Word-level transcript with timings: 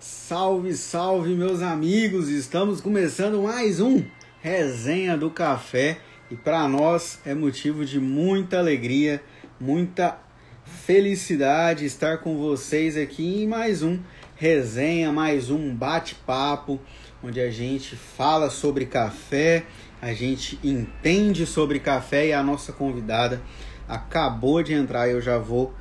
Salve, 0.00 0.74
salve, 0.74 1.34
meus 1.34 1.60
amigos! 1.60 2.28
Estamos 2.28 2.80
começando 2.80 3.42
mais 3.42 3.80
um 3.80 4.04
Resenha 4.40 5.16
do 5.16 5.28
Café 5.28 5.98
e 6.30 6.36
para 6.36 6.68
nós 6.68 7.18
é 7.26 7.34
motivo 7.34 7.84
de 7.84 7.98
muita 7.98 8.60
alegria, 8.60 9.20
muita 9.58 10.16
felicidade 10.62 11.84
estar 11.84 12.18
com 12.18 12.38
vocês 12.38 12.96
aqui 12.96 13.42
em 13.42 13.48
mais 13.48 13.82
um 13.82 13.98
resenha, 14.36 15.10
mais 15.10 15.50
um 15.50 15.74
bate-papo, 15.74 16.78
onde 17.20 17.40
a 17.40 17.50
gente 17.50 17.96
fala 17.96 18.50
sobre 18.50 18.86
café, 18.86 19.64
a 20.00 20.12
gente 20.12 20.60
entende 20.62 21.44
sobre 21.44 21.80
café 21.80 22.28
e 22.28 22.32
a 22.32 22.40
nossa 22.40 22.72
convidada 22.72 23.42
acabou 23.88 24.62
de 24.62 24.74
entrar. 24.74 25.08
Eu 25.08 25.20
já 25.20 25.38
vou 25.38 25.74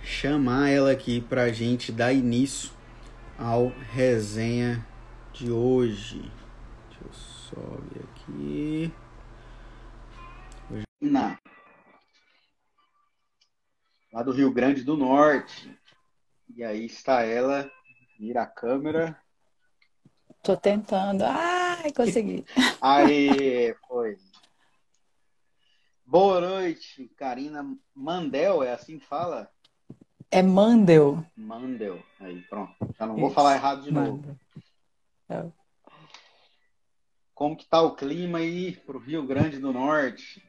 chamar 0.00 0.70
ela 0.70 0.92
aqui 0.92 1.20
para 1.20 1.42
a 1.42 1.52
gente 1.52 1.90
dar 1.90 2.12
início 2.12 2.77
ao 3.38 3.68
resenha 3.68 4.84
de 5.32 5.50
hoje. 5.50 6.20
Deixa 6.88 7.04
eu 7.04 7.12
sobe 7.12 8.00
aqui. 8.00 8.92
Na 11.00 11.38
lá 14.12 14.22
do 14.22 14.32
Rio 14.32 14.52
Grande 14.52 14.82
do 14.82 14.96
Norte. 14.96 15.72
E 16.54 16.64
aí 16.64 16.86
está 16.86 17.22
ela, 17.22 17.70
vira 18.18 18.42
a 18.42 18.46
câmera. 18.46 19.16
Tô 20.42 20.56
tentando. 20.56 21.22
Ai, 21.24 21.92
consegui. 21.92 22.44
Aí, 22.80 23.74
foi. 23.86 24.16
Boa 26.04 26.40
noite, 26.40 27.08
Karina 27.16 27.64
Mandel, 27.94 28.62
é 28.62 28.72
assim 28.72 28.98
que 28.98 29.04
fala? 29.04 29.50
É 30.30 30.42
Mandel. 30.42 31.24
Mandel. 31.36 31.98
Aí, 32.20 32.42
pronto. 32.42 32.72
Já 32.98 33.06
não 33.06 33.16
vou 33.16 33.30
falar 33.30 33.54
errado 33.54 33.82
de 33.82 33.92
Mandel. 33.92 34.12
novo. 34.12 34.36
É. 35.30 35.44
Como 37.34 37.56
que 37.56 37.66
tá 37.66 37.80
o 37.80 37.94
clima 37.94 38.38
aí 38.38 38.72
pro 38.72 38.98
Rio 38.98 39.24
Grande 39.26 39.58
do 39.58 39.72
Norte? 39.72 40.42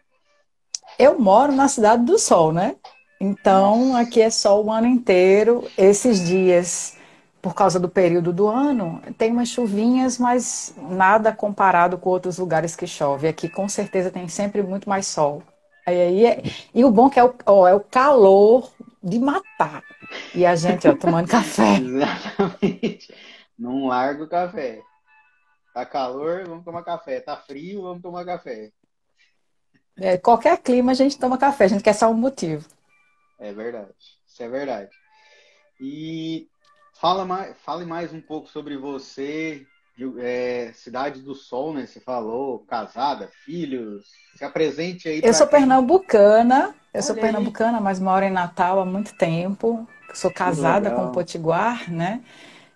Eu 0.98 1.20
moro 1.20 1.52
na 1.52 1.68
cidade 1.68 2.04
do 2.04 2.18
Sol, 2.18 2.52
né? 2.52 2.76
Então, 3.22 3.90
Nossa. 3.90 4.00
aqui 4.00 4.22
é 4.22 4.30
sol 4.30 4.66
o 4.66 4.72
ano 4.72 4.88
inteiro. 4.88 5.70
Esses 5.78 6.26
dias, 6.26 6.98
por 7.42 7.54
causa 7.54 7.80
do 7.80 7.90
período 7.90 8.32
do 8.32 8.48
ano, 8.48 9.02
tem 9.18 9.32
umas 9.32 9.50
chuvinhas, 9.50 10.18
mas 10.18 10.74
nada 10.78 11.34
comparado 11.34 11.98
com 11.98 12.10
outros 12.10 12.38
lugares 12.38 12.76
que 12.76 12.88
chove. 12.88 13.28
Aqui, 13.28 13.50
com 13.50 13.68
certeza, 13.68 14.10
tem 14.10 14.28
sempre 14.28 14.64
muito 14.64 14.88
mais 14.88 15.06
sol. 15.06 15.44
Aí, 15.86 16.02
aí 16.02 16.26
é... 16.26 16.44
E 16.74 16.84
o 16.86 16.92
bom 16.92 17.08
é 17.08 17.10
que 17.10 17.20
é 17.20 17.24
o, 17.24 17.34
ó, 17.46 17.68
é 17.68 17.74
o 17.74 17.82
calor 17.82 18.72
de 19.02 19.20
matar. 19.20 19.84
E 20.34 20.46
a 20.46 20.56
gente, 20.56 20.88
ó, 20.88 20.96
tomando 20.96 21.28
café. 21.32 21.78
Exatamente. 21.78 23.14
Não 23.58 23.88
larga 23.88 24.24
o 24.24 24.30
café. 24.30 24.82
Tá 25.74 25.86
calor, 25.86 26.48
vamos 26.48 26.66
tomar 26.66 26.84
café. 26.84 27.20
Tá 27.20 27.38
frio, 27.38 27.84
vamos 27.84 28.02
tomar 28.02 28.26
café. 28.26 28.72
É, 29.98 30.18
qualquer 30.18 30.58
clima 30.58 30.92
a 30.92 30.96
gente 30.96 31.20
toma 31.20 31.38
café, 31.38 31.66
a 31.66 31.68
gente 31.68 31.84
quer 31.84 31.94
só 31.94 32.10
um 32.10 32.14
motivo. 32.14 32.68
É 33.38 33.54
verdade. 33.54 33.94
Isso 34.26 34.42
é 34.42 34.48
verdade. 34.48 34.90
E 35.80 36.48
fala 37.00 37.26
mais, 37.26 37.56
fale 37.58 37.86
mais 37.86 38.14
um 38.14 38.22
pouco 38.22 38.48
sobre 38.50 38.78
você, 38.78 39.66
é, 40.20 40.72
Cidade 40.74 41.22
do 41.22 41.36
Sol, 41.36 41.74
né? 41.74 41.86
Você 41.86 42.00
falou, 42.00 42.60
casada, 42.60 43.30
filhos. 43.44 44.06
Se 44.36 44.46
apresente 44.46 45.10
aí. 45.10 45.22
Eu 45.24 45.34
sou 45.34 45.48
quem... 45.48 45.60
pernambucana, 45.60 46.76
eu 46.94 47.02
sou 47.04 47.16
pernambucana, 47.16 47.80
mas 47.82 48.00
moro 48.00 48.26
em 48.26 48.32
Natal 48.32 48.80
há 48.80 48.86
muito 48.86 49.14
tempo. 49.16 49.88
Sou 50.14 50.32
casada 50.32 50.92
com 50.92 51.06
o 51.06 51.10
Potiguar, 51.10 51.92
né? 51.92 52.22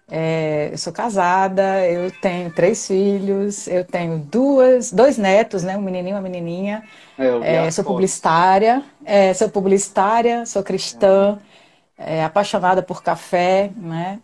É, 0.09 0.69
eu 0.73 0.77
sou 0.77 0.93
casada, 0.93 1.87
eu 1.89 2.11
tenho 2.11 2.51
três 2.53 2.87
filhos, 2.87 3.67
eu 3.67 3.85
tenho 3.85 4.19
duas, 4.19 4.91
dois 4.91 5.17
netos, 5.17 5.63
né? 5.63 5.77
Um 5.77 5.81
menininho 5.81 6.13
e 6.13 6.15
uma 6.15 6.21
menininha. 6.21 6.83
É, 7.39 7.65
é, 7.67 7.71
sou 7.71 7.83
publicitária, 7.85 8.83
é, 9.05 9.33
sou 9.33 9.49
publicitária, 9.49 10.45
sou 10.45 10.63
cristã, 10.63 11.39
é, 11.97 12.23
apaixonada 12.23 12.83
por 12.83 13.03
café, 13.03 13.71
né? 13.77 14.21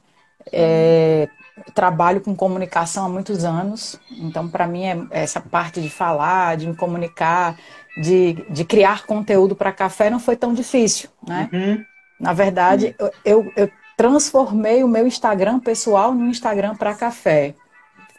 Trabalho 1.73 2.21
com 2.21 2.35
comunicação 2.35 3.05
há 3.05 3.09
muitos 3.09 3.43
anos, 3.43 3.99
então 4.11 4.47
para 4.47 4.67
mim 4.67 4.85
é 4.85 5.07
essa 5.11 5.39
parte 5.39 5.81
de 5.81 5.89
falar, 5.89 6.57
de 6.57 6.67
me 6.67 6.75
comunicar, 6.75 7.57
de, 7.97 8.33
de 8.49 8.63
criar 8.65 9.05
conteúdo 9.05 9.55
para 9.55 9.71
café 9.71 10.09
não 10.09 10.19
foi 10.19 10.35
tão 10.35 10.53
difícil, 10.53 11.09
né? 11.25 11.49
Uhum. 11.51 11.83
Na 12.19 12.33
verdade, 12.33 12.95
uhum. 12.99 13.09
eu, 13.23 13.53
eu 13.55 13.71
transformei 13.95 14.83
o 14.83 14.87
meu 14.87 15.05
Instagram 15.05 15.59
pessoal 15.59 16.13
no 16.13 16.27
Instagram 16.27 16.75
para 16.75 16.95
café. 16.95 17.53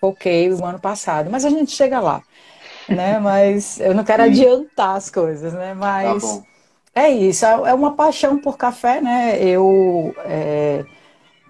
Foquei 0.00 0.52
o 0.52 0.64
ano 0.64 0.78
passado, 0.78 1.30
mas 1.30 1.44
a 1.44 1.50
gente 1.50 1.72
chega 1.72 2.00
lá, 2.00 2.22
né? 2.88 3.18
Mas 3.20 3.78
eu 3.78 3.94
não 3.94 4.02
quero 4.02 4.22
adiantar 4.22 4.96
as 4.96 5.10
coisas, 5.10 5.52
né? 5.52 5.74
Mas 5.74 6.22
tá 6.22 6.44
é 6.94 7.08
isso, 7.08 7.46
é, 7.46 7.50
é 7.50 7.74
uma 7.74 7.94
paixão 7.94 8.38
por 8.38 8.56
café, 8.56 9.00
né? 9.00 9.38
Eu 9.42 10.14
é, 10.24 10.84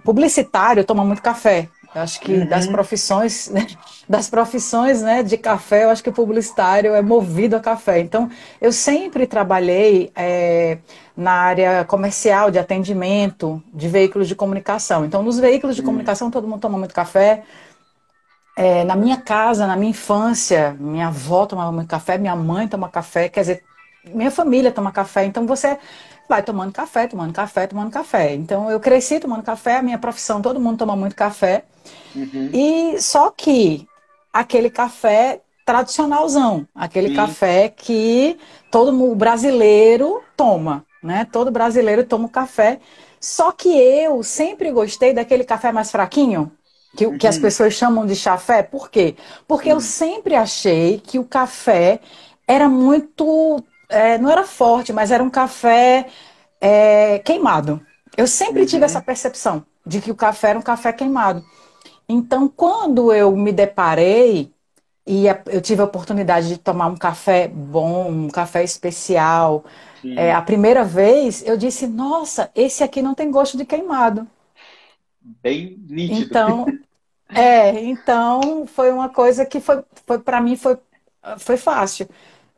publicitário 0.05 0.85
toma 0.85 1.05
muito 1.05 1.23
café. 1.23 1.69
Acho 1.95 2.21
que 2.21 2.33
uhum. 2.33 2.47
das 2.47 2.67
profissões, 2.69 3.49
né, 3.51 3.67
das 4.09 4.31
profissões, 4.31 5.03
né, 5.03 5.23
de 5.23 5.37
café, 5.37 5.85
eu 5.85 5.91
acho 5.91 6.03
que 6.03 6.11
o 6.11 6.13
publicitário 6.13 6.95
é 6.95 7.03
movido 7.03 7.57
a 7.57 7.61
café. 7.61 7.99
Então, 7.99 8.31
eu 8.61 8.73
sempre 8.73 9.27
trabalhei 9.27 10.13
é, 10.15 10.79
na 11.17 11.33
área 11.33 11.85
comercial, 11.85 12.51
de 12.51 12.59
atendimento, 12.59 13.63
de 13.75 13.89
veículos 13.89 14.29
de 14.29 14.37
comunicação. 14.37 15.05
Então, 15.05 15.23
nos 15.23 15.39
veículos 15.39 15.75
de 15.75 15.83
hum. 15.83 15.87
comunicação, 15.87 16.31
todo 16.31 16.47
mundo 16.47 16.61
toma 16.61 16.79
muito 16.79 16.95
café. 16.95 17.43
É, 18.57 18.85
na 18.85 18.95
minha 18.95 19.17
casa, 19.17 19.67
na 19.67 19.77
minha 19.77 19.91
infância, 19.91 20.77
minha 20.79 21.09
avó 21.09 21.47
tomava 21.47 21.73
muito 21.73 21.89
café, 21.89 22.19
minha 22.19 22.37
mãe 22.37 22.69
toma 22.69 22.89
café, 22.89 23.29
quer 23.29 23.41
dizer, 23.41 23.65
minha 24.05 24.31
família 24.31 24.71
toma 24.71 24.93
café. 24.93 25.25
Então, 25.25 25.47
você 25.47 25.79
vai 26.31 26.43
tomando 26.43 26.73
café, 26.73 27.07
tomando 27.07 27.35
café, 27.35 27.67
tomando 27.67 27.91
café. 27.91 28.35
Então, 28.35 28.71
eu 28.71 28.81
cresci 28.81 29.21
tomando 29.21 29.43
café, 29.43 29.77
a 29.77 29.83
minha 29.83 29.99
profissão, 29.99 30.41
todo 30.41 30.59
mundo 30.59 30.79
toma 30.79 30.97
muito 30.97 31.15
café. 31.15 31.65
Uhum. 32.17 32.51
E 32.55 32.99
só 33.03 33.31
que 33.31 33.87
aquele 34.33 34.71
café 34.71 35.43
tradicionalzão, 35.67 36.67
aquele 36.75 37.09
Sim. 37.11 37.17
café 37.17 37.69
que 37.69 38.39
todo 38.71 38.93
mundo 38.93 39.15
brasileiro 39.15 40.23
toma 40.35 40.87
né? 41.03 41.27
Todo 41.31 41.51
brasileiro 41.51 42.05
toma 42.05 42.29
café. 42.29 42.79
Só 43.21 43.53
que 43.53 43.69
eu 43.69 44.23
sempre 44.23 44.71
gostei 44.71 45.13
daquele 45.13 45.45
café 45.45 45.73
mais 45.73 45.91
fraquinho, 45.91 46.51
que, 46.97 47.07
uhum. 47.07 47.19
que 47.19 47.27
as 47.27 47.37
uhum. 47.37 47.43
pessoas 47.43 47.75
chamam 47.75 48.07
de 48.07 48.15
chafé. 48.15 48.63
Por 48.63 48.91
quê? 48.91 49.17
Porque 49.47 49.69
uhum. 49.69 49.77
eu 49.77 49.81
sempre 49.81 50.35
achei 50.35 51.01
que 51.01 51.19
o 51.19 51.25
café 51.25 52.01
era 52.47 52.69
muito. 52.69 53.63
É, 53.91 54.17
não 54.19 54.31
era 54.31 54.45
forte, 54.45 54.93
mas 54.93 55.11
era 55.11 55.23
um 55.23 55.31
café 55.31 56.07
é, 56.61 57.19
queimado. 57.19 57.81
Eu 58.17 58.27
sempre 58.27 58.61
uhum. 58.61 58.67
tive 58.67 58.85
essa 58.85 59.01
percepção 59.01 59.65
de 59.85 60.01
que 60.01 60.11
o 60.11 60.17
café 60.17 60.51
era 60.51 60.59
um 60.59 60.63
café 60.63 60.93
queimado. 60.93 61.45
Então, 62.09 62.49
quando 62.49 63.13
eu 63.13 63.35
me 63.37 63.53
deparei 63.53 64.53
e 65.07 65.25
eu 65.47 65.61
tive 65.61 65.81
a 65.81 65.85
oportunidade 65.85 66.49
de 66.49 66.59
tomar 66.59 66.87
um 66.87 66.97
café 66.97 67.49
bom, 67.49 68.11
um 68.11 68.29
café 68.29 68.63
especial, 68.63 69.65
é, 70.17 70.33
a 70.33 70.43
primeira 70.43 70.85
vez 70.85 71.43
eu 71.47 71.57
disse, 71.57 71.87
nossa, 71.87 72.51
esse 72.55 72.83
aqui 72.83 73.03
não 73.03 73.15
tem 73.15 73.31
gosto 73.31 73.57
de 73.57 73.65
queimado. 73.65 74.27
Bem 75.43 75.79
nítido. 75.89 76.21
Então, 76.21 76.67
é, 77.29 77.81
então 77.85 78.67
foi 78.67 78.91
uma 78.91 79.09
coisa 79.09 79.45
que 79.45 79.61
foi, 79.61 79.83
foi 80.07 80.19
para 80.19 80.41
mim 80.41 80.57
foi, 80.57 80.79
foi 81.39 81.57
fácil, 81.57 82.09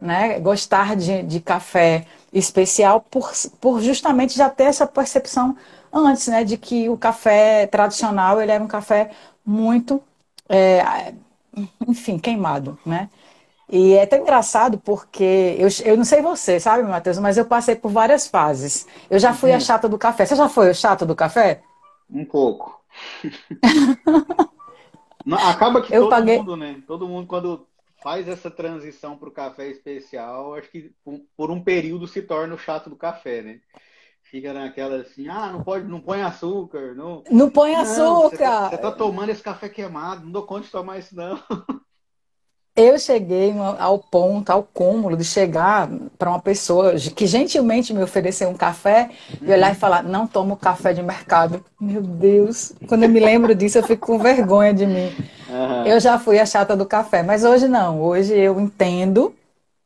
né? 0.02 0.40
Gostar 0.40 0.96
de, 0.96 1.22
de 1.22 1.40
café 1.40 2.04
especial 2.32 3.00
por, 3.00 3.30
por 3.60 3.80
justamente 3.80 4.36
já 4.36 4.50
ter 4.50 4.64
essa 4.64 4.86
percepção 4.86 5.56
antes, 5.92 6.26
né? 6.26 6.42
De 6.42 6.56
que 6.56 6.88
o 6.88 6.96
café 6.96 7.66
tradicional 7.68 8.40
ele 8.40 8.50
era 8.50 8.62
um 8.62 8.66
café 8.66 9.12
muito, 9.46 10.02
é, 10.48 11.14
enfim, 11.86 12.18
queimado, 12.18 12.76
né? 12.84 13.08
E 13.70 13.94
é 13.94 14.04
tão 14.04 14.18
engraçado 14.18 14.76
porque 14.78 15.56
eu, 15.58 15.68
eu 15.84 15.96
não 15.96 16.04
sei 16.04 16.20
você, 16.20 16.60
sabe, 16.60 16.82
Matheus, 16.82 17.18
mas 17.18 17.38
eu 17.38 17.44
passei 17.46 17.74
por 17.76 17.90
várias 17.90 18.26
fases. 18.26 18.86
Eu 19.08 19.18
já 19.18 19.32
fui 19.32 19.50
uhum. 19.50 19.56
a 19.56 19.60
chata 19.60 19.88
do 19.88 19.96
café. 19.96 20.26
Você 20.26 20.36
já 20.36 20.48
foi 20.48 20.70
o 20.70 20.74
chato 20.74 21.06
do 21.06 21.14
café? 21.14 21.62
Um 22.10 22.24
pouco. 22.24 22.82
Acaba 25.48 25.80
que 25.80 25.94
eu 25.94 26.02
todo 26.02 26.10
paguei... 26.10 26.38
mundo, 26.38 26.56
né? 26.56 26.82
Todo 26.86 27.08
mundo, 27.08 27.26
quando 27.26 27.66
faz 28.02 28.28
essa 28.28 28.50
transição 28.50 29.16
para 29.16 29.28
o 29.28 29.32
café 29.32 29.68
especial, 29.68 30.54
acho 30.54 30.70
que 30.70 30.92
por 31.36 31.50
um 31.50 31.62
período 31.62 32.06
se 32.06 32.22
torna 32.22 32.54
o 32.54 32.58
chato 32.58 32.90
do 32.90 32.96
café, 32.96 33.42
né? 33.42 33.60
Fica 34.22 34.52
naquela 34.52 34.96
assim, 34.96 35.28
ah, 35.28 35.50
não 35.52 35.62
pode, 35.62 35.86
não 35.86 36.00
põe 36.00 36.22
açúcar, 36.22 36.94
não. 36.94 37.22
Não 37.30 37.50
põe 37.50 37.74
açúcar. 37.74 38.70
Você 38.70 38.78
tá, 38.78 38.78
tá, 38.78 38.92
tomando 38.92 39.30
esse 39.30 39.42
café 39.42 39.68
queimado, 39.68 40.24
não 40.24 40.32
dou 40.32 40.44
conta 40.44 40.64
de 40.64 40.70
tomar 40.70 40.98
isso 40.98 41.14
não. 41.14 41.38
eu 42.74 42.98
cheguei 42.98 43.52
ao 43.78 43.98
ponto, 43.98 44.48
ao 44.50 44.62
cúmulo 44.62 45.16
de 45.16 45.24
chegar 45.24 45.88
para 46.18 46.30
uma 46.30 46.40
pessoa 46.40 46.94
que 46.94 47.26
gentilmente 47.26 47.92
me 47.92 48.02
ofereceu 48.02 48.48
um 48.48 48.54
café 48.54 49.10
e 49.40 49.50
olhar 49.50 49.72
e 49.72 49.74
falar: 49.74 50.02
não 50.02 50.26
tomo 50.26 50.56
café 50.56 50.94
de 50.94 51.02
mercado. 51.02 51.62
Meu 51.78 52.00
Deus, 52.00 52.72
quando 52.88 53.02
eu 53.02 53.10
me 53.10 53.20
lembro 53.20 53.54
disso, 53.54 53.78
eu 53.78 53.82
fico 53.82 54.06
com 54.06 54.18
vergonha 54.18 54.72
de 54.72 54.86
mim. 54.86 55.12
Uhum. 55.52 55.86
Eu 55.86 56.00
já 56.00 56.18
fui 56.18 56.38
a 56.38 56.46
chata 56.46 56.74
do 56.74 56.86
café, 56.86 57.22
mas 57.22 57.44
hoje 57.44 57.68
não. 57.68 58.00
Hoje 58.00 58.32
eu 58.34 58.58
entendo 58.58 59.34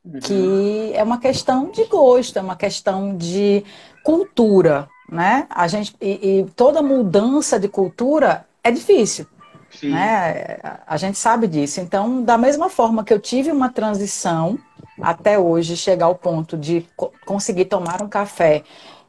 uhum. 0.05 0.21
que 0.21 0.93
é 0.95 1.03
uma 1.03 1.19
questão 1.19 1.71
de 1.71 1.85
gosto, 1.87 2.39
é 2.39 2.43
uma 2.43 2.55
questão 2.55 3.17
de 3.17 3.65
cultura, 4.05 4.89
né? 5.11 5.47
A 5.51 5.67
gente 5.67 5.97
e, 6.01 6.41
e 6.41 6.47
toda 6.55 6.81
mudança 6.81 7.59
de 7.59 7.69
cultura 7.69 8.47
é 8.63 8.71
difícil. 8.71 9.27
Sim. 9.71 9.91
Né? 9.91 10.59
A 10.87 10.97
gente 10.97 11.19
sabe 11.19 11.49
disso. 11.49 11.81
Então, 11.81 12.23
da 12.23 12.39
mesma 12.39 12.71
forma 12.71 13.05
que 13.05 13.13
eu 13.13 13.19
tive 13.19 13.51
uma 13.51 13.69
transição 13.69 14.59
até 15.03 15.39
hoje, 15.39 15.77
chegar 15.77 16.07
ao 16.07 16.15
ponto 16.15 16.57
de 16.57 16.87
co 16.97 17.13
conseguir 17.27 17.67
tomar 17.67 18.01
um 18.01 18.09
café 18.09 18.63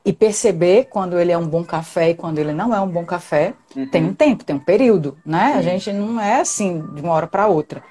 e 0.07 0.13
perceber 0.13 0.86
quando 0.86 1.19
ele 1.19 1.33
é 1.33 1.38
um 1.38 1.45
bom 1.45 1.65
café 1.65 2.12
e 2.12 2.15
quando 2.15 2.39
ele 2.39 2.54
não 2.54 2.74
é 2.74 2.80
um 2.80 2.88
bom 2.88 3.04
café, 3.04 3.54
uhum. 3.75 3.89
tem 3.89 4.06
um 4.06 4.13
tempo, 4.13 4.45
tem 4.45 4.56
um 4.56 4.59
período, 4.59 5.18
né? 5.25 5.56
A 5.57 5.62
gente 5.62 5.92
não 5.92 6.18
é 6.18 6.39
assim 6.39 6.81
de 6.95 7.01
uma 7.01 7.12
hora 7.12 7.27
para 7.27 7.45
outra. 7.48 7.83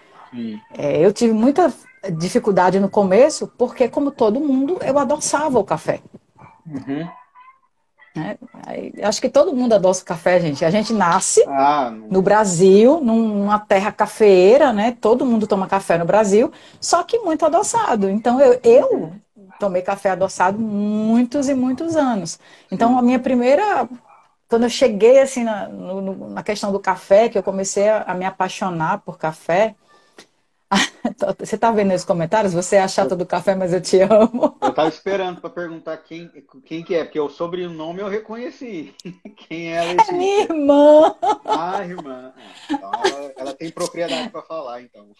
É, 0.79 1.05
eu 1.05 1.13
tive 1.13 1.35
muita 1.35 1.71
dificuldade 2.17 2.81
no 2.81 2.89
começo, 2.89 3.53
porque 3.59 3.87
como 3.87 4.11
todo 4.11 4.41
mundo, 4.41 4.79
eu 4.81 4.99
adoçava 4.99 5.59
o 5.59 5.65
café. 5.65 6.01
Né? 8.15 8.39
Acho 9.03 9.21
que 9.21 9.29
todo 9.29 9.55
mundo 9.55 9.75
adoça 9.75 10.03
café, 10.03 10.41
gente. 10.41 10.65
A 10.65 10.71
gente 10.71 10.95
nasce 10.95 11.45
ah, 11.47 11.91
no 11.91 12.23
Brasil, 12.23 12.99
numa 13.03 13.59
terra 13.59 13.93
cafeeira, 13.93 14.73
né? 14.73 14.97
Todo 14.99 15.27
mundo 15.27 15.47
toma 15.47 15.67
café 15.67 15.99
no 15.99 16.07
Brasil, 16.07 16.51
só 16.81 17.03
que 17.03 17.19
muito 17.19 17.45
adoçado. 17.45 18.09
Então 18.09 18.41
eu, 18.41 18.59
eu 18.65 19.13
tomei 19.59 19.83
café 19.83 20.11
adoçado 20.11 20.59
muitos 20.59 21.49
e 21.49 21.55
muitos 21.55 21.97
anos. 21.97 22.39
Então 22.71 22.99
a 22.99 23.03
minha 23.03 23.19
primeira 23.19 23.89
quando 24.49 24.65
eu 24.65 24.71
cheguei 24.71 25.21
assim 25.21 25.45
na, 25.45 25.69
no, 25.69 26.31
na 26.31 26.43
questão 26.43 26.73
do 26.73 26.81
café, 26.81 27.29
que 27.29 27.39
eu 27.39 27.43
comecei 27.43 27.89
a, 27.89 28.03
a 28.03 28.15
me 28.15 28.25
apaixonar 28.25 28.99
por 29.01 29.19
café, 29.19 29.75
Você 31.39 31.57
tá 31.59 31.71
vendo 31.71 31.95
os 31.95 32.05
comentários? 32.05 32.53
Você 32.53 32.77
é 32.77 32.83
a 32.83 32.89
chata 32.89 33.17
do 33.17 33.27
café, 33.27 33.55
mas 33.55 33.73
eu 33.73 33.81
te 33.81 34.01
amo. 34.01 34.57
Eu 34.63 34.75
tava 34.75 34.89
esperando 34.89 35.41
para 35.41 35.51
perguntar 35.51 35.97
quem, 35.99 36.29
quem 36.65 36.83
que 36.85 36.95
é, 36.95 37.05
porque 37.05 37.21
o 37.21 37.29
sobrenome 37.29 38.01
eu 38.01 38.09
reconheci. 38.09 38.95
Quem 39.49 39.73
é 39.73 39.79
a 39.81 39.95
É 40.09 40.13
minha 40.13 40.43
irmã. 40.43 41.15
Ah, 41.45 41.85
irmã. 41.85 42.35
Então 42.69 43.03
ela, 43.03 43.33
ela 43.37 43.55
tem 43.55 43.71
propriedade 43.71 44.31
para 44.31 44.43
falar, 44.43 44.83
então. 44.83 45.15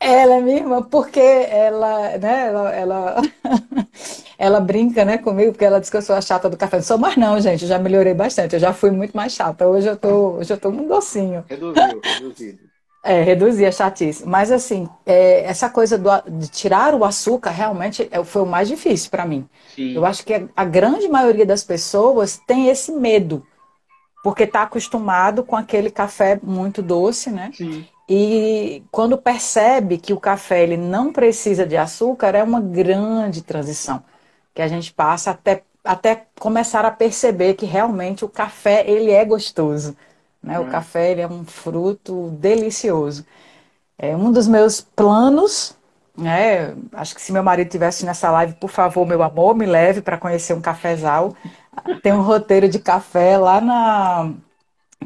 Ela 0.00 0.36
é 0.36 0.40
minha 0.40 0.56
irmã, 0.58 0.82
porque 0.82 1.20
ela, 1.20 2.16
né, 2.18 2.46
ela, 2.48 2.74
ela, 2.74 3.22
ela, 4.38 4.60
brinca, 4.60 5.04
né, 5.04 5.18
comigo, 5.18 5.52
porque 5.52 5.64
ela 5.64 5.80
diz 5.80 5.90
que 5.90 5.96
eu 5.96 6.02
sou 6.02 6.16
a 6.16 6.20
chata 6.20 6.48
do 6.48 6.56
café. 6.56 6.76
Não 6.76 6.84
sou 6.84 6.98
mais 6.98 7.16
não, 7.16 7.38
gente, 7.40 7.62
eu 7.62 7.68
já 7.68 7.78
melhorei 7.78 8.14
bastante, 8.14 8.54
eu 8.54 8.60
já 8.60 8.72
fui 8.72 8.90
muito 8.90 9.16
mais 9.16 9.32
chata. 9.32 9.66
Hoje 9.66 9.88
eu 9.88 9.96
tô, 9.96 10.36
hoje 10.36 10.52
eu 10.52 10.58
tô 10.58 10.70
um 10.70 10.86
docinho. 10.86 11.44
Reduziu, 11.48 12.00
reduzido. 12.02 12.58
É, 13.04 13.22
reduzir 13.22 13.66
a 13.66 13.70
chatice. 13.70 14.26
Mas, 14.26 14.50
assim, 14.50 14.88
é, 15.04 15.44
essa 15.44 15.70
coisa 15.70 15.96
do, 15.96 16.10
de 16.28 16.48
tirar 16.48 16.92
o 16.94 17.04
açúcar 17.04 17.50
realmente 17.50 18.08
é, 18.10 18.24
foi 18.24 18.42
o 18.42 18.46
mais 18.46 18.66
difícil 18.66 19.10
para 19.10 19.24
mim. 19.24 19.48
Sim. 19.74 19.94
Eu 19.94 20.04
acho 20.04 20.24
que 20.24 20.34
a, 20.34 20.48
a, 20.56 20.64
grande 20.64 21.06
maioria 21.06 21.46
das 21.46 21.62
pessoas 21.62 22.40
tem 22.46 22.68
esse 22.68 22.90
medo, 22.90 23.46
porque 24.24 24.42
está 24.42 24.62
acostumado 24.62 25.44
com 25.44 25.54
aquele 25.54 25.88
café 25.88 26.40
muito 26.42 26.82
doce, 26.82 27.30
né? 27.30 27.52
Sim. 27.54 27.86
E 28.08 28.84
quando 28.90 29.18
percebe 29.18 29.98
que 29.98 30.12
o 30.12 30.20
café 30.20 30.62
ele 30.62 30.76
não 30.76 31.12
precisa 31.12 31.66
de 31.66 31.76
açúcar, 31.76 32.34
é 32.34 32.42
uma 32.42 32.60
grande 32.60 33.42
transição 33.42 34.02
que 34.54 34.62
a 34.62 34.68
gente 34.68 34.92
passa 34.92 35.32
até, 35.32 35.62
até 35.84 36.26
começar 36.40 36.84
a 36.84 36.90
perceber 36.90 37.54
que 37.54 37.66
realmente 37.66 38.24
o 38.24 38.28
café 38.28 38.84
ele 38.88 39.10
é 39.10 39.24
gostoso. 39.24 39.96
Né? 40.42 40.58
Uhum. 40.58 40.66
O 40.66 40.70
café 40.70 41.12
ele 41.12 41.20
é 41.20 41.28
um 41.28 41.44
fruto 41.44 42.30
delicioso. 42.32 43.26
É 43.98 44.16
um 44.16 44.32
dos 44.32 44.48
meus 44.48 44.80
planos, 44.80 45.76
né? 46.16 46.74
Acho 46.92 47.14
que 47.14 47.20
se 47.20 47.32
meu 47.32 47.42
marido 47.42 47.68
tivesse 47.70 48.04
nessa 48.06 48.30
live, 48.30 48.54
por 48.54 48.70
favor, 48.70 49.06
meu 49.06 49.22
amor, 49.22 49.54
me 49.54 49.66
leve 49.66 50.00
para 50.02 50.18
conhecer 50.18 50.54
um 50.54 50.60
cafezal. 50.60 51.34
Tem 52.02 52.12
um 52.12 52.22
roteiro 52.22 52.68
de 52.68 52.78
café 52.78 53.36
lá 53.38 53.60
na 53.60 54.32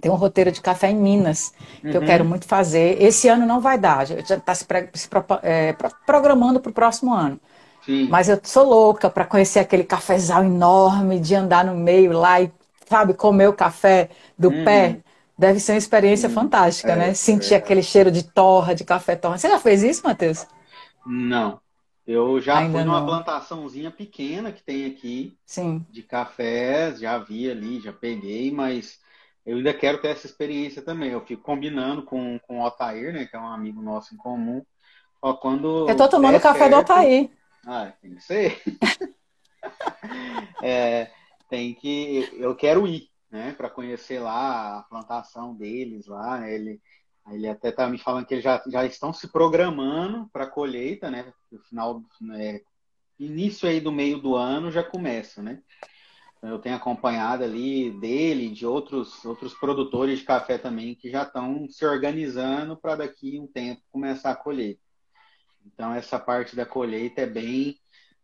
tem 0.00 0.10
um 0.10 0.16
roteiro 0.16 0.52
de 0.52 0.60
café 0.60 0.90
em 0.90 0.96
Minas 0.96 1.52
que 1.80 1.88
uhum. 1.88 1.94
eu 1.94 2.00
quero 2.02 2.24
muito 2.24 2.46
fazer. 2.46 3.00
Esse 3.02 3.28
ano 3.28 3.46
não 3.46 3.60
vai 3.60 3.78
dar, 3.78 4.06
já 4.06 4.18
está 4.18 4.54
se, 4.54 4.66
se 4.94 5.08
é, 5.42 5.74
programando 6.06 6.60
para 6.60 6.70
o 6.70 6.74
próximo 6.74 7.12
ano. 7.12 7.40
Sim. 7.84 8.08
Mas 8.08 8.28
eu 8.28 8.38
sou 8.42 8.68
louca 8.68 9.08
para 9.08 9.24
conhecer 9.24 9.58
aquele 9.58 9.84
cafezal 9.84 10.44
enorme, 10.44 11.18
de 11.18 11.34
andar 11.34 11.64
no 11.64 11.74
meio 11.74 12.12
lá 12.12 12.40
e, 12.40 12.50
sabe, 12.86 13.14
comer 13.14 13.48
o 13.48 13.52
café 13.52 14.10
do 14.38 14.48
uhum. 14.48 14.64
pé. 14.64 14.98
Deve 15.36 15.58
ser 15.58 15.72
uma 15.72 15.78
experiência 15.78 16.28
hum, 16.28 16.32
fantástica, 16.32 16.92
é, 16.92 16.96
né? 16.96 17.14
Sentir 17.14 17.54
é. 17.54 17.56
aquele 17.56 17.82
cheiro 17.82 18.10
de 18.10 18.22
torra, 18.22 18.74
de 18.74 18.84
café 18.84 19.16
torra. 19.16 19.38
Você 19.38 19.48
já 19.48 19.58
fez 19.58 19.82
isso, 19.82 20.02
Matheus? 20.04 20.46
Não. 21.06 21.58
Eu 22.06 22.40
já 22.40 22.58
Ainda 22.58 22.72
fui 22.72 22.84
numa 22.84 23.00
não. 23.00 23.06
plantaçãozinha 23.06 23.90
pequena 23.90 24.52
que 24.52 24.62
tem 24.62 24.84
aqui 24.84 25.38
Sim. 25.46 25.84
de 25.90 26.02
cafés, 26.02 27.00
já 27.00 27.16
vi 27.18 27.50
ali, 27.50 27.80
já 27.80 27.92
peguei, 27.92 28.50
mas 28.50 28.98
eu 29.44 29.56
ainda 29.56 29.72
quero 29.72 30.00
ter 30.00 30.08
essa 30.08 30.26
experiência 30.26 30.82
também. 30.82 31.10
Eu 31.10 31.24
fico 31.24 31.42
combinando 31.42 32.02
com, 32.02 32.38
com 32.40 32.60
o 32.60 32.64
Otair, 32.64 33.12
né, 33.12 33.26
que 33.26 33.36
é 33.36 33.38
um 33.38 33.46
amigo 33.46 33.80
nosso 33.82 34.14
em 34.14 34.16
comum. 34.18 34.64
Ó, 35.22 35.34
quando 35.34 35.88
eu 35.88 35.96
tô 35.96 36.08
tomando 36.08 36.36
é 36.36 36.40
café 36.40 36.60
certo... 36.60 36.72
do 36.72 36.78
Otair. 36.80 37.30
Ah, 37.66 37.92
tem 38.00 38.14
que 38.14 38.22
ser. 38.22 38.62
é, 40.62 41.10
tem 41.48 41.74
que. 41.74 42.28
Eu 42.38 42.54
quero 42.56 42.86
ir 42.86 43.10
né, 43.30 43.52
para 43.56 43.70
conhecer 43.70 44.18
lá 44.18 44.78
a 44.78 44.82
plantação 44.84 45.54
deles 45.54 46.06
lá. 46.06 46.48
Ele, 46.48 46.80
ele 47.30 47.48
até 47.48 47.68
está 47.68 47.86
me 47.86 47.98
falando 47.98 48.26
que 48.26 48.34
eles 48.34 48.44
já, 48.44 48.62
já 48.66 48.84
estão 48.84 49.12
se 49.12 49.28
programando 49.28 50.28
para 50.32 50.44
a 50.44 50.50
colheita, 50.50 51.10
né? 51.10 51.32
No 51.50 51.58
final, 51.60 52.02
né, 52.20 52.60
início 53.18 53.68
aí 53.68 53.80
do 53.80 53.92
meio 53.92 54.18
do 54.18 54.34
ano 54.34 54.70
já 54.70 54.82
começa, 54.82 55.42
né? 55.42 55.62
Eu 56.42 56.58
tenho 56.58 56.76
acompanhado 56.76 57.44
ali 57.44 57.90
dele, 58.00 58.50
de 58.50 58.64
outros 58.64 59.24
outros 59.24 59.52
produtores 59.54 60.20
de 60.20 60.24
café 60.24 60.56
também 60.56 60.94
que 60.94 61.10
já 61.10 61.22
estão 61.22 61.68
se 61.68 61.84
organizando 61.84 62.76
para 62.76 62.96
daqui 62.96 63.38
um 63.38 63.46
tempo 63.46 63.82
começar 63.90 64.30
a 64.30 64.36
colher. 64.36 64.78
Então 65.66 65.94
essa 65.94 66.18
parte 66.18 66.56
da 66.56 66.64
colheita 66.64 67.20
é 67.20 67.26
bem 67.26 67.78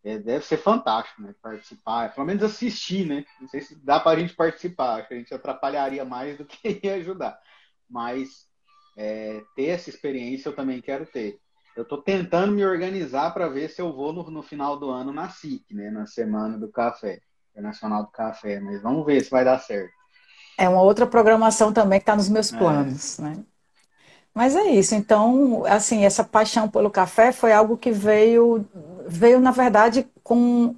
é, 0.07 0.19
deve 0.21 0.45
ser 0.45 0.59
fantástico, 0.59 1.21
né? 1.21 1.35
Participar, 1.43 2.15
pelo 2.15 2.27
menos 2.27 2.45
assistir, 2.45 3.05
né? 3.05 3.25
Não 3.41 3.49
sei 3.49 3.61
se 3.61 3.75
dá 3.85 3.99
para 3.99 4.17
a 4.17 4.21
gente 4.21 4.35
participar, 4.35 5.01
acho 5.01 5.09
que 5.09 5.15
a 5.15 5.19
gente 5.19 5.35
atrapalharia 5.35 6.05
mais 6.05 6.39
do 6.39 6.45
que 6.45 6.81
ajudar. 6.89 7.37
Mas 7.91 8.49
é, 8.97 9.43
ter 9.57 9.67
essa 9.67 9.91
experiência 9.91 10.49
eu 10.49 10.55
também 10.55 10.81
quero 10.81 11.05
ter. 11.07 11.41
Eu 11.77 11.83
estou 11.83 12.01
tentando 12.01 12.53
me 12.53 12.65
organizar 12.65 13.35
para 13.35 13.49
ver 13.49 13.69
se 13.69 13.83
eu 13.83 13.93
vou 13.93 14.13
no, 14.13 14.31
no, 14.31 14.43
final 14.43 14.79
do 14.79 14.91
ano 14.91 15.13
na 15.13 15.29
SIC, 15.29 15.75
né? 15.75 15.91
Na 15.91 16.07
Semana 16.07 16.57
do 16.57 16.71
Café, 16.71 17.21
Internacional 17.57 18.03
do 18.05 18.11
Café. 18.11 18.61
Mas 18.61 18.83
vamos 18.83 19.07
ver 19.07 19.25
se 19.25 19.31
vai 19.31 19.45
dar 19.45 19.59
certo. 19.59 19.91
É 20.59 20.69
uma 20.69 20.83
outra 20.83 21.07
programação 21.07 21.73
também 21.73 21.99
que 21.99 22.03
está 22.03 22.15
nos 22.15 22.29
meus 22.29 22.53
é. 22.53 22.59
planos, 22.59 23.19
é. 23.19 23.23
né? 23.23 23.37
Mas 24.35 24.55
é 24.55 24.65
isso. 24.67 24.95
Então, 24.95 25.65
assim, 25.65 26.05
essa 26.05 26.23
paixão 26.23 26.69
pelo 26.69 26.91
café 26.91 27.33
foi 27.33 27.53
algo 27.53 27.77
que 27.79 27.91
veio, 27.91 28.67
veio 29.07 29.41
na 29.41 29.51
verdade, 29.51 30.07
com 30.23 30.75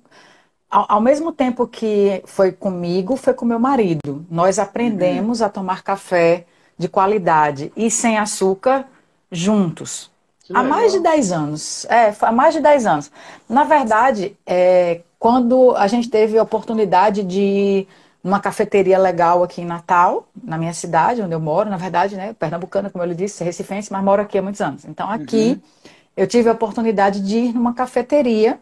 ao, 0.70 0.87
ao 0.88 1.00
mesmo 1.00 1.32
tempo 1.32 1.66
que 1.66 2.23
foi 2.25 2.52
comigo, 2.52 3.16
foi 3.16 3.35
com 3.35 3.44
meu 3.44 3.58
marido. 3.58 4.25
Nós 4.30 4.61
aprendemos 4.61 5.40
uhum. 5.40 5.47
a 5.47 5.49
tomar 5.49 5.82
café 5.82 6.47
de 6.76 6.88
qualidade 6.88 7.73
e 7.76 7.90
sem 7.90 8.16
açúcar 8.16 8.87
juntos. 9.30 10.11
Há 10.55 10.62
mais 10.62 10.93
de 10.93 11.00
10 11.00 11.33
anos. 11.33 11.85
É, 11.87 12.14
há 12.21 12.33
mais 12.33 12.55
de 12.55 12.61
10 12.61 12.87
anos. 12.87 13.11
Na 13.49 13.64
verdade, 13.64 14.37
é, 14.47 15.02
quando 15.19 15.75
a 15.76 15.87
gente 15.87 16.09
teve 16.09 16.38
a 16.38 16.43
oportunidade 16.43 17.23
de 17.23 17.87
numa 18.23 18.40
cafeteria 18.40 18.99
legal 18.99 19.43
aqui 19.43 19.62
em 19.62 19.64
Natal, 19.64 20.28
na 20.43 20.59
minha 20.59 20.73
cidade, 20.75 21.23
onde 21.23 21.33
eu 21.33 21.40
moro, 21.40 21.71
na 21.71 21.76
verdade, 21.76 22.17
né, 22.17 22.33
pernambucana, 22.33 22.90
como 22.90 23.02
eu 23.05 23.09
lhe 23.09 23.14
disse, 23.14 23.45
recifense, 23.45 23.93
mas 23.93 24.05
moro 24.05 24.21
aqui 24.21 24.37
há 24.37 24.43
muitos 24.43 24.61
anos. 24.61 24.85
Então, 24.85 25.09
aqui, 25.09 25.50
uhum. 25.50 25.90
eu 26.17 26.26
tive 26.26 26.49
a 26.49 26.52
oportunidade 26.52 27.21
de 27.21 27.38
ir 27.38 27.55
numa 27.55 27.73
cafeteria 27.73 28.59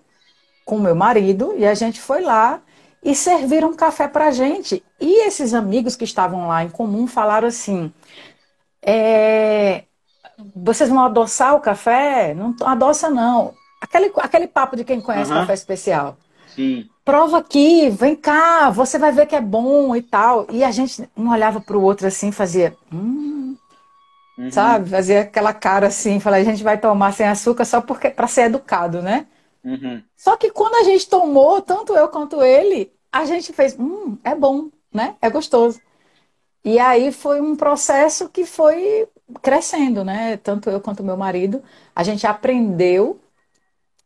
com 0.65 0.79
meu 0.79 0.95
marido 0.95 1.55
e 1.57 1.67
a 1.67 1.75
gente 1.75 2.01
foi 2.01 2.21
lá 2.21 2.61
e 3.03 3.15
serviram 3.15 3.75
café 3.75 4.09
pra 4.09 4.31
gente. 4.31 4.83
E 5.01 5.27
esses 5.27 5.55
amigos 5.55 5.97
que 5.97 6.05
estavam 6.05 6.49
lá 6.49 6.65
em 6.65 6.69
comum 6.69 7.07
falaram 7.07 7.49
assim: 7.49 7.93
é, 8.83 9.85
vocês 10.55 10.89
vão 10.89 11.01
adoçar 11.01 11.55
o 11.55 11.61
café? 11.61 12.35
Não 12.35 12.55
adoça, 12.63 13.11
não. 13.11 13.55
Aquele, 13.81 14.13
aquele 14.17 14.47
papo 14.47 14.77
de 14.77 14.85
quem 14.85 15.01
conhece 15.01 15.31
uhum. 15.31 15.41
café 15.41 15.55
especial. 15.55 16.17
Sim 16.55 16.89
prova 17.05 17.39
aqui, 17.39 17.89
vem 17.89 18.17
cá, 18.17 18.69
você 18.69 18.99
vai 18.99 19.13
ver 19.13 19.27
que 19.27 19.37
é 19.37 19.41
bom 19.41 19.95
e 19.95 20.03
tal. 20.03 20.45
E 20.51 20.65
a 20.65 20.73
gente 20.73 21.09
um 21.17 21.31
olhava 21.31 21.61
para 21.61 21.77
o 21.77 21.83
outro 21.83 22.05
assim, 22.09 22.33
fazia, 22.33 22.77
hum, 22.93 23.57
Uhum. 24.39 24.51
Sabe? 24.51 24.91
Fazia 24.91 25.23
aquela 25.23 25.53
cara 25.55 25.87
assim, 25.87 26.21
falar, 26.21 26.37
a 26.37 26.45
gente 26.45 26.63
vai 26.63 26.79
tomar 26.79 27.13
sem 27.13 27.27
açúcar 27.27 27.65
só 27.65 27.81
porque 27.81 28.11
para 28.11 28.29
ser 28.29 28.43
educado, 28.43 29.01
né? 29.01 29.27
Uhum. 29.65 30.03
Só 30.17 30.37
que 30.37 30.51
quando 30.51 30.75
a 30.77 30.83
gente 30.85 31.09
tomou, 31.09 31.63
tanto 31.63 31.95
eu 31.95 32.09
quanto 32.09 32.43
ele, 32.43 32.93
a 33.11 33.25
gente 33.25 33.53
fez, 33.53 33.75
hum, 33.79 34.19
é 34.23 34.35
bom, 34.35 34.69
né? 34.93 35.17
É 35.23 35.31
gostoso. 35.31 35.81
E 36.65 36.79
aí 36.79 37.13
foi 37.13 37.41
um 37.41 37.57
processo 37.57 38.29
que 38.29 38.45
foi 38.45 39.09
crescendo, 39.43 40.05
né? 40.05 40.37
Tanto 40.39 40.71
eu 40.71 40.81
quanto 40.81 41.03
meu 41.05 41.17
marido, 41.17 41.63
a 41.95 42.03
gente 42.03 42.27
aprendeu 42.27 43.21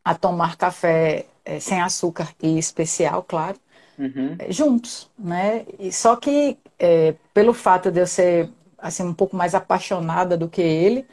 a 0.05 0.15
tomar 0.15 0.57
café 0.57 1.27
é, 1.45 1.61
sem 1.61 1.81
açúcar 1.81 2.35
e 2.43 2.59
especial, 2.59 3.23
claro, 3.23 3.59
uhum. 3.99 4.37
é, 4.39 4.53
juntos, 4.53 5.11
né? 5.19 5.67
E 5.79 5.93
só 5.93 6.17
que 6.17 6.59
é, 6.79 7.15
pelo 7.35 7.53
fato 7.55 7.91
de 7.91 8.01
eu 8.01 8.07
ser 8.07 8.51
assim 8.79 9.03
um 9.05 9.15
pouco 9.15 9.37
mais 9.37 9.55
apaixonada 9.55 10.37
do 10.37 10.49
que 10.49 10.63
ele, 10.63 11.07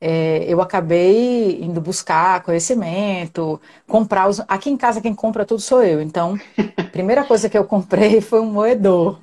é, 0.00 0.44
eu 0.52 0.60
acabei 0.60 1.62
indo 1.62 1.80
buscar 1.80 2.42
conhecimento, 2.42 3.60
comprar 3.86 4.28
os... 4.28 4.40
Aqui 4.48 4.70
em 4.70 4.76
casa 4.76 5.00
quem 5.00 5.14
compra 5.14 5.46
tudo 5.46 5.60
sou 5.60 5.82
eu. 5.82 6.00
Então, 6.02 6.38
a 6.76 6.84
primeira 6.92 7.24
coisa 7.24 7.48
que 7.48 7.56
eu 7.56 7.64
comprei 7.64 8.20
foi 8.20 8.40
um 8.40 8.52
moedor. 8.52 9.20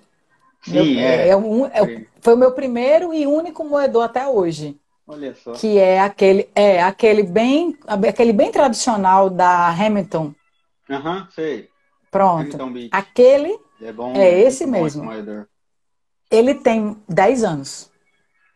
Sim, 0.63 0.95
meu, 0.95 1.03
é. 1.03 1.29
é, 1.29 1.35
um, 1.35 1.65
é, 1.65 2.05
foi 2.21 2.33
o 2.33 2.37
meu 2.37 2.51
primeiro 2.51 3.13
e 3.13 3.25
único 3.25 3.63
moedor 3.63 4.03
até 4.03 4.27
hoje. 4.27 4.79
Olha 5.07 5.33
só. 5.35 5.53
Que 5.53 5.77
é 5.77 5.99
aquele, 5.99 6.49
é 6.55 6.81
aquele 6.81 7.23
bem, 7.23 7.77
aquele 7.85 8.31
bem 8.31 8.51
tradicional 8.51 9.29
da 9.29 9.69
Hamilton. 9.69 10.33
Aham, 10.89 11.17
uhum, 11.17 11.27
sei. 11.31 11.69
Pronto. 12.09 12.57
Aquele 12.91 13.57
é, 13.81 13.91
bom, 13.91 14.13
é 14.13 14.41
esse 14.41 14.65
mesmo. 14.65 15.09
Ele 16.29 16.55
tem 16.55 16.97
10 17.09 17.43
anos. 17.43 17.91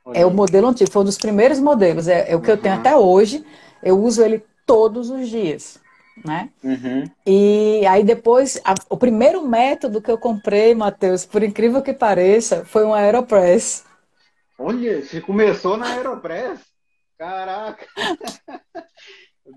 Olha. 0.05 0.19
É 0.19 0.25
o 0.25 0.31
modelo 0.31 0.67
antigo, 0.67 0.91
foi 0.91 1.01
um 1.01 1.05
dos 1.05 1.17
primeiros 1.17 1.59
modelos. 1.59 2.07
É, 2.07 2.31
é 2.31 2.35
o 2.35 2.41
que 2.41 2.49
uhum. 2.49 2.55
eu 2.55 2.61
tenho 2.61 2.75
até 2.75 2.95
hoje. 2.95 3.45
Eu 3.81 3.99
uso 3.99 4.23
ele 4.23 4.43
todos 4.65 5.09
os 5.09 5.27
dias. 5.27 5.79
Né? 6.23 6.49
Uhum. 6.63 7.03
E 7.25 7.85
aí 7.87 8.03
depois, 8.03 8.59
a, 8.63 8.73
o 8.89 8.97
primeiro 8.97 9.45
método 9.45 10.01
que 10.01 10.09
eu 10.09 10.17
comprei, 10.17 10.73
Matheus, 10.73 11.25
por 11.25 11.43
incrível 11.43 11.81
que 11.81 11.93
pareça, 11.93 12.63
foi 12.65 12.85
um 12.85 12.93
Aeropress. 12.93 13.83
Olha, 14.57 15.01
você 15.01 15.19
começou 15.19 15.75
na 15.75 15.87
Aeropress? 15.87 16.61
Caraca! 17.17 17.85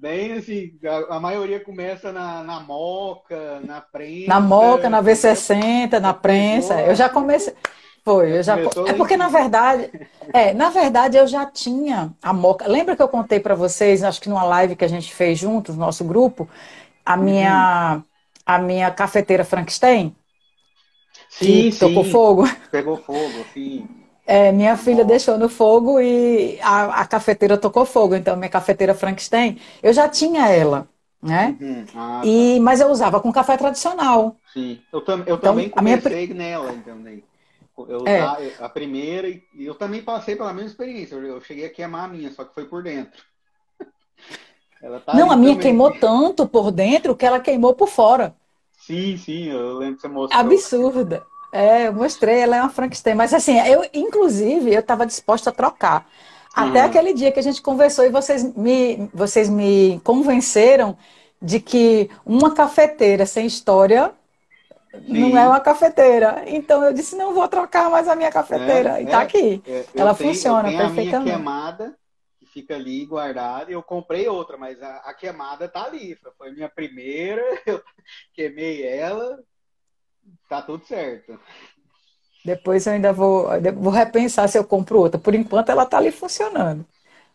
Bem 0.01 0.33
assim, 0.35 0.79
a, 0.85 1.17
a, 1.17 1.21
maioria 1.21 1.61
começa 1.61 2.13
na, 2.13 2.45
na 2.45 2.61
Moca, 2.61 3.61
na 3.61 3.81
prensa. 3.81 4.29
Na 4.29 4.39
Moca, 4.39 4.91
na 4.91 5.03
V60, 5.03 5.99
na 5.99 6.13
prensa. 6.13 6.83
Eu 6.83 6.95
já 6.95 7.09
comecei. 7.09 7.55
Foi, 8.05 8.39
eu 8.39 8.43
já. 8.43 8.59
É 8.59 8.93
porque 8.95 9.17
na 9.17 9.29
verdade, 9.29 9.91
é, 10.33 10.55
na 10.55 10.71
verdade 10.71 11.17
eu 11.17 11.27
já 11.27 11.45
tinha 11.47 12.13
a 12.23 12.33
Moca. 12.33 12.67
Lembra 12.67 12.97
que 12.97 13.03
eu 13.03 13.09
contei 13.09 13.41
para 13.41 13.55
vocês, 13.55 14.03
acho 14.03 14.21
que 14.21 14.29
numa 14.29 14.45
live 14.45 14.77
que 14.77 14.85
a 14.85 14.89
gente 14.89 15.13
fez 15.15 15.39
juntos, 15.39 15.77
nosso 15.77 16.05
grupo, 16.05 16.49
a 17.05 17.17
minha 17.17 17.97
uhum. 17.97 18.03
a 18.47 18.59
minha 18.59 18.91
cafeteira 18.91 19.45
Frankenstein? 19.45 20.15
Sim, 21.29 21.71
sim. 21.71 21.79
Tocou 21.79 22.05
fogo. 22.05 22.45
Pegou 22.71 22.97
fogo, 22.97 23.45
sim. 23.53 23.87
É, 24.27 24.53
minha 24.53 24.77
filha 24.77 24.97
Nossa. 24.99 25.09
deixou 25.09 25.39
no 25.39 25.49
fogo 25.49 25.99
e 26.01 26.59
a, 26.61 27.01
a 27.03 27.07
cafeteira 27.07 27.57
tocou 27.57 27.87
fogo. 27.87 28.15
Então, 28.15 28.37
minha 28.37 28.51
cafeteira 28.51 28.95
Frankenstein, 28.95 29.59
eu 29.83 29.93
já 29.93 30.09
tinha 30.09 30.49
ela, 30.49 30.87
né? 31.23 31.57
Uhum. 31.61 31.85
Ah, 31.95 32.21
e, 32.25 32.57
tá. 32.57 32.63
Mas 32.63 32.81
eu 32.81 32.89
usava 32.91 33.21
com 33.21 33.33
café 33.33 33.57
tradicional. 33.57 34.37
Sim, 34.53 34.83
eu, 34.93 35.01
tam, 35.01 35.23
eu 35.27 35.37
então, 35.37 35.39
também 35.39 35.71
comecei 35.71 36.27
minha... 36.27 36.35
nela, 36.35 36.75
também. 36.85 37.25
Eu 37.89 38.07
é. 38.07 38.21
a 38.59 38.69
primeira 38.69 39.29
e 39.29 39.43
eu 39.59 39.75
também 39.75 40.03
passei 40.03 40.35
pela 40.35 40.53
mesma 40.53 40.71
experiência. 40.71 41.15
Eu 41.15 41.41
cheguei 41.41 41.67
a 41.67 41.71
queimar 41.71 42.05
a 42.05 42.09
minha, 42.09 42.31
só 42.33 42.45
que 42.45 42.55
foi 42.55 42.65
por 42.65 42.83
dentro. 42.83 43.23
Tá 45.05 45.13
não, 45.13 45.29
a 45.29 45.37
minha 45.37 45.55
também. 45.55 45.71
queimou 45.71 45.91
tanto 45.99 46.47
por 46.47 46.71
dentro 46.71 47.17
que 47.17 47.27
ela 47.27 47.41
queimou 47.41 47.75
por 47.75 47.89
fora. 47.89 48.33
Sim, 48.79 49.17
sim, 49.17 49.49
eu 49.49 49.77
lembro 49.77 49.97
que 49.97 50.03
você 50.03 50.07
mostrou. 50.07 50.41
Absurda. 50.41 51.27
É, 51.53 51.89
eu 51.89 51.93
mostrei, 51.93 52.39
ela 52.39 52.57
é 52.57 52.61
uma 52.61 52.71
Frankenstein. 52.71 53.17
Mas 53.17 53.35
assim, 53.35 53.59
eu, 53.59 53.85
inclusive, 53.93 54.73
eu 54.73 54.79
estava 54.79 55.05
disposta 55.05 55.51
a 55.51 55.53
trocar. 55.53 56.09
Até 56.55 56.81
uhum. 56.81 56.87
aquele 56.87 57.13
dia 57.13 57.33
que 57.33 57.41
a 57.41 57.43
gente 57.43 57.61
conversou 57.61 58.05
e 58.05 58.11
vocês 58.11 58.55
me, 58.55 59.09
vocês 59.13 59.49
me 59.49 60.01
convenceram 60.05 60.97
de 61.41 61.61
que 61.61 62.11
uma 62.25 62.55
cafeteira 62.55 63.27
sem 63.27 63.47
história 63.47 64.13
Sim. 64.93 65.31
não 65.31 65.39
é 65.39 65.47
uma 65.47 65.61
cafeteira. 65.61 66.45
Então 66.47 66.83
eu 66.85 66.93
disse, 66.93 67.17
não 67.17 67.35
vou 67.35 67.47
trocar 67.49 67.91
mais 67.91 68.09
a 68.09 68.17
minha 68.17 68.31
cafeteira. 68.31 68.99
É, 68.99 69.03
e 69.03 69.07
tá 69.07 69.21
é, 69.21 69.25
aqui. 69.25 69.63
É, 69.67 69.85
Ela 69.95 70.15
tenho, 70.15 70.31
funciona 70.31 70.63
perfeitamente. 70.63 71.17
A 71.17 71.21
minha 71.21 71.37
queimada 71.37 71.99
que 72.39 72.47
fica 72.47 72.75
ali 72.75 73.05
guardada. 73.05 73.71
Eu 73.71 73.83
comprei 73.83 74.29
outra, 74.29 74.57
mas 74.57 74.83
a, 74.83 74.97
a 74.99 75.15
queimada 75.15 75.69
tá 75.69 75.85
ali. 75.85 76.17
Foi 76.37 76.53
minha 76.53 76.69
primeira, 76.69 77.43
eu 77.67 77.83
queimei 78.33 78.83
ela, 78.87 79.39
tá 80.49 80.63
tudo 80.63 80.87
certo. 80.87 81.39
Depois 82.45 82.87
eu 82.87 82.95
ainda 82.95 83.13
vou, 83.13 83.49
vou 83.77 83.93
repensar 83.93 84.49
se 84.49 84.57
eu 84.57 84.65
compro 84.65 85.01
outra. 85.01 85.21
Por 85.21 85.35
enquanto 85.35 85.71
ela 85.71 85.85
tá 85.85 85.99
ali 85.99 86.11
funcionando. 86.11 86.87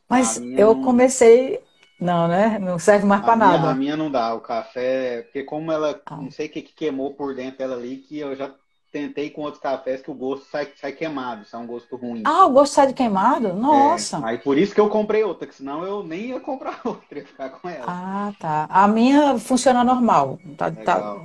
Mas 0.10 0.38
eu 0.38 0.82
comecei 0.82 1.64
não, 2.04 2.28
né? 2.28 2.60
Não 2.60 2.78
serve 2.78 3.06
mais 3.06 3.22
para 3.22 3.36
nada. 3.36 3.70
A 3.70 3.76
minha 3.76 3.98
não 3.98 4.12
dá. 4.12 4.34
O 4.34 4.42
café, 4.42 5.24
porque 5.24 5.44
como 5.44 5.72
ela, 5.72 6.00
ah. 6.06 6.18
não 6.18 6.30
sei 6.30 6.48
o 6.48 6.50
que, 6.50 6.62
que 6.62 6.74
queimou 6.74 7.14
por 7.14 7.34
dentro 7.34 7.58
dela 7.58 7.76
ali, 7.76 7.98
que 7.98 8.20
eu 8.20 8.36
já 8.36 8.52
tentei 8.92 9.32
com 9.32 9.42
outros 9.42 9.62
cafés 9.62 10.02
que 10.02 10.12
o 10.12 10.14
gosto 10.14 10.46
sai, 10.52 10.72
sai 10.80 10.92
queimado, 10.92 11.46
sai 11.46 11.60
um 11.60 11.66
gosto 11.66 11.96
ruim. 11.96 12.22
Ah, 12.26 12.46
o 12.46 12.52
gosto 12.52 12.74
sai 12.74 12.88
de 12.88 12.94
queimado? 12.94 13.52
Nossa. 13.54 14.18
É, 14.18 14.26
aí 14.26 14.38
por 14.38 14.56
isso 14.56 14.76
que 14.76 14.80
eu 14.80 14.88
comprei 14.88 15.24
outra, 15.24 15.48
que 15.48 15.56
senão 15.56 15.84
eu 15.84 16.04
nem 16.04 16.28
ia 16.28 16.40
comprar 16.40 16.80
outra, 16.86 17.20
ia 17.20 17.26
ficar 17.26 17.50
com 17.50 17.68
ela. 17.68 17.86
Ah, 17.88 18.32
tá. 18.40 18.68
A 18.70 18.88
minha 18.88 19.40
funciona 19.40 19.84
normal. 19.84 20.38
Tá, 20.56 20.70
tá, 20.70 21.18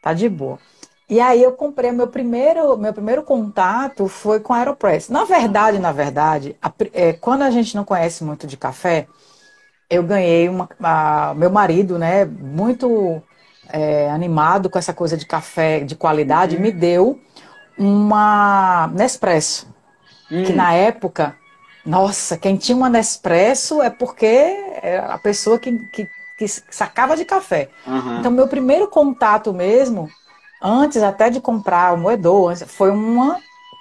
tá 0.00 0.12
de 0.14 0.26
boa. 0.28 0.58
E 1.08 1.20
aí 1.20 1.40
eu 1.40 1.52
comprei 1.52 1.92
meu 1.92 2.08
primeiro, 2.08 2.76
meu 2.76 2.92
primeiro 2.92 3.22
contato 3.22 4.08
foi 4.08 4.40
com 4.40 4.52
a 4.52 4.56
Aeropress. 4.56 5.08
Na 5.08 5.24
verdade, 5.24 5.78
na 5.78 5.92
verdade, 5.92 6.56
a, 6.60 6.72
é, 6.92 7.12
quando 7.12 7.42
a 7.42 7.50
gente 7.50 7.76
não 7.76 7.84
conhece 7.84 8.24
muito 8.24 8.46
de 8.46 8.56
café, 8.56 9.06
eu 9.88 10.02
ganhei 10.02 10.48
uma, 10.48 10.68
a, 10.82 11.34
meu 11.34 11.50
marido, 11.50 11.98
né, 11.98 12.24
muito 12.24 13.22
é, 13.68 14.10
animado 14.10 14.68
com 14.68 14.78
essa 14.78 14.92
coisa 14.92 15.16
de 15.16 15.26
café 15.26 15.80
de 15.80 15.94
qualidade, 15.94 16.56
uhum. 16.56 16.62
me 16.62 16.72
deu 16.72 17.20
uma 17.78 18.90
Nespresso, 18.94 19.68
uhum. 20.30 20.44
que 20.44 20.52
hum. 20.52 20.56
na 20.56 20.72
época, 20.72 21.36
nossa, 21.84 22.36
quem 22.36 22.56
tinha 22.56 22.76
uma 22.76 22.88
Nespresso 22.88 23.82
é 23.82 23.90
porque 23.90 24.26
era 24.82 25.12
a 25.12 25.18
pessoa 25.18 25.58
que, 25.58 25.78
que, 25.90 26.08
que 26.38 26.48
sacava 26.48 27.16
de 27.16 27.24
café. 27.24 27.68
Uhum. 27.86 28.18
Então, 28.18 28.30
meu 28.30 28.48
primeiro 28.48 28.88
contato 28.88 29.52
mesmo, 29.52 30.08
antes 30.60 31.02
até 31.02 31.30
de 31.30 31.40
comprar 31.40 31.94
o 31.94 31.98
moedor, 31.98 32.56
foi 32.66 32.90
uma, 32.90 33.38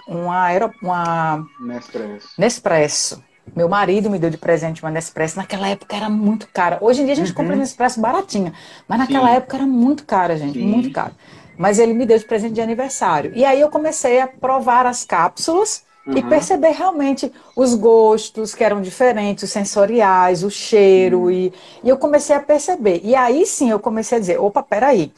uma, 0.08 0.72
uma 0.82 1.48
Nespresso. 1.60 2.30
Nespresso. 2.38 3.24
Meu 3.54 3.70
marido 3.70 4.10
me 4.10 4.18
deu 4.18 4.30
de 4.30 4.38
presente 4.38 4.82
uma 4.82 4.92
Nespresso. 4.92 5.38
Naquela 5.38 5.68
época 5.68 5.96
era 5.96 6.10
muito 6.10 6.48
cara. 6.54 6.78
Hoje 6.82 7.02
em 7.02 7.06
dia 7.06 7.14
a 7.14 7.18
gente 7.18 7.30
uhum. 7.30 7.36
compra 7.36 7.56
Nespresso 7.56 8.02
baratinha. 8.02 8.54
Mas 8.88 9.00
naquela 9.00 9.30
Sim. 9.30 9.36
época 9.36 9.58
era 9.58 9.66
muito 9.66 10.06
cara, 10.06 10.38
gente. 10.38 10.60
Sim. 10.60 10.66
Muito 10.66 10.92
cara. 10.92 11.14
Mas 11.58 11.80
ele 11.80 11.94
me 11.94 12.06
deu 12.06 12.18
de 12.18 12.26
presente 12.26 12.54
de 12.54 12.62
aniversário. 12.62 13.32
E 13.36 13.46
aí 13.46 13.62
eu 13.62 13.70
comecei 13.70 14.20
a 14.20 14.28
provar 14.28 14.86
as 14.86 15.06
cápsulas 15.06 15.84
uhum. 16.06 16.18
e 16.18 16.24
perceber 16.24 16.72
realmente 16.72 17.32
os 17.56 17.74
gostos 17.76 18.54
que 18.54 18.64
eram 18.64 18.82
diferentes, 18.82 19.44
os 19.44 19.52
sensoriais, 19.52 20.44
o 20.44 20.50
cheiro. 20.50 21.24
Uhum. 21.24 21.32
E, 21.32 21.54
e 21.84 21.90
eu 21.90 21.98
comecei 21.98 22.36
a 22.36 22.40
perceber. 22.40 23.02
E 23.04 23.16
aí 23.16 23.46
sim 23.46 23.70
eu 23.70 23.80
comecei 23.80 24.18
a 24.18 24.22
dizer: 24.22 24.40
opa, 24.40 24.62
peraí. 24.64 25.12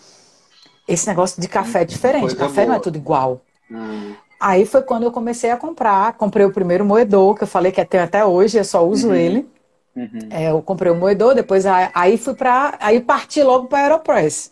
Esse 0.88 1.08
negócio 1.08 1.42
de 1.42 1.48
café 1.50 1.82
é 1.82 1.86
diferente. 1.86 2.22
Coisa 2.22 2.36
café 2.36 2.62
boa. 2.62 2.68
não 2.68 2.76
é 2.76 2.80
tudo 2.80 2.98
igual. 2.98 3.42
Uhum. 3.70 4.16
Aí 4.40 4.66
foi 4.66 4.82
quando 4.82 5.04
eu 5.04 5.12
comecei 5.12 5.50
a 5.50 5.58
comprar. 5.58 6.14
Comprei 6.14 6.46
o 6.46 6.54
primeiro 6.54 6.86
moedor, 6.86 7.36
que 7.36 7.44
eu 7.44 7.48
falei 7.48 7.72
que 7.72 7.84
tenho 7.86 8.04
até 8.04 8.24
hoje, 8.24 8.58
eu 8.58 8.64
só 8.64 8.86
uso 8.86 9.10
uhum. 9.10 9.16
ele. 9.16 9.50
Uhum. 9.96 10.20
É, 10.30 10.52
eu 10.52 10.62
comprei 10.62 10.92
o 10.92 10.96
moedor, 10.96 11.34
depois 11.34 11.66
aí 11.66 12.18
fui 12.18 12.36
para. 12.36 12.78
Aí 12.80 13.00
parti 13.02 13.42
logo 13.42 13.68
para 13.68 13.80
Aeropress. 13.80 14.52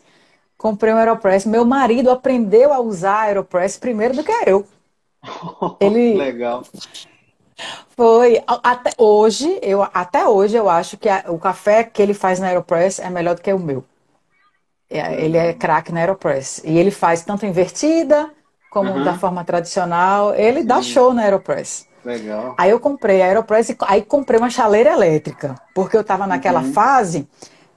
Comprei 0.58 0.92
um 0.92 0.98
Aeropress. 0.98 1.46
Meu 1.46 1.64
marido 1.64 2.10
aprendeu 2.10 2.74
a 2.74 2.80
usar 2.80 3.16
a 3.16 3.22
Aeropress 3.24 3.78
primeiro 3.78 4.16
do 4.16 4.24
que 4.24 4.32
eu. 4.48 4.66
Ele. 5.80 6.16
Legal. 6.16 6.64
Foi. 7.96 8.42
Até 8.48 8.92
hoje, 8.98 9.60
eu, 9.62 9.84
até 9.94 10.28
hoje 10.28 10.58
eu 10.58 10.68
acho 10.68 10.98
que 10.98 11.08
a, 11.08 11.26
o 11.28 11.38
café 11.38 11.84
que 11.84 12.02
ele 12.02 12.14
faz 12.14 12.40
na 12.40 12.48
Aeropress 12.48 13.00
é 13.00 13.10
melhor 13.10 13.36
do 13.36 13.42
que 13.42 13.54
o 13.54 13.60
meu. 13.60 13.84
É, 14.90 15.24
ele 15.24 15.38
é 15.38 15.54
craque 15.54 15.92
na 15.92 16.02
Aeropress. 16.02 16.62
E 16.66 16.78
ele 16.78 16.92
faz 16.92 17.24
tanto 17.24 17.46
invertida 17.46 18.32
como 18.76 18.92
uhum. 18.92 19.04
da 19.06 19.18
forma 19.18 19.42
tradicional. 19.46 20.36
Ele 20.36 20.60
Sim. 20.60 20.68
dá 20.68 20.82
show 20.82 21.14
na 21.14 21.22
Aeropress. 21.22 21.88
Legal. 22.04 22.54
Aí 22.58 22.70
eu 22.70 22.78
comprei 22.78 23.22
a 23.22 23.26
Aeropress 23.28 23.70
e 23.70 23.78
aí 23.88 24.02
comprei 24.02 24.38
uma 24.38 24.50
chaleira 24.50 24.92
elétrica, 24.92 25.56
porque 25.74 25.96
eu 25.96 26.02
estava 26.02 26.28
naquela 26.28 26.60
uhum. 26.60 26.74
fase 26.74 27.26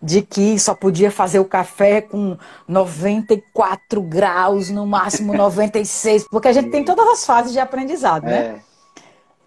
de 0.03 0.23
que 0.23 0.59
só 0.59 0.75
podia 0.75 1.09
fazer 1.13 1.39
o 1.39 1.45
café 1.45 2.01
com 2.01 2.37
94 2.67 4.03
graus, 4.03 4.71
no 4.71 4.85
máximo 4.85 5.33
96, 5.39 6.27
porque 6.29 6.49
a 6.49 6.53
gente 6.53 6.71
tem 6.71 6.85
todas 6.85 7.07
as 7.07 7.25
fases 7.25 7.53
de 7.53 7.61
aprendizado, 7.61 8.25
né? 8.25 8.59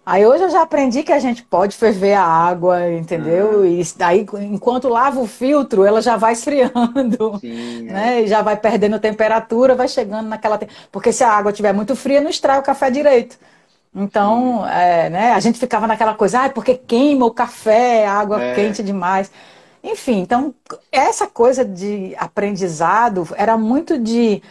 É. 0.04 0.10
Aí 0.10 0.26
hoje 0.26 0.44
eu 0.44 0.50
já 0.50 0.62
aprendi 0.62 1.02
que 1.02 1.12
a 1.12 1.18
gente 1.18 1.42
pode 1.42 1.76
ferver 1.76 2.14
a 2.14 2.24
água, 2.24 2.90
entendeu? 2.90 3.60
Uhum. 3.60 3.66
E 3.66 3.84
daí, 3.96 4.26
enquanto 4.50 4.88
lava 4.88 5.20
o 5.20 5.26
filtro, 5.26 5.84
ela 5.84 6.02
já 6.02 6.16
vai 6.16 6.32
esfriando, 6.34 7.38
Sim, 7.40 7.82
né? 7.82 8.18
É. 8.18 8.22
E 8.22 8.26
já 8.26 8.42
vai 8.42 8.56
perdendo 8.56 8.98
temperatura, 8.98 9.74
vai 9.74 9.88
chegando 9.88 10.28
naquela... 10.28 10.58
Porque 10.90 11.12
se 11.12 11.22
a 11.22 11.30
água 11.30 11.50
estiver 11.50 11.72
muito 11.72 11.94
fria, 11.94 12.20
não 12.20 12.30
extrai 12.30 12.58
o 12.58 12.62
café 12.62 12.90
direito. 12.90 13.38
Então, 13.94 14.66
é, 14.66 15.10
né, 15.10 15.32
a 15.32 15.40
gente 15.40 15.58
ficava 15.58 15.86
naquela 15.86 16.14
coisa, 16.14 16.44
ah, 16.44 16.50
porque 16.50 16.74
queima 16.74 17.26
o 17.26 17.30
café, 17.30 18.06
a 18.06 18.14
água 18.14 18.42
é. 18.42 18.54
quente 18.54 18.82
demais. 18.82 19.30
Enfim, 19.84 20.20
então, 20.20 20.54
essa 20.90 21.26
coisa 21.26 21.64
de 21.64 22.14
aprendizado 22.16 23.28
era 23.36 23.58
muito 23.58 23.98
de 23.98 24.42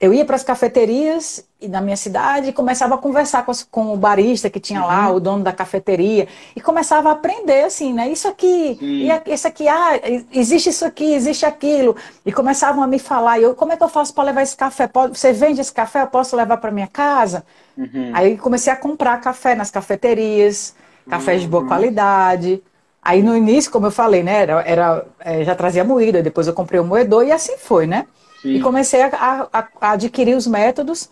eu 0.00 0.12
ia 0.12 0.24
para 0.24 0.36
as 0.36 0.44
cafeterias 0.44 1.44
na 1.68 1.80
minha 1.80 1.96
cidade 1.96 2.48
e 2.48 2.52
começava 2.52 2.94
a 2.94 2.98
conversar 2.98 3.44
com, 3.44 3.52
com 3.70 3.92
o 3.92 3.96
barista 3.96 4.48
que 4.48 4.58
tinha 4.58 4.80
uhum. 4.80 4.86
lá, 4.86 5.10
o 5.10 5.20
dono 5.20 5.44
da 5.44 5.52
cafeteria, 5.52 6.26
e 6.54 6.60
começava 6.60 7.10
a 7.10 7.12
aprender 7.12 7.64
assim, 7.64 7.92
né? 7.92 8.08
Isso 8.08 8.28
aqui, 8.28 8.78
e 8.80 9.08
isso 9.32 9.46
aqui, 9.46 9.68
ah, 9.68 10.00
existe 10.32 10.70
isso 10.70 10.84
aqui, 10.84 11.12
existe 11.12 11.44
aquilo. 11.44 11.96
E 12.24 12.32
começavam 12.32 12.82
a 12.82 12.86
me 12.86 12.98
falar, 12.98 13.38
e 13.38 13.42
eu, 13.42 13.54
como 13.54 13.72
é 13.72 13.76
que 13.76 13.82
eu 13.82 13.88
faço 13.88 14.14
para 14.14 14.24
levar 14.24 14.42
esse 14.42 14.56
café? 14.56 14.88
Você 15.12 15.32
vende 15.32 15.60
esse 15.60 15.72
café? 15.72 16.02
Eu 16.02 16.06
posso 16.06 16.34
levar 16.36 16.56
para 16.56 16.70
minha 16.70 16.88
casa? 16.88 17.44
Uhum. 17.76 18.10
Aí 18.14 18.36
comecei 18.36 18.72
a 18.72 18.76
comprar 18.76 19.20
café 19.20 19.54
nas 19.54 19.70
cafeterias, 19.70 20.74
cafés 21.08 21.38
uhum. 21.38 21.44
de 21.44 21.50
boa 21.50 21.62
uhum. 21.62 21.68
qualidade. 21.68 22.62
Aí 23.02 23.22
no 23.22 23.36
início, 23.36 23.70
como 23.70 23.86
eu 23.86 23.90
falei, 23.90 24.22
né, 24.22 24.42
era, 24.42 24.62
era 24.62 25.06
é, 25.20 25.44
já 25.44 25.54
trazia 25.54 25.82
moída, 25.82 26.22
depois 26.22 26.46
eu 26.46 26.52
comprei 26.52 26.78
o 26.78 26.84
moedor 26.84 27.26
e 27.26 27.32
assim 27.32 27.56
foi, 27.56 27.86
né? 27.86 28.06
Sim. 28.42 28.54
E 28.54 28.60
comecei 28.60 29.02
a, 29.02 29.48
a, 29.52 29.68
a, 29.80 29.92
adquirir 29.92 30.36
os 30.36 30.46
métodos. 30.46 31.08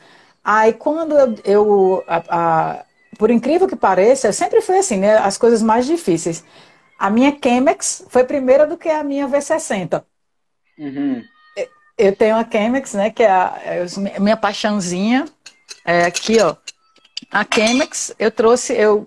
Aí 0.50 0.72
quando 0.72 1.14
eu, 1.14 1.34
eu 1.44 2.04
a, 2.08 2.82
por 3.18 3.30
incrível 3.30 3.68
que 3.68 3.76
pareça, 3.76 4.32
sempre 4.32 4.62
foi 4.62 4.78
assim, 4.78 4.96
né? 4.96 5.18
As 5.18 5.36
coisas 5.36 5.60
mais 5.60 5.84
difíceis. 5.84 6.42
A 6.98 7.10
minha 7.10 7.36
Chemex 7.38 8.06
foi 8.08 8.24
primeira 8.24 8.66
do 8.66 8.78
que 8.78 8.88
a 8.88 9.04
minha 9.04 9.28
V60. 9.28 10.02
Uhum. 10.78 11.22
Eu 11.98 12.16
tenho 12.16 12.34
a 12.34 12.50
Chemex, 12.50 12.94
né? 12.94 13.10
Que 13.10 13.24
é 13.24 13.30
a, 13.30 13.60
é 13.62 13.84
a 14.16 14.20
minha 14.20 14.38
paixãozinha. 14.38 15.26
É 15.84 16.06
aqui, 16.06 16.40
ó. 16.40 16.56
A 17.30 17.44
Chemex, 17.44 18.14
eu 18.18 18.30
trouxe, 18.30 18.72
eu 18.72 19.06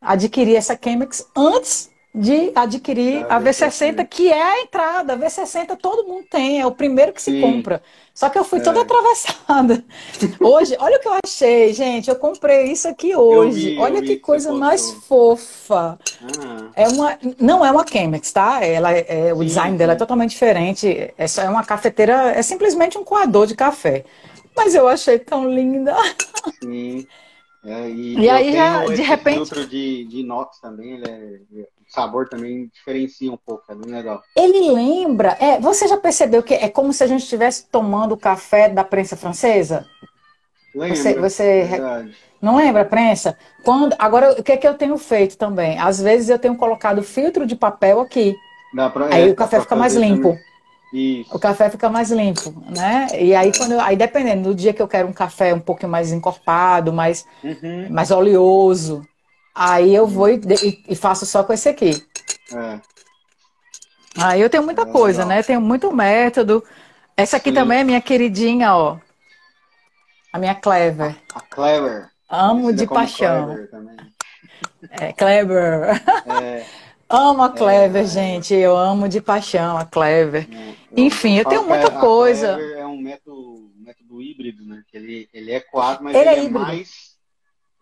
adquiri 0.00 0.54
essa 0.54 0.78
Chemex 0.80 1.26
antes 1.34 1.90
de 2.18 2.50
adquirir 2.52 3.24
a 3.28 3.40
V60, 3.40 4.04
que 4.08 4.28
é 4.28 4.42
a 4.42 4.60
entrada. 4.62 5.12
A 5.12 5.16
V60 5.16 5.76
todo 5.76 6.06
mundo 6.06 6.26
tem, 6.28 6.60
é 6.60 6.66
o 6.66 6.72
primeiro 6.72 7.12
que 7.12 7.22
se 7.22 7.30
Sim. 7.30 7.40
compra. 7.40 7.80
Só 8.12 8.28
que 8.28 8.36
eu 8.36 8.42
fui 8.42 8.58
é. 8.58 8.62
toda 8.62 8.80
atravessada. 8.80 9.84
Hoje, 10.40 10.76
olha 10.80 10.96
o 10.96 11.00
que 11.00 11.06
eu 11.06 11.12
achei, 11.24 11.72
gente. 11.72 12.10
Eu 12.10 12.16
comprei 12.16 12.64
isso 12.72 12.88
aqui 12.88 13.14
hoje. 13.14 13.74
Vi, 13.74 13.78
olha 13.78 14.02
que 14.02 14.16
coisa 14.16 14.52
mais 14.52 14.90
fofa. 14.90 15.96
Ah. 16.20 16.70
É 16.74 16.88
uma, 16.88 17.16
não 17.38 17.64
é 17.64 17.70
uma 17.70 17.86
Chemex, 17.86 18.32
tá? 18.32 18.64
Ela 18.64 18.90
é, 18.90 19.32
o 19.32 19.44
design 19.44 19.78
dela 19.78 19.92
é 19.92 19.96
totalmente 19.96 20.30
diferente. 20.30 21.14
É 21.16 21.28
só 21.28 21.42
é 21.42 21.48
uma 21.48 21.64
cafeteira, 21.64 22.32
é 22.32 22.42
simplesmente 22.42 22.98
um 22.98 23.04
coador 23.04 23.46
de 23.46 23.54
café. 23.54 24.04
Mas 24.56 24.74
eu 24.74 24.88
achei 24.88 25.20
tão 25.20 25.48
linda. 25.48 25.94
Sim. 26.60 27.06
É, 27.64 27.88
e, 27.88 28.18
e 28.18 28.28
aí 28.28 28.52
já, 28.52 28.84
de 28.86 29.02
repente. 29.02 29.36
filtro 29.36 29.66
de, 29.66 30.04
de 30.06 30.20
inox 30.20 30.58
também, 30.60 30.94
ele 30.94 31.08
é, 31.08 31.68
sabor 31.88 32.28
também 32.28 32.70
diferencia 32.72 33.32
um 33.32 33.36
pouco, 33.36 33.64
é 33.70 33.74
bem 33.74 33.90
legal. 33.90 34.22
Ele 34.36 34.70
lembra, 34.70 35.36
é, 35.40 35.58
você 35.58 35.88
já 35.88 35.96
percebeu 35.96 36.42
que 36.42 36.54
é 36.54 36.68
como 36.68 36.92
se 36.92 37.02
a 37.02 37.06
gente 37.06 37.22
estivesse 37.22 37.66
tomando 37.66 38.12
o 38.12 38.16
café 38.16 38.68
da 38.68 38.84
prensa 38.84 39.16
francesa? 39.16 39.86
Lembra, 40.74 40.96
você, 40.96 41.14
você 41.14 41.68
não 42.40 42.56
lembra 42.56 42.82
a 42.82 42.84
prensa? 42.84 43.36
Quando, 43.64 43.96
agora, 43.98 44.32
o 44.32 44.42
que 44.42 44.52
é 44.52 44.56
que 44.56 44.68
eu 44.68 44.74
tenho 44.74 44.96
feito 44.98 45.36
também? 45.36 45.78
Às 45.78 46.00
vezes 46.00 46.28
eu 46.28 46.38
tenho 46.38 46.56
colocado 46.56 47.02
filtro 47.02 47.46
de 47.46 47.56
papel 47.56 48.00
aqui. 48.00 48.36
Pra, 48.92 49.06
aí 49.10 49.28
é, 49.28 49.32
o 49.32 49.34
café 49.34 49.60
fica 49.60 49.74
mais 49.74 49.94
limpo. 49.94 50.28
Também. 50.28 50.48
Isso. 50.92 51.36
O 51.36 51.38
café 51.38 51.68
fica 51.68 51.88
mais 51.90 52.10
limpo, 52.10 52.54
né? 52.74 53.08
E 53.18 53.34
aí, 53.34 53.52
quando 53.54 53.72
eu, 53.72 53.80
aí 53.80 53.94
dependendo 53.94 54.48
do 54.48 54.54
dia 54.54 54.72
que 54.72 54.80
eu 54.80 54.88
quero 54.88 55.06
um 55.06 55.12
café 55.12 55.52
um 55.52 55.60
pouquinho 55.60 55.92
mais 55.92 56.12
encorpado, 56.12 56.92
mais, 56.92 57.26
uhum. 57.44 57.88
mais 57.90 58.10
oleoso, 58.10 59.02
aí 59.58 59.92
eu 59.92 60.06
vou 60.06 60.28
e, 60.28 60.40
e, 60.88 60.94
faço 60.94 61.26
só 61.26 61.42
com 61.42 61.52
esse 61.52 61.68
aqui. 61.68 61.90
É. 62.54 62.80
Aí 64.16 64.40
eu 64.40 64.48
tenho 64.48 64.62
muita 64.62 64.82
é, 64.82 64.86
coisa, 64.86 65.22
legal. 65.22 65.36
né? 65.36 65.42
Tenho 65.42 65.60
muito 65.60 65.92
método. 65.92 66.62
Essa 67.16 67.38
aqui 67.38 67.50
Sim. 67.50 67.56
também 67.56 67.80
é 67.80 67.84
minha 67.84 68.00
queridinha, 68.00 68.74
ó. 68.74 68.98
A 70.32 70.38
minha 70.38 70.54
Clever. 70.54 71.16
A, 71.34 71.38
a 71.38 71.40
Clever. 71.42 72.08
Amo 72.30 72.72
de 72.72 72.86
paixão. 72.86 73.46
Clever 73.46 73.70
também. 73.70 73.96
É, 74.90 75.12
Clever. 75.12 76.02
É. 76.42 76.64
Amo 77.10 77.42
a 77.42 77.48
Clever, 77.48 78.02
é, 78.02 78.06
gente. 78.06 78.54
Eu 78.54 78.76
amo 78.76 79.08
de 79.08 79.20
paixão 79.20 79.78
a 79.78 79.84
Clever. 79.86 80.46
É, 80.52 80.70
eu 80.70 81.04
Enfim, 81.04 81.38
eu 81.38 81.44
tenho 81.44 81.66
muita 81.66 81.90
coisa. 81.90 82.54
Clever 82.54 82.78
é 82.78 82.86
um 82.86 83.00
método, 83.00 83.72
um 83.78 83.82
método 83.82 84.20
híbrido, 84.20 84.64
né? 84.66 84.82
Ele, 84.92 85.28
ele 85.32 85.52
é 85.52 85.60
quadro, 85.60 86.04
mas 86.04 86.14
ele, 86.14 86.28
ele 86.28 86.40
é, 86.40 86.44
é 86.44 86.50
mais 86.50 87.07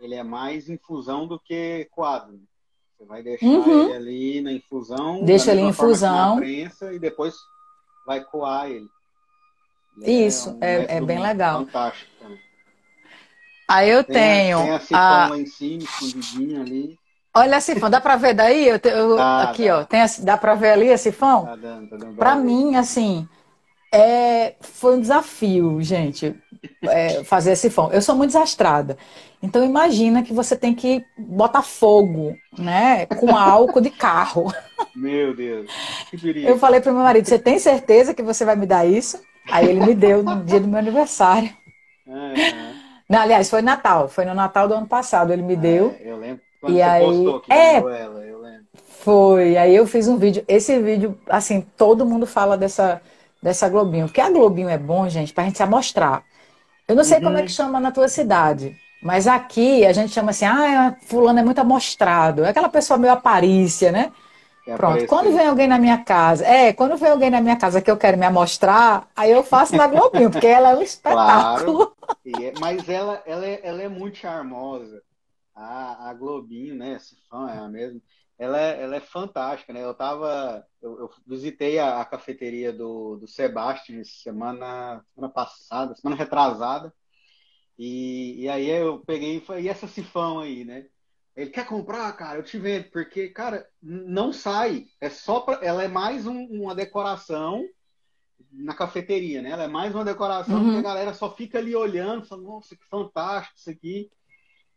ele 0.01 0.15
é 0.15 0.23
mais 0.23 0.69
infusão 0.69 1.27
do 1.27 1.39
que 1.39 1.89
quadro. 1.91 2.41
Você 2.97 3.05
vai 3.05 3.23
deixar 3.23 3.47
uhum. 3.47 3.85
ele 3.85 3.93
ali 3.93 4.41
na 4.41 4.53
infusão, 4.53 5.23
deixa 5.25 5.53
ele 5.53 5.61
em 5.61 5.69
infusão, 5.69 6.37
na 6.37 6.41
prensa 6.41 6.93
e 6.93 6.99
depois 6.99 7.35
vai 8.07 8.25
coar 8.25 8.71
ele. 8.71 8.89
ele 10.01 10.27
Isso 10.27 10.57
é, 10.61 10.79
um 10.79 10.83
é, 10.83 10.97
é 10.97 11.01
bem 11.01 11.21
legal. 11.21 11.65
Fantástico. 11.67 12.11
Também. 12.21 12.41
Aí 13.69 13.91
eu 13.91 14.05
tem 14.05 14.15
tenho 14.15 14.59
tem 14.63 14.97
a 14.97 15.25
a... 15.25 15.29
lá 15.29 15.39
em 15.39 15.47
cima, 15.47 15.83
escondidinho 15.83 16.61
ali. 16.61 16.99
Olha 17.35 17.59
a 17.59 17.61
sifão, 17.61 17.91
dá 17.91 18.01
para 18.01 18.17
ver 18.17 18.33
daí? 18.33 18.67
Eu, 18.67 18.79
te, 18.79 18.89
eu 18.89 19.17
tá, 19.17 19.43
aqui, 19.43 19.69
ó, 19.69 19.85
tem 19.85 20.01
a, 20.01 20.07
dá 20.21 20.39
para 20.39 20.55
ver 20.55 20.71
ali 20.71 20.91
a 20.91 20.97
sifão? 20.97 21.45
Tá 21.45 21.57
dando, 21.57 21.91
tá 21.91 21.97
dando 21.97 22.17
para 22.17 22.35
mim, 22.35 22.77
assim, 22.77 23.29
é, 23.97 24.55
foi 24.61 24.97
um 24.97 25.01
desafio, 25.01 25.81
gente, 25.83 26.35
é, 26.83 27.25
fazer 27.25 27.57
sifão. 27.57 27.91
Eu 27.91 28.03
sou 28.03 28.15
muito 28.15 28.31
desastrada. 28.31 28.97
Então 29.43 29.65
imagina 29.65 30.23
que 30.23 30.33
você 30.33 30.57
tem 30.57 30.75
que 30.75 31.05
botar 31.17 31.63
fogo, 31.63 32.37
né, 32.59 33.07
com 33.07 33.35
álcool 33.37 33.81
de 33.81 33.91
carro. 33.91 34.53
Meu 34.95 35.35
Deus. 35.35 35.71
Eu 36.45 36.59
falei 36.59 36.81
para 36.81 36.93
meu 36.93 37.03
marido, 37.03 37.27
você 37.27 37.39
tem 37.39 37.59
certeza 37.59 38.15
que 38.15 38.23
você 38.23 38.45
vai 38.45 38.57
me 38.57 38.67
dar 38.67 38.87
isso? 38.87 39.21
Aí 39.51 39.69
ele 39.69 39.81
me 39.81 39.95
deu 39.95 40.23
no 40.23 40.43
dia 40.45 40.59
do 40.59 40.67
meu 40.67 40.79
aniversário. 40.79 41.51
É, 42.07 42.73
Não, 43.09 43.21
aliás, 43.21 43.49
foi 43.49 43.63
Natal, 43.63 44.09
foi 44.09 44.25
no 44.25 44.35
Natal 44.35 44.67
do 44.69 44.75
ano 44.75 44.87
passado, 44.87 45.33
ele 45.33 45.43
me 45.43 45.55
é, 45.55 45.57
deu. 45.57 45.97
Eu 46.01 46.17
lembro 46.17 46.43
quando 46.61 46.73
e 46.73 46.77
você 46.77 46.83
aí, 46.83 47.05
postou 47.05 47.41
que 47.41 47.53
é, 47.53 47.75
ela, 47.77 48.25
eu 48.25 48.41
lembro. 48.41 48.67
Foi, 48.89 49.57
aí 49.57 49.75
eu 49.75 49.87
fiz 49.87 50.09
um 50.09 50.17
vídeo. 50.17 50.45
Esse 50.49 50.79
vídeo, 50.81 51.19
assim, 51.29 51.61
todo 51.77 52.07
mundo 52.07 52.27
fala 52.27 52.57
dessa, 52.57 53.01
dessa 53.43 53.69
Globinho. 53.69 54.07
Porque 54.07 54.21
a 54.21 54.31
Globinho 54.31 54.69
é 54.69 54.79
bom, 54.79 55.09
gente, 55.09 55.33
pra 55.33 55.45
gente 55.45 55.57
se 55.57 55.63
amostrar. 55.63 56.25
Eu 56.89 56.95
não 56.95 57.05
sei 57.05 57.19
uhum. 57.19 57.25
como 57.25 57.39
é 57.39 57.43
que 57.43 57.49
chama 57.49 57.81
na 57.81 57.91
tua 57.91 58.09
cidade, 58.09 58.77
mas 59.03 59.27
aqui 59.27 59.85
a 59.85 59.93
gente 59.93 60.13
chama 60.13 60.31
assim, 60.31 60.45
ah, 60.45 60.97
fulano 61.03 61.41
é 61.41 61.43
muito 61.43 61.61
amostrado. 61.61 62.45
É 62.45 62.51
aquela 62.51 62.69
pessoa 62.69 62.99
meio 62.99 63.13
aparícia, 63.13 63.91
né? 63.91 64.13
É 64.67 64.77
Pronto, 64.77 65.07
quando 65.07 65.33
vem 65.33 65.47
alguém 65.47 65.69
na 65.69 65.79
minha 65.79 65.99
casa, 65.99 66.45
é, 66.45 66.73
quando 66.73 66.97
vem 66.97 67.11
alguém 67.11 67.31
na 67.31 67.41
minha 67.41 67.57
casa 67.57 67.81
que 67.81 67.89
eu 67.89 67.97
quero 67.97 68.19
me 68.19 68.27
amostrar, 68.27 69.09
aí 69.15 69.31
eu 69.31 69.45
faço 69.45 69.77
na 69.77 69.87
Globinho, 69.87 70.29
porque 70.29 70.47
ela 70.49 70.73
é 70.73 70.77
um 70.77 70.83
espetáculo. 70.83 71.95
Claro, 71.97 72.17
é, 72.43 72.53
mas 72.59 72.89
ela, 72.89 73.23
ela, 73.25 73.47
é, 73.47 73.61
ela 73.63 73.83
é 73.83 73.89
muito 73.89 74.19
charmosa 74.19 75.01
a, 75.55 76.11
a 76.11 76.15
Globinho, 76.15 76.75
né? 76.75 76.95
Esse 76.95 77.17
fã 77.31 77.49
é 77.49 77.59
a 77.59 77.69
mesma. 77.69 78.01
Ela 78.39 78.61
é, 78.61 78.83
ela 78.83 78.97
é 78.97 79.01
fantástica, 79.01 79.73
né? 79.73 79.83
Eu 79.83 79.95
tava. 79.95 80.67
Eu, 80.83 81.01
eu 81.01 81.11
visitei 81.27 81.79
a, 81.79 82.01
a, 82.01 82.05
cafeteria 82.05 82.73
do, 82.73 83.17
do 83.17 83.27
Sebastian 83.27 84.05
semana, 84.05 85.03
semana 85.15 85.33
passada, 85.33 85.95
semana 85.95 86.17
retrasada. 86.17 86.93
E, 87.79 88.43
e 88.43 88.49
aí 88.49 88.69
eu 88.69 89.01
peguei 89.01 89.37
e 89.37 89.41
falei, 89.41 89.65
e 89.65 89.69
essa 89.69 89.87
sifão 89.87 90.41
aí, 90.41 90.65
né? 90.65 90.87
Ele 91.35 91.51
quer 91.51 91.67
comprar, 91.67 92.11
cara, 92.15 92.39
eu 92.39 92.43
te 92.43 92.59
vendo, 92.59 92.91
porque, 92.91 93.29
cara, 93.29 93.69
não 93.83 94.33
sai. 94.33 94.87
É 95.01 95.11
só 95.11 95.41
pra, 95.41 95.59
ela 95.63 95.83
é 95.83 95.89
mais 95.89 96.27
um, 96.27 96.47
uma 96.47 96.75
decoração 96.75 97.63
na 98.51 98.75
cafeteria, 98.75 99.43
né? 99.43 99.51
Ela 99.51 99.65
é 99.65 99.69
mais 99.69 99.95
uma 99.95 100.05
decoração 100.05 100.63
uhum. 100.63 100.73
que 100.73 100.79
a 100.79 100.83
galera 100.83 101.13
só 101.13 101.35
fica 101.35 101.59
ali 101.59 101.77
olhando, 101.77 102.27
falando, 102.27 102.47
nossa, 102.47 102.75
que 102.75 102.85
fantástico 102.87 103.59
isso 103.59 103.71
aqui. 103.71 104.11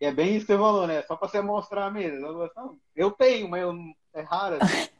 E 0.02 0.06
é 0.06 0.12
bem 0.12 0.36
isso 0.36 0.46
que 0.46 0.54
você 0.54 0.58
falou, 0.58 0.88
né? 0.88 1.02
Só 1.04 1.16
para 1.16 1.28
você 1.28 1.42
mostrar 1.42 1.92
mesmo. 1.92 2.50
Eu 2.96 3.12
tenho, 3.12 3.50
mas 3.50 3.62
eu, 3.62 3.76
é 4.14 4.22
raro. 4.22 4.58
Assim. 4.62 4.90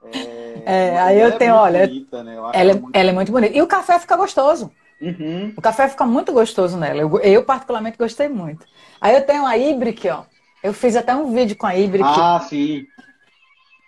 É, 0.00 0.90
é 0.90 1.00
aí 1.00 1.20
eu 1.20 1.26
é 1.26 1.30
tenho, 1.32 1.54
olha. 1.56 1.84
Bonita, 1.84 2.22
né? 2.22 2.36
ela, 2.36 2.52
é, 2.52 2.74
muito... 2.74 2.96
ela 2.96 3.10
é 3.10 3.12
muito 3.12 3.32
bonita. 3.32 3.56
E 3.56 3.60
o 3.60 3.66
café 3.66 3.98
fica 3.98 4.16
gostoso. 4.16 4.70
Uhum. 5.00 5.52
O 5.56 5.60
café 5.60 5.88
fica 5.88 6.06
muito 6.06 6.32
gostoso 6.32 6.76
nela. 6.76 7.00
Eu, 7.00 7.18
eu, 7.18 7.44
particularmente 7.44 7.98
gostei 7.98 8.28
muito. 8.28 8.64
Aí 9.00 9.16
eu 9.16 9.26
tenho 9.26 9.44
a 9.44 9.58
Ibrick, 9.58 10.08
ó. 10.08 10.22
Eu 10.62 10.72
fiz 10.72 10.94
até 10.94 11.14
um 11.16 11.32
vídeo 11.32 11.56
com 11.56 11.66
a 11.66 11.76
Ibrick. 11.76 12.08
Ah, 12.08 12.40
sim. 12.48 12.86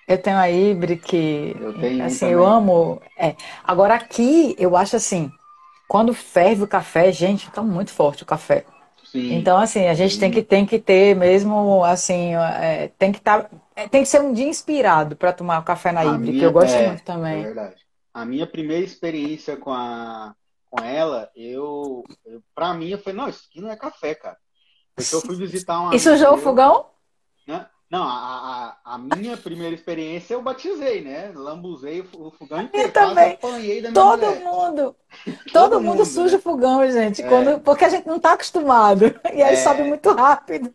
Eu 0.07 0.19
tenho 0.19 0.37
a 0.37 0.51
Ibrick. 0.51 1.57
Eu 1.61 1.79
tenho. 1.79 2.05
Assim, 2.05 2.27
eu 2.27 2.45
amo. 2.45 3.01
É. 3.17 3.37
Agora 3.63 3.95
aqui, 3.95 4.57
eu 4.59 4.77
acho 4.77 4.97
assim, 4.97 5.31
quando 5.89 6.13
ferve 6.15 6.65
o 6.65 6.69
café, 6.69 7.13
gente, 7.13 7.47
fica 7.47 7.63
muito 7.63 7.93
forte 7.93 8.23
o 8.23 8.27
café. 8.27 8.65
Sim. 9.11 9.35
Então, 9.35 9.59
assim, 9.59 9.87
a 9.87 9.95
gente 9.95 10.21
tem 10.21 10.31
que, 10.31 10.41
tem 10.41 10.65
que 10.65 10.79
ter 10.79 11.17
mesmo, 11.17 11.85
assim, 11.85 12.35
é, 12.37 12.93
tem 12.97 13.11
que 13.11 13.19
estar. 13.19 13.43
Tá, 13.43 13.51
é, 13.75 13.89
tem 13.89 14.03
que 14.03 14.09
ser 14.09 14.21
um 14.21 14.33
dia 14.33 14.47
inspirado 14.47 15.17
para 15.17 15.33
tomar 15.33 15.59
o 15.59 15.65
café 15.65 15.91
na 15.91 16.05
Ibri, 16.05 16.39
que 16.39 16.45
eu 16.45 16.53
gosto 16.53 16.77
é, 16.77 16.87
muito 16.87 17.03
também. 17.03 17.41
É 17.41 17.43
verdade. 17.43 17.77
A 18.15 18.25
minha 18.25 18.47
primeira 18.47 18.85
experiência 18.85 19.57
com, 19.57 19.73
a, 19.73 20.33
com 20.71 20.85
ela, 20.85 21.29
eu, 21.35 22.05
eu 22.25 22.41
para 22.55 22.73
mim, 22.73 22.91
eu 22.91 22.99
falei, 22.99 23.19
não, 23.19 23.29
isso 23.29 23.49
aqui 23.51 23.61
não 23.61 23.71
é 23.71 23.77
café, 23.77 24.15
cara. 24.15 24.37
Porque 24.95 25.13
eu 25.13 25.21
fui 25.21 25.35
visitar 25.35 25.81
uma. 25.81 25.95
E 25.95 25.99
sujou 25.99 26.35
o 26.35 26.39
fogão? 26.39 26.87
Né? 27.49 27.67
Não, 27.91 28.05
a, 28.05 28.77
a, 28.85 28.95
a, 28.95 28.99
minha 28.99 29.37
primeira 29.37 29.75
experiência 29.75 30.35
eu 30.35 30.43
batizei, 30.43 31.03
né? 31.03 31.33
Lambuzei 31.35 32.07
o 32.15 32.31
fogão 32.31 32.63
inteiro. 32.63 32.87
Eu 32.87 32.93
também. 32.93 33.33
Apanhei 33.33 33.83
da 33.83 33.91
minha 33.91 33.93
todo 33.93 34.27
mulher. 34.27 34.45
mundo. 34.45 34.97
Todo, 35.53 35.53
todo 35.53 35.81
mundo, 35.81 35.97
mundo 35.97 36.05
suja 36.05 36.37
né? 36.37 36.39
o 36.39 36.41
fogão, 36.41 36.89
gente. 36.89 37.21
É. 37.21 37.29
Quando, 37.29 37.61
porque 37.61 37.85
a 37.85 37.89
gente 37.89 38.07
não 38.07 38.17
está 38.17 38.35
acostumado. 38.35 39.07
E 39.35 39.43
aí 39.43 39.55
é. 39.55 39.57
sobe 39.57 39.83
muito 39.83 40.09
rápido. 40.13 40.73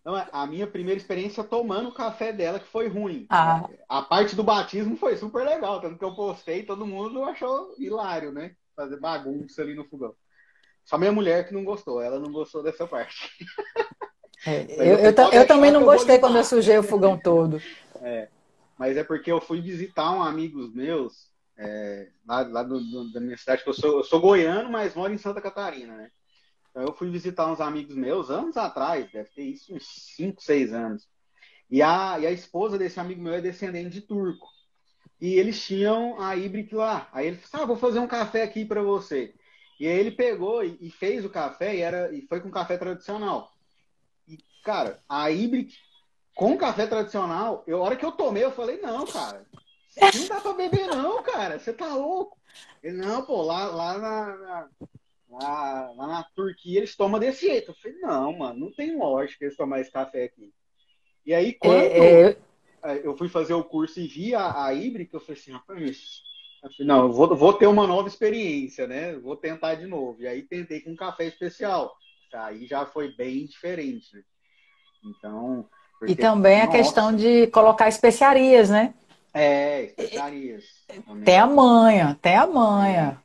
Então, 0.00 0.26
a 0.32 0.46
minha 0.48 0.66
primeira 0.66 0.98
experiência 0.98 1.44
tomando 1.44 1.90
o 1.90 1.94
café 1.94 2.32
dela, 2.32 2.58
que 2.58 2.66
foi 2.66 2.88
ruim. 2.88 3.26
Ah. 3.30 3.68
A 3.88 4.02
parte 4.02 4.34
do 4.34 4.42
batismo 4.42 4.96
foi 4.96 5.16
super 5.16 5.44
legal. 5.44 5.80
Tanto 5.80 5.96
que 5.96 6.04
eu 6.04 6.14
postei, 6.16 6.64
todo 6.64 6.84
mundo 6.84 7.22
achou 7.22 7.72
hilário, 7.78 8.32
né? 8.32 8.56
Fazer 8.74 8.98
bagunça 8.98 9.62
ali 9.62 9.74
no 9.74 9.84
fogão. 9.84 10.12
Só 10.84 10.98
minha 10.98 11.12
mulher 11.12 11.46
que 11.46 11.54
não 11.54 11.62
gostou. 11.62 12.02
Ela 12.02 12.18
não 12.18 12.32
gostou 12.32 12.64
dessa 12.64 12.84
parte. 12.84 13.30
É, 14.46 14.66
eu, 14.68 14.98
eu, 14.98 15.32
eu, 15.32 15.46
também 15.46 15.70
não 15.70 15.84
gostei 15.84 16.18
quando 16.18 16.36
eu 16.36 16.44
sujei 16.44 16.78
o 16.78 16.82
fogão 16.82 17.18
todo. 17.18 17.60
É, 18.00 18.28
mas 18.78 18.96
é 18.96 19.02
porque 19.02 19.30
eu 19.30 19.40
fui 19.40 19.60
visitar 19.60 20.12
um 20.12 20.22
amigos 20.22 20.72
meus 20.72 21.28
é, 21.58 22.08
lá, 22.24 22.42
lá 22.42 22.62
do, 22.62 22.78
do, 22.78 23.12
da 23.12 23.20
minha 23.20 23.36
cidade, 23.36 23.64
que 23.64 23.68
eu 23.68 23.74
sou, 23.74 23.98
eu 23.98 24.04
sou 24.04 24.20
goiano, 24.20 24.70
mas 24.70 24.94
moro 24.94 25.12
em 25.12 25.18
Santa 25.18 25.40
Catarina, 25.40 25.96
né? 25.96 26.10
Então 26.70 26.82
eu 26.84 26.94
fui 26.94 27.10
visitar 27.10 27.50
uns 27.50 27.60
amigos 27.60 27.96
meus 27.96 28.30
anos 28.30 28.56
atrás, 28.56 29.10
deve 29.10 29.28
ter 29.30 29.42
isso 29.42 29.74
uns 29.74 30.14
5, 30.16 30.40
6 30.40 30.72
anos. 30.72 31.08
E 31.68 31.82
a, 31.82 32.18
e 32.20 32.26
a 32.26 32.30
esposa 32.30 32.78
desse 32.78 33.00
amigo 33.00 33.20
meu 33.20 33.34
é 33.34 33.40
descendente 33.40 33.90
de 33.90 34.00
turco. 34.02 34.46
E 35.20 35.34
eles 35.34 35.60
tinham 35.60 36.20
a 36.20 36.36
Ibrick 36.36 36.72
lá. 36.74 37.08
Aí 37.12 37.26
ele 37.26 37.36
falou: 37.36 37.48
assim, 37.48 37.64
ah, 37.64 37.66
vou 37.66 37.76
fazer 37.76 37.98
um 37.98 38.06
café 38.06 38.42
aqui 38.44 38.64
para 38.64 38.82
você. 38.82 39.34
E 39.80 39.86
aí 39.86 39.98
ele 39.98 40.12
pegou 40.12 40.64
e, 40.64 40.78
e, 40.80 40.90
fez 40.90 41.24
o 41.24 41.30
café 41.30 41.74
e, 41.74 41.80
era, 41.80 42.12
e 42.14 42.22
foi 42.22 42.40
com 42.40 42.50
café 42.50 42.76
tradicional. 42.76 43.52
Cara, 44.68 45.02
a 45.08 45.30
Ibrick 45.30 45.74
com 46.34 46.54
café 46.58 46.86
tradicional, 46.86 47.64
eu, 47.66 47.78
a 47.78 47.86
hora 47.86 47.96
que 47.96 48.04
eu 48.04 48.12
tomei, 48.12 48.44
eu 48.44 48.52
falei, 48.52 48.78
não, 48.82 49.06
cara, 49.06 49.46
não 49.96 50.28
dá 50.28 50.42
pra 50.42 50.52
beber 50.52 50.86
não, 50.88 51.22
cara, 51.22 51.58
você 51.58 51.72
tá 51.72 51.94
louco. 51.94 52.36
Ele, 52.82 52.98
não, 52.98 53.24
pô, 53.24 53.40
lá, 53.40 53.64
lá, 53.68 53.96
na, 53.96 54.36
na, 54.36 54.68
lá, 55.30 55.90
lá 55.92 56.06
na 56.06 56.22
Turquia 56.36 56.80
eles 56.80 56.94
tomam 56.94 57.18
desse 57.18 57.46
jeito. 57.46 57.70
Eu 57.70 57.74
falei, 57.76 57.98
não, 57.98 58.36
mano, 58.36 58.60
não 58.60 58.70
tem 58.70 58.94
lógica 58.94 59.46
eles 59.46 59.56
tomarem 59.56 59.80
esse 59.80 59.90
café 59.90 60.24
aqui. 60.24 60.52
E 61.24 61.32
aí, 61.32 61.54
quando 61.54 61.80
é, 61.80 62.36
é... 62.82 63.00
eu 63.02 63.16
fui 63.16 63.30
fazer 63.30 63.54
o 63.54 63.64
curso 63.64 63.98
e 63.98 64.06
vi 64.06 64.34
a, 64.34 64.66
a 64.66 64.74
Ibrick, 64.74 65.14
eu 65.14 65.20
falei 65.20 65.40
assim, 65.40 65.52
rapaz, 65.52 66.22
não, 66.80 67.06
eu 67.06 67.12
vou, 67.12 67.34
vou 67.34 67.54
ter 67.54 67.66
uma 67.66 67.86
nova 67.86 68.06
experiência, 68.06 68.86
né? 68.86 69.14
Vou 69.14 69.34
tentar 69.34 69.76
de 69.76 69.86
novo. 69.86 70.20
E 70.20 70.28
aí 70.28 70.42
tentei 70.42 70.82
com 70.82 70.90
um 70.90 70.96
café 70.96 71.24
especial. 71.24 71.96
Aí 72.34 72.66
já 72.66 72.84
foi 72.84 73.10
bem 73.16 73.46
diferente, 73.46 74.14
né? 74.14 74.22
Então. 75.04 75.66
E 76.06 76.14
também 76.14 76.58
nossa, 76.58 76.68
a 76.68 76.72
questão 76.72 77.14
de 77.14 77.46
colocar 77.48 77.88
especiarias, 77.88 78.70
né? 78.70 78.94
É, 79.34 79.84
especiarias. 79.84 80.64
Tem 81.24 81.38
a 81.38 81.46
manha, 81.46 82.18
tem 82.22 82.36
a 82.36 82.46
manha. 82.46 83.22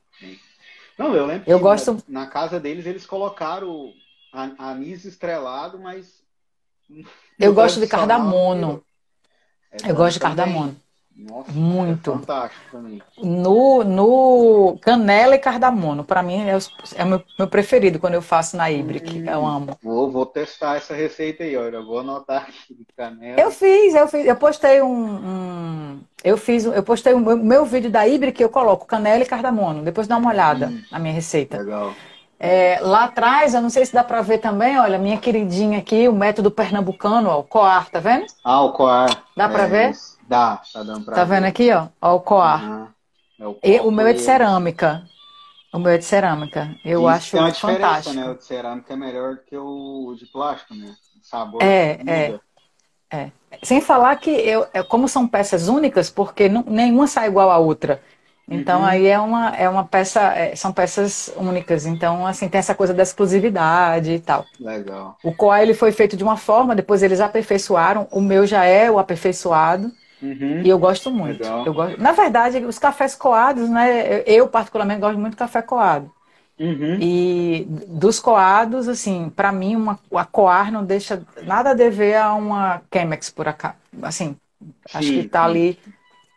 Não, 0.98 1.16
eu 1.16 1.26
lembro 1.26 1.50
eu 1.50 1.60
gosto... 1.60 1.94
Na, 2.08 2.22
na, 2.22 2.28
casa 2.28 2.60
deles 2.60 2.86
eles 2.86 3.06
colocaram 3.06 3.92
anis 4.32 5.06
estrelado, 5.06 5.80
mas. 5.80 6.22
Eu 7.40 7.54
gosto 7.54 7.80
de 7.80 7.88
cardamono. 7.88 8.84
É 9.72 9.90
eu 9.90 9.96
gosto 9.96 10.14
de 10.14 10.20
cardamono. 10.20 10.76
Nossa, 11.16 11.52
muito. 11.52 12.12
É 12.12 12.14
fantástico 12.16 12.62
também. 12.72 13.02
No, 13.18 13.84
no 13.84 14.78
canela 14.82 15.36
e 15.36 15.40
cardamomo, 15.40 16.04
para 16.04 16.24
mim 16.24 16.48
é, 16.48 16.58
o, 16.58 16.60
é 16.96 17.06
meu, 17.06 17.24
meu, 17.38 17.48
preferido 17.48 18.00
quando 18.00 18.16
eu 18.16 18.22
faço 18.22 18.58
na 18.58 18.72
Ibrick. 18.72 19.20
Hum, 19.20 19.30
eu 19.30 19.46
amo. 19.46 19.78
Vou, 19.82 20.12
vou 20.12 20.26
testar 20.26 20.78
essa 20.78 20.94
receita 20.94 21.44
aí, 21.44 21.56
olha. 21.56 21.78
Eu 21.78 21.86
vou 21.86 22.00
anotar 22.00 22.44
aqui 22.44 22.86
canela. 22.98 23.40
Eu 23.40 23.52
fiz, 23.52 23.94
eu 23.94 24.08
fiz, 24.08 24.26
eu 24.26 24.36
postei 24.36 24.82
um, 24.82 25.16
um 25.16 26.00
eu 26.24 26.38
fiz, 26.38 26.66
eu 26.66 26.84
postei 26.84 27.14
o 27.14 27.18
um, 27.18 27.36
meu 27.38 27.66
vídeo 27.66 27.92
da 27.92 28.08
Ibrick 28.08 28.42
eu 28.42 28.50
coloco 28.50 28.86
canela 28.86 29.24
e 29.24 29.28
cardamomo. 29.28 29.84
Depois 29.84 30.08
dá 30.08 30.18
uma 30.18 30.32
olhada 30.32 30.68
hum, 30.68 30.82
na 30.92 30.98
minha 30.98 31.14
receita. 31.14 31.58
Legal. 31.58 31.94
É, 32.40 32.80
lá 32.82 33.06
atrás, 33.06 33.54
eu 33.54 33.62
não 33.62 33.70
sei 33.70 33.86
se 33.86 33.94
dá 33.94 34.04
para 34.04 34.22
ver 34.22 34.40
também, 34.40 34.78
olha, 34.78 34.98
minha 34.98 35.18
queridinha 35.18 35.80
aqui, 35.80 36.10
o 36.10 36.14
método 36.14 36.52
pernambucano, 36.52 37.30
ó, 37.30 37.40
o 37.40 37.44
coar, 37.44 37.90
tá 37.90 38.02
vendo? 38.02 38.26
Ah, 38.44 38.62
o 38.64 38.74
coar. 38.74 39.24
Dá 39.38 39.46
é, 39.46 39.48
para 39.48 39.66
ver? 39.66 39.92
Isso. 39.92 40.13
Dá, 40.28 40.62
tá 40.72 40.84
dando 40.84 41.06
pra 41.06 41.16
Tá 41.16 41.24
ver. 41.24 41.36
vendo 41.36 41.46
aqui, 41.46 41.72
ó? 41.72 41.88
Ó 42.02 42.16
o 42.16 42.22
coar. 42.22 42.64
Uhum. 42.64 42.88
É 43.40 43.48
o, 43.48 43.60
e, 43.64 43.80
o 43.82 43.92
meu 43.92 44.08
é 44.08 44.14
de 44.14 44.22
cerâmica. 44.22 45.04
O 45.74 45.80
meu 45.80 45.92
é 45.92 45.98
de 45.98 46.06
cerâmica. 46.06 46.76
Eu 46.86 47.08
acho 47.08 47.32
tem 47.32 47.40
uma 47.40 47.54
fantástico. 47.54 48.16
Né? 48.16 48.30
O 48.30 48.36
de 48.36 48.46
cerâmica 48.46 48.94
é 48.94 48.96
melhor 48.96 49.38
que 49.38 49.58
o 49.58 50.16
de 50.18 50.26
plástico, 50.28 50.76
né? 50.76 50.94
O 51.20 51.26
sabor 51.26 51.64
é, 51.64 52.00
é, 52.06 52.40
é. 53.12 53.32
Sem 53.64 53.82
falar 53.82 54.16
que 54.18 54.30
eu, 54.30 54.68
é, 54.74 54.84
como 54.84 55.08
são 55.08 55.28
peças 55.28 55.68
únicas, 55.68 56.10
porque 56.10 56.48
não, 56.48 56.64
nenhuma 56.68 57.08
sai 57.08 57.28
igual 57.28 57.50
à 57.50 57.58
outra. 57.58 58.02
Então 58.48 58.82
uhum. 58.82 58.86
aí 58.86 59.08
é 59.08 59.20
uma, 59.20 59.56
é 59.56 59.70
uma 59.70 59.86
peça, 59.86 60.22
é, 60.36 60.56
são 60.56 60.72
peças 60.74 61.34
únicas. 61.38 61.86
Então, 61.86 62.28
assim, 62.28 62.50
tem 62.50 62.60
essa 62.60 62.76
coisa 62.76 62.94
da 62.94 63.02
exclusividade 63.02 64.12
e 64.12 64.20
tal. 64.20 64.46
Legal. 64.60 65.18
O 65.24 65.34
coar 65.34 65.62
ele 65.62 65.74
foi 65.74 65.92
feito 65.92 66.18
de 66.18 66.24
uma 66.24 66.38
forma, 66.38 66.76
depois 66.76 67.02
eles 67.02 67.22
aperfeiçoaram. 67.22 68.08
O 68.12 68.22
meu 68.22 68.46
já 68.46 68.66
é 68.66 68.92
o 68.92 69.00
aperfeiçoado. 69.00 69.92
Uhum. 70.24 70.62
E 70.64 70.70
eu 70.70 70.80
gosto 70.80 71.12
muito. 71.12 71.44
Eu 71.44 71.74
gosto... 71.74 72.02
Na 72.02 72.14
verdade, 72.14 72.64
os 72.66 72.80
cafés 72.80 73.14
coados, 73.14 73.70
né? 73.70 74.24
Eu, 74.26 74.48
particularmente, 74.48 75.02
gosto 75.02 75.20
muito 75.20 75.34
de 75.34 75.38
café 75.38 75.62
coado. 75.62 76.10
Uhum. 76.58 76.98
E 77.02 77.68
dos 77.88 78.20
coados, 78.22 78.88
assim, 78.88 79.30
para 79.36 79.52
mim, 79.52 79.76
uma, 79.76 80.00
a 80.16 80.24
coar 80.24 80.72
não 80.72 80.86
deixa 80.86 81.22
nada 81.44 81.72
a 81.72 81.74
dever 81.74 82.16
a 82.16 82.34
uma 82.34 82.82
Chemex 82.92 83.30
por 83.30 83.50
acaso. 83.50 83.76
Assim, 84.02 84.38
sim, 84.60 84.74
acho 84.94 85.08
que 85.10 85.24
tá 85.28 85.44
ali, 85.44 85.78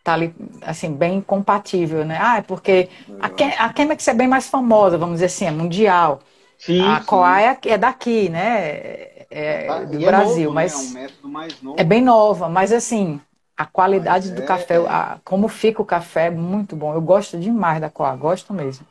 tá 0.02 0.14
ali, 0.14 0.34
assim, 0.62 0.92
bem 0.92 1.20
compatível, 1.20 2.04
né? 2.04 2.18
Ah, 2.20 2.38
é 2.38 2.42
porque 2.42 2.88
a, 3.20 3.66
a 3.66 3.72
Chemex 3.72 4.08
é 4.08 4.14
bem 4.14 4.26
mais 4.26 4.48
famosa, 4.48 4.98
vamos 4.98 5.16
dizer 5.16 5.26
assim, 5.26 5.46
é 5.46 5.50
mundial. 5.52 6.20
Sim, 6.58 6.80
a 6.80 7.00
coar 7.00 7.40
é, 7.40 7.58
é 7.66 7.78
daqui, 7.78 8.28
né? 8.28 9.14
É, 9.30 9.66
tá, 9.66 9.80
do 9.80 9.98
Brasil, 9.98 10.36
é 10.36 10.44
novo, 10.44 10.54
mas 10.54 10.94
né? 10.94 11.06
é, 11.06 11.66
um 11.66 11.74
é 11.76 11.84
bem 11.84 12.00
nova, 12.00 12.48
mas 12.48 12.72
assim, 12.72 13.20
a 13.56 13.64
qualidade 13.64 14.32
do 14.32 14.42
é, 14.42 14.46
café, 14.46 14.74
é. 14.74 14.86
a, 14.86 15.18
como 15.24 15.48
fica 15.48 15.80
o 15.80 15.86
café 15.86 16.26
é 16.26 16.30
muito 16.30 16.76
bom. 16.76 16.92
Eu 16.92 17.00
gosto 17.00 17.38
demais 17.38 17.80
da 17.80 17.88
Coa, 17.88 18.14
gosto 18.14 18.52
mesmo. 18.52 18.86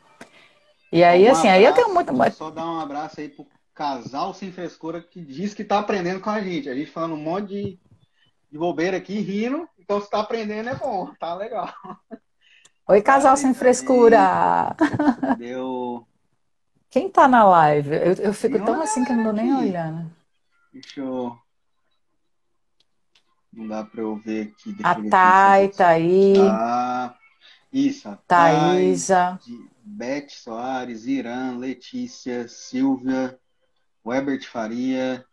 E 0.92 1.04
aí, 1.04 1.28
um 1.28 1.32
assim, 1.32 1.48
abraço, 1.48 1.58
aí 1.58 1.66
eu 1.66 1.74
tenho 1.74 1.94
muito. 1.94 2.34
Só 2.34 2.50
dar 2.50 2.66
um 2.66 2.80
abraço 2.80 3.20
aí 3.20 3.30
pro 3.30 3.46
casal 3.74 4.34
sem 4.34 4.52
frescura 4.52 5.02
que 5.02 5.22
diz 5.22 5.54
que 5.54 5.64
tá 5.64 5.80
aprendendo 5.80 6.20
com 6.20 6.30
a 6.30 6.42
gente. 6.42 6.70
A 6.70 6.74
gente 6.74 6.90
falando 6.90 7.14
um 7.14 7.22
monte 7.22 7.50
de, 7.50 7.80
de 8.52 8.58
bobeira 8.58 8.98
aqui, 8.98 9.20
rindo. 9.20 9.68
Então, 9.78 10.02
se 10.02 10.10
tá 10.10 10.22
aprendendo, 10.22 10.70
é 10.70 10.76
bom, 10.76 11.12
tá 11.20 11.36
legal. 11.36 11.72
Oi, 12.88 13.02
casal 13.02 13.36
sem 13.36 13.54
frescura! 13.54 14.76
Deu. 15.38 16.08
Quem 16.90 17.10
tá 17.10 17.28
na 17.28 17.44
live? 17.44 17.96
Eu, 17.96 18.14
eu 18.14 18.34
fico 18.34 18.64
tão 18.64 18.82
assim 18.82 19.04
que 19.04 19.12
eu 19.12 19.18
não 19.18 19.24
tô 19.26 19.32
nem 19.32 19.54
olhando. 19.54 20.12
Deixa 20.72 21.02
eu. 21.02 21.36
Não 23.56 23.68
dá 23.68 23.84
para 23.84 24.02
eu 24.02 24.16
ver 24.18 24.54
aqui. 24.54 24.76
A 24.84 24.96
Thay 25.10 25.70
tá 25.70 25.88
aí. 25.88 26.34
Ah, 26.40 27.16
isso. 27.72 28.10
A 28.10 28.16
Thaisa. 28.16 29.40
Beth 29.82 30.30
Soares, 30.30 31.06
Irã, 31.06 31.58
Letícia, 31.58 32.48
Silvia, 32.48 33.40
Webert 34.06 34.46
Faria. 34.48 35.26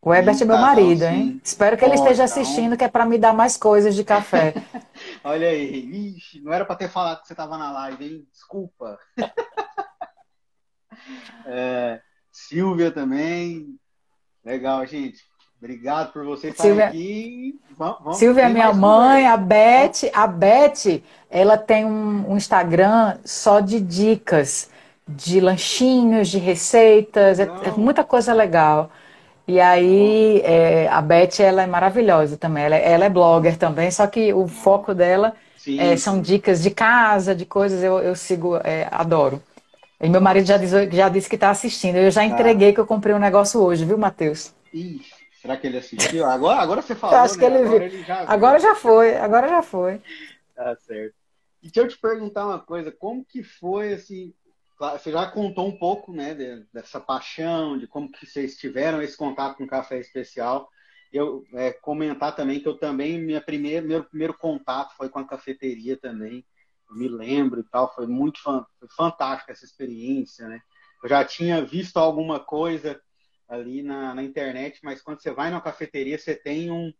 O 0.00 0.14
Ebert 0.14 0.40
é 0.40 0.44
meu 0.44 0.58
marido, 0.58 1.02
hein? 1.02 1.40
Espero 1.42 1.76
que 1.76 1.84
ele 1.84 1.94
esteja 1.94 2.24
assistindo, 2.24 2.76
que 2.76 2.84
é 2.84 2.88
para 2.88 3.04
me 3.04 3.18
dar 3.18 3.32
mais 3.32 3.56
coisas 3.56 3.94
de 3.94 4.04
café. 4.04 4.54
Olha 5.24 5.48
aí, 5.48 6.14
Ixi, 6.16 6.40
não 6.42 6.52
era 6.52 6.64
para 6.64 6.76
ter 6.76 6.88
falado 6.88 7.22
que 7.22 7.26
você 7.26 7.32
estava 7.32 7.58
na 7.58 7.72
live, 7.72 8.04
hein? 8.04 8.28
Desculpa. 8.30 8.98
é, 11.46 12.00
Silvia 12.30 12.92
também. 12.92 13.76
Legal, 14.44 14.86
gente. 14.86 15.24
Obrigado 15.58 16.12
por 16.12 16.24
você 16.24 16.48
estar 16.48 16.64
Silvia, 16.64 16.86
aqui. 16.88 17.58
Vamos, 17.78 17.98
vamos 18.00 18.18
Silvia, 18.18 18.48
minha 18.48 18.72
mãe, 18.72 19.26
a 19.26 19.36
Beth, 19.36 20.10
a 20.12 20.26
Beth, 20.26 21.02
ela 21.30 21.56
tem 21.56 21.84
um, 21.84 22.30
um, 22.30 22.36
Instagram 22.36 23.16
só 23.24 23.60
de 23.60 23.80
dicas 23.80 24.70
de 25.08 25.40
lanchinhos, 25.40 26.28
de 26.28 26.38
receitas, 26.38 27.38
é, 27.38 27.44
é 27.44 27.70
muita 27.76 28.04
coisa 28.04 28.34
legal. 28.34 28.90
E 29.48 29.60
aí, 29.60 30.40
é, 30.44 30.88
a 30.88 31.00
Beth, 31.00 31.38
ela 31.38 31.62
é 31.62 31.66
maravilhosa 31.66 32.36
também. 32.36 32.64
Ela, 32.64 32.76
ela, 32.76 33.04
é 33.04 33.08
blogger 33.08 33.56
também, 33.56 33.90
só 33.90 34.06
que 34.06 34.32
o 34.34 34.48
foco 34.48 34.92
dela 34.92 35.34
é, 35.78 35.96
são 35.96 36.20
dicas 36.20 36.62
de 36.62 36.70
casa, 36.70 37.34
de 37.34 37.46
coisas, 37.46 37.82
eu, 37.82 38.00
eu 38.00 38.14
sigo, 38.16 38.56
é, 38.56 38.88
adoro. 38.90 39.40
E 40.00 40.08
meu 40.08 40.20
marido 40.20 40.46
já, 40.46 40.58
diz, 40.58 40.70
já 40.92 41.08
disse 41.08 41.28
que 41.28 41.36
está 41.36 41.50
assistindo. 41.50 41.96
Eu 41.96 42.10
já 42.10 42.20
tá. 42.20 42.26
entreguei 42.26 42.72
que 42.72 42.80
eu 42.80 42.86
comprei 42.86 43.14
um 43.14 43.18
negócio 43.18 43.62
hoje, 43.62 43.84
viu, 43.84 43.96
Matheus? 43.96 44.52
Ixi, 44.74 45.15
será 45.46 45.56
que 45.56 45.66
ele 45.66 45.78
assistiu? 45.78 46.26
Agora, 46.26 46.60
agora 46.60 46.82
você 46.82 46.94
falou, 46.94 47.16
acho 47.16 47.34
né? 47.34 47.40
que 47.40 47.44
ele 47.44 47.58
agora, 47.58 47.78
viu. 47.78 47.82
Ele 47.86 48.02
já 48.02 48.20
agora 48.30 48.58
já 48.58 48.74
foi, 48.74 49.16
agora 49.16 49.48
já 49.48 49.62
foi. 49.62 50.02
Tá 50.54 50.76
certo. 50.76 51.14
E 51.62 51.70
deixa 51.70 51.80
eu 51.80 51.88
te 51.88 51.98
perguntar 51.98 52.46
uma 52.46 52.58
coisa, 52.58 52.90
como 52.90 53.24
que 53.24 53.42
foi, 53.42 53.94
assim, 53.94 54.34
você 54.78 55.12
já 55.12 55.30
contou 55.30 55.66
um 55.68 55.78
pouco, 55.78 56.12
né, 56.12 56.34
dessa 56.72 57.00
paixão, 57.00 57.78
de 57.78 57.86
como 57.86 58.10
que 58.10 58.26
vocês 58.26 58.56
tiveram 58.56 59.00
esse 59.00 59.16
contato 59.16 59.56
com 59.56 59.64
o 59.64 59.68
café 59.68 59.98
especial. 59.98 60.68
Eu 61.12 61.44
é, 61.54 61.72
comentar 61.72 62.34
também 62.34 62.60
que 62.60 62.68
eu 62.68 62.76
também, 62.76 63.18
minha 63.18 63.40
primeira, 63.40 63.86
meu 63.86 64.04
primeiro 64.04 64.34
contato 64.34 64.94
foi 64.96 65.08
com 65.08 65.20
a 65.20 65.26
cafeteria 65.26 65.96
também 65.96 66.44
me 66.90 67.08
lembro 67.08 67.60
e 67.60 67.64
tal, 67.64 67.92
foi 67.92 68.06
muito 68.06 68.38
foi 68.40 68.88
fantástica 68.96 69.52
essa 69.52 69.64
experiência, 69.64 70.46
né? 70.48 70.60
Eu 71.02 71.08
já 71.08 71.24
tinha 71.24 71.64
visto 71.64 71.96
alguma 71.96 72.40
coisa 72.40 73.00
ali 73.48 73.82
na, 73.82 74.14
na 74.14 74.22
internet, 74.22 74.80
mas 74.82 75.00
quando 75.00 75.20
você 75.20 75.30
vai 75.30 75.50
na 75.50 75.60
cafeteria, 75.60 76.18
você 76.18 76.34
tem 76.34 76.70
um, 76.70 76.92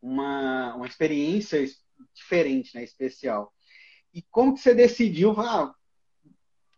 uma, 0.00 0.74
uma 0.74 0.86
experiência 0.86 1.64
diferente, 2.14 2.74
né? 2.74 2.84
Especial. 2.84 3.52
E 4.14 4.22
como 4.30 4.54
que 4.54 4.60
você 4.60 4.74
decidiu, 4.74 5.38
ah, 5.40 5.74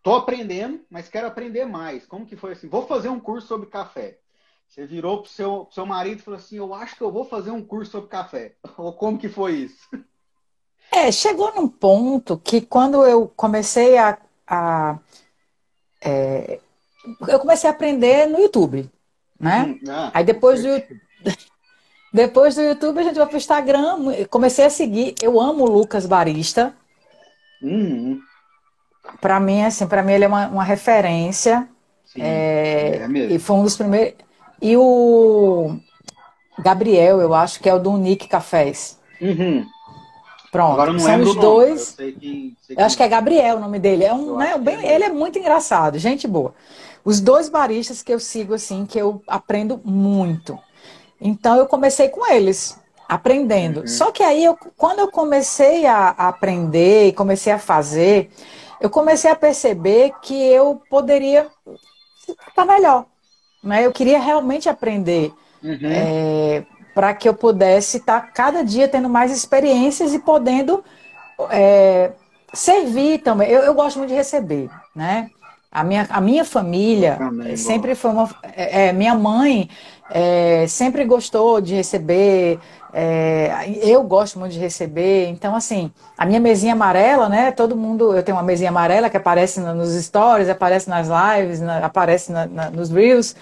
tô 0.02 0.14
aprendendo, 0.14 0.84
mas 0.90 1.08
quero 1.08 1.26
aprender 1.26 1.64
mais. 1.64 2.06
Como 2.06 2.26
que 2.26 2.36
foi 2.36 2.52
assim? 2.52 2.68
Vou 2.68 2.86
fazer 2.86 3.08
um 3.08 3.20
curso 3.20 3.46
sobre 3.46 3.68
café. 3.68 4.18
Você 4.66 4.86
virou 4.86 5.22
pro 5.22 5.30
seu, 5.30 5.68
seu 5.72 5.84
marido 5.84 6.20
e 6.20 6.22
falou 6.22 6.38
assim, 6.38 6.56
eu 6.56 6.72
acho 6.72 6.96
que 6.96 7.02
eu 7.02 7.10
vou 7.10 7.24
fazer 7.24 7.50
um 7.50 7.64
curso 7.64 7.92
sobre 7.92 8.08
café. 8.08 8.54
Ou 8.78 8.92
como 8.92 9.18
que 9.18 9.28
foi 9.28 9.54
isso? 9.54 9.88
É, 10.92 11.10
chegou 11.12 11.54
num 11.54 11.68
ponto 11.68 12.38
que 12.38 12.60
quando 12.60 13.04
eu 13.04 13.28
comecei 13.28 13.96
a. 13.96 14.18
a 14.46 14.98
é, 16.00 16.60
eu 17.28 17.38
comecei 17.38 17.68
a 17.68 17.72
aprender 17.72 18.26
no 18.26 18.40
YouTube, 18.40 18.90
né? 19.40 19.78
Ah, 19.88 20.10
Aí 20.12 20.24
depois 20.24 20.62
do, 20.62 20.68
depois 22.12 22.54
do 22.54 22.60
YouTube 22.62 23.00
a 23.00 23.02
gente 23.02 23.16
vai 23.16 23.26
para 23.26 23.34
o 23.34 23.38
Instagram, 23.38 23.96
comecei 24.28 24.66
a 24.66 24.70
seguir. 24.70 25.14
Eu 25.22 25.40
amo 25.40 25.64
o 25.64 25.70
Lucas 25.70 26.06
Barista. 26.06 26.74
Hum. 27.62 28.20
Para 29.20 29.40
mim, 29.40 29.64
assim, 29.64 29.86
para 29.86 30.02
mim 30.02 30.12
ele 30.12 30.24
é 30.24 30.28
uma, 30.28 30.48
uma 30.48 30.64
referência. 30.64 31.66
Sim, 32.04 32.20
é, 32.22 32.96
é 33.02 33.08
mesmo. 33.08 33.34
E 33.34 33.38
foi 33.38 33.56
um 33.56 33.62
dos 33.62 33.76
primeiros. 33.76 34.14
E 34.60 34.76
o 34.76 35.76
Gabriel, 36.58 37.20
eu 37.20 37.32
acho 37.34 37.60
que 37.60 37.68
é 37.68 37.74
o 37.74 37.78
do 37.78 37.96
Nick 37.96 38.28
Cafés. 38.28 38.98
Uhum. 39.20 39.66
Pronto, 40.50 40.72
Agora 40.72 40.92
não 40.92 40.98
são 40.98 41.20
os 41.20 41.34
dois. 41.36 41.96
Eu, 41.98 42.12
que, 42.12 42.56
eu 42.70 42.84
acho 42.84 42.96
que 42.96 43.02
é 43.02 43.08
Gabriel 43.08 43.56
o 43.56 43.60
nome 43.60 43.78
dele. 43.78 44.04
É 44.04 44.12
um, 44.12 44.36
né, 44.36 44.58
bem, 44.58 44.84
é 44.84 44.94
ele 44.94 45.04
é 45.04 45.08
muito 45.08 45.38
engraçado, 45.38 45.98
gente 45.98 46.26
boa. 46.26 46.52
Os 47.04 47.20
dois 47.20 47.48
baristas 47.48 48.02
que 48.02 48.12
eu 48.12 48.20
sigo 48.20 48.54
assim, 48.54 48.86
que 48.86 48.98
eu 48.98 49.22
aprendo 49.26 49.80
muito. 49.84 50.58
Então 51.20 51.56
eu 51.56 51.66
comecei 51.66 52.08
com 52.08 52.30
eles, 52.30 52.78
aprendendo. 53.08 53.80
Uhum. 53.80 53.86
Só 53.86 54.10
que 54.10 54.22
aí, 54.22 54.44
eu, 54.44 54.56
quando 54.76 55.00
eu 55.00 55.10
comecei 55.10 55.86
a, 55.86 56.14
a 56.16 56.28
aprender 56.28 57.08
e 57.08 57.12
comecei 57.12 57.52
a 57.52 57.58
fazer, 57.58 58.30
eu 58.80 58.88
comecei 58.88 59.30
a 59.30 59.36
perceber 59.36 60.12
que 60.22 60.34
eu 60.34 60.80
poderia 60.88 61.48
estar 62.48 62.64
melhor. 62.64 63.06
Né? 63.62 63.84
Eu 63.84 63.92
queria 63.92 64.18
realmente 64.18 64.68
aprender. 64.68 65.32
Uhum. 65.62 65.78
É, 65.82 66.64
para 66.94 67.14
que 67.14 67.28
eu 67.28 67.34
pudesse 67.34 67.98
estar 67.98 68.20
tá 68.20 68.26
cada 68.26 68.64
dia 68.64 68.88
tendo 68.88 69.08
mais 69.08 69.30
experiências 69.30 70.12
e 70.14 70.18
podendo 70.18 70.82
é, 71.50 72.12
servir 72.52 73.18
também. 73.18 73.48
Eu, 73.48 73.62
eu, 73.62 73.74
gosto 73.74 73.98
muito 73.98 74.10
de 74.10 74.16
receber, 74.16 74.68
né? 74.94 75.30
A 75.72 75.84
minha, 75.84 76.06
a 76.10 76.20
minha 76.20 76.44
família 76.44 77.18
sempre 77.56 77.94
foi 77.94 78.10
uma. 78.10 78.28
É, 78.56 78.88
é, 78.88 78.92
minha 78.92 79.14
mãe 79.14 79.68
é, 80.10 80.66
sempre 80.66 81.04
gostou 81.04 81.60
de 81.60 81.74
receber. 81.74 82.58
É, 82.92 83.70
eu 83.82 84.02
gosto 84.02 84.38
muito 84.38 84.52
de 84.52 84.58
receber. 84.58 85.28
Então, 85.28 85.54
assim, 85.54 85.92
a 86.18 86.26
minha 86.26 86.40
mesinha 86.40 86.72
amarela, 86.72 87.28
né? 87.28 87.52
Todo 87.52 87.76
mundo. 87.76 88.16
Eu 88.16 88.22
tenho 88.22 88.36
uma 88.36 88.42
mesinha 88.42 88.70
amarela 88.70 89.08
que 89.08 89.16
aparece 89.16 89.60
nos 89.60 89.90
stories, 89.90 90.48
aparece 90.48 90.90
nas 90.90 91.06
lives, 91.08 91.60
na, 91.60 91.86
aparece 91.86 92.32
na, 92.32 92.46
na, 92.46 92.70
nos 92.70 92.90
reels 92.90 93.36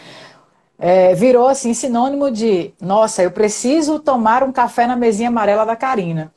é, 0.78 1.14
virou 1.14 1.48
assim 1.48 1.74
sinônimo 1.74 2.30
de 2.30 2.72
nossa, 2.80 3.22
eu 3.22 3.30
preciso 3.30 3.98
tomar 3.98 4.44
um 4.44 4.52
café 4.52 4.86
na 4.86 4.94
mesinha 4.94 5.28
amarela 5.28 5.66
da 5.66 5.74
Karina. 5.74 6.32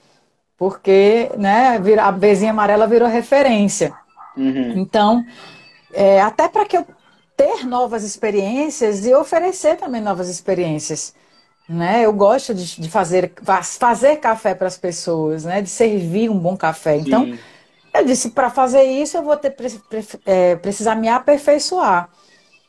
Porque 0.57 1.31
né, 1.37 1.79
a 1.99 2.11
mesinha 2.11 2.51
amarela 2.51 2.87
virou 2.87 3.07
referência. 3.07 3.93
Uhum. 4.35 4.73
Então, 4.77 5.25
é, 5.93 6.21
até 6.21 6.47
para 6.47 6.65
que 6.65 6.77
eu 6.77 6.85
ter 7.35 7.65
novas 7.65 8.03
experiências 8.03 9.05
e 9.05 9.13
oferecer 9.13 9.77
também 9.77 10.01
novas 10.01 10.29
experiências. 10.29 11.13
Né? 11.67 12.05
Eu 12.05 12.13
gosto 12.13 12.53
de, 12.53 12.81
de 12.81 12.89
fazer, 12.89 13.33
fazer 13.79 14.17
café 14.17 14.53
para 14.53 14.67
as 14.67 14.77
pessoas, 14.77 15.45
né? 15.45 15.61
de 15.61 15.69
servir 15.69 16.29
um 16.29 16.37
bom 16.37 16.55
café. 16.57 16.97
Então, 16.97 17.25
Sim. 17.25 17.39
eu 17.93 18.05
disse, 18.05 18.31
para 18.31 18.49
fazer 18.49 18.83
isso, 18.83 19.17
eu 19.17 19.23
vou 19.23 19.37
ter, 19.37 19.55
é, 20.25 20.55
precisar 20.57 20.95
me 20.95 21.07
aperfeiçoar. 21.07 22.09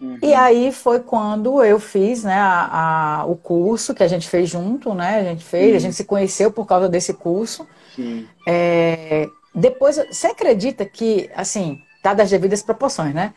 Uhum. 0.01 0.19
E 0.23 0.35
aí 0.35 0.73
foi 0.73 1.01
quando 1.01 1.63
eu 1.63 1.79
fiz 1.79 2.25
né, 2.25 2.35
a, 2.35 3.21
a, 3.21 3.25
o 3.27 3.37
curso 3.37 3.95
que 3.95 4.03
a 4.03 4.09
gente 4.09 4.29
fez 4.29 4.49
junto, 4.49 4.95
né? 4.95 5.21
A 5.21 5.25
gente 5.25 5.45
fez, 5.45 5.71
uhum. 5.71 5.77
a 5.77 5.81
gente 5.81 5.95
se 5.95 6.05
conheceu 6.05 6.51
por 6.51 6.67
causa 6.67 6.89
desse 6.89 7.15
curso. 7.15 7.67
É, 8.47 9.29
depois, 9.55 9.97
você 10.11 10.29
acredita 10.29 10.85
que, 10.85 11.31
assim, 11.35 11.81
tá 12.03 12.15
das 12.15 12.31
devidas 12.31 12.63
proporções, 12.63 13.15
né? 13.15 13.33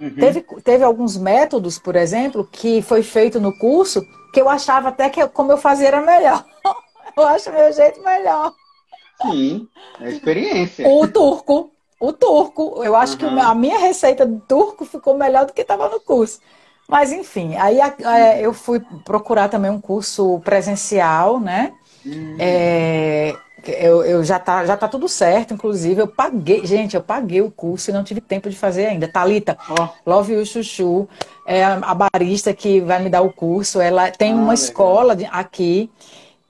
Uhum. 0.00 0.14
Teve, 0.14 0.44
teve 0.62 0.84
alguns 0.84 1.16
métodos, 1.16 1.78
por 1.78 1.96
exemplo, 1.96 2.48
que 2.50 2.82
foi 2.82 3.02
feito 3.02 3.40
no 3.40 3.56
curso 3.56 4.04
que 4.32 4.40
eu 4.40 4.48
achava 4.48 4.88
até 4.88 5.08
que 5.10 5.26
como 5.28 5.52
eu 5.52 5.58
fazia 5.58 5.88
era 5.88 6.00
melhor. 6.00 6.44
eu 7.16 7.26
acho 7.28 7.52
meu 7.52 7.72
jeito 7.72 8.02
melhor. 8.02 8.52
Sim, 9.22 9.68
é 10.00 10.08
experiência. 10.08 10.88
O 10.88 11.06
turco. 11.06 11.70
O 12.00 12.12
turco, 12.12 12.82
eu 12.82 12.96
acho 12.96 13.12
uhum. 13.12 13.18
que 13.18 13.40
a 13.40 13.54
minha 13.54 13.78
receita 13.78 14.26
do 14.26 14.40
turco 14.40 14.84
ficou 14.84 15.16
melhor 15.16 15.46
do 15.46 15.52
que 15.52 15.60
estava 15.60 15.88
no 15.88 16.00
curso. 16.00 16.40
Mas 16.88 17.12
enfim, 17.12 17.54
aí 17.54 17.78
é, 17.80 18.40
eu 18.40 18.52
fui 18.52 18.80
procurar 19.04 19.48
também 19.48 19.70
um 19.70 19.80
curso 19.80 20.40
presencial, 20.40 21.38
né? 21.38 21.72
Uhum. 22.04 22.36
É, 22.40 23.36
eu, 23.70 24.04
eu, 24.04 24.24
já 24.24 24.38
tá 24.38 24.64
já 24.66 24.76
tá 24.76 24.88
tudo 24.88 25.08
certo, 25.08 25.54
inclusive 25.54 26.00
eu 26.00 26.08
paguei, 26.08 26.66
gente, 26.66 26.94
eu 26.94 27.02
paguei 27.02 27.40
o 27.40 27.50
curso 27.50 27.90
e 27.90 27.92
não 27.92 28.04
tive 28.04 28.20
tempo 28.20 28.48
de 28.50 28.56
fazer 28.56 28.86
ainda. 28.86 29.08
Talita, 29.08 29.56
oh. 29.70 29.88
Love 30.10 30.34
You 30.34 30.46
Chuchu, 30.46 31.08
é 31.46 31.64
a, 31.64 31.94
barista 31.94 32.52
que 32.52 32.80
vai 32.80 33.02
me 33.02 33.08
dar 33.08 33.22
o 33.22 33.32
curso, 33.32 33.80
ela 33.80 34.10
tem 34.10 34.32
ah, 34.32 34.34
uma 34.34 34.40
legal. 34.40 34.54
escola 34.54 35.16
aqui 35.30 35.90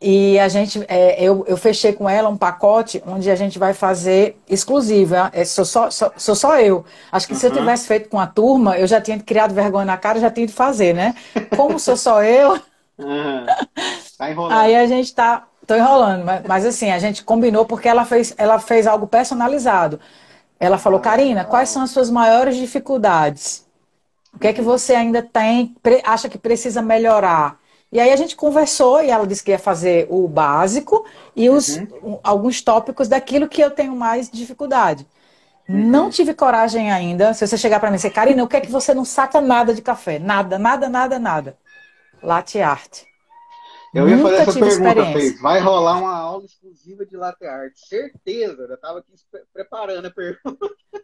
e 0.04 0.36
a 0.40 0.48
gente, 0.48 0.84
é, 0.88 1.22
eu, 1.22 1.44
eu 1.46 1.56
fechei 1.56 1.92
com 1.92 2.08
ela 2.08 2.28
um 2.28 2.36
pacote 2.36 3.00
onde 3.06 3.30
a 3.30 3.36
gente 3.36 3.56
vai 3.56 3.72
fazer 3.72 4.36
exclusivo. 4.48 5.14
É, 5.32 5.44
sou, 5.44 5.64
só, 5.64 5.90
sou, 5.90 6.10
sou 6.16 6.34
só 6.34 6.58
eu. 6.58 6.84
Acho 7.12 7.28
que 7.28 7.34
uhum. 7.34 7.38
se 7.38 7.46
eu 7.46 7.52
tivesse 7.52 7.86
feito 7.86 8.08
com 8.08 8.18
a 8.18 8.26
turma, 8.26 8.76
eu 8.76 8.86
já 8.88 9.00
tinha 9.00 9.16
criado 9.20 9.54
vergonha 9.54 9.84
na 9.84 9.96
cara, 9.96 10.18
já 10.18 10.28
tinha 10.28 10.44
de 10.44 10.52
fazer, 10.52 10.92
né? 10.92 11.14
Como 11.56 11.78
sou 11.78 11.96
só 11.96 12.22
eu. 12.22 12.60
Uhum. 12.98 13.46
Tá 14.18 14.30
enrolando. 14.30 14.52
Aí 14.52 14.76
a 14.76 14.86
gente 14.86 15.12
tá. 15.14 15.44
Tô 15.66 15.76
enrolando, 15.76 16.24
mas, 16.24 16.42
mas, 16.46 16.66
assim, 16.66 16.90
a 16.90 16.98
gente 16.98 17.22
combinou 17.22 17.64
porque 17.64 17.88
ela 17.88 18.04
fez, 18.04 18.34
ela 18.36 18.58
fez 18.58 18.86
algo 18.86 19.06
personalizado. 19.06 20.00
Ela 20.58 20.78
falou, 20.78 20.98
ah, 20.98 21.02
Karina, 21.02 21.44
quais 21.44 21.68
são 21.68 21.82
as 21.82 21.90
suas 21.90 22.10
maiores 22.10 22.56
dificuldades? 22.56 23.66
O 24.34 24.38
que 24.38 24.48
é 24.48 24.52
que 24.52 24.62
você 24.62 24.94
ainda 24.94 25.22
tem, 25.22 25.74
acha 26.04 26.28
que 26.28 26.38
precisa 26.38 26.80
melhorar? 26.80 27.60
E 27.92 28.00
aí 28.00 28.10
a 28.10 28.16
gente 28.16 28.34
conversou 28.34 29.02
e 29.02 29.10
ela 29.10 29.26
disse 29.26 29.44
que 29.44 29.50
ia 29.50 29.58
fazer 29.58 30.06
o 30.08 30.26
básico 30.26 31.04
e 31.36 31.50
os, 31.50 31.76
uhum. 31.76 32.18
alguns 32.24 32.62
tópicos 32.62 33.06
daquilo 33.06 33.48
que 33.48 33.60
eu 33.60 33.70
tenho 33.70 33.94
mais 33.94 34.30
dificuldade. 34.30 35.06
Uhum. 35.68 35.90
Não 35.90 36.08
tive 36.08 36.32
coragem 36.32 36.90
ainda. 36.90 37.34
Se 37.34 37.46
você 37.46 37.58
chegar 37.58 37.78
para 37.78 37.90
mim 37.90 37.96
e 37.96 37.98
dizer, 37.98 38.10
Karina, 38.10 38.42
o 38.42 38.48
que 38.48 38.56
é 38.56 38.60
que 38.62 38.70
você 38.70 38.94
não 38.94 39.04
saca 39.04 39.40
nada 39.40 39.74
de 39.74 39.82
café? 39.82 40.18
Nada, 40.18 40.58
nada, 40.58 40.88
nada, 40.88 41.18
nada. 41.18 41.56
Latte 42.22 42.60
art. 42.60 43.02
Eu 43.94 44.08
ia 44.08 44.18
fazer 44.18 44.36
essa 44.36 44.52
pergunta, 44.52 45.12
Fez. 45.12 45.40
Vai 45.40 45.60
rolar 45.60 45.98
uma 45.98 46.14
aula 46.14 46.44
exclusiva 46.44 47.04
de 47.04 47.16
latte 47.16 47.44
art. 47.44 47.72
Certeza, 47.76 48.62
eu 48.62 48.74
estava 48.74 49.00
aqui 49.00 49.12
preparando 49.52 50.06
a 50.06 50.10
pergunta. 50.10 50.68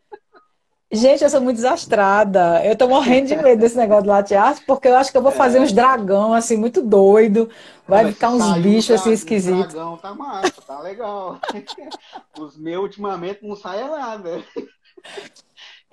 Gente, 0.90 1.22
eu 1.22 1.28
sou 1.28 1.42
muito 1.42 1.56
desastrada. 1.56 2.64
Eu 2.64 2.74
tô 2.74 2.88
morrendo 2.88 3.28
de 3.28 3.36
medo 3.36 3.60
desse 3.60 3.76
negócio 3.76 4.04
de 4.04 4.08
latte 4.08 4.34
art, 4.34 4.62
porque 4.66 4.88
eu 4.88 4.96
acho 4.96 5.12
que 5.12 5.18
eu 5.18 5.22
vou 5.22 5.30
fazer 5.30 5.60
uns 5.60 5.70
dragão, 5.70 6.32
assim, 6.32 6.56
muito 6.56 6.80
doido. 6.80 7.50
Vai 7.86 8.04
Mas 8.04 8.14
ficar 8.14 8.30
uns 8.30 8.56
bichos, 8.62 8.92
assim, 8.92 9.12
esquisitos. 9.12 9.74
dragão 9.74 9.98
tá 9.98 10.14
massa, 10.14 10.62
tá 10.66 10.80
legal. 10.80 11.38
Os 12.40 12.56
meus, 12.56 12.84
ultimamente, 12.84 13.46
não 13.46 13.54
saem 13.54 13.86
nada. 13.86 14.42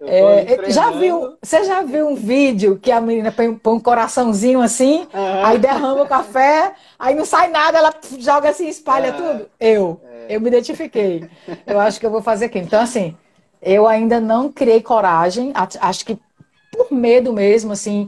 É, 0.01 0.69
já 0.69 0.91
viu, 0.91 1.38
você 1.41 1.63
já 1.63 1.81
viu 1.81 2.10
um 2.10 2.15
vídeo 2.15 2.77
que 2.77 2.91
a 2.91 2.99
menina 2.99 3.31
põe, 3.31 3.55
põe 3.55 3.73
um 3.75 3.79
coraçãozinho 3.79 4.62
assim, 4.62 5.08
uhum. 5.13 5.45
aí 5.45 5.58
derrama 5.58 6.03
o 6.03 6.08
café, 6.08 6.73
aí 6.99 7.15
não 7.15 7.23
sai 7.23 7.49
nada, 7.49 7.77
ela 7.77 7.93
joga 8.19 8.49
assim, 8.49 8.67
espalha 8.67 9.12
uhum. 9.12 9.17
tudo? 9.17 9.49
Eu, 9.58 10.01
é. 10.03 10.36
eu 10.36 10.41
me 10.41 10.49
identifiquei. 10.49 11.29
Eu 11.65 11.79
acho 11.79 11.97
que 11.97 12.05
eu 12.05 12.12
vou 12.12 12.21
fazer 12.21 12.45
aqui. 12.45 12.60
Então, 12.60 12.81
assim, 12.81 13.15
Eu 13.62 13.88
ainda 13.88 14.19
não 14.19 14.51
criei 14.51 14.79
coragem, 14.79 15.51
acho 15.55 16.05
que 16.05 16.19
por 16.71 16.91
medo 16.91 17.34
mesmo, 17.34 17.71
assim, 17.71 18.08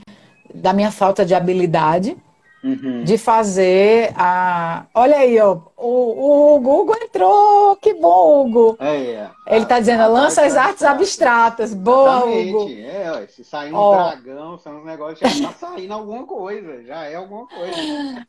da 0.53 0.71
minha 0.71 0.91
falta 0.91 1.25
de 1.25 1.33
habilidade. 1.33 2.15
Uhum. 2.63 3.03
De 3.03 3.17
fazer 3.17 4.11
a. 4.15 4.85
Olha 4.93 5.17
aí, 5.17 5.39
ó. 5.39 5.59
O, 5.77 6.55
o 6.55 6.55
Hugo 6.55 6.95
entrou. 7.01 7.75
Que 7.77 7.93
bom, 7.93 8.47
Hugo. 8.47 8.77
É, 8.79 8.95
é. 8.95 9.29
Ele 9.47 9.63
está 9.63 9.79
dizendo, 9.79 10.01
a, 10.01 10.07
lança 10.07 10.43
as 10.43 10.55
artes 10.55 10.83
abstratas. 10.83 11.73
Boa, 11.73 12.25
Hugo. 12.25 12.69
É, 12.69 13.11
ó, 13.11 13.27
se 13.27 13.43
sair 13.43 13.71
um 13.71 13.77
ó. 13.77 14.09
dragão, 14.09 14.57
são 14.57 14.79
uns 14.79 14.85
negócios, 14.85 15.19
já 15.19 15.27
está 15.27 15.51
saindo 15.51 15.93
alguma 15.93 16.25
coisa. 16.25 16.83
Já 16.83 17.03
é 17.05 17.15
alguma 17.15 17.47
coisa. 17.47 18.27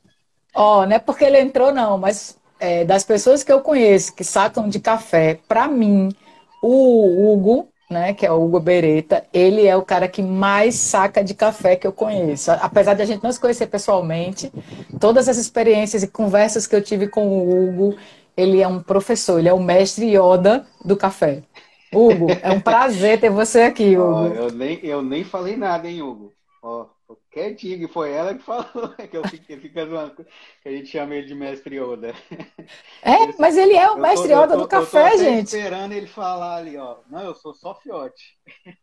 Ó, 0.55 0.85
não 0.85 0.97
é 0.97 0.99
porque 0.99 1.25
ele 1.25 1.41
entrou, 1.41 1.73
não, 1.73 1.97
mas 1.97 2.39
é, 2.61 2.85
das 2.85 3.05
pessoas 3.05 3.43
que 3.43 3.53
eu 3.53 3.61
conheço 3.61 4.15
que 4.15 4.25
sacam 4.25 4.69
de 4.69 4.81
café, 4.81 5.39
para 5.49 5.69
mim, 5.69 6.11
o 6.63 7.33
Hugo 7.33 7.69
né, 7.91 8.13
que 8.13 8.27
é 8.27 8.31
o 8.31 8.43
Hugo 8.43 8.61
Beretta, 8.61 9.27
ele 9.33 9.67
é 9.67 9.75
o 9.75 9.83
cara 9.83 10.09
que 10.09 10.23
mais 10.23 10.75
saca 10.75 11.25
de 11.25 11.35
café 11.35 11.75
que 11.75 11.87
eu 11.87 11.93
conheço. 11.93 12.51
Apesar 12.51 12.95
de 12.95 13.03
a 13.03 13.07
gente 13.07 13.23
não 13.23 13.33
se 13.33 13.41
conhecer 13.41 13.67
pessoalmente, 13.67 14.53
todas 15.01 15.29
as 15.29 15.39
experiências 15.39 16.03
e 16.03 16.09
conversas 16.09 16.67
que 16.67 16.77
eu 16.77 16.83
tive 16.83 17.09
com 17.09 17.27
o 17.27 17.69
Hugo, 17.69 17.97
ele 18.37 18.61
é 18.61 18.69
um 18.69 18.83
professor, 18.83 19.39
ele 19.39 19.49
é 19.49 19.53
o 19.53 19.61
mestre 19.61 20.07
Yoda 20.07 20.67
do 20.85 20.97
café. 20.97 21.43
Hugo, 21.93 22.27
é 22.43 22.53
um 22.53 22.61
prazer 22.61 23.19
ter 23.19 23.31
você 23.31 23.63
aqui, 23.63 23.97
Hugo. 23.97 24.29
Oh, 24.29 24.35
eu, 24.35 24.53
nem, 24.53 24.79
eu 24.85 25.03
nem 25.03 25.25
falei 25.25 25.57
nada, 25.57 25.89
hein, 25.89 26.03
Hugo? 26.03 26.35
Oh, 26.63 26.87
quietinho, 27.31 27.79
que 27.79 27.93
foi 27.93 28.13
ela 28.13 28.35
que 28.35 28.43
falou, 28.43 28.95
que 29.11 29.17
eu 29.17 29.27
fiquei, 29.29 29.59
fica 29.59 29.87
zoando, 29.87 30.27
que 30.63 30.69
a 30.69 30.73
gente 30.73 30.87
chama 30.87 31.15
ele 31.15 31.27
de 31.27 31.35
mestre 31.35 31.77
Yoda. 31.77 32.15
É, 33.03 33.33
mas 33.39 33.57
ele 33.57 33.75
é 33.75 33.91
o 33.91 33.99
mestre 33.99 34.33
tô, 34.33 34.49
tô, 34.49 34.57
do 34.57 34.69
café, 34.69 35.09
eu 35.09 35.11
tô 35.13 35.19
gente. 35.19 35.47
esperando 35.47 35.93
ele 35.93 36.07
falar 36.07 36.57
ali, 36.57 36.77
ó. 36.77 36.97
Não, 37.11 37.23
eu 37.23 37.35
sou 37.35 37.55
só 37.55 37.75
fiote. 37.75 38.37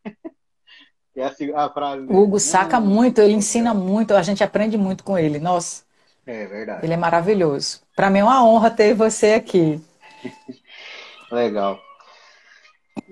é 1.15 1.23
assim, 1.23 1.51
a 1.53 1.69
frase. 1.69 2.05
O 2.07 2.17
Hugo 2.17 2.39
saca 2.39 2.79
muito, 2.79 3.21
ele 3.21 3.33
ensina 3.33 3.73
muito, 3.73 4.13
a 4.13 4.21
gente 4.21 4.43
aprende 4.43 4.77
muito 4.77 5.03
com 5.03 5.17
ele. 5.17 5.39
Nossa. 5.39 5.83
É 6.25 6.45
verdade. 6.45 6.85
Ele 6.85 6.93
é 6.93 6.97
maravilhoso. 6.97 7.81
Para 7.95 8.09
mim 8.09 8.19
é 8.19 8.23
uma 8.23 8.43
honra 8.43 8.71
ter 8.71 8.93
você 8.93 9.33
aqui. 9.33 9.79
Legal. 11.31 11.79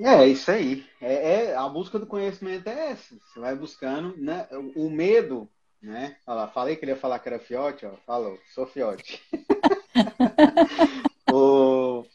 É, 0.02 0.26
isso 0.28 0.50
aí. 0.50 0.84
É, 1.04 1.48
é, 1.50 1.56
a 1.56 1.68
busca 1.68 2.00
do 2.00 2.08
conhecimento 2.08 2.66
é 2.70 2.92
essa. 2.92 3.14
Você 3.20 3.38
vai 3.38 3.54
buscando, 3.54 4.16
né? 4.16 4.48
O, 4.74 4.90
medo, 4.90 5.50
né? 5.82 6.16
Olha 6.26 6.36
lá, 6.38 6.48
falei 6.48 6.78
que 6.78 6.86
ele 6.86 6.94
ia 6.94 6.98
falar 6.98 7.20
que 7.20 7.28
era 7.28 7.40
fiote, 7.40 7.86
ó. 7.86 7.92
Falou, 8.06 8.40
sou 8.54 8.66
fiote. 8.66 9.22
o, 11.30 12.06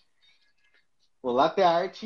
o 1.22 1.30
latte 1.30 1.60
art 1.60 2.02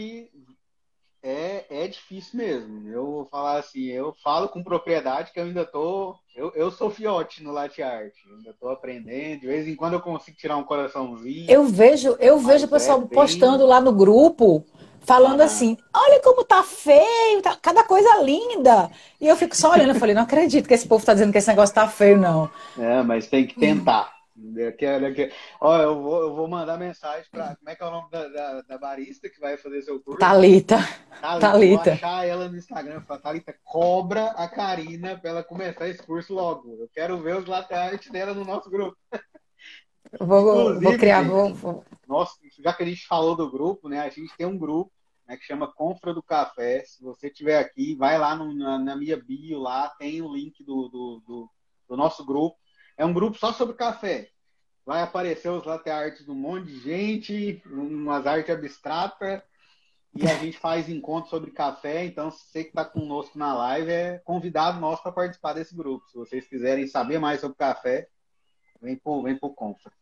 é, 1.23 1.65
é 1.71 1.89
difícil 1.89 2.39
mesmo. 2.39 2.89
Eu 2.89 3.07
vou 3.07 3.25
falar 3.27 3.59
assim, 3.59 3.85
eu 3.87 4.15
falo 4.25 4.49
com 4.49 4.63
propriedade 4.63 5.33
que 5.33 5.39
eu 5.39 5.45
ainda 5.45 5.65
tô. 5.65 6.17
Eu, 6.35 6.53
eu 6.55 6.71
sou 6.71 6.91
fiote 6.91 7.43
no 7.43 7.53
latte 7.53 7.83
art. 7.83 8.13
Eu 8.29 8.37
ainda 8.37 8.55
tô 8.59 8.69
aprendendo. 8.69 9.41
De 9.41 9.47
vez 9.47 9.69
em 9.69 9.77
quando 9.77 9.95
eu 9.95 10.01
consigo 10.01 10.37
tirar 10.37 10.57
um 10.57 10.65
coraçãozinho. 10.65 11.49
Eu 11.49 11.65
vejo, 11.65 12.17
eu 12.19 12.39
vejo 12.39 12.67
o 12.67 12.71
pessoal 12.71 12.99
é 12.99 13.01
bem... 13.03 13.11
postando 13.11 13.65
lá 13.67 13.81
no 13.81 13.93
grupo 13.93 14.65
falando 15.05 15.41
uhum. 15.41 15.47
assim: 15.47 15.77
olha 15.95 16.21
como 16.21 16.45
tá 16.45 16.63
feio, 16.63 17.43
tá, 17.43 17.57
cada 17.61 17.85
coisa 17.85 18.23
linda. 18.23 18.91
E 19.21 19.29
eu 19.29 19.37
fico 19.37 19.57
só 19.57 19.71
olhando, 19.71 19.91
eu 19.91 20.01
falei, 20.01 20.15
não 20.15 20.23
acredito 20.23 20.67
que 20.67 20.75
esse 20.75 20.89
povo 20.89 21.05
tá 21.05 21.13
dizendo 21.13 21.33
que 21.33 21.39
esse 21.39 21.49
negócio 21.49 21.75
tá 21.75 21.87
feio, 21.87 22.19
não. 22.19 22.51
É, 22.79 23.03
mas 23.03 23.29
tem 23.29 23.47
que 23.47 23.59
tentar. 23.59 24.22
Olha, 25.61 25.83
eu 25.83 26.03
vou, 26.03 26.23
eu 26.23 26.35
vou 26.35 26.49
mandar 26.49 26.77
mensagem 26.79 27.27
para. 27.31 27.57
Como 27.57 27.71
é 27.71 27.77
que 27.77 27.83
é 27.83 27.87
o 27.87 27.91
nome 27.91 28.11
da, 28.11 28.29
da, 28.29 28.63
da, 28.63 28.79
barista 28.79 29.29
que 29.29 29.41
vai 29.41 29.57
fazer 29.57 29.83
seu 29.83 30.01
curso? 30.01 30.19
Talita. 30.19 30.79
Talita. 31.21 31.85
Vou 31.85 31.93
achar 31.93 32.27
ela 32.27 32.49
no 32.49 32.57
Instagram. 32.57 33.01
Falar, 33.03 33.21
Talita, 33.21 33.55
cobra 33.63 34.27
a 34.33 34.49
Karina 34.49 35.17
para 35.17 35.31
ela 35.31 35.45
começar 35.45 35.89
esse 35.89 36.03
curso 36.03 36.35
logo. 36.35 36.77
Eu 36.81 36.89
quero 36.93 37.19
ver 37.19 37.37
os 37.37 37.47
laterais 37.47 38.07
dela 38.11 38.35
no 38.35 38.45
nosso 38.45 38.69
grupo. 38.69 38.97
Vou, 40.21 40.81
vou 40.81 40.99
criar. 40.99 41.23
Vou, 41.23 41.55
vou... 41.55 41.85
Nossa, 42.07 42.35
já 42.59 42.73
que 42.73 42.83
a 42.83 42.87
gente 42.87 43.07
falou 43.07 43.35
do 43.35 43.51
grupo, 43.51 43.89
né? 43.89 44.01
A 44.01 44.09
gente 44.09 44.37
tem 44.37 44.47
um 44.47 44.59
grupo 44.59 44.93
né, 45.27 45.37
que 45.37 45.45
chama 45.45 45.73
Confra 45.73 46.13
do 46.13 46.23
Café. 46.23 46.85
Se 46.85 47.03
você 47.03 47.29
estiver 47.29 47.59
aqui, 47.59 47.95
vai 47.95 48.19
lá 48.19 48.35
no, 48.35 48.53
na, 48.55 48.79
na, 48.79 48.97
minha 48.97 49.17
bio, 49.17 49.59
lá 49.59 49.89
tem 49.99 50.21
o 50.21 50.33
link 50.33 50.63
do, 50.65 50.89
do, 50.89 51.23
do, 51.27 51.51
do, 51.89 51.97
nosso 51.97 52.25
grupo. 52.25 52.57
É 53.03 53.05
um 53.05 53.13
grupo 53.13 53.37
só 53.37 53.53
sobre 53.53 53.75
café. 53.75 54.31
Vai 54.87 55.03
aparecer 55.03 55.49
os 55.49 55.65
latte 55.65 55.91
arts 55.91 56.25
de 56.25 56.31
um 56.31 56.37
monte 56.37 56.67
de 56.67 56.79
gente, 56.79 57.61
umas 57.67 58.29
artes 58.29 58.55
abstratas, 58.55 59.43
e 60.15 60.25
a 60.25 60.39
gente 60.39 60.57
faz 60.57 60.89
encontro 60.89 61.29
sobre 61.29 61.51
café. 61.51 62.05
Então, 62.05 62.31
você 62.31 62.63
que 62.63 62.69
está 62.69 62.85
conosco 62.85 63.37
na 63.37 63.53
live, 63.55 63.91
é 63.91 64.19
convidado 64.19 64.79
nosso 64.79 65.03
para 65.03 65.11
participar 65.11 65.53
desse 65.53 65.75
grupo. 65.75 66.09
Se 66.11 66.17
vocês 66.17 66.47
quiserem 66.47 66.87
saber 66.87 67.19
mais 67.19 67.41
sobre 67.41 67.57
café, 67.57 68.07
vem 68.81 68.95
por, 68.95 69.25
vem 69.25 69.37
Confra. 69.37 69.93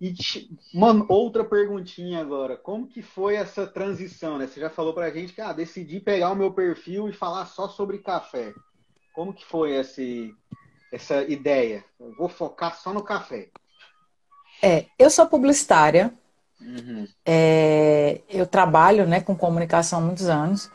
E 0.00 0.12
uma 0.74 1.06
outra 1.08 1.44
perguntinha 1.44 2.20
agora, 2.20 2.56
como 2.56 2.88
que 2.88 3.02
foi 3.02 3.36
essa 3.36 3.68
transição, 3.68 4.36
né? 4.36 4.48
Você 4.48 4.58
já 4.58 4.68
falou 4.68 4.94
pra 4.94 5.12
gente 5.12 5.32
que 5.32 5.40
ah, 5.40 5.52
decidi 5.52 6.00
pegar 6.00 6.32
o 6.32 6.36
meu 6.36 6.52
perfil 6.52 7.08
e 7.08 7.12
falar 7.12 7.46
só 7.46 7.68
sobre 7.68 7.98
café. 7.98 8.52
Como 9.14 9.32
que 9.32 9.46
foi 9.46 9.76
esse, 9.76 10.34
essa 10.94 11.22
ideia? 11.24 11.84
Eu 11.98 12.14
vou 12.16 12.28
focar 12.28 12.76
só 12.76 12.92
no 12.92 13.02
café. 13.02 13.48
É, 14.62 14.86
eu 14.98 15.10
sou 15.10 15.26
publicitária. 15.26 16.12
Uhum. 16.60 17.06
É, 17.26 18.20
eu 18.28 18.46
trabalho 18.46 19.06
né, 19.06 19.20
com 19.20 19.34
comunicação 19.36 19.98
há 19.98 20.02
muitos 20.02 20.28
anos. 20.28 20.70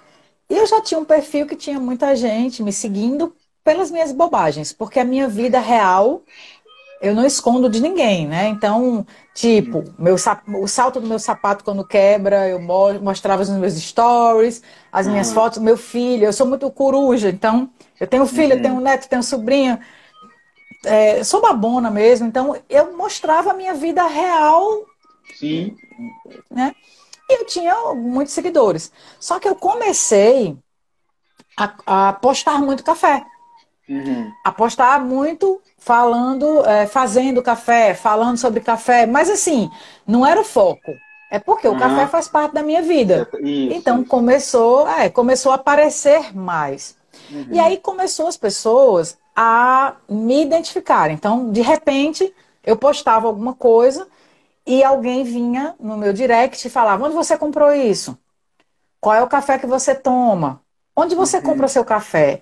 E 0.50 0.56
eu 0.56 0.66
já 0.68 0.82
tinha 0.82 1.00
um 1.00 1.06
perfil 1.06 1.48
que 1.48 1.56
tinha 1.56 1.80
muita 1.80 2.16
gente 2.16 2.62
me 2.62 2.74
seguindo 2.74 3.36
pelas 3.64 3.92
minhas 3.92 4.12
bobagens, 4.12 4.74
porque 4.74 5.00
a 5.00 5.04
minha 5.04 5.28
vida 5.28 5.60
real 5.60 6.24
eu 7.02 7.16
não 7.16 7.26
escondo 7.26 7.70
de 7.70 7.80
ninguém, 7.80 8.28
né? 8.28 8.48
Então, 8.48 9.06
tipo, 9.34 9.86
meu, 9.98 10.16
o 10.16 10.68
salto 10.68 11.00
do 11.00 11.08
meu 11.08 11.20
sapato 11.20 11.64
quando 11.64 11.86
quebra, 11.86 12.50
eu 12.50 12.60
mostrava 12.60 13.44
nos 13.46 13.58
meus 13.58 13.74
stories, 13.76 14.62
as 14.92 15.08
minhas 15.08 15.30
uhum. 15.30 15.34
fotos, 15.36 15.60
meu 15.60 15.78
filho, 15.78 16.26
eu 16.26 16.34
sou 16.34 16.46
muito 16.46 16.70
coruja, 16.72 17.30
então 17.30 17.70
eu 18.00 18.06
tenho 18.06 18.26
filho, 18.26 18.52
uhum. 18.52 18.58
eu 18.58 18.62
tenho 18.62 18.82
neto, 18.82 19.08
tenho 19.08 19.24
sobrinho, 19.24 19.80
é, 20.86 21.24
sou 21.24 21.42
babona 21.42 21.90
mesmo, 21.92 22.28
então 22.28 22.56
eu 22.70 22.96
mostrava 22.96 23.52
a 23.52 23.54
minha 23.54 23.74
vida 23.74 24.06
real. 24.08 24.86
Sim. 25.36 25.76
Né? 26.50 26.74
E 27.30 27.42
eu 27.42 27.46
tinha 27.46 27.76
muitos 27.94 28.34
seguidores. 28.34 28.92
Só 29.20 29.40
que 29.40 29.48
eu 29.48 29.56
comecei 29.56 30.58
a, 31.58 32.10
a 32.10 32.14
postar 32.14 32.60
muito 32.60 32.84
café. 32.84 33.26
Uhum. 33.88 34.32
Apostar 34.44 35.04
muito 35.04 35.62
falando, 35.78 36.66
é, 36.66 36.86
fazendo 36.86 37.42
café, 37.42 37.94
falando 37.94 38.38
sobre 38.38 38.60
café, 38.60 39.06
mas 39.06 39.30
assim, 39.30 39.70
não 40.06 40.26
era 40.26 40.40
o 40.40 40.46
foco. 40.46 40.92
É 41.32 41.40
porque 41.40 41.68
uhum. 41.68 41.76
o 41.76 41.80
café 41.80 42.08
faz 42.08 42.28
parte 42.28 42.54
da 42.54 42.64
minha 42.64 42.82
vida. 42.82 43.28
Isso, 43.40 43.74
então 43.74 44.02
isso. 44.02 44.10
começou, 44.10 44.88
é, 44.88 45.10
começou 45.10 45.52
a 45.52 45.56
aparecer 45.56 46.36
mais. 46.36 46.96
Uhum. 47.32 47.48
E 47.52 47.60
aí 47.60 47.78
começou 47.78 48.28
as 48.28 48.38
pessoas 48.38 49.18
a 49.36 49.96
me 50.10 50.42
identificar. 50.42 51.10
Então, 51.12 51.52
de 51.52 51.62
repente, 51.62 52.34
eu 52.64 52.78
postava 52.78 53.28
alguma 53.28 53.54
coisa 53.54 54.08
e 54.66 54.84
alguém 54.84 55.24
vinha 55.24 55.76
no 55.80 55.98
meu 55.98 56.14
direct 56.14 56.66
e 56.66 56.70
falava: 56.72 57.06
"Onde 57.06 57.16
você 57.16 57.38
comprou 57.38 57.72
isso? 57.72 58.18
Qual 59.00 59.16
é 59.16 59.24
o 59.24 59.28
café 59.28 59.58
que 59.58 59.68
você 59.68 59.96
toma? 59.96 60.62
Onde 60.96 61.16
você 61.16 61.38
uhum. 61.38 61.44
compra 61.44 61.68
seu 61.68 61.86
café?" 61.86 62.42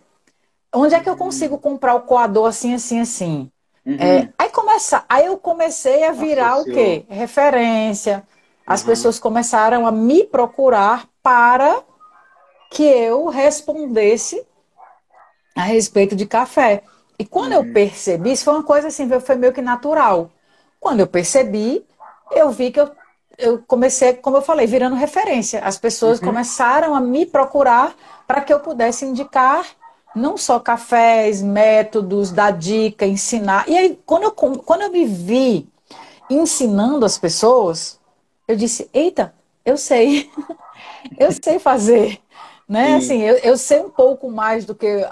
Onde 0.74 0.96
é 0.96 1.00
que 1.00 1.10
eu 1.10 1.16
consigo 1.16 1.58
comprar 1.58 1.96
o 1.96 2.02
coador 2.02 2.48
assim, 2.48 2.74
assim, 2.74 3.00
assim? 3.00 3.52
Uhum. 3.86 3.98
É, 4.00 4.30
aí, 4.38 4.50
começa, 4.50 5.06
aí 5.08 5.26
eu 5.26 5.38
comecei 5.38 6.04
a 6.04 6.12
virar 6.12 6.56
Associou. 6.56 6.76
o 6.76 6.78
quê? 6.78 7.06
Referência. 7.08 8.24
As 8.66 8.82
uhum. 8.82 8.88
pessoas 8.88 9.18
começaram 9.18 9.88
a 9.88 9.92
me 9.92 10.26
procurar 10.26 11.08
para 11.24 11.82
que 12.70 12.84
eu 12.84 13.28
respondesse 13.28 14.46
a 15.58 15.64
respeito 15.64 16.16
de 16.16 16.26
café. 16.26 16.84
E 17.20 17.26
quando 17.26 17.54
eu 17.54 17.74
percebi, 17.74 18.32
isso 18.32 18.46
foi 18.46 18.54
uma 18.54 18.64
coisa 18.64 18.88
assim, 18.88 19.10
foi 19.20 19.36
meio 19.36 19.54
que 19.54 19.62
natural. 19.62 20.30
Quando 20.80 21.00
eu 21.00 21.08
percebi, 21.08 21.84
eu 22.32 22.52
vi 22.52 22.72
que 22.72 22.80
eu, 22.80 22.92
eu 23.38 23.64
comecei, 23.66 24.14
como 24.14 24.38
eu 24.38 24.42
falei, 24.42 24.68
virando 24.68 24.96
referência. 24.96 25.60
As 25.62 25.78
pessoas 25.78 26.20
uhum. 26.20 26.26
começaram 26.26 26.94
a 26.94 27.02
me 27.02 27.26
procurar 27.26 27.96
para 28.28 28.42
que 28.42 28.54
eu 28.54 28.60
pudesse 28.60 29.06
indicar 29.06 29.66
não 30.16 30.38
só 30.38 30.60
cafés, 30.60 31.42
métodos, 31.42 32.32
dar 32.32 32.52
dica, 32.52 33.06
ensinar. 33.06 33.68
E 33.68 33.78
aí, 33.78 34.00
quando 34.06 34.24
eu, 34.24 34.32
quando 34.32 34.82
eu 34.82 34.92
me 34.92 35.06
vi 35.06 35.68
ensinando 36.30 37.06
as 37.06 37.18
pessoas, 37.18 38.00
eu 38.48 38.56
disse: 38.56 38.90
Eita, 38.94 39.34
eu 39.66 39.78
sei, 39.78 40.30
eu 41.18 41.32
sei 41.32 41.60
fazer. 41.60 42.20
Né? 42.68 42.96
Assim, 42.96 43.22
eu, 43.22 43.36
eu 43.38 43.58
sei 43.58 43.80
um 43.80 43.90
pouco 43.90 44.30
mais 44.30 44.66
do 44.66 44.76
que 44.76 45.08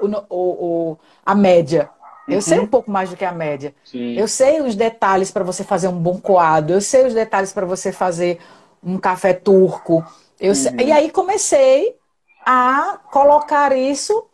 o, 0.00 0.08
o, 0.30 0.98
a 1.24 1.34
média. 1.34 1.90
Eu 2.28 2.36
uhum. 2.36 2.40
sei 2.40 2.58
um 2.58 2.66
pouco 2.66 2.90
mais 2.90 3.10
do 3.10 3.16
que 3.16 3.24
a 3.24 3.32
média. 3.32 3.74
Sim. 3.84 4.14
Eu 4.14 4.26
sei 4.26 4.60
os 4.60 4.74
detalhes 4.74 5.30
para 5.30 5.44
você 5.44 5.62
fazer 5.62 5.88
um 5.88 5.98
bom 5.98 6.18
coado. 6.18 6.72
Eu 6.72 6.80
sei 6.80 7.06
os 7.06 7.14
detalhes 7.14 7.52
para 7.52 7.64
você 7.64 7.92
fazer 7.92 8.38
um 8.82 8.98
café 8.98 9.32
turco. 9.32 10.04
Eu, 10.40 10.52
uhum. 10.52 10.80
E 10.80 10.92
aí 10.92 11.10
comecei 11.10 11.96
a 12.44 12.98
colocar 13.10 13.76
isso 13.76 14.26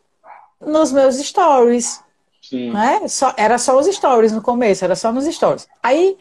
nos 0.61 0.91
meus 0.91 1.17
stories. 1.17 2.03
Sim. 2.41 2.73
Né? 2.73 3.07
Só, 3.09 3.33
era 3.37 3.59
só 3.59 3.79
os 3.79 3.87
stories 3.87 4.33
no 4.33 4.43
começo, 4.43 4.85
era 4.85 4.97
só 4.97 5.13
nos 5.13 5.25
stories. 5.27 5.69
Aí, 5.83 6.17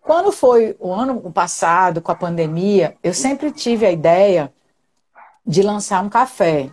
quando 0.00 0.32
foi 0.32 0.76
o 0.78 0.92
ano 0.92 1.30
passado, 1.32 2.00
com 2.00 2.10
a 2.10 2.16
pandemia, 2.16 2.96
eu 3.02 3.12
sempre 3.12 3.50
tive 3.50 3.84
a 3.84 3.90
ideia 3.90 4.52
de 5.46 5.62
lançar 5.62 6.02
um 6.02 6.08
café. 6.08 6.70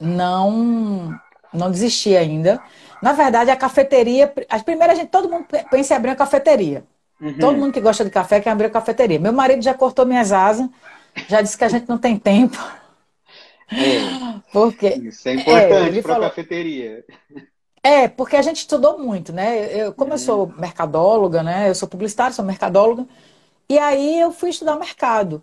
Não, 0.00 1.14
não 1.52 1.70
desisti 1.70 2.16
ainda. 2.16 2.60
Na 3.02 3.12
verdade, 3.12 3.50
a 3.50 3.56
cafeteria. 3.56 4.32
A 4.48 4.58
primeira, 4.60 4.92
a 4.92 4.96
gente, 4.96 5.08
todo 5.08 5.28
mundo 5.28 5.46
pensa 5.70 5.94
em 5.94 5.96
abrir 5.96 6.10
uma 6.10 6.16
cafeteria. 6.16 6.84
Uhum. 7.20 7.38
Todo 7.38 7.58
mundo 7.58 7.72
que 7.72 7.80
gosta 7.80 8.04
de 8.04 8.10
café 8.10 8.40
quer 8.40 8.50
abrir 8.50 8.66
uma 8.66 8.72
cafeteria. 8.72 9.18
Meu 9.18 9.32
marido 9.32 9.62
já 9.62 9.74
cortou 9.74 10.06
minhas 10.06 10.32
asas, 10.32 10.68
já 11.28 11.42
disse 11.42 11.56
que 11.56 11.64
a 11.64 11.68
gente 11.68 11.88
não 11.88 11.98
tem 11.98 12.16
tempo. 12.16 12.56
É, 13.70 14.40
porque, 14.52 14.88
isso 14.88 15.28
é 15.28 15.34
importante 15.34 15.98
é, 15.98 16.02
para 16.02 16.16
a 16.16 16.20
cafeteria. 16.20 17.04
É, 17.82 18.08
porque 18.08 18.36
a 18.36 18.42
gente 18.42 18.56
estudou 18.56 18.98
muito, 18.98 19.32
né? 19.32 19.82
Eu, 19.82 19.92
como 19.92 20.10
uhum. 20.10 20.14
eu 20.14 20.18
sou 20.18 20.52
mercadóloga, 20.56 21.42
né? 21.42 21.68
Eu 21.68 21.74
sou 21.74 21.88
publicitária, 21.88 22.32
sou 22.32 22.44
mercadóloga. 22.44 23.06
E 23.68 23.78
aí 23.78 24.18
eu 24.20 24.32
fui 24.32 24.50
estudar 24.50 24.76
mercado. 24.76 25.42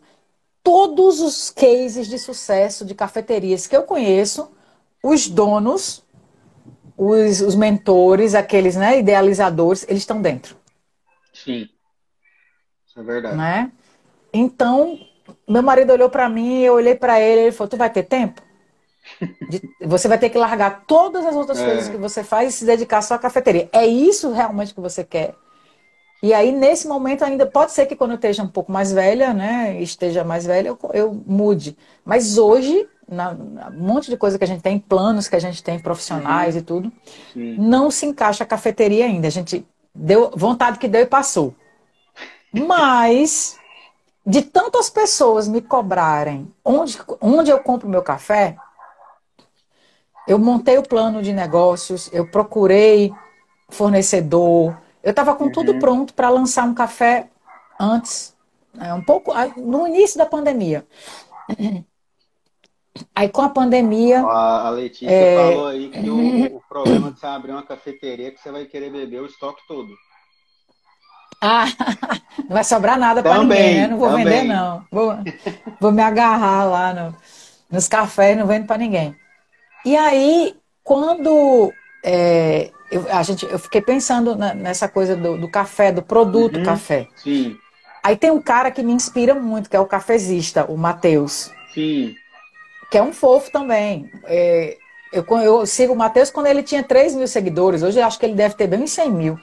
Todos 0.68 1.22
os 1.22 1.50
cases 1.50 2.08
de 2.08 2.20
sucesso 2.20 2.84
de 2.84 2.94
cafeterias 2.94 3.66
que 3.68 3.78
eu 3.78 3.84
conheço, 3.84 4.52
os 5.02 5.30
donos, 5.30 6.04
os, 6.98 7.40
os 7.40 7.56
mentores, 7.56 8.36
aqueles 8.36 8.76
né, 8.76 9.00
idealizadores, 9.00 9.86
eles 9.88 10.02
estão 10.02 10.22
dentro. 10.22 10.58
Sim. 11.34 11.70
Isso 12.86 13.00
é 13.00 13.02
verdade. 13.02 13.38
Né? 13.38 13.72
Então, 14.34 15.00
meu 15.48 15.64
marido 15.64 15.94
olhou 15.94 16.10
para 16.10 16.28
mim, 16.28 16.60
eu 16.60 16.74
olhei 16.74 16.96
para 16.96 17.18
ele, 17.22 17.44
ele 17.44 17.52
falou: 17.54 17.70
"Tu 17.70 17.78
vai 17.78 17.90
ter 17.90 18.04
tempo? 18.04 18.42
De, 19.50 19.62
você 19.88 20.10
vai 20.10 20.20
ter 20.20 20.30
que 20.30 20.38
largar 20.38 20.84
todas 20.86 21.26
as 21.26 21.34
outras 21.34 21.60
é. 21.60 21.66
coisas 21.66 21.88
que 21.88 21.96
você 21.96 22.26
faz 22.26 22.50
e 22.50 22.58
se 22.58 22.66
dedicar 22.66 23.02
só 23.02 23.14
à 23.14 23.18
cafeteria. 23.18 23.70
É 23.72 23.88
isso 23.88 24.34
realmente 24.34 24.74
que 24.74 24.82
você 24.82 25.02
quer?" 25.02 25.34
E 26.22 26.34
aí, 26.34 26.52
nesse 26.52 26.88
momento, 26.88 27.24
ainda 27.24 27.46
pode 27.46 27.72
ser 27.72 27.86
que 27.86 27.96
quando 27.96 28.12
eu 28.12 28.16
esteja 28.16 28.42
um 28.42 28.48
pouco 28.48 28.72
mais 28.72 28.92
velha, 28.92 29.34
né, 29.34 29.80
esteja 29.82 30.24
mais 30.24 30.46
velha, 30.46 30.70
eu, 30.70 30.80
eu 30.94 31.24
mude. 31.26 31.78
Mas 32.04 32.38
hoje, 32.38 32.88
na, 33.08 33.34
na, 33.34 33.70
um 33.70 33.84
monte 33.84 34.10
de 34.10 34.18
coisa 34.18 34.38
que 34.38 34.44
a 34.44 34.48
gente 34.48 34.62
tem, 34.62 34.80
planos 34.80 35.28
que 35.28 35.36
a 35.36 35.40
gente 35.40 35.64
tem, 35.64 35.80
profissionais 35.80 36.56
uhum. 36.56 36.62
e 36.62 36.64
tudo, 36.64 36.92
não 37.36 37.92
se 37.92 38.06
encaixa 38.06 38.44
a 38.44 38.48
cafeteria 38.48 39.06
ainda. 39.06 39.28
A 39.28 39.32
gente 39.32 39.66
deu 39.94 40.32
vontade 40.36 40.80
que 40.80 40.88
deu 40.88 41.02
e 41.02 41.06
passou. 41.06 41.54
Mas 42.52 43.58
de 44.26 44.42
tantas 44.42 44.90
pessoas 44.90 45.48
me 45.48 45.62
cobrarem 45.62 46.52
onde, 46.66 47.00
onde 47.22 47.52
eu 47.52 47.60
compro 47.60 47.88
meu 47.88 48.02
café, 48.02 48.58
eu 50.28 50.38
montei 50.38 50.78
o 50.78 50.84
plano 50.84 51.22
de 51.22 51.32
negócios, 51.32 52.10
eu 52.12 52.30
procurei 52.30 53.14
fornecedor, 53.70 54.78
eu 55.08 55.12
estava 55.12 55.34
com 55.36 55.46
uhum. 55.46 55.52
tudo 55.54 55.80
pronto 55.80 56.14
para 56.14 56.28
lançar 56.28 56.66
um 56.66 56.74
café 56.74 57.30
antes, 57.80 58.36
né, 58.74 58.94
um 58.94 59.02
pouco 59.02 59.32
no 59.56 59.88
início 59.88 60.18
da 60.18 60.26
pandemia. 60.26 60.86
Aí 63.16 63.30
com 63.30 63.42
a 63.42 63.48
pandemia. 63.48 64.22
A, 64.22 64.70
Letícia 64.70 65.10
é... 65.10 65.36
falou 65.38 65.68
aí 65.68 65.90
que 65.90 66.10
o, 66.10 66.58
o, 66.58 66.62
problema 66.68 67.12
de 67.12 67.20
você 67.20 67.28
abrir 67.28 67.52
uma 67.52 67.64
cafeteria 67.64 68.28
é 68.28 68.32
que 68.32 68.42
você 68.42 68.52
vai 68.52 68.66
querer 68.66 68.92
beber 68.92 69.22
o 69.22 69.28
estoque 69.28 69.62
todo. 69.68 69.88
Ah, 71.40 71.66
não 72.40 72.56
vai 72.56 72.64
sobrar 72.64 72.98
nada 72.98 73.22
para 73.22 73.38
ninguém, 73.38 73.76
né? 73.76 73.88
Não 73.88 74.00
vou 74.00 74.10
também. 74.10 74.26
vender, 74.26 74.44
não. 74.44 74.84
Vou, 74.92 75.16
vou 75.80 75.92
me 75.92 76.02
agarrar 76.02 76.66
lá 76.66 76.94
no, 76.94 77.16
nos 77.70 77.88
cafés, 77.88 78.36
não 78.36 78.48
vendo 78.48 78.66
para 78.66 78.80
ninguém. 78.80 79.16
E 79.86 79.96
aí, 79.96 80.58
quando 80.84 81.72
é, 82.04 82.72
eu, 82.92 83.06
a 83.10 83.24
gente, 83.24 83.46
eu 83.46 83.60
fiquei 83.60 83.82
pensando 83.82 84.36
na, 84.36 84.54
nessa 84.54 84.88
coisa 84.88 85.16
do, 85.16 85.38
do, 85.38 85.50
café, 85.50 85.92
do 85.92 86.02
produto 86.02 86.58
uhum, 86.58 86.64
café. 86.64 87.08
Sim. 87.16 87.58
Aí 88.04 88.16
tem 88.16 88.32
um 88.32 88.42
cara 88.42 88.72
que 88.72 88.84
me 88.84 88.94
inspira 88.94 89.36
muito, 89.36 89.70
que 89.70 89.76
é 89.76 89.80
o 89.80 89.86
cafezista, 89.86 90.66
o 90.66 90.78
Matheus. 90.78 91.52
Sim 91.74 92.16
que 92.90 92.98
é 92.98 93.04
um 93.04 93.14
fofo 93.14 93.52
também. 93.52 94.10
É, 94.26 94.78
eu, 95.12 95.26
eu, 95.42 95.66
sigo 95.66 95.94
o 95.94 95.96
Matheus 95.96 96.30
quando 96.30 96.48
ele 96.48 96.64
tinha 96.64 96.84
3 96.84 97.16
mil 97.16 97.28
seguidores, 97.28 97.84
hoje 97.84 98.00
eu 98.00 98.06
acho 98.06 98.20
que 98.20 98.26
ele 98.26 98.36
deve 98.36 98.56
ter 98.56 98.68
bem 98.68 98.84
uns 98.84 98.92
100 98.92 99.12
mil. 99.12 99.40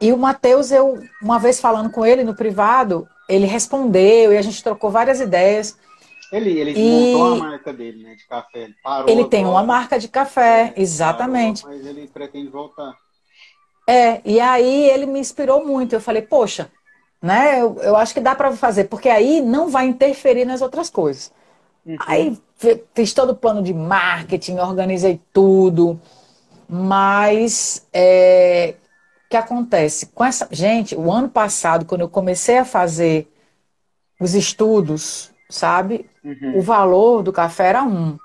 E 0.00 0.12
o 0.12 0.18
Matheus, 0.18 0.70
eu, 0.70 0.98
uma 1.22 1.38
vez 1.38 1.58
falando 1.58 1.90
com 1.90 2.04
ele 2.04 2.22
no 2.22 2.34
privado, 2.34 3.08
ele 3.28 3.46
respondeu 3.46 4.32
e 4.32 4.36
a 4.36 4.42
gente 4.42 4.62
trocou 4.62 4.90
várias 4.90 5.20
ideias. 5.20 5.76
Ele, 6.32 6.58
ele 6.58 6.72
e... 6.72 7.12
montou 7.12 7.34
a 7.34 7.36
marca 7.36 7.72
dele, 7.72 8.02
né, 8.02 8.14
de 8.14 8.26
café. 8.26 8.58
Ele, 8.58 8.74
parou 8.82 9.08
ele 9.08 9.24
tem 9.26 9.44
uma 9.44 9.62
marca 9.62 9.98
de 9.98 10.08
café, 10.08 10.72
é, 10.76 10.80
exatamente. 10.80 11.62
Parou, 11.62 11.76
mas 11.76 11.86
ele 11.86 12.08
pretende 12.08 12.48
voltar. 12.48 12.94
É, 13.88 14.20
e 14.24 14.40
aí 14.40 14.90
ele 14.90 15.06
me 15.06 15.20
inspirou 15.20 15.64
muito. 15.64 15.94
Eu 15.94 16.00
falei, 16.00 16.22
poxa, 16.22 16.70
né, 17.22 17.60
eu, 17.60 17.76
eu 17.80 17.96
acho 17.96 18.12
que 18.12 18.20
dá 18.20 18.34
para 18.34 18.52
fazer, 18.56 18.84
porque 18.84 19.08
aí 19.08 19.40
não 19.40 19.68
vai 19.68 19.86
interferir 19.86 20.44
nas 20.44 20.60
outras 20.60 20.90
coisas. 20.90 21.32
Uhum. 21.84 21.96
Aí 22.00 22.38
fiz 22.94 23.12
todo 23.12 23.30
o 23.30 23.36
plano 23.36 23.62
de 23.62 23.72
marketing, 23.72 24.58
organizei 24.58 25.20
tudo, 25.32 26.00
mas 26.68 27.86
é, 27.92 28.74
o 29.26 29.28
que 29.30 29.36
acontece? 29.36 30.06
Com 30.06 30.24
essa 30.24 30.48
gente, 30.50 30.96
o 30.96 31.12
ano 31.12 31.28
passado, 31.28 31.84
quando 31.84 32.00
eu 32.00 32.08
comecei 32.08 32.58
a 32.58 32.64
fazer 32.64 33.30
os 34.20 34.34
estudos, 34.34 35.30
sabe? 35.48 36.08
Uhum. 36.24 36.58
O 36.58 36.62
valor 36.62 37.22
do 37.22 37.32
café 37.32 37.68
era 37.68 37.82
um. 37.82 38.16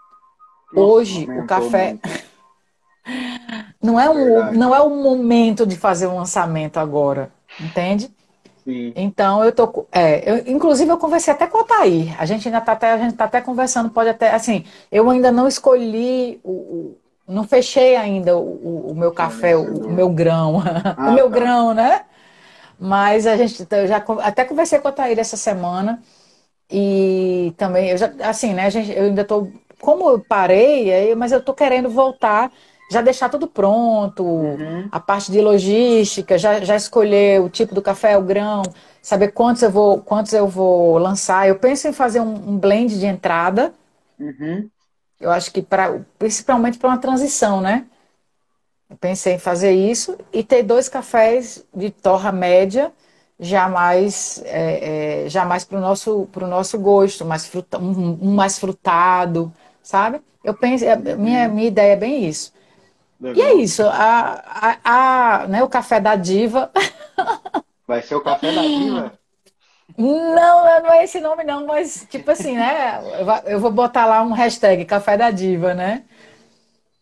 Nossa, 0.74 0.88
Hoje 0.88 1.28
o 1.30 1.46
café 1.46 1.98
não 3.82 4.00
é 4.00 4.10
um, 4.10 4.54
não 4.54 4.76
é 4.76 4.80
o 4.80 4.90
momento 4.90 5.66
de 5.66 5.76
fazer 5.76 6.08
um 6.08 6.16
lançamento 6.16 6.78
agora, 6.78 7.32
entende? 7.60 8.10
Sim. 8.64 8.94
Então 8.96 9.44
eu 9.44 9.52
tô. 9.52 9.88
É, 9.92 10.30
eu, 10.30 10.54
inclusive 10.54 10.90
eu 10.90 10.98
conversei 10.98 11.34
até 11.34 11.48
com 11.48 11.60
a 11.60 11.64
Thaí. 11.64 12.14
A 12.18 12.26
gente 12.26 12.48
ainda 12.48 12.62
tá 12.62 12.74
até, 12.74 12.92
a 12.92 12.98
gente 12.98 13.16
tá 13.16 13.26
até 13.26 13.42
conversando, 13.42 13.90
pode 13.90 14.10
até. 14.10 14.34
Assim, 14.34 14.64
eu 14.92 15.10
ainda 15.10 15.32
não 15.32 15.48
escolhi 15.48 16.40
o. 16.44 16.52
o 16.52 16.98
não 17.28 17.46
fechei 17.46 17.96
ainda 17.96 18.36
o, 18.38 18.92
o 18.92 18.96
meu 18.96 19.12
café, 19.12 19.56
o, 19.56 19.88
o, 19.88 19.92
meu 19.92 20.10
grão. 20.10 20.62
Ah, 20.98 21.10
o 21.10 21.14
meu 21.14 21.30
tá. 21.30 21.40
grão, 21.40 21.74
né? 21.74 22.02
Mas 22.80 23.26
a 23.26 23.38
gente 23.38 23.66
eu 23.70 23.88
já 23.88 24.04
até 24.22 24.44
conversei 24.44 24.80
com 24.80 24.88
a 24.88 24.92
Thaí 24.92 25.18
essa 25.18 25.38
semana. 25.38 26.02
E 26.72 27.54
também, 27.58 27.90
eu 27.90 27.98
já, 27.98 28.12
assim, 28.24 28.54
né, 28.54 28.70
gente, 28.70 28.92
eu 28.92 29.06
ainda 29.06 29.26
tô. 29.26 29.48
Como 29.80 30.10
eu 30.10 30.20
parei, 30.20 30.94
aí, 30.94 31.16
mas 31.16 31.32
eu 31.32 31.42
tô 31.42 31.54
querendo 31.54 31.90
voltar 31.90 32.52
já 32.92 33.02
deixar 33.02 33.30
tudo 33.30 33.48
pronto, 33.48 34.22
uhum. 34.22 34.90
a 34.92 35.00
parte 35.00 35.32
de 35.32 35.40
logística, 35.40 36.38
já, 36.38 36.60
já 36.60 36.76
escolher 36.76 37.40
o 37.40 37.50
tipo 37.50 37.74
do 37.74 37.82
café, 37.82 38.18
o 38.18 38.22
grão, 38.22 38.64
saber 39.02 39.30
quantos 39.30 39.62
eu 39.64 39.72
vou, 39.72 40.02
quantos 40.02 40.34
eu 40.34 40.46
vou 40.46 40.98
lançar. 40.98 41.48
Eu 41.48 41.58
penso 41.58 41.88
em 41.88 41.94
fazer 41.94 42.20
um, 42.20 42.34
um 42.34 42.58
blend 42.58 43.00
de 43.00 43.06
entrada. 43.06 43.74
Uhum. 44.20 44.70
Eu 45.22 45.32
acho 45.32 45.54
que 45.54 45.62
para 45.62 46.02
principalmente 46.20 46.78
para 46.78 46.90
uma 46.90 46.98
transição, 46.98 47.62
né? 47.62 47.86
Eu 48.90 48.98
pensei 48.98 49.36
em 49.36 49.40
fazer 49.40 49.72
isso 49.72 50.18
e 50.34 50.44
ter 50.44 50.62
dois 50.62 50.90
cafés 50.90 51.64
de 51.74 51.92
torra 51.92 52.30
média, 52.30 52.92
já 53.42 53.68
mais, 53.68 54.40
é, 54.46 55.24
é, 55.26 55.30
já 55.30 55.44
mais 55.44 55.66
para 55.66 55.80
o 55.80 55.82
nosso, 55.82 56.30
nosso 56.42 56.78
gosto, 56.78 57.26
mais 57.26 57.48
fruta, 57.48 57.80
um, 57.80 58.20
um, 58.22 58.36
mais 58.36 58.60
frutado, 58.60 59.52
sabe? 59.82 60.22
Eu 60.44 60.54
penso, 60.54 60.86
a 60.88 60.96
minha, 60.96 61.50
minha 61.50 61.68
ideia 61.68 61.94
é 61.94 61.96
bem 61.96 62.28
isso. 62.28 62.54
Legal. 63.20 63.36
E 63.36 63.42
é 63.50 63.54
isso, 63.56 63.84
a, 63.84 64.44
a, 64.46 64.78
a, 65.44 65.48
né, 65.48 65.64
o 65.64 65.68
café 65.68 66.00
da 66.00 66.16
diva. 66.16 66.72
Vai 67.88 68.04
ser 68.04 68.14
o 68.14 68.22
café 68.22 68.54
da 68.54 68.62
diva? 68.62 69.14
Não, 69.98 70.84
não 70.84 70.94
é 70.94 71.04
esse 71.04 71.20
nome 71.20 71.44
não, 71.44 71.66
mas 71.66 72.08
tipo 72.10 72.30
assim, 72.32 72.56
né? 72.56 73.02
Eu 73.46 73.60
vou 73.60 73.72
botar 73.72 74.06
lá 74.06 74.22
um 74.22 74.32
hashtag 74.32 74.86
café 74.86 75.18
da 75.18 75.32
diva, 75.32 75.74
né? 75.74 76.04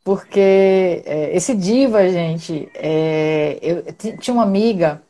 Porque 0.04 1.04
é, 1.06 1.36
esse 1.36 1.54
diva, 1.54 2.08
gente, 2.10 2.70
é, 2.74 3.60
eu 3.62 3.84
tinha 4.18 4.34
uma 4.34 4.44
amiga, 4.44 5.02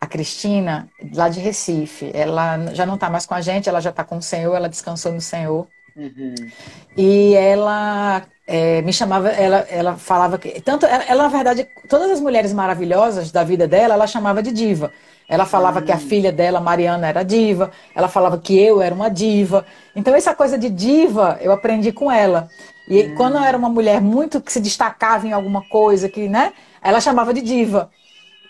a 0.00 0.06
Cristina, 0.06 0.88
lá 1.14 1.28
de 1.28 1.40
Recife. 1.40 2.10
Ela 2.14 2.74
já 2.74 2.84
não 2.86 2.94
está 2.94 3.08
mais 3.08 3.26
com 3.26 3.34
a 3.34 3.40
gente, 3.40 3.68
ela 3.68 3.80
já 3.80 3.90
está 3.90 4.04
com 4.04 4.18
o 4.18 4.22
Senhor, 4.22 4.54
ela 4.54 4.68
descansou 4.68 5.12
no 5.12 5.20
Senhor. 5.20 5.66
Uhum. 5.96 6.34
E 6.96 7.34
ela 7.34 8.22
é, 8.46 8.82
me 8.82 8.92
chamava, 8.92 9.28
ela, 9.30 9.66
ela 9.68 9.96
falava 9.96 10.38
que. 10.38 10.60
Tanto, 10.60 10.84
ela, 10.86 11.04
ela, 11.04 11.22
na 11.24 11.28
verdade, 11.28 11.66
todas 11.88 12.10
as 12.10 12.20
mulheres 12.20 12.52
maravilhosas 12.52 13.32
da 13.32 13.42
vida 13.42 13.66
dela, 13.66 13.94
ela 13.94 14.06
chamava 14.06 14.42
de 14.42 14.52
diva. 14.52 14.92
Ela 15.28 15.44
falava 15.44 15.82
que 15.82 15.90
a 15.90 15.96
hum. 15.96 16.00
filha 16.00 16.30
dela, 16.30 16.60
Mariana, 16.60 17.08
era 17.08 17.22
diva. 17.22 17.72
Ela 17.94 18.08
falava 18.08 18.38
que 18.38 18.56
eu 18.56 18.80
era 18.80 18.94
uma 18.94 19.08
diva. 19.08 19.66
Então, 19.94 20.14
essa 20.14 20.34
coisa 20.34 20.56
de 20.56 20.70
diva, 20.70 21.38
eu 21.40 21.50
aprendi 21.50 21.90
com 21.90 22.12
ela. 22.12 22.48
E 22.88 23.02
hum. 23.02 23.14
quando 23.16 23.36
eu 23.36 23.42
era 23.42 23.58
uma 23.58 23.68
mulher 23.68 24.00
muito 24.00 24.40
que 24.40 24.52
se 24.52 24.60
destacava 24.60 25.26
em 25.26 25.32
alguma 25.32 25.62
coisa, 25.68 26.08
que, 26.08 26.28
né? 26.28 26.52
Ela 26.80 27.00
chamava 27.00 27.34
de 27.34 27.40
diva. 27.40 27.90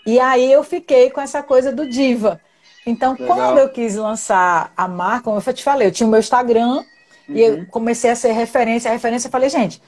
E 0.07 0.21
aí 0.21 0.49
eu 0.49 0.63
fiquei 0.63 1.09
com 1.09 1.19
essa 1.19 1.43
coisa 1.43 1.69
do 1.69 1.85
diva. 1.85 2.39
Então, 2.85 3.11
Legal. 3.11 3.27
quando 3.27 3.57
eu 3.57 3.67
quis 3.67 3.95
lançar 3.95 4.71
a 4.77 4.87
marca, 4.87 5.25
como 5.25 5.43
eu 5.45 5.53
te 5.53 5.61
falei, 5.61 5.85
eu 5.85 5.91
tinha 5.91 6.07
o 6.07 6.09
meu 6.09 6.21
Instagram 6.21 6.77
uhum. 6.77 6.85
e 7.35 7.41
eu 7.41 7.53
uhum. 7.55 7.65
comecei 7.65 8.09
a 8.09 8.15
ser 8.15 8.31
referência. 8.31 8.89
A 8.89 8.93
referência, 8.93 9.27
eu 9.27 9.31
falei, 9.31 9.49
gente, 9.49 9.81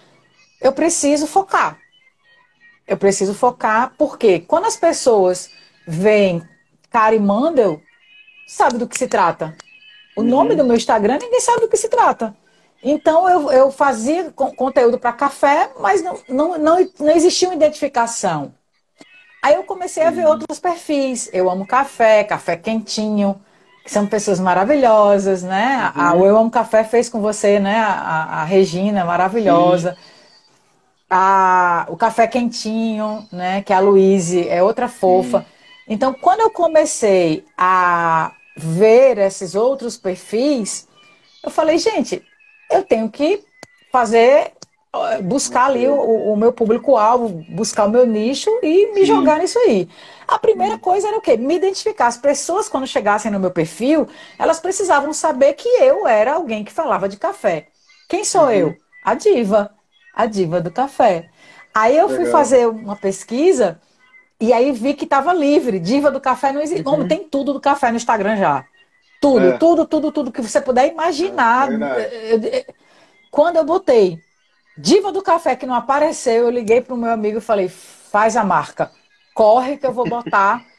eu 0.59 0.74
preciso 0.74 1.26
focar. 1.26 1.80
Eu 2.86 2.97
preciso 2.97 3.34
focar, 3.34 3.93
porque 3.97 4.41
quando 4.41 4.65
as 4.65 4.76
pessoas 4.76 5.49
veem 5.88 6.43
Kari 6.91 7.17
Mandel, 7.17 7.82
sabe 8.45 8.78
do 8.78 8.89
que 8.89 8.97
se 8.97 9.07
trata. 9.07 9.55
O 10.17 10.22
uhum. 10.22 10.28
nome 10.28 10.53
do 10.53 10.65
meu 10.65 10.76
Instagram, 10.76 11.17
ninguém 11.22 11.39
sabe 11.39 11.61
do 11.61 11.70
que 11.70 11.78
se 11.78 11.88
trata. 11.88 12.36
Então 12.84 13.30
eu, 13.30 13.51
eu 13.53 13.72
fazia 13.72 14.32
conteúdo 14.32 14.99
para 14.99 15.13
café, 15.13 15.72
mas 15.80 16.03
não, 16.03 16.20
não, 16.28 16.57
não, 16.57 16.89
não 16.99 17.11
existia 17.11 17.47
uma 17.47 17.55
identificação. 17.55 18.53
Aí 19.41 19.55
eu 19.55 19.63
comecei 19.63 20.03
a 20.03 20.11
ver 20.11 20.25
outros 20.25 20.59
perfis. 20.59 21.29
Eu 21.31 21.49
amo 21.49 21.65
café, 21.65 22.23
café 22.23 22.57
quentinho, 22.57 23.39
que 23.83 23.93
são 23.93 24.05
pessoas 24.05 24.39
maravilhosas, 24.39 25.41
né? 25.41 25.91
Uhum. 25.95 26.01
A, 26.01 26.13
o 26.13 26.25
Eu 26.25 26.37
Amo 26.37 26.51
Café 26.51 26.83
fez 26.83 27.09
com 27.09 27.21
você, 27.21 27.59
né? 27.59 27.77
A, 27.79 28.41
a 28.41 28.43
Regina, 28.43 29.03
maravilhosa. 29.03 29.97
A, 31.09 31.87
o 31.89 31.97
Café 31.97 32.27
Quentinho, 32.27 33.27
né? 33.31 33.63
Que 33.63 33.73
é 33.73 33.75
a 33.75 33.79
Luíse, 33.79 34.47
é 34.47 34.61
outra 34.61 34.87
fofa. 34.87 35.39
Sim. 35.39 35.45
Então, 35.89 36.13
quando 36.13 36.41
eu 36.41 36.51
comecei 36.51 37.43
a 37.57 38.31
ver 38.55 39.17
esses 39.17 39.55
outros 39.55 39.97
perfis, 39.97 40.87
eu 41.43 41.49
falei, 41.49 41.79
gente, 41.79 42.23
eu 42.69 42.83
tenho 42.83 43.09
que 43.09 43.43
fazer, 43.91 44.51
buscar 45.23 45.65
ali 45.65 45.87
o, 45.87 46.33
o 46.33 46.35
meu 46.35 46.51
público-alvo, 46.51 47.45
buscar 47.49 47.85
o 47.85 47.89
meu 47.89 48.07
nicho 48.07 48.49
e 48.63 48.91
me 48.93 49.01
Sim. 49.01 49.05
jogar 49.05 49.39
nisso 49.39 49.59
aí. 49.59 49.87
A 50.27 50.39
primeira 50.39 50.77
coisa 50.77 51.07
era 51.07 51.17
o 51.17 51.21
quê? 51.21 51.37
Me 51.37 51.55
identificar. 51.55 52.07
As 52.07 52.17
pessoas, 52.17 52.67
quando 52.67 52.87
chegassem 52.87 53.31
no 53.31 53.39
meu 53.39 53.51
perfil, 53.51 54.07
elas 54.37 54.59
precisavam 54.59 55.13
saber 55.13 55.53
que 55.53 55.67
eu 55.67 56.07
era 56.07 56.33
alguém 56.33 56.63
que 56.63 56.71
falava 56.71 57.07
de 57.07 57.17
café. 57.17 57.67
Quem 58.07 58.23
sou 58.23 58.45
uhum. 58.45 58.51
eu? 58.51 58.75
A 59.05 59.13
diva. 59.13 59.71
A 60.15 60.25
diva 60.25 60.59
do 60.59 60.71
café. 60.71 61.29
Aí 61.73 61.95
eu 61.95 62.07
Legal. 62.07 62.23
fui 62.23 62.31
fazer 62.31 62.67
uma 62.67 62.95
pesquisa 62.95 63.79
e 64.41 64.51
aí 64.51 64.71
vi 64.71 64.95
que 64.95 65.03
estava 65.03 65.33
livre. 65.33 65.79
Diva 65.79 66.09
do 66.09 66.19
café 66.19 66.51
não 66.51 66.61
existe. 66.61 66.83
Uhum. 66.83 66.91
Como 66.91 67.07
tem 67.07 67.23
tudo 67.23 67.53
do 67.53 67.59
café 67.59 67.91
no 67.91 67.97
Instagram 67.97 68.37
já. 68.37 68.65
Tudo, 69.21 69.49
é. 69.49 69.57
tudo, 69.57 69.85
tudo, 69.85 70.11
tudo 70.11 70.31
que 70.31 70.41
você 70.41 70.59
puder 70.59 70.91
imaginar. 70.91 71.69
É 71.71 72.65
Quando 73.29 73.57
eu 73.57 73.63
botei 73.63 74.19
Diva 74.82 75.11
do 75.11 75.21
Café 75.21 75.55
que 75.55 75.65
não 75.65 75.75
apareceu, 75.75 76.45
eu 76.45 76.49
liguei 76.49 76.80
para 76.80 76.93
o 76.93 76.97
meu 76.97 77.11
amigo 77.11 77.39
e 77.39 77.41
falei: 77.41 77.67
faz 77.67 78.38
a 78.38 78.43
marca, 78.43 78.91
corre 79.34 79.77
que 79.77 79.86
eu 79.86 79.93
vou 79.93 80.07
botar. 80.07 80.63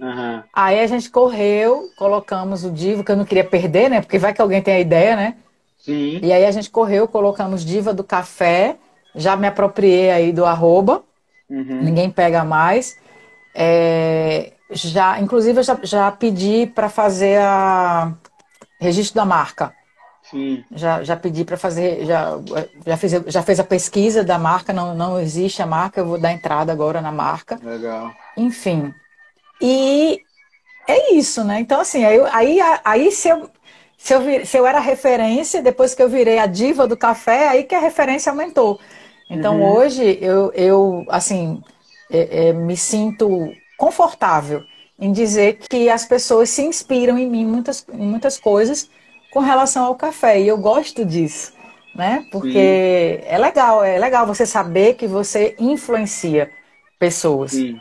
Uhum. 0.00 0.42
Aí 0.54 0.80
a 0.80 0.86
gente 0.86 1.10
correu, 1.10 1.90
colocamos 1.94 2.64
o 2.64 2.70
Diva, 2.70 3.04
que 3.04 3.12
eu 3.12 3.16
não 3.18 3.26
queria 3.26 3.44
perder, 3.44 3.90
né? 3.90 4.00
Porque 4.00 4.16
vai 4.16 4.32
que 4.32 4.40
alguém 4.40 4.62
tem 4.62 4.72
a 4.76 4.80
ideia, 4.80 5.14
né? 5.14 5.36
Sim. 5.76 6.18
E 6.22 6.32
aí 6.32 6.46
a 6.46 6.50
gente 6.50 6.70
correu, 6.70 7.06
colocamos 7.06 7.62
Diva 7.62 7.92
do 7.92 8.02
Café, 8.02 8.78
já 9.14 9.36
me 9.36 9.46
apropriei 9.46 10.10
aí 10.10 10.32
do 10.32 10.46
arroba, 10.46 11.02
uhum. 11.50 11.82
ninguém 11.82 12.08
pega 12.08 12.42
mais. 12.44 12.96
É, 13.54 14.54
já, 14.70 15.20
inclusive, 15.20 15.58
eu 15.58 15.62
já, 15.62 15.78
já 15.82 16.10
pedi 16.10 16.66
para 16.66 16.88
fazer 16.88 17.38
a 17.38 18.14
registro 18.80 19.16
da 19.16 19.26
marca. 19.26 19.74
Sim. 20.30 20.64
Já, 20.70 21.02
já 21.02 21.16
pedi 21.16 21.44
para 21.44 21.56
fazer, 21.56 22.06
já, 22.06 22.38
já, 22.86 22.96
fiz, 22.96 23.12
já 23.26 23.42
fez 23.42 23.58
a 23.58 23.64
pesquisa 23.64 24.22
da 24.22 24.38
marca, 24.38 24.72
não, 24.72 24.94
não 24.94 25.20
existe 25.20 25.60
a 25.60 25.66
marca, 25.66 26.00
eu 26.00 26.06
vou 26.06 26.18
dar 26.18 26.32
entrada 26.32 26.70
agora 26.72 27.00
na 27.00 27.10
marca. 27.10 27.58
Legal. 27.62 28.12
Enfim. 28.36 28.94
E 29.60 30.20
é 30.86 31.14
isso, 31.14 31.42
né? 31.42 31.60
Então, 31.60 31.80
assim, 31.80 32.04
aí, 32.04 32.20
aí, 32.32 32.58
aí 32.84 33.12
se, 33.12 33.28
eu, 33.28 33.50
se, 33.98 34.14
eu 34.14 34.20
vir, 34.20 34.46
se 34.46 34.56
eu 34.56 34.66
era 34.66 34.78
referência, 34.78 35.62
depois 35.62 35.94
que 35.94 36.02
eu 36.02 36.08
virei 36.08 36.38
a 36.38 36.46
diva 36.46 36.86
do 36.86 36.96
café, 36.96 37.48
aí 37.48 37.64
que 37.64 37.74
a 37.74 37.80
referência 37.80 38.30
aumentou. 38.30 38.78
Então, 39.28 39.60
uhum. 39.60 39.76
hoje, 39.76 40.18
eu, 40.20 40.52
eu 40.54 41.04
assim, 41.08 41.60
é, 42.10 42.48
é, 42.48 42.52
me 42.52 42.76
sinto 42.76 43.52
confortável 43.76 44.62
em 44.98 45.12
dizer 45.12 45.58
que 45.68 45.88
as 45.88 46.04
pessoas 46.04 46.50
se 46.50 46.62
inspiram 46.62 47.18
em 47.18 47.28
mim 47.28 47.46
muitas, 47.46 47.84
em 47.92 48.06
muitas 48.06 48.38
coisas 48.38 48.90
com 49.30 49.40
relação 49.40 49.84
ao 49.84 49.94
café. 49.94 50.40
E 50.40 50.48
eu 50.48 50.58
gosto 50.58 51.04
disso, 51.04 51.52
né? 51.94 52.26
Porque 52.30 53.20
Sim. 53.22 53.28
é 53.28 53.38
legal, 53.38 53.84
é 53.84 53.98
legal 53.98 54.26
você 54.26 54.44
saber 54.44 54.94
que 54.94 55.06
você 55.06 55.54
influencia 55.58 56.50
pessoas 56.98 57.52
Sim. 57.52 57.80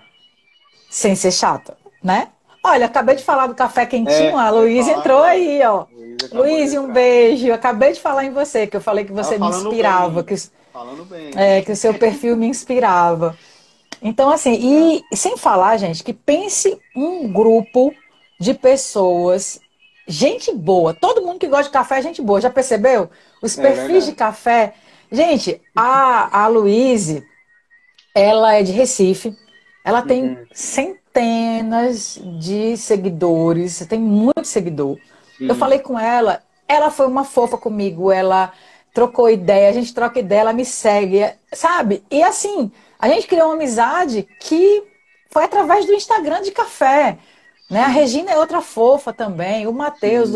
sem 0.89 1.15
ser 1.15 1.31
chata, 1.31 1.77
né? 2.03 2.29
Olha, 2.63 2.85
acabei 2.85 3.15
de 3.15 3.23
falar 3.23 3.47
do 3.47 3.55
café 3.55 3.85
quentinho, 3.85 4.37
é, 4.37 4.47
a 4.47 4.49
Luísa 4.49 4.91
entrou 4.91 5.23
aí, 5.23 5.61
ó. 5.63 5.85
Luiz, 6.31 6.73
um 6.73 6.91
beijo. 6.91 7.47
Eu 7.47 7.53
acabei 7.53 7.93
de 7.93 8.01
falar 8.01 8.25
em 8.25 8.31
você, 8.31 8.67
que 8.67 8.75
eu 8.75 8.81
falei 8.81 9.05
que 9.05 9.13
você 9.13 9.37
me 9.37 9.47
inspirava. 9.47 10.21
Bem. 10.21 10.35
Que, 10.35 10.43
falando 10.73 11.05
bem. 11.05 11.31
É, 11.35 11.61
que 11.61 11.71
o 11.71 11.75
seu 11.75 11.93
perfil 11.93 12.35
me 12.35 12.47
inspirava. 12.47 13.37
Então, 14.01 14.29
assim, 14.29 14.53
e 15.11 15.15
sem 15.15 15.37
falar, 15.37 15.77
gente, 15.77 16.03
que 16.03 16.13
pense 16.13 16.77
um 16.95 17.31
grupo 17.31 17.93
de 18.39 18.53
pessoas, 18.53 19.59
gente 20.10 20.51
boa. 20.51 20.93
Todo 20.93 21.22
mundo 21.22 21.39
que 21.39 21.47
gosta 21.47 21.66
de 21.66 21.70
café 21.70 21.99
é 21.99 22.01
gente 22.01 22.22
boa, 22.22 22.41
já 22.41 22.49
percebeu? 22.49 23.10
Os 23.41 23.57
é 23.57 23.62
perfis 23.62 24.05
de 24.05 24.14
café. 24.14 24.74
Gente, 25.12 25.62
a, 25.76 26.43
a 26.43 26.47
Luíse, 26.47 27.24
ela 28.14 28.55
é 28.55 28.64
de 28.64 28.72
Recife, 28.72 29.36
ela 29.86 30.01
tem 30.01 30.30
uhum. 30.30 30.45
centenas 30.51 32.20
de 32.39 32.76
seguidores, 32.76 33.86
tem 33.88 33.99
muito 33.99 34.45
seguidor. 34.45 34.97
Eu 35.39 35.55
falei 35.55 35.80
com 35.80 35.97
ela, 35.97 36.43
ela 36.68 36.91
foi 36.91 37.07
uma 37.07 37.24
fofa 37.24 37.57
comigo, 37.57 38.12
ela 38.12 38.51
trocou 38.93 39.30
ideia, 39.30 39.70
a 39.70 39.74
gente 39.74 39.93
troca 39.93 40.20
ideia, 40.20 40.41
ela 40.41 40.53
me 40.53 40.66
segue, 40.66 41.26
sabe? 41.53 42.03
E 42.12 42.22
assim, 42.22 42.72
a 42.99 43.07
gente 43.07 43.28
criou 43.28 43.47
uma 43.47 43.53
amizade 43.53 44.28
que 44.41 44.84
foi 45.30 45.43
através 45.43 45.86
do 45.86 45.93
Instagram 45.93 46.41
de 46.41 46.51
café. 46.51 47.18
Né? 47.70 47.82
A 47.82 47.88
Regina 47.88 48.32
é 48.32 48.38
outra 48.38 48.61
fofa 48.61 49.13
também, 49.13 49.67
o 49.67 49.74
Matheus, 49.74 50.32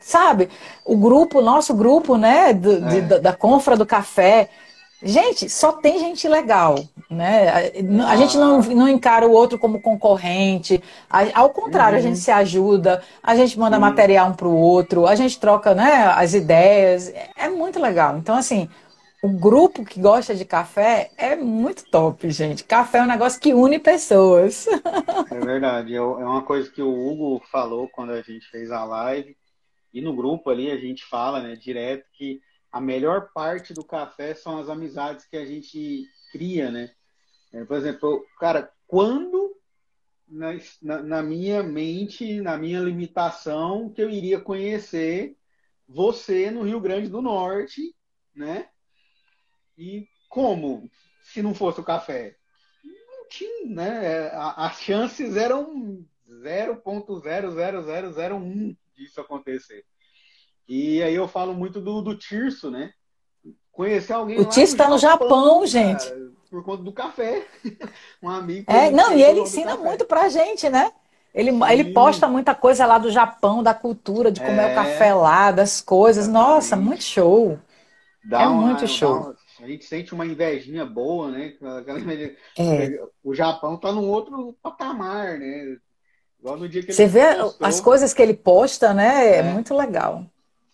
sabe? 0.00 0.48
O 0.84 0.96
grupo, 0.96 1.40
nosso 1.40 1.72
grupo, 1.72 2.16
né? 2.16 2.52
Do, 2.52 2.72
é. 2.72 2.80
de, 2.80 3.00
da, 3.20 3.32
Confra 3.32 3.76
do 3.76 3.86
Café. 3.86 4.48
Gente, 5.00 5.48
só 5.48 5.70
tem 5.70 6.00
gente 6.00 6.26
legal, 6.26 6.82
né? 7.08 7.70
A, 8.02 8.10
a 8.10 8.16
gente 8.16 8.36
não, 8.36 8.60
não 8.60 8.88
encara 8.88 9.24
o 9.24 9.30
outro 9.30 9.56
como 9.56 9.80
concorrente. 9.80 10.82
A, 11.08 11.40
ao 11.40 11.50
contrário, 11.50 11.96
uhum. 11.96 12.04
a 12.04 12.08
gente 12.08 12.18
se 12.18 12.32
ajuda, 12.32 13.02
a 13.22 13.36
gente 13.36 13.56
manda 13.56 13.76
uhum. 13.76 13.82
material 13.82 14.30
um 14.30 14.32
para 14.32 14.48
o 14.48 14.56
outro, 14.56 15.06
a 15.06 15.14
gente 15.14 15.38
troca 15.38 15.74
né, 15.74 16.12
as 16.16 16.34
ideias. 16.34 17.12
É 17.36 17.48
muito 17.48 17.78
legal. 17.78 18.18
Então, 18.18 18.34
assim, 18.34 18.68
o 19.24 19.28
grupo 19.30 19.86
que 19.86 19.98
gosta 19.98 20.34
de 20.34 20.44
café 20.44 21.10
é 21.16 21.34
muito 21.34 21.86
top, 21.90 22.30
gente. 22.30 22.62
Café 22.62 22.98
é 22.98 23.02
um 23.04 23.06
negócio 23.06 23.40
que 23.40 23.54
une 23.54 23.78
pessoas. 23.78 24.66
É 25.30 25.40
verdade. 25.40 25.94
É, 25.94 25.96
é 25.96 26.00
uma 26.00 26.42
coisa 26.42 26.70
que 26.70 26.82
o 26.82 26.92
Hugo 26.92 27.42
falou 27.50 27.88
quando 27.88 28.10
a 28.10 28.20
gente 28.20 28.46
fez 28.50 28.70
a 28.70 28.84
live. 28.84 29.34
E 29.94 30.02
no 30.02 30.14
grupo 30.14 30.50
ali 30.50 30.70
a 30.70 30.76
gente 30.76 31.06
fala, 31.06 31.42
né, 31.42 31.56
direto, 31.56 32.04
que 32.12 32.42
a 32.70 32.82
melhor 32.82 33.30
parte 33.32 33.72
do 33.72 33.82
café 33.82 34.34
são 34.34 34.58
as 34.58 34.68
amizades 34.68 35.24
que 35.24 35.38
a 35.38 35.46
gente 35.46 36.04
cria, 36.30 36.70
né? 36.70 36.90
É, 37.50 37.64
por 37.64 37.78
exemplo, 37.78 38.26
cara, 38.38 38.70
quando 38.86 39.56
na, 40.28 40.50
na, 40.82 41.02
na 41.02 41.22
minha 41.22 41.62
mente, 41.62 42.42
na 42.42 42.58
minha 42.58 42.80
limitação, 42.80 43.88
que 43.88 44.02
eu 44.02 44.10
iria 44.10 44.38
conhecer 44.38 45.34
você 45.88 46.50
no 46.50 46.62
Rio 46.62 46.78
Grande 46.78 47.08
do 47.08 47.22
Norte, 47.22 47.80
né? 48.34 48.68
E 49.76 50.06
como, 50.28 50.88
se 51.22 51.42
não 51.42 51.54
fosse 51.54 51.80
o 51.80 51.84
café? 51.84 52.36
Não 52.84 53.28
tinha, 53.28 53.74
né? 53.74 54.30
As 54.56 54.80
chances 54.80 55.36
eram 55.36 56.04
0.00001 56.28 58.76
disso 58.94 59.20
acontecer. 59.20 59.84
E 60.68 61.02
aí 61.02 61.14
eu 61.14 61.28
falo 61.28 61.54
muito 61.54 61.80
do, 61.80 62.00
do 62.00 62.16
Tirso, 62.16 62.70
né? 62.70 62.92
Conhecer 63.70 64.12
alguém. 64.12 64.40
O 64.40 64.44
Tirso 64.44 64.74
está 64.74 64.88
no 64.88 64.98
Japão, 64.98 65.56
cara, 65.56 65.66
gente. 65.66 66.10
Por 66.48 66.64
conta 66.64 66.82
do 66.82 66.92
café. 66.92 67.46
um 68.22 68.28
amigo. 68.28 68.70
É, 68.70 68.90
não, 68.90 69.12
e 69.12 69.22
ele 69.22 69.40
ensina 69.40 69.76
muito 69.76 70.04
pra 70.04 70.28
gente, 70.28 70.68
né? 70.70 70.92
Ele, 71.34 71.50
ele 71.68 71.92
posta 71.92 72.28
muita 72.28 72.54
coisa 72.54 72.86
lá 72.86 72.96
do 72.96 73.10
Japão, 73.10 73.60
da 73.60 73.74
cultura, 73.74 74.30
de 74.30 74.40
como 74.40 74.52
é, 74.52 74.68
é 74.68 74.72
o 74.72 74.74
café 74.76 75.12
lá, 75.12 75.50
das 75.50 75.80
coisas. 75.80 76.28
Exatamente. 76.28 76.48
Nossa, 76.48 76.76
muito 76.76 77.02
show. 77.02 77.58
Dá 78.24 78.42
é 78.42 78.46
uma, 78.46 78.68
muito 78.68 78.86
show. 78.86 79.34
A 79.62 79.66
gente 79.66 79.84
sente 79.84 80.12
uma 80.12 80.26
invejinha 80.26 80.84
boa, 80.84 81.30
né? 81.30 81.54
É. 82.58 83.00
O 83.22 83.34
Japão 83.34 83.76
tá 83.76 83.92
num 83.92 84.08
outro 84.08 84.56
patamar, 84.62 85.38
né? 85.38 85.76
Igual 86.38 86.58
no 86.58 86.68
dia 86.68 86.82
que 86.82 86.92
Você 86.92 87.06
vê 87.06 87.34
postou, 87.36 87.66
as 87.66 87.80
coisas 87.80 88.12
que 88.12 88.20
ele 88.20 88.34
posta, 88.34 88.92
né? 88.92 89.36
É, 89.36 89.38
é, 89.38 89.42
muito 89.42 89.74
legal. 89.74 90.24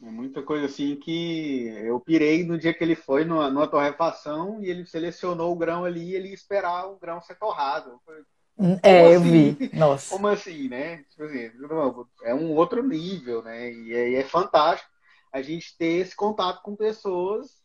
É 0.03 0.11
muita 0.11 0.43
coisa 0.43 0.67
assim 0.67 0.97
que 0.97 1.69
eu 1.85 2.01
pirei 2.01 2.45
no 2.45 2.59
dia 2.59 2.75
que 2.75 2.83
ele 2.83 2.97
foi 2.97 3.25
numa, 3.25 3.51
numa 3.51 3.69
torrefação 3.69 4.63
e 4.63 4.71
ele 4.71 4.85
selecionou 4.87 5.53
o 5.53 5.57
grão 5.57 5.85
ali 5.85 6.11
e 6.11 6.15
ele 6.17 6.29
ia 6.29 6.35
esperar 6.35 6.89
o 6.89 6.99
grão 6.99 7.21
ser 7.23 7.37
torrado. 7.37 8.01
É, 8.83 9.07
assim? 9.07 9.15
eu 9.15 9.21
vi. 9.21 9.71
Nossa. 9.77 10.11
Como 10.11 10.27
assim, 10.27 10.69
né? 10.69 11.05
Tipo 11.11 11.25
assim, 11.25 11.51
é 12.25 12.35
um 12.35 12.55
outro 12.57 12.83
nível, 12.83 13.43
né? 13.43 13.73
E 13.73 13.93
é, 13.93 14.15
é 14.15 14.25
fantástico 14.25 14.91
a 15.33 15.41
gente 15.41 15.77
ter 15.77 16.01
esse 16.01 16.17
contato 16.17 16.63
com 16.63 16.75
pessoas 16.75 17.60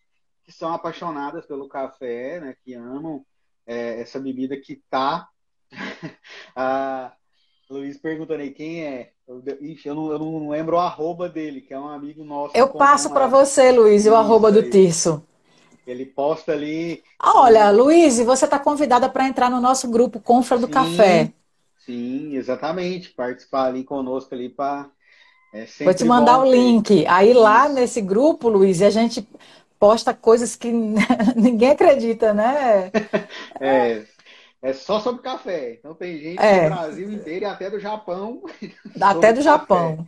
que 0.45 0.51
são 0.51 0.73
apaixonadas 0.73 1.45
pelo 1.45 1.67
café, 1.67 2.39
né? 2.39 2.55
Que 2.63 2.73
amam 2.73 3.25
é, 3.65 4.01
essa 4.01 4.19
bebida 4.19 4.55
que 4.55 4.81
tá. 4.89 5.27
a 6.55 7.11
Luiz 7.69 7.97
perguntando 7.97 8.41
aí 8.41 8.51
quem 8.51 8.83
é. 8.83 9.11
Ixi, 9.59 9.87
eu 9.87 9.95
não, 9.95 10.11
eu 10.11 10.19
não 10.19 10.49
lembro 10.49 10.75
o 10.75 10.79
arroba 10.79 11.27
dele, 11.27 11.61
que 11.61 11.73
é 11.73 11.79
um 11.79 11.87
amigo 11.87 12.23
nosso. 12.23 12.55
Eu 12.55 12.69
passo 12.69 13.09
para 13.09 13.25
você, 13.25 13.71
Luiz, 13.71 14.05
o 14.05 14.13
arroba 14.13 14.51
do 14.51 14.69
Tirso. 14.69 15.25
Ele 15.85 16.05
posta 16.05 16.51
ali. 16.51 17.03
Olha, 17.21 17.69
Luiz, 17.71 18.19
você 18.19 18.45
está 18.45 18.59
convidada 18.59 19.09
para 19.09 19.27
entrar 19.27 19.49
no 19.49 19.59
nosso 19.59 19.89
grupo 19.89 20.19
Confra 20.19 20.57
do 20.57 20.67
sim, 20.67 20.71
Café. 20.71 21.33
Sim, 21.85 22.35
exatamente. 22.35 23.09
Participar 23.11 23.65
ali 23.65 23.83
conosco 23.83 24.33
ali 24.33 24.49
para. 24.49 24.89
É 25.53 25.65
Vou 25.83 25.93
te 25.93 26.03
mandar 26.03 26.39
o 26.39 26.51
link. 26.51 27.05
Aí 27.07 27.33
lá 27.33 27.69
nesse 27.69 28.01
grupo, 28.01 28.49
Luiz, 28.49 28.81
a 28.81 28.89
gente 28.89 29.27
posta 29.79 30.13
coisas 30.13 30.55
que 30.55 30.71
ninguém 31.35 31.71
acredita, 31.71 32.33
né? 32.33 32.91
é, 33.59 34.05
é 34.61 34.73
só 34.73 34.99
sobre 34.99 35.21
café. 35.21 35.73
Então 35.73 35.93
tem 35.93 36.19
gente 36.19 36.41
é. 36.41 36.69
do 36.69 36.75
Brasil 36.75 37.11
inteiro 37.11 37.45
e 37.45 37.47
até 37.47 37.69
do 37.69 37.79
Japão. 37.79 38.43
Até 38.99 39.33
do 39.33 39.41
Japão. 39.41 40.07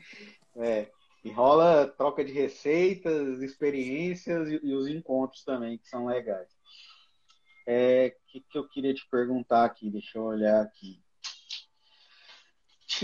É. 0.56 0.88
E 1.24 1.32
rola 1.32 1.94
troca 1.98 2.24
de 2.24 2.32
receitas, 2.32 3.42
experiências 3.42 4.50
e, 4.50 4.60
e 4.64 4.74
os 4.74 4.88
encontros 4.88 5.44
também, 5.44 5.78
que 5.78 5.88
são 5.88 6.06
legais. 6.06 6.48
O 6.48 7.70
é, 7.70 8.16
que, 8.28 8.40
que 8.40 8.58
eu 8.58 8.68
queria 8.68 8.94
te 8.94 9.06
perguntar 9.10 9.66
aqui? 9.66 9.90
Deixa 9.90 10.18
eu 10.18 10.24
olhar 10.24 10.62
aqui. 10.62 11.02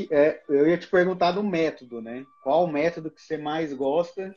É, 0.09 0.41
eu 0.47 0.67
ia 0.67 0.77
te 0.77 0.87
perguntar 0.87 1.33
do 1.33 1.43
método, 1.43 2.01
né? 2.01 2.25
Qual 2.41 2.63
o 2.63 2.71
método 2.71 3.11
que 3.11 3.21
você 3.21 3.37
mais 3.37 3.73
gosta? 3.73 4.33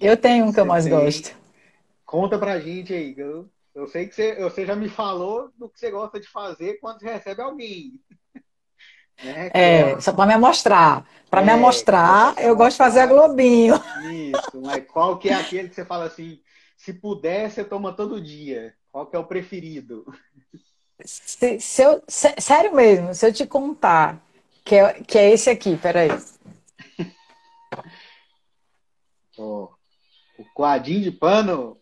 Eu 0.00 0.16
tenho 0.16 0.46
um 0.46 0.52
que 0.52 0.60
eu 0.60 0.66
mais 0.66 0.84
tem. 0.84 0.92
gosto. 0.92 1.34
Conta 2.04 2.38
pra 2.38 2.60
gente 2.60 2.92
aí. 2.92 3.14
Eu, 3.16 3.48
eu 3.74 3.86
sei 3.88 4.06
que 4.06 4.14
você, 4.14 4.36
você 4.36 4.66
já 4.66 4.76
me 4.76 4.88
falou 4.88 5.50
do 5.56 5.68
que 5.68 5.78
você 5.78 5.90
gosta 5.90 6.20
de 6.20 6.28
fazer 6.28 6.74
quando 6.80 7.00
você 7.00 7.12
recebe 7.12 7.42
alguém. 7.42 8.00
Né? 9.24 9.50
É, 9.54 9.78
é, 9.78 10.00
só 10.00 10.12
para 10.12 10.26
me 10.26 10.36
mostrar. 10.36 11.08
Para 11.30 11.40
é, 11.40 11.44
me 11.44 11.56
mostrar, 11.56 12.34
eu 12.36 12.54
gosto 12.54 12.72
de 12.72 12.76
fazer 12.76 13.00
a 13.00 13.06
Globinho. 13.06 13.74
Isso, 14.12 14.60
mas 14.60 14.86
qual 14.86 15.18
que 15.18 15.30
é 15.30 15.34
aquele 15.34 15.70
que 15.70 15.74
você 15.74 15.86
fala 15.86 16.04
assim, 16.04 16.38
se 16.76 16.92
puder, 16.92 17.50
você 17.50 17.64
toma 17.64 17.96
todo 17.96 18.20
dia? 18.20 18.74
Qual 18.92 19.06
que 19.06 19.16
é 19.16 19.18
o 19.18 19.24
preferido? 19.24 20.04
Se, 21.02 21.58
se 21.60 21.82
eu, 21.82 22.02
se, 22.06 22.34
sério 22.38 22.74
mesmo, 22.74 23.14
se 23.14 23.26
eu 23.26 23.32
te 23.32 23.46
contar 23.46 24.22
que 24.64 24.74
é, 24.74 24.92
que 24.94 25.16
é 25.16 25.30
esse 25.30 25.48
aqui, 25.48 25.76
peraí. 25.76 26.10
Oh, 29.38 29.68
o 30.38 30.44
coadinho 30.54 31.02
de 31.02 31.10
pano. 31.10 31.76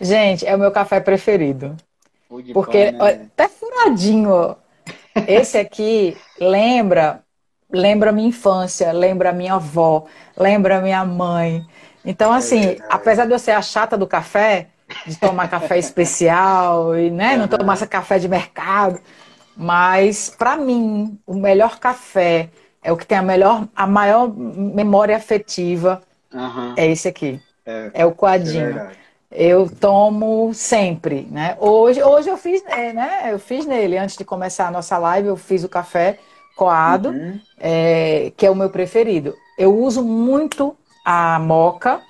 Gente, 0.00 0.46
é 0.46 0.54
o 0.54 0.58
meu 0.58 0.70
café 0.70 1.00
preferido. 1.00 1.76
Porque 2.52 2.92
pano, 2.92 3.04
né? 3.04 3.28
até 3.32 3.48
furadinho, 3.48 4.30
ó. 4.30 4.56
Esse 5.26 5.58
aqui 5.58 6.16
lembra, 6.38 7.22
lembra 7.70 8.12
minha 8.12 8.28
infância, 8.28 8.92
lembra 8.92 9.32
minha 9.32 9.54
avó, 9.54 10.06
lembra 10.36 10.80
minha 10.80 11.04
mãe. 11.04 11.66
Então, 12.04 12.32
assim, 12.32 12.70
é 12.70 12.78
apesar 12.88 13.26
de 13.26 13.32
eu 13.32 13.38
ser 13.38 13.52
a 13.52 13.62
chata 13.62 13.98
do 13.98 14.06
café, 14.06 14.68
de 15.06 15.16
tomar 15.18 15.48
café 15.48 15.76
especial 15.78 16.96
e 16.96 17.10
né, 17.10 17.36
não 17.36 17.48
tomar 17.48 17.76
café 17.86 18.18
de 18.18 18.28
mercado, 18.28 19.00
mas 19.56 20.30
para 20.30 20.56
mim 20.56 21.18
o 21.26 21.34
melhor 21.34 21.78
café 21.78 22.50
é 22.82 22.92
o 22.92 22.96
que 22.96 23.06
tem 23.06 23.18
a 23.18 23.22
melhor, 23.22 23.68
a 23.74 23.86
maior 23.86 24.32
memória 24.34 25.16
afetiva 25.16 26.02
uhum. 26.32 26.74
é 26.76 26.86
esse 26.86 27.08
aqui, 27.08 27.40
é, 27.64 27.90
é 27.94 28.06
o 28.06 28.12
coadinho. 28.12 28.78
É 28.78 29.00
eu 29.30 29.70
tomo 29.70 30.52
sempre, 30.52 31.28
né? 31.30 31.56
Hoje, 31.60 32.02
hoje 32.02 32.28
eu 32.28 32.36
fiz, 32.36 32.64
é, 32.66 32.92
né? 32.92 33.32
Eu 33.32 33.38
fiz 33.38 33.64
nele 33.64 33.96
antes 33.96 34.16
de 34.16 34.24
começar 34.24 34.66
a 34.66 34.70
nossa 34.72 34.98
live, 34.98 35.28
eu 35.28 35.36
fiz 35.36 35.62
o 35.62 35.68
café 35.68 36.18
coado, 36.56 37.10
uhum. 37.10 37.40
é, 37.58 38.32
que 38.36 38.44
é 38.44 38.50
o 38.50 38.56
meu 38.56 38.70
preferido. 38.70 39.34
Eu 39.56 39.78
uso 39.78 40.02
muito 40.02 40.76
a 41.04 41.38
moca, 41.38 42.00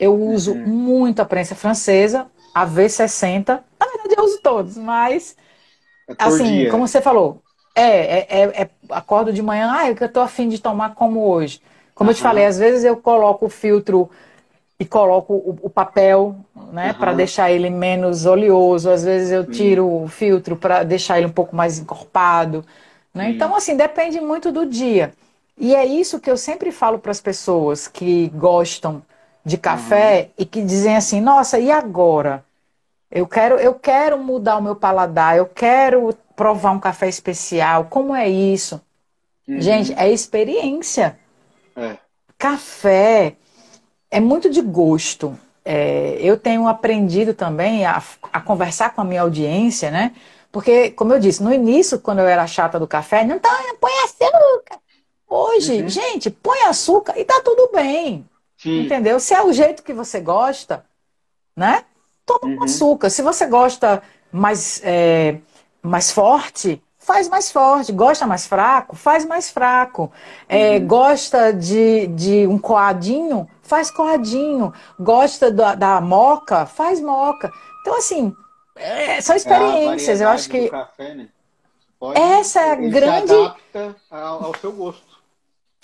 eu 0.00 0.14
uso 0.14 0.52
uhum. 0.52 0.66
muito 0.66 1.22
a 1.22 1.24
prensa 1.24 1.54
francesa, 1.54 2.26
a 2.52 2.66
V60. 2.66 3.60
Na 3.78 3.86
verdade, 3.86 4.14
eu 4.18 4.24
uso 4.24 4.40
todos, 4.42 4.76
mas 4.76 5.36
é 6.08 6.14
assim, 6.18 6.58
dia. 6.58 6.70
como 6.70 6.88
você 6.88 7.00
falou, 7.00 7.40
é, 7.74 7.82
é, 7.82 8.26
é, 8.28 8.62
é, 8.62 8.70
acordo 8.90 9.32
de 9.32 9.42
manhã, 9.42 9.72
ah, 9.72 9.88
eu 9.88 10.08
tô 10.08 10.20
afim 10.20 10.48
de 10.48 10.60
tomar 10.60 10.94
como 10.94 11.26
hoje. 11.26 11.60
Como 11.94 12.08
uhum. 12.08 12.12
eu 12.12 12.16
te 12.16 12.22
falei, 12.22 12.46
às 12.46 12.58
vezes 12.58 12.84
eu 12.84 12.96
coloco 12.96 13.46
o 13.46 13.50
filtro 13.50 14.08
e 14.78 14.84
coloco 14.84 15.34
o, 15.34 15.58
o 15.62 15.70
papel, 15.70 16.36
né, 16.72 16.92
uhum. 16.92 16.98
para 16.98 17.12
deixar 17.12 17.50
ele 17.50 17.70
menos 17.70 18.26
oleoso. 18.26 18.90
Às 18.90 19.02
vezes 19.04 19.32
eu 19.32 19.44
tiro 19.44 19.86
uhum. 19.86 20.04
o 20.04 20.08
filtro 20.08 20.56
para 20.56 20.84
deixar 20.84 21.18
ele 21.18 21.26
um 21.26 21.32
pouco 21.32 21.54
mais 21.54 21.78
encorpado. 21.78 22.64
Né? 23.12 23.30
Então, 23.30 23.54
assim, 23.54 23.76
depende 23.76 24.20
muito 24.20 24.52
do 24.52 24.66
dia. 24.66 25.12
E 25.58 25.74
é 25.74 25.84
isso 25.84 26.20
que 26.20 26.30
eu 26.30 26.36
sempre 26.36 26.72
falo 26.72 26.98
para 26.98 27.12
as 27.12 27.20
pessoas 27.20 27.86
que 27.86 28.28
gostam 28.34 29.02
de 29.44 29.56
café 29.56 30.30
e 30.38 30.44
que 30.44 30.62
dizem 30.62 30.96
assim: 30.96 31.20
nossa, 31.20 31.58
e 31.58 31.70
agora? 31.70 32.44
Eu 33.10 33.28
quero, 33.28 33.56
eu 33.56 33.74
quero 33.74 34.18
mudar 34.18 34.56
o 34.56 34.62
meu 34.62 34.74
paladar, 34.74 35.36
eu 35.36 35.46
quero 35.46 36.12
provar 36.36 36.72
um 36.72 36.80
café 36.80 37.08
especial. 37.08 37.86
Como 37.86 38.14
é 38.14 38.28
isso? 38.28 38.80
Uhum. 39.46 39.60
Gente, 39.60 39.92
é 39.94 40.10
experiência. 40.10 41.18
É. 41.76 41.96
Café 42.38 43.36
é 44.10 44.20
muito 44.20 44.48
de 44.48 44.60
gosto. 44.60 45.38
É, 45.64 46.18
eu 46.20 46.38
tenho 46.38 46.68
aprendido 46.68 47.32
também 47.32 47.86
a, 47.86 48.02
a, 48.32 48.40
conversar 48.40 48.94
com 48.94 49.00
a 49.00 49.04
minha 49.04 49.22
audiência, 49.22 49.90
né? 49.90 50.14
Porque, 50.52 50.90
como 50.90 51.12
eu 51.12 51.18
disse, 51.18 51.42
no 51.42 51.52
início, 51.52 51.98
quando 51.98 52.20
eu 52.20 52.26
era 52.26 52.46
chata 52.46 52.78
do 52.78 52.86
café, 52.86 53.24
não 53.24 53.38
tá, 53.38 53.50
põe 53.80 53.92
açúcar. 54.04 54.78
Hoje, 55.28 55.82
uhum. 55.82 55.88
gente, 55.88 56.30
põe 56.30 56.60
açúcar 56.62 57.18
e 57.18 57.24
tá 57.24 57.40
tudo 57.44 57.70
bem. 57.72 58.24
Sim. 58.56 58.82
Entendeu? 58.82 59.18
Se 59.18 59.34
é 59.34 59.42
o 59.42 59.52
jeito 59.52 59.82
que 59.82 59.92
você 59.92 60.20
gosta, 60.20 60.84
né? 61.56 61.84
Toma 62.24 62.54
uhum. 62.54 62.62
açúcar. 62.62 63.10
Se 63.10 63.20
você 63.20 63.46
gosta 63.46 64.02
mais, 64.30 64.80
é, 64.84 65.38
mais 65.84 66.10
forte, 66.10 66.82
faz 66.98 67.28
mais 67.28 67.52
forte. 67.52 67.92
Gosta 67.92 68.26
mais 68.26 68.46
fraco, 68.46 68.96
faz 68.96 69.24
mais 69.24 69.50
fraco. 69.50 70.10
É, 70.48 70.78
uhum. 70.78 70.86
Gosta 70.86 71.52
de, 71.52 72.06
de 72.08 72.46
um 72.46 72.58
coadinho, 72.58 73.48
faz 73.62 73.90
coadinho. 73.90 74.72
Gosta 74.98 75.50
da, 75.50 75.74
da 75.74 76.00
moca, 76.00 76.66
faz 76.66 77.00
moca. 77.00 77.52
Então, 77.82 77.96
assim, 77.98 78.34
é, 78.74 79.20
são 79.20 79.36
experiências. 79.36 80.20
É 80.20 80.24
Eu 80.24 80.28
acho 80.30 80.48
que. 80.48 80.68
Café, 80.68 81.14
né? 81.14 81.28
Pode, 82.00 82.20
essa 82.20 82.60
é 82.60 82.72
a 82.72 82.74
grande. 82.74 83.28
Se 83.28 83.34
adapta 83.34 83.96
ao, 84.10 84.44
ao 84.46 84.56
seu 84.56 84.72
gosto. 84.72 85.14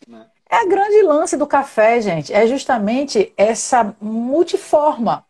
Né? 0.08 0.26
É 0.50 0.56
a 0.56 0.66
grande 0.66 1.02
lance 1.02 1.36
do 1.36 1.46
café, 1.46 2.00
gente. 2.00 2.32
É 2.32 2.46
justamente 2.46 3.32
essa 3.36 3.94
multiforma. 4.00 5.24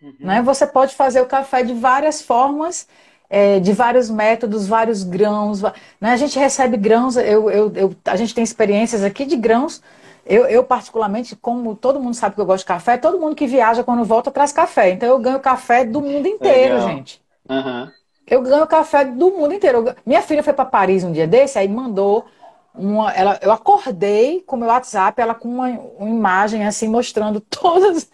Uhum. 0.00 0.14
Né? 0.18 0.42
Você 0.42 0.66
pode 0.66 0.94
fazer 0.94 1.20
o 1.20 1.26
café 1.26 1.62
de 1.62 1.74
várias 1.74 2.22
formas 2.22 2.88
é, 3.32 3.58
de 3.58 3.72
vários 3.72 4.10
métodos, 4.10 4.66
vários 4.66 5.02
grãos. 5.02 5.62
Né? 5.62 5.72
A 6.12 6.16
gente 6.18 6.38
recebe 6.38 6.76
grãos, 6.76 7.16
eu, 7.16 7.50
eu, 7.50 7.72
eu, 7.74 7.96
a 8.04 8.14
gente 8.14 8.34
tem 8.34 8.44
experiências 8.44 9.02
aqui 9.02 9.24
de 9.24 9.36
grãos. 9.36 9.80
Eu, 10.26 10.44
eu, 10.44 10.62
particularmente, 10.62 11.34
como 11.34 11.74
todo 11.74 11.98
mundo 11.98 12.12
sabe 12.12 12.34
que 12.34 12.40
eu 12.42 12.44
gosto 12.44 12.64
de 12.64 12.66
café, 12.66 12.98
todo 12.98 13.18
mundo 13.18 13.34
que 13.34 13.46
viaja 13.46 13.82
quando 13.82 14.04
volta 14.04 14.30
traz 14.30 14.52
café. 14.52 14.90
Então 14.90 15.08
eu 15.08 15.18
ganho 15.18 15.40
café 15.40 15.82
do 15.82 16.02
mundo 16.02 16.28
inteiro, 16.28 16.74
Legal. 16.74 16.88
gente. 16.90 17.22
Uhum. 17.48 17.88
Eu 18.26 18.42
ganho 18.42 18.66
café 18.66 19.02
do 19.06 19.30
mundo 19.30 19.54
inteiro. 19.54 19.82
Minha 20.04 20.20
filha 20.20 20.42
foi 20.42 20.52
para 20.52 20.66
Paris 20.66 21.02
um 21.02 21.10
dia 21.10 21.26
desse, 21.26 21.58
aí 21.58 21.66
mandou 21.66 22.26
uma. 22.74 23.10
Ela, 23.12 23.38
eu 23.40 23.50
acordei 23.50 24.42
com 24.42 24.58
meu 24.58 24.68
WhatsApp, 24.68 25.18
ela 25.20 25.34
com 25.34 25.48
uma, 25.48 25.68
uma 25.98 26.10
imagem 26.10 26.66
assim 26.66 26.86
mostrando 26.86 27.40
todas. 27.48 28.10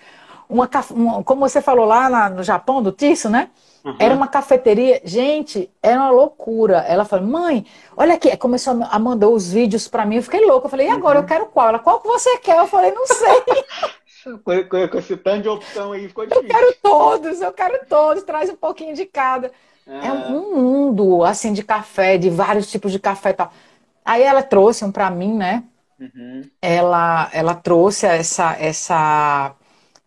Uma, 0.48 0.70
uma, 0.92 1.24
como 1.24 1.40
você 1.40 1.60
falou 1.60 1.84
lá 1.84 2.08
na, 2.08 2.30
no 2.30 2.42
Japão, 2.44 2.80
do 2.80 2.92
Tisso, 2.92 3.28
né? 3.28 3.50
Uhum. 3.84 3.96
Era 3.98 4.14
uma 4.14 4.28
cafeteria, 4.28 5.00
gente, 5.04 5.70
era 5.82 6.00
uma 6.00 6.10
loucura. 6.10 6.78
Ela 6.88 7.04
falou, 7.04 7.26
mãe, 7.26 7.64
olha 7.96 8.14
aqui, 8.14 8.36
começou 8.36 8.84
a 8.90 8.98
mandar 8.98 9.28
os 9.28 9.52
vídeos 9.52 9.88
para 9.88 10.04
mim, 10.04 10.16
eu 10.16 10.22
fiquei 10.22 10.44
louca. 10.44 10.66
Eu 10.66 10.70
falei, 10.70 10.88
e 10.88 10.90
agora? 10.90 11.18
Uhum. 11.18 11.24
Eu 11.24 11.28
quero 11.28 11.46
qual? 11.46 11.68
Ela, 11.68 11.78
qual 11.78 12.00
que 12.00 12.08
você 12.08 12.38
quer? 12.38 12.58
Eu 12.58 12.66
falei, 12.66 12.90
não 12.92 13.06
sei. 13.06 13.42
com, 14.44 14.88
com 14.88 14.98
esse 14.98 15.16
tanto 15.16 15.42
de 15.42 15.48
opção 15.48 15.92
aí, 15.92 16.08
ficou 16.08 16.26
difícil. 16.26 16.42
Eu 16.48 16.54
quero 16.54 16.74
todos, 16.82 17.40
eu 17.40 17.52
quero 17.52 17.86
todos, 17.88 18.22
traz 18.22 18.50
um 18.50 18.56
pouquinho 18.56 18.94
de 18.94 19.06
cada. 19.06 19.50
É 19.86 20.08
ah. 20.08 20.28
um 20.30 20.54
mundo, 20.54 21.24
assim, 21.24 21.52
de 21.52 21.62
café, 21.62 22.18
de 22.18 22.28
vários 22.28 22.70
tipos 22.70 22.92
de 22.92 22.98
café 22.98 23.30
e 23.30 23.34
tal. 23.34 23.52
Aí 24.04 24.22
ela 24.22 24.42
trouxe 24.42 24.84
um 24.84 24.92
para 24.92 25.10
mim, 25.10 25.34
né? 25.34 25.64
Uhum. 25.98 26.42
Ela, 26.60 27.28
ela 27.32 27.54
trouxe 27.54 28.06
essa, 28.06 28.54
essa, 28.58 29.54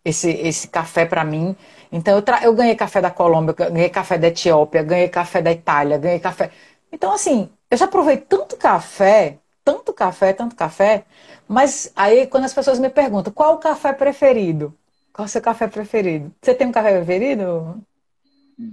esse, 0.04 0.30
esse 0.30 0.68
café 0.68 1.04
para 1.04 1.24
mim. 1.24 1.56
Então 1.92 2.16
eu, 2.16 2.24
eu 2.42 2.54
ganhei 2.54 2.74
café 2.74 3.02
da 3.02 3.10
Colômbia, 3.10 3.52
ganhei 3.52 3.90
café 3.90 4.16
da 4.16 4.28
Etiópia, 4.28 4.82
ganhei 4.82 5.08
café 5.08 5.42
da 5.42 5.52
Itália, 5.52 5.98
ganhei 5.98 6.18
café. 6.18 6.50
Então, 6.90 7.12
assim, 7.12 7.50
eu 7.70 7.76
já 7.76 7.86
provei 7.86 8.16
tanto 8.16 8.56
café, 8.56 9.38
tanto 9.62 9.92
café, 9.92 10.32
tanto 10.32 10.56
café, 10.56 11.04
mas 11.46 11.92
aí 11.94 12.26
quando 12.26 12.44
as 12.44 12.54
pessoas 12.54 12.78
me 12.78 12.88
perguntam 12.88 13.32
qual 13.32 13.54
o 13.54 13.58
café 13.58 13.92
preferido? 13.92 14.74
Qual 15.12 15.26
o 15.26 15.28
seu 15.28 15.42
café 15.42 15.68
preferido? 15.68 16.32
Você 16.40 16.54
tem 16.54 16.66
um 16.66 16.72
café 16.72 16.96
preferido? 16.96 17.82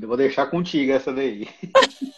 Eu 0.02 0.08
vou 0.08 0.16
deixar 0.16 0.46
contigo 0.48 0.94
essa 0.94 1.12
daí. 1.12 1.50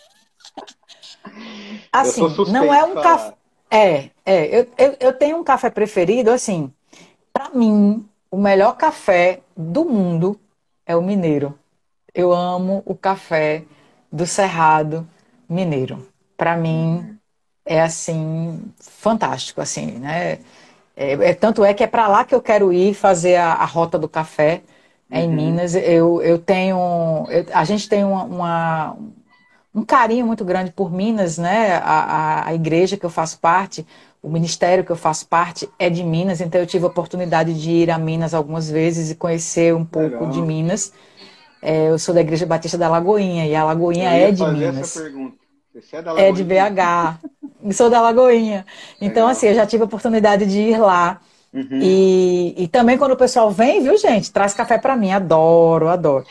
assim, 1.91 2.21
não 2.51 2.71
é 2.71 2.83
um 2.83 2.93
café. 2.93 3.33
É, 3.71 4.09
é. 4.25 4.59
Eu, 4.59 4.67
eu, 4.77 4.97
eu 4.99 5.13
tenho 5.13 5.37
um 5.37 5.43
café 5.43 5.71
preferido, 5.71 6.29
assim. 6.29 6.71
Para 7.33 7.49
mim, 7.49 8.07
o 8.29 8.37
melhor 8.37 8.77
café 8.77 9.41
do 9.57 9.85
mundo 9.85 10.39
é 10.91 10.95
o 10.95 11.01
mineiro. 11.01 11.57
Eu 12.13 12.33
amo 12.33 12.83
o 12.85 12.93
café 12.93 13.63
do 14.11 14.25
Cerrado 14.25 15.07
Mineiro. 15.47 16.07
Para 16.37 16.57
mim, 16.57 17.17
é 17.65 17.81
assim, 17.81 18.61
fantástico, 18.79 19.61
assim, 19.61 19.99
né? 19.99 20.39
É, 20.95 21.13
é, 21.13 21.33
tanto 21.33 21.63
é 21.63 21.73
que 21.73 21.83
é 21.83 21.87
para 21.87 22.07
lá 22.07 22.25
que 22.25 22.35
eu 22.35 22.41
quero 22.41 22.73
ir 22.73 22.93
fazer 22.93 23.37
a, 23.37 23.53
a 23.53 23.65
rota 23.65 23.97
do 23.97 24.09
café 24.09 24.61
é 25.09 25.21
em 25.21 25.29
uhum. 25.29 25.35
Minas. 25.35 25.75
Eu, 25.75 26.21
eu 26.21 26.37
tenho. 26.37 27.25
Eu, 27.29 27.45
a 27.53 27.63
gente 27.63 27.87
tem 27.87 28.03
uma, 28.03 28.23
uma, 28.23 28.97
um 29.73 29.83
carinho 29.83 30.25
muito 30.25 30.43
grande 30.43 30.71
por 30.71 30.91
Minas, 30.91 31.37
né? 31.37 31.77
A, 31.77 31.81
a, 31.81 32.47
a, 32.47 32.53
igreja 32.53 32.97
que 32.97 33.05
eu 33.05 33.09
faço 33.09 33.39
parte, 33.39 33.85
o 34.21 34.29
ministério 34.29 34.83
que 34.83 34.91
eu 34.91 34.95
faço 34.95 35.27
parte 35.27 35.67
é 35.79 35.89
de 35.89 36.03
Minas, 36.03 36.41
então 36.41 36.61
eu 36.61 36.67
tive 36.67 36.85
a 36.85 36.87
oportunidade 36.87 37.59
de 37.59 37.71
ir 37.71 37.89
a 37.89 37.97
Minas 37.97 38.33
algumas 38.33 38.69
vezes 38.69 39.09
e 39.09 39.15
conhecer 39.15 39.73
um 39.73 39.83
pouco 39.83 40.09
Legal. 40.09 40.29
de 40.29 40.41
Minas. 40.41 40.93
É, 41.61 41.89
eu 41.89 41.97
sou 41.97 42.13
da 42.13 42.21
Igreja 42.21 42.45
Batista 42.45 42.77
da 42.77 42.87
Lagoinha 42.87 43.47
e 43.47 43.55
a 43.55 43.63
Lagoinha 43.63 44.09
é 44.09 44.31
de 44.31 44.45
Minas. 44.45 44.97
É, 46.17 46.29
é, 46.29 46.31
de 46.31 46.43
BH. 46.43 47.71
sou 47.73 47.89
da 47.89 48.01
Lagoinha. 48.01 48.65
Então, 48.99 49.23
Legal. 49.23 49.29
assim, 49.29 49.47
eu 49.47 49.55
já 49.55 49.65
tive 49.65 49.83
a 49.83 49.85
oportunidade 49.85 50.45
de 50.45 50.59
ir 50.59 50.77
lá. 50.79 51.19
Uhum. 51.53 51.79
E, 51.81 52.55
e 52.57 52.67
também 52.67 52.97
quando 52.97 53.11
o 53.11 53.17
pessoal 53.17 53.51
vem, 53.51 53.81
viu, 53.81 53.97
gente? 53.97 54.31
Traz 54.31 54.53
café 54.53 54.77
para 54.77 54.95
mim. 54.95 55.11
Adoro, 55.11 55.87
adoro. 55.87 56.25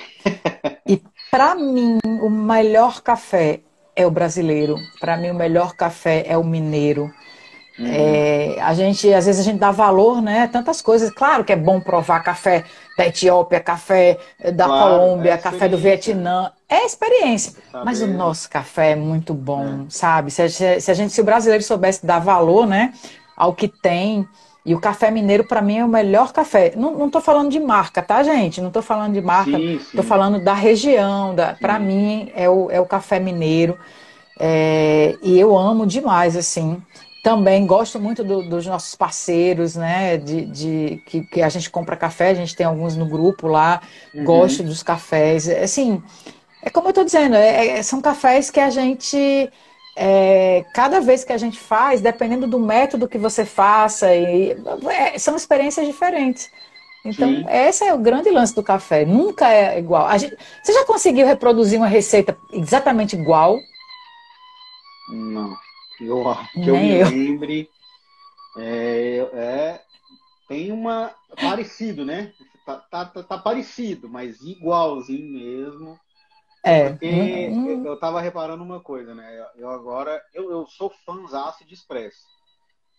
e 0.87 1.01
para 1.31 1.55
mim, 1.55 1.99
o 2.05 2.31
melhor 2.31 3.01
café 3.03 3.61
é 3.95 4.07
o 4.07 4.11
brasileiro. 4.11 4.77
Para 4.99 5.17
mim, 5.17 5.31
o 5.31 5.35
melhor 5.35 5.75
café 5.75 6.25
é 6.27 6.37
o 6.37 6.45
mineiro. 6.45 7.11
Uhum. 7.81 7.87
É, 7.89 8.57
a 8.61 8.75
gente, 8.75 9.13
às 9.15 9.25
vezes, 9.25 9.41
a 9.41 9.51
gente 9.51 9.59
dá 9.59 9.71
valor, 9.71 10.21
né? 10.21 10.47
Tantas 10.47 10.83
coisas. 10.83 11.11
Claro 11.11 11.45
que 11.45 11.53
é 11.53 11.57
bom 11.57 11.81
provar 11.81 12.21
café 12.21 12.63
da 12.97 13.07
Etiópia, 13.07 13.59
café 13.59 14.19
da 14.53 14.67
claro, 14.67 14.99
Colômbia, 14.99 15.33
é 15.33 15.39
café 15.39 15.67
do 15.67 15.79
Vietnã. 15.79 16.53
É 16.69 16.85
experiência. 16.85 17.55
Mas 17.83 18.03
o 18.03 18.07
nosso 18.07 18.51
café 18.51 18.91
é 18.91 18.97
muito 18.97 19.33
bom, 19.33 19.65
é. 19.65 19.87
sabe? 19.89 20.31
Se 20.31 20.43
a, 20.43 20.49
se 20.49 20.91
a 20.91 20.95
gente, 20.95 21.11
se 21.15 21.23
o 21.23 21.25
brasileiro 21.25 21.65
soubesse 21.65 22.05
dar 22.05 22.19
valor, 22.19 22.67
né, 22.67 22.93
ao 23.35 23.55
que 23.55 23.67
tem. 23.67 24.29
E 24.67 24.75
o 24.75 24.81
café 24.81 25.11
mineiro, 25.11 25.45
para 25.45 25.63
mim, 25.63 25.79
é 25.79 25.85
o 25.85 25.89
melhor 25.89 26.35
café. 26.35 26.75
Não 26.77 27.07
estou 27.07 27.23
falando 27.23 27.51
de 27.51 27.59
marca, 27.59 28.03
tá, 28.03 28.23
gente? 28.23 28.61
Não 28.61 28.69
estou 28.69 28.83
falando 28.83 29.15
de 29.15 29.23
marca. 29.23 29.59
Estou 29.59 30.05
falando 30.05 30.45
da 30.45 30.53
região. 30.53 31.35
Da, 31.35 31.55
para 31.55 31.79
mim, 31.79 32.31
é 32.35 32.47
o, 32.47 32.71
é 32.71 32.79
o 32.79 32.85
café 32.85 33.19
mineiro. 33.19 33.79
É, 34.39 35.17
e 35.23 35.41
eu 35.41 35.57
amo 35.57 35.87
demais, 35.87 36.37
assim. 36.37 36.83
Também 37.23 37.67
gosto 37.67 38.01
muito 38.01 38.25
do, 38.25 38.43
dos 38.43 38.67
nossos 38.67 38.95
parceiros, 38.95 39.77
né? 39.77 40.17
De, 40.17 40.47
de 40.47 41.03
que, 41.05 41.23
que, 41.23 41.43
a 41.43 41.49
gente 41.51 41.69
compra 41.69 41.97
café, 41.97 42.31
a 42.31 42.35
gente 42.35 42.57
tem 42.57 42.65
alguns 42.65 42.97
no 42.97 43.05
grupo 43.05 43.47
lá, 43.47 43.83
uhum. 44.15 44.25
gosto 44.25 44.63
dos 44.63 44.83
cafés. 44.83 45.47
Assim, 45.49 46.03
é 46.63 46.71
como 46.71 46.89
eu 46.89 46.91
estou 46.91 47.05
dizendo, 47.05 47.37
é, 47.37 47.79
é, 47.79 47.83
são 47.83 48.01
cafés 48.01 48.51
que 48.51 48.61
a 48.61 48.71
gente. 48.71 49.51
É, 49.97 50.65
cada 50.73 51.01
vez 51.01 51.23
que 51.23 51.33
a 51.33 51.37
gente 51.37 51.59
faz, 51.59 52.01
dependendo 52.01 52.47
do 52.47 52.59
método 52.59 53.09
que 53.09 53.19
você 53.19 53.45
faça, 53.45 54.15
e, 54.15 54.57
é, 54.89 55.19
são 55.19 55.37
experiências 55.37 55.87
diferentes. 55.87 56.51
Então, 57.05 57.29
Sim. 57.29 57.45
esse 57.51 57.85
é 57.85 57.93
o 57.93 57.99
grande 57.99 58.31
lance 58.31 58.55
do 58.55 58.63
café. 58.63 59.05
Nunca 59.05 59.51
é 59.51 59.79
igual. 59.79 60.09
Gente, 60.19 60.37
você 60.63 60.73
já 60.73 60.87
conseguiu 60.87 61.27
reproduzir 61.27 61.79
uma 61.79 61.87
receita 61.87 62.37
exatamente 62.53 63.15
igual? 63.15 63.59
Não 65.11 65.55
eu, 66.07 66.25
que 66.53 66.69
eu 66.69 66.77
me 66.77 66.97
eu. 66.97 67.09
lembre, 67.09 67.71
é, 68.57 69.19
é, 69.33 69.85
tem 70.49 70.73
uma 70.73 71.15
parecido, 71.41 72.05
né? 72.05 72.33
Tá, 72.67 72.77
tá, 72.79 73.05
tá, 73.07 73.23
tá, 73.23 73.39
parecido, 73.39 74.09
mas 74.09 74.41
igualzinho 74.41 75.33
mesmo. 75.33 75.99
É. 76.63 76.91
Porque 76.91 77.49
hum, 77.51 77.83
hum. 77.83 77.87
eu 77.87 77.99
tava 77.99 78.21
reparando 78.21 78.63
uma 78.63 78.81
coisa, 78.81 79.15
né? 79.15 79.47
Eu 79.57 79.71
agora, 79.71 80.23
eu, 80.35 80.51
eu 80.51 80.67
sou 80.67 80.91
fãzaço 81.07 81.65
de 81.65 81.75
expresso. 81.75 82.27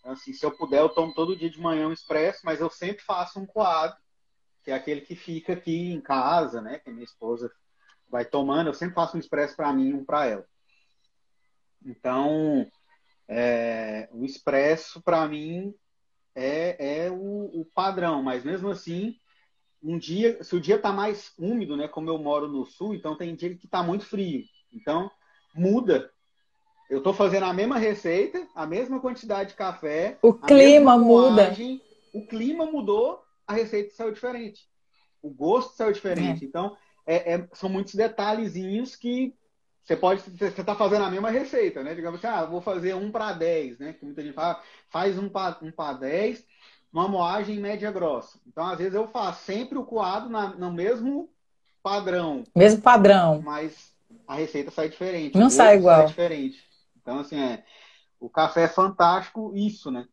Assim, 0.04 0.32
se 0.32 0.44
eu 0.44 0.50
puder, 0.50 0.80
eu 0.80 0.88
tomo 0.88 1.14
todo 1.14 1.36
dia 1.36 1.48
de 1.48 1.60
manhã 1.60 1.86
um 1.86 1.92
expresso, 1.92 2.40
mas 2.44 2.60
eu 2.60 2.68
sempre 2.68 3.04
faço 3.04 3.38
um 3.38 3.46
coado, 3.46 3.96
que 4.64 4.70
é 4.70 4.74
aquele 4.74 5.00
que 5.00 5.14
fica 5.14 5.52
aqui 5.52 5.92
em 5.92 6.00
casa, 6.00 6.60
né? 6.60 6.78
Que 6.78 6.90
minha 6.90 7.04
esposa 7.04 7.50
vai 8.08 8.24
tomando. 8.24 8.66
Eu 8.68 8.74
sempre 8.74 8.94
faço 8.94 9.16
um 9.16 9.20
expresso 9.20 9.54
para 9.54 9.72
mim 9.72 9.90
e 9.90 9.94
um 9.94 10.04
para 10.04 10.26
ela. 10.26 10.46
Então, 11.84 12.66
é, 13.32 14.08
o 14.12 14.24
expresso, 14.24 15.00
para 15.00 15.26
mim, 15.26 15.74
é, 16.34 17.04
é 17.06 17.10
o, 17.10 17.60
o, 17.60 17.66
padrão, 17.74 18.22
mas 18.22 18.44
mesmo 18.44 18.68
assim, 18.68 19.16
um 19.82 19.98
dia, 19.98 20.42
se 20.44 20.54
o 20.54 20.60
dia 20.60 20.76
está 20.76 20.92
mais 20.92 21.32
úmido, 21.38 21.76
né, 21.76 21.88
como 21.88 22.10
eu 22.10 22.18
moro 22.18 22.46
no 22.46 22.64
sul, 22.66 22.94
então 22.94 23.16
tem 23.16 23.34
dia 23.34 23.56
que 23.56 23.66
está 23.66 23.82
muito 23.82 24.04
frio. 24.04 24.44
Então, 24.72 25.10
muda. 25.54 26.10
Eu 26.90 26.98
estou 26.98 27.14
fazendo 27.14 27.44
a 27.44 27.54
mesma 27.54 27.78
receita, 27.78 28.46
a 28.54 28.66
mesma 28.66 29.00
quantidade 29.00 29.50
de 29.50 29.56
café. 29.56 30.18
O 30.20 30.34
clima 30.34 30.98
muda. 30.98 31.54
O 32.12 32.26
clima 32.26 32.66
mudou, 32.66 33.22
a 33.46 33.54
receita 33.54 33.94
saiu 33.94 34.12
diferente. 34.12 34.68
O 35.22 35.30
gosto 35.30 35.74
saiu 35.74 35.92
diferente. 35.92 36.44
É. 36.44 36.46
Então, 36.46 36.76
é, 37.06 37.34
é, 37.34 37.48
são 37.54 37.70
muitos 37.70 37.94
detalhezinhos 37.94 38.94
que 38.94 39.34
você 39.82 39.96
pode, 39.96 40.22
você 40.22 40.46
está 40.46 40.74
fazendo 40.74 41.04
a 41.04 41.10
mesma 41.10 41.30
receita, 41.30 41.82
né? 41.82 41.94
Digamos 41.94 42.18
assim, 42.18 42.34
ah, 42.34 42.44
vou 42.44 42.60
fazer 42.60 42.94
um 42.94 43.10
para 43.10 43.32
10, 43.32 43.78
né? 43.78 43.92
Que 43.92 44.04
muita 44.04 44.22
gente 44.22 44.34
fala, 44.34 44.60
faz 44.88 45.18
um 45.18 45.28
para 45.28 45.58
um 45.60 45.98
10, 45.98 46.46
uma 46.92 47.08
moagem 47.08 47.58
média 47.58 47.90
grossa. 47.90 48.38
Então, 48.46 48.64
às 48.64 48.78
vezes, 48.78 48.94
eu 48.94 49.08
faço 49.08 49.44
sempre 49.44 49.76
o 49.76 49.84
coado 49.84 50.28
na, 50.28 50.48
no 50.48 50.72
mesmo 50.72 51.28
padrão. 51.82 52.44
Mesmo 52.54 52.80
padrão. 52.80 53.42
Mas 53.42 53.92
a 54.26 54.34
receita 54.34 54.70
sai 54.70 54.88
diferente. 54.88 55.36
Não 55.36 55.50
sai 55.50 55.76
igual. 55.76 55.98
Sai 55.98 56.06
diferente. 56.08 56.62
Então, 57.00 57.18
assim, 57.18 57.40
é, 57.40 57.64
o 58.20 58.30
café 58.30 58.62
é 58.64 58.68
fantástico, 58.68 59.52
isso, 59.56 59.90
né? 59.90 60.06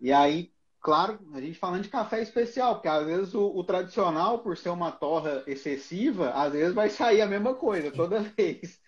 E 0.00 0.10
aí, 0.10 0.50
claro, 0.80 1.20
a 1.34 1.40
gente 1.40 1.58
falando 1.58 1.82
de 1.82 1.90
café 1.90 2.22
especial, 2.22 2.76
porque 2.76 2.88
às 2.88 3.04
vezes 3.04 3.34
o, 3.34 3.54
o, 3.54 3.62
tradicional, 3.62 4.38
por 4.38 4.56
ser 4.56 4.70
uma 4.70 4.90
torra 4.90 5.42
excessiva, 5.46 6.30
às 6.30 6.52
vezes 6.52 6.74
vai 6.74 6.88
sair 6.88 7.20
a 7.20 7.26
mesma 7.26 7.54
coisa 7.54 7.90
toda 7.90 8.20
vez. 8.36 8.80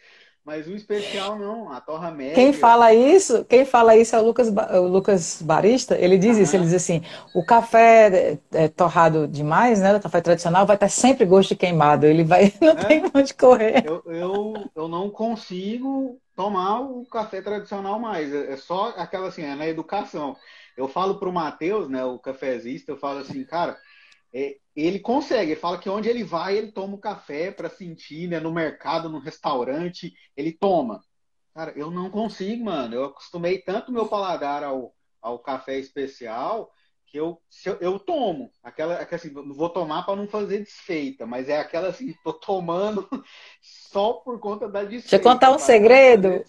Mas 0.45 0.67
o 0.67 0.75
especial 0.75 1.39
não, 1.39 1.73
a 1.73 1.81
torra 1.81 2.11
média. 2.11 2.35
Quem 2.35 2.53
fala 2.53 2.93
isso, 2.93 3.47
quem 3.47 3.65
fala 3.65 3.97
isso 3.97 4.15
é 4.15 4.21
o 4.21 4.25
Lucas, 4.25 4.49
o 4.49 4.87
Lucas 4.87 5.41
Barista. 5.41 5.97
Ele 5.97 6.19
diz 6.19 6.37
isso, 6.37 6.55
ele 6.55 6.65
diz 6.65 6.75
assim: 6.75 7.03
o 7.35 7.43
café 7.43 8.39
é, 8.53 8.69
torrado 8.69 9.27
demais, 9.27 9.81
né? 9.81 9.97
O 9.97 10.03
café 10.03 10.21
tradicional 10.21 10.67
vai 10.67 10.77
estar 10.77 10.91
sempre 10.91 11.25
gosto 11.25 11.51
de 11.51 11.57
queimado. 11.57 12.05
Ele 12.05 12.25
vai, 12.25 12.53
não 12.61 12.73
é? 12.73 12.85
tem 12.85 13.03
onde 13.15 13.33
correr. 13.33 13.85
Eu, 13.87 14.03
eu, 14.07 14.71
eu 14.77 14.87
não 14.87 15.09
consigo 15.09 16.21
tomar 16.37 16.81
o 16.81 17.07
café 17.07 17.41
tradicional 17.41 17.99
mais. 17.99 18.31
É, 18.31 18.53
é 18.53 18.57
só 18.59 18.93
aquela 18.99 19.29
assim, 19.29 19.45
é 19.45 19.55
na 19.55 19.67
educação. 19.67 20.37
Eu 20.77 20.89
falo 20.89 21.19
pro 21.19 21.33
Matheus, 21.33 21.89
né, 21.89 22.05
o 22.05 22.19
cafezista, 22.19 22.93
eu 22.93 22.99
falo 22.99 23.21
assim, 23.21 23.45
cara, 23.45 23.79
é, 24.33 24.57
ele 24.77 24.99
consegue, 24.99 25.53
ele 25.53 25.61
fala 25.61 25.79
que 25.79 25.89
onde 25.89 26.09
ele 26.09 26.25
vai, 26.25 26.57
ele 26.57 26.73
toma 26.73 26.95
o 26.95 26.97
um 26.97 27.01
café 27.01 27.51
para 27.51 27.71
sentir, 27.71 28.29
né? 28.29 28.41
No 28.41 28.53
mercado, 28.53 29.09
no 29.09 29.19
restaurante, 29.19 30.13
ele 30.37 30.53
toma. 30.53 31.01
Cara, 31.55 31.73
eu 31.77 31.91
não 31.91 32.11
consigo, 32.11 32.65
mano. 32.65 32.95
Eu 32.95 33.05
acostumei 33.05 33.59
tanto 33.59 33.93
meu 33.93 34.07
paladar 34.07 34.65
ao, 34.65 34.93
ao 35.23 35.39
café 35.39 35.79
especial 35.79 36.73
que 37.07 37.21
eu, 37.21 37.41
eu, 37.65 37.79
eu, 37.81 37.99
tomo. 38.01 38.51
Aquela, 38.61 38.97
aquela 38.97 39.21
assim, 39.21 39.31
não 39.31 39.55
vou 39.55 39.69
tomar 39.69 40.03
para 40.03 40.17
não 40.17 40.27
fazer 40.27 40.59
desfeita, 40.59 41.25
mas 41.25 41.49
é 41.49 41.61
aquela 41.61 41.89
assim, 41.89 42.13
tô 42.25 42.33
tomando 42.33 43.09
só 43.63 44.15
por 44.15 44.41
conta 44.41 44.69
da 44.69 44.83
desfeita. 44.83 45.11
Deixa 45.11 45.17
eu 45.17 45.23
contar 45.23 45.53
um 45.53 45.59
segredo. 45.59 46.45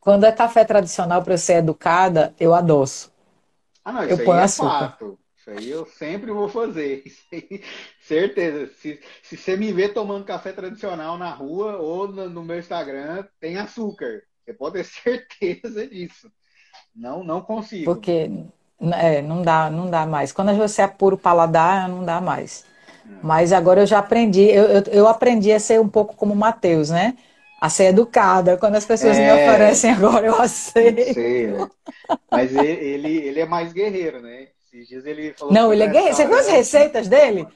Quando 0.00 0.24
é 0.24 0.32
café 0.32 0.64
tradicional 0.64 1.22
para 1.22 1.38
ser 1.38 1.58
educada, 1.58 2.34
eu 2.38 2.52
adoço. 2.52 3.14
Ah, 3.84 3.92
não, 3.92 4.02
isso 4.02 4.20
eu 4.20 4.24
ponho 4.24 4.40
é 4.40 4.42
açúcar. 4.42 4.90
Fato. 4.90 5.18
Isso 5.44 5.50
aí 5.50 5.70
eu 5.70 5.84
sempre 5.84 6.30
vou 6.32 6.48
fazer. 6.48 7.04
Aí, 7.30 7.62
certeza. 8.00 8.66
Se, 8.78 8.98
se 9.22 9.36
você 9.36 9.56
me 9.58 9.72
ver 9.72 9.92
tomando 9.92 10.24
café 10.24 10.52
tradicional 10.52 11.18
na 11.18 11.30
rua 11.30 11.76
ou 11.76 12.08
no, 12.08 12.30
no, 12.30 12.42
meu 12.42 12.58
Instagram, 12.58 13.26
tem 13.38 13.58
açúcar. 13.58 14.22
Você 14.42 14.54
pode 14.54 14.76
ter 14.76 14.84
certeza 14.88 15.86
disso. 15.86 16.30
Não, 16.96 17.22
não 17.22 17.42
consigo. 17.42 17.84
Porque 17.84 18.30
é, 18.80 19.20
não 19.20 19.42
dá, 19.42 19.68
não 19.68 19.90
dá 19.90 20.06
mais. 20.06 20.32
Quando 20.32 20.54
você 20.56 20.80
apura 20.80 21.14
o 21.14 21.18
paladar, 21.18 21.90
não 21.90 22.02
dá 22.02 22.22
mais. 22.22 22.64
Mas 23.22 23.52
agora 23.52 23.82
eu 23.82 23.86
já 23.86 23.98
aprendi, 23.98 24.40
eu, 24.40 24.64
eu, 24.64 24.82
eu, 24.84 25.06
aprendi 25.06 25.52
a 25.52 25.60
ser 25.60 25.78
um 25.78 25.88
pouco 25.88 26.16
como 26.16 26.32
o 26.32 26.36
Matheus, 26.36 26.88
né? 26.88 27.14
a 27.60 27.68
ser 27.68 27.84
educada. 27.84 28.56
Quando 28.56 28.76
as 28.76 28.86
pessoas 28.86 29.18
é... 29.18 29.26
me 29.26 29.42
oferecem 29.42 29.90
agora, 29.90 30.26
eu 30.26 30.40
aceito. 30.40 31.12
Sei, 31.12 31.48
né? 31.48 31.68
Mas 32.30 32.54
ele, 32.54 33.16
ele 33.18 33.40
é 33.40 33.46
mais 33.46 33.74
guerreiro, 33.74 34.22
né? 34.22 34.48
Esses 34.74 34.88
dias 34.88 35.06
ele 35.06 35.32
falou. 35.34 35.54
Não, 35.54 35.72
ele 35.72 35.84
é 35.84 35.86
guerreiro. 35.86 36.16
Você 36.16 36.26
viu 36.26 36.36
as 36.36 36.48
receitas 36.48 37.06
dele? 37.06 37.46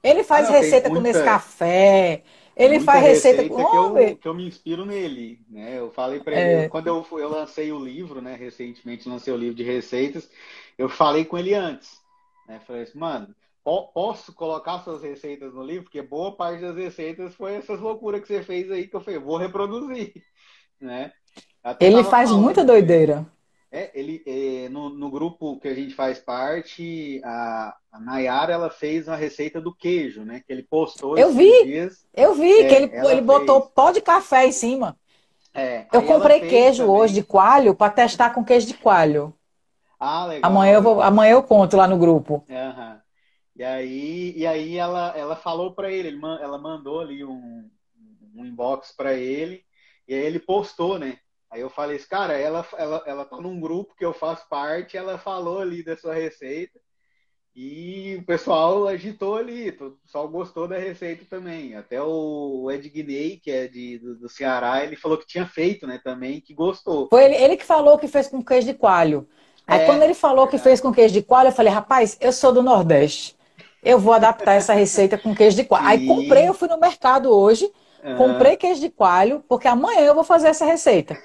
Ele 0.00 0.22
faz 0.22 0.48
ah, 0.48 0.52
receita 0.52 0.88
muita... 0.88 1.02
com 1.02 1.08
esse 1.08 1.24
café. 1.24 2.22
Ele 2.54 2.80
faz 2.80 3.02
receita, 3.02 3.42
receita 3.42 3.54
com 3.54 3.70
que 3.70 3.76
eu, 3.76 4.16
que 4.16 4.28
eu 4.28 4.34
me 4.34 4.46
inspiro 4.46 4.84
nele, 4.84 5.40
né? 5.48 5.78
Eu 5.78 5.90
falei 5.90 6.20
para 6.20 6.32
ele, 6.32 6.64
é. 6.64 6.68
quando 6.68 6.88
eu, 6.88 7.06
eu 7.12 7.28
lancei 7.28 7.72
o 7.72 7.78
livro, 7.78 8.20
né? 8.20 8.34
Recentemente 8.34 9.08
lancei 9.08 9.32
o 9.32 9.36
livro 9.36 9.54
de 9.54 9.62
receitas, 9.62 10.28
eu 10.76 10.88
falei 10.88 11.24
com 11.24 11.38
ele 11.38 11.54
antes, 11.54 12.00
né? 12.48 12.60
Falei 12.66 12.82
assim, 12.82 12.98
mano, 12.98 13.32
posso 13.62 14.32
colocar 14.32 14.80
suas 14.80 15.02
receitas 15.02 15.54
no 15.54 15.62
livro? 15.62 15.84
Porque 15.84 16.02
boa 16.02 16.34
parte 16.34 16.62
das 16.62 16.76
receitas 16.76 17.32
foi 17.34 17.54
essas 17.54 17.78
loucuras 17.78 18.20
que 18.20 18.26
você 18.26 18.42
fez 18.42 18.70
aí 18.72 18.88
que 18.88 18.96
eu 18.96 19.00
falei, 19.00 19.20
vou 19.20 19.36
reproduzir, 19.36 20.12
né? 20.80 21.12
Até 21.62 21.86
ele 21.86 22.02
faz 22.02 22.30
muita 22.32 22.64
doideira. 22.64 23.24
É, 23.70 23.90
ele, 23.92 24.22
é, 24.26 24.68
no, 24.70 24.88
no, 24.88 25.10
grupo 25.10 25.60
que 25.60 25.68
a 25.68 25.74
gente 25.74 25.94
faz 25.94 26.18
parte, 26.18 27.20
a, 27.22 27.76
a 27.92 28.00
Nayara, 28.00 28.52
ela 28.52 28.70
fez 28.70 29.06
uma 29.06 29.16
receita 29.16 29.60
do 29.60 29.74
queijo, 29.74 30.22
né? 30.22 30.42
Que 30.46 30.52
ele 30.52 30.62
postou 30.62 31.18
Eu 31.18 31.32
vi, 31.32 31.64
dias, 31.64 32.06
eu 32.14 32.34
vi, 32.34 32.50
é, 32.50 32.66
que 32.66 32.74
ele, 32.74 32.90
ele 33.10 33.20
botou 33.20 33.60
pó 33.60 33.90
de 33.90 34.00
café 34.00 34.46
em 34.46 34.52
cima. 34.52 34.96
É, 35.52 35.86
eu 35.92 36.02
comprei 36.02 36.40
queijo 36.40 36.84
também. 36.84 37.00
hoje 37.00 37.14
de 37.14 37.22
coalho 37.22 37.74
para 37.74 37.92
testar 37.92 38.30
com 38.30 38.44
queijo 38.44 38.66
de 38.66 38.74
coalho. 38.74 39.34
Ah, 40.00 40.24
legal. 40.26 40.50
Amanhã 40.50 40.74
eu, 40.74 40.82
vou, 40.82 41.02
amanhã 41.02 41.32
eu 41.32 41.42
conto 41.42 41.76
lá 41.76 41.86
no 41.86 41.98
grupo. 41.98 42.44
Uhum. 42.48 42.98
E 43.54 43.64
aí, 43.64 44.32
e 44.36 44.46
aí 44.46 44.76
ela, 44.76 45.12
ela 45.16 45.36
falou 45.36 45.74
para 45.74 45.90
ele, 45.90 46.08
ele, 46.08 46.20
ela 46.40 46.56
mandou 46.56 47.00
ali 47.00 47.24
um, 47.24 47.68
um 48.34 48.46
inbox 48.46 48.94
para 48.96 49.14
ele, 49.14 49.62
e 50.06 50.14
aí 50.14 50.24
ele 50.24 50.38
postou, 50.38 50.98
né? 50.98 51.18
Aí 51.50 51.60
eu 51.60 51.70
falei, 51.70 51.98
cara, 52.00 52.34
ela, 52.34 52.66
ela, 52.76 53.02
ela 53.06 53.24
tá 53.24 53.36
num 53.38 53.58
grupo 53.58 53.94
que 53.96 54.04
eu 54.04 54.12
faço 54.12 54.48
parte, 54.48 54.96
ela 54.96 55.18
falou 55.18 55.60
ali 55.60 55.82
da 55.82 55.96
sua 55.96 56.14
receita 56.14 56.78
e 57.60 58.14
o 58.20 58.24
pessoal 58.24 58.86
agitou 58.86 59.34
ali, 59.34 59.70
o 59.70 59.90
pessoal 60.04 60.28
gostou 60.28 60.68
da 60.68 60.78
receita 60.78 61.24
também. 61.28 61.74
Até 61.74 62.00
o 62.00 62.70
Ed 62.70 62.88
Guinei, 62.88 63.40
que 63.42 63.50
é 63.50 63.66
de, 63.66 63.98
do, 63.98 64.14
do, 64.14 64.28
Ceará, 64.28 64.84
ele 64.84 64.94
falou 64.94 65.18
que 65.18 65.26
tinha 65.26 65.44
feito, 65.44 65.84
né, 65.84 66.00
também, 66.04 66.40
que 66.40 66.54
gostou. 66.54 67.08
Foi 67.08 67.24
ele, 67.24 67.34
ele 67.34 67.56
que 67.56 67.64
falou 67.64 67.98
que 67.98 68.06
fez 68.06 68.28
com 68.28 68.44
queijo 68.44 68.68
de 68.68 68.74
coalho. 68.74 69.26
Aí 69.66 69.80
é, 69.80 69.86
quando 69.86 70.04
ele 70.04 70.14
falou 70.14 70.46
que 70.46 70.56
fez 70.56 70.80
com 70.80 70.92
queijo 70.92 71.12
de 71.12 71.20
coalho, 71.20 71.48
eu 71.48 71.52
falei, 71.52 71.72
rapaz, 71.72 72.16
eu 72.20 72.32
sou 72.32 72.52
do 72.52 72.62
Nordeste. 72.62 73.36
Eu 73.82 73.98
vou 73.98 74.12
adaptar 74.12 74.54
essa 74.54 74.72
receita 74.72 75.18
com 75.18 75.34
queijo 75.34 75.56
de 75.56 75.64
coalho. 75.64 75.88
Aí 75.88 76.06
comprei, 76.06 76.48
eu 76.48 76.54
fui 76.54 76.68
no 76.68 76.78
mercado 76.78 77.28
hoje, 77.28 77.68
Comprei 78.16 78.56
queijo 78.56 78.80
de 78.80 78.90
coalho, 78.90 79.44
porque 79.48 79.68
amanhã 79.68 80.00
eu 80.00 80.14
vou 80.14 80.24
fazer 80.24 80.48
essa 80.48 80.64
receita. 80.64 81.16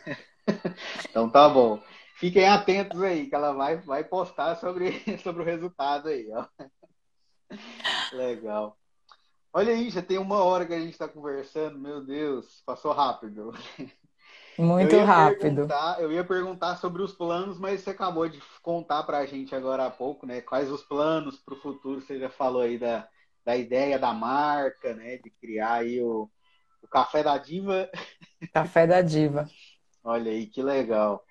então 1.09 1.29
tá 1.29 1.47
bom. 1.47 1.81
Fiquem 2.15 2.47
atentos 2.47 3.01
aí, 3.01 3.27
que 3.27 3.35
ela 3.35 3.53
vai, 3.53 3.77
vai 3.77 4.03
postar 4.03 4.55
sobre, 4.55 5.03
sobre 5.21 5.41
o 5.41 5.45
resultado 5.45 6.09
aí, 6.09 6.29
ó. 6.31 6.45
Legal. 8.13 8.77
Olha 9.51 9.73
aí, 9.73 9.89
já 9.89 10.01
tem 10.01 10.17
uma 10.17 10.43
hora 10.43 10.65
que 10.65 10.73
a 10.73 10.79
gente 10.79 10.93
está 10.93 11.07
conversando, 11.07 11.77
meu 11.77 12.03
Deus, 12.03 12.63
passou 12.65 12.91
rápido. 12.91 13.53
Muito 14.57 14.95
eu 14.95 15.05
rápido. 15.05 15.67
Eu 15.99 16.11
ia 16.11 16.23
perguntar 16.23 16.77
sobre 16.77 17.01
os 17.01 17.13
planos, 17.13 17.59
mas 17.59 17.81
você 17.81 17.91
acabou 17.91 18.27
de 18.27 18.41
contar 18.61 19.03
para 19.03 19.19
a 19.19 19.25
gente 19.25 19.53
agora 19.55 19.85
há 19.85 19.91
pouco, 19.91 20.25
né? 20.25 20.41
Quais 20.41 20.71
os 20.71 20.83
planos 20.83 21.37
para 21.37 21.53
o 21.53 21.59
futuro? 21.59 22.01
Você 22.01 22.19
já 22.19 22.29
falou 22.29 22.61
aí 22.61 22.77
da, 22.77 23.07
da 23.43 23.55
ideia 23.55 23.99
da 23.99 24.13
marca, 24.13 24.93
né? 24.93 25.17
De 25.17 25.29
criar 25.29 25.73
aí 25.73 26.01
o 26.01 26.29
Café 26.93 27.23
da 27.23 27.39
Diva. 27.39 27.89
Café 28.53 28.85
da 28.85 29.01
Diva. 29.01 29.49
Olha 30.03 30.31
aí, 30.31 30.45
que 30.45 30.61
legal. 30.61 31.23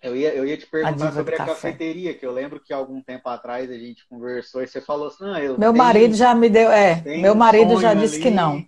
Eu 0.00 0.14
ia, 0.14 0.32
eu 0.32 0.46
ia 0.46 0.56
te 0.56 0.64
perguntar 0.64 1.08
a 1.08 1.12
sobre 1.12 1.34
a 1.34 1.38
cafeteria, 1.38 2.14
que 2.14 2.24
eu 2.24 2.30
lembro 2.30 2.60
que 2.60 2.72
algum 2.72 3.02
tempo 3.02 3.28
atrás 3.28 3.68
a 3.68 3.76
gente 3.76 4.06
conversou 4.06 4.62
e 4.62 4.68
você 4.68 4.80
falou 4.80 5.08
assim, 5.08 5.24
não, 5.24 5.36
eu 5.38 5.58
Meu 5.58 5.72
tenho, 5.72 5.84
marido 5.84 6.14
já 6.14 6.32
me 6.36 6.48
deu, 6.48 6.70
é, 6.70 7.02
meu 7.20 7.34
marido 7.34 7.74
um 7.74 7.80
já 7.80 7.94
disse 7.94 8.14
ali, 8.14 8.22
que 8.22 8.30
não. 8.30 8.64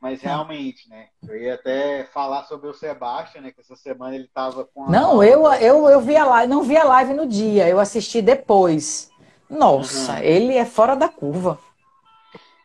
Mas 0.00 0.22
realmente, 0.22 0.88
né? 0.88 1.08
Eu 1.28 1.36
ia 1.36 1.54
até 1.54 2.04
falar 2.04 2.44
sobre 2.44 2.68
o 2.68 2.72
Sebastião, 2.72 3.42
né? 3.42 3.50
Que 3.50 3.60
essa 3.60 3.74
semana 3.74 4.14
ele 4.14 4.26
estava 4.26 4.64
com 4.64 4.84
a... 4.84 4.90
Não, 4.90 5.24
eu, 5.24 5.52
eu, 5.54 5.88
eu 5.88 6.00
vi 6.00 6.16
a 6.16 6.24
live, 6.24 6.48
não 6.48 6.62
vi 6.62 6.76
a 6.76 6.84
live 6.84 7.14
no 7.14 7.26
dia, 7.26 7.68
eu 7.68 7.80
assisti 7.80 8.22
depois. 8.22 9.10
Nossa, 9.48 10.12
uhum. 10.12 10.18
ele 10.20 10.54
é 10.54 10.64
fora 10.64 10.94
da 10.94 11.08
curva. 11.08 11.58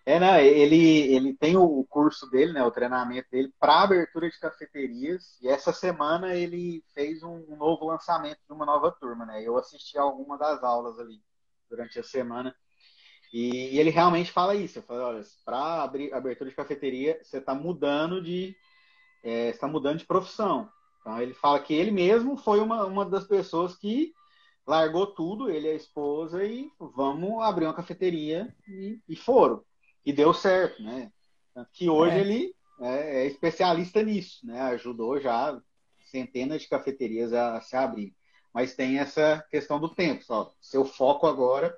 É, 0.06 0.20
né? 0.20 0.45
Ele, 0.45 1.14
ele 1.16 1.34
tem 1.34 1.58
o 1.58 1.84
curso 1.89 2.30
dele, 2.30 2.53
né? 2.53 2.64
O 2.64 2.70
treinamento 2.70 3.28
dele 3.32 3.51
para 3.60 3.82
abertura 3.82 4.30
de 4.30 4.39
cafeterias. 4.39 5.39
E 5.41 5.47
essa 5.47 5.74
semana 5.74 6.36
ele 6.36 6.84
fez 6.93 7.24
um 7.24 7.56
novo 7.58 7.88
lançamento 7.88 8.39
de 8.47 8.53
uma 8.53 8.66
nova 8.68 8.91
turma, 8.91 9.26
né? 9.26 9.41
Eu 9.41 9.58
assisti 9.58 9.97
a 9.97 10.03
alguma 10.03 10.38
das 10.38 10.64
aulas 10.64 10.99
ali 10.99 11.20
durante 11.68 11.97
a 11.99 12.03
semana. 12.03 12.56
E, 13.34 13.74
e 13.76 13.80
ele 13.80 13.89
realmente 13.89 14.32
fala 14.32 14.53
isso. 14.56 14.78
Ele 14.78 14.86
fala, 14.86 15.08
olha, 15.08 15.24
para 15.43 15.84
abrir 15.84 16.14
abertura 16.14 16.49
de 16.51 16.56
cafeteria, 16.56 17.20
você 17.24 17.39
está 17.39 17.56
mudando 17.56 18.22
de 18.22 18.56
é, 19.24 19.49
está 19.49 19.68
mudando 19.68 19.97
de 19.97 20.06
profissão. 20.06 20.70
Então 21.01 21.20
ele 21.20 21.34
fala 21.34 21.60
que 21.60 21.74
ele 21.74 21.91
mesmo 21.91 22.38
foi 22.38 22.60
uma, 22.60 22.86
uma 22.86 23.06
das 23.06 23.26
pessoas 23.26 23.76
que 23.76 24.14
largou 24.68 25.08
tudo, 25.08 25.49
ele 25.49 25.68
e 25.68 25.72
a 25.72 25.76
esposa, 25.76 26.43
e 26.43 26.72
vamos 26.80 27.41
abrir 27.41 27.66
uma 27.66 27.74
cafeteria 27.74 28.56
e, 28.68 28.99
e 29.10 29.16
foram 29.16 29.64
e 30.06 30.14
deu 30.14 30.34
certo, 30.34 30.82
né? 30.82 31.12
Que 31.74 31.89
hoje 31.89 32.16
é. 32.16 32.20
ele 32.20 32.56
é, 32.82 33.22
é, 33.22 33.26
especialista 33.26 34.03
nisso, 34.03 34.45
né? 34.45 34.62
Ajudou 34.62 35.20
já 35.20 35.58
centenas 36.06 36.62
de 36.62 36.70
cafeterias 36.70 37.34
a, 37.34 37.58
a 37.58 37.62
se 37.62 37.76
abrir. 37.76 38.14
Mas 38.53 38.76
tem 38.76 38.99
essa 38.99 39.43
questão 39.49 39.80
do 39.80 39.89
tempo, 39.89 40.24
só. 40.24 40.51
Seu 40.62 40.86
foco 40.86 41.28
agora 41.28 41.76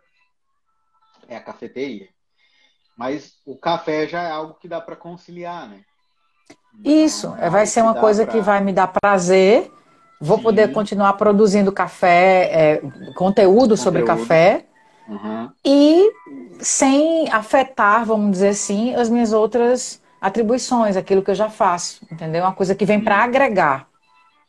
é 1.28 1.36
a 1.36 1.42
cafeteria. 1.42 2.10
Mas 2.96 3.40
o 3.46 3.56
café 3.56 4.08
já 4.08 4.24
é 4.24 4.32
algo 4.32 4.56
que 4.56 4.68
dá 4.68 4.82
para 4.82 4.96
conciliar, 4.96 5.70
né? 5.70 5.84
Então, 6.80 6.92
Isso, 6.92 7.36
é 7.40 7.50
vai 7.50 7.66
ser 7.66 7.82
uma 7.82 7.96
coisa 7.96 8.24
pra... 8.24 8.34
que 8.34 8.42
vai 8.42 8.64
me 8.64 8.74
dar 8.74 8.88
prazer. 8.88 9.72
Vou 10.20 10.38
Sim. 10.38 10.44
poder 10.44 10.72
continuar 10.72 11.14
produzindo 11.14 11.72
café, 11.72 12.50
é, 12.52 12.78
conteúdo, 12.78 13.14
conteúdo 13.14 13.78
sobre 13.78 14.04
café. 14.04 14.66
Uhum. 15.08 15.52
E 15.64 16.12
sem 16.60 17.30
afetar, 17.32 18.06
vamos 18.06 18.32
dizer 18.32 18.50
assim, 18.50 18.94
as 18.96 19.10
minhas 19.10 19.34
outras 19.34 20.02
atribuições, 20.20 20.98
aquilo 20.98 21.22
que 21.22 21.32
eu 21.32 21.36
já 21.36 21.50
faço, 21.50 22.06
entendeu? 22.12 22.44
Uma 22.44 22.54
coisa 22.54 22.76
que 22.76 22.86
vem 22.86 23.00
para 23.00 23.24
agregar. 23.24 23.88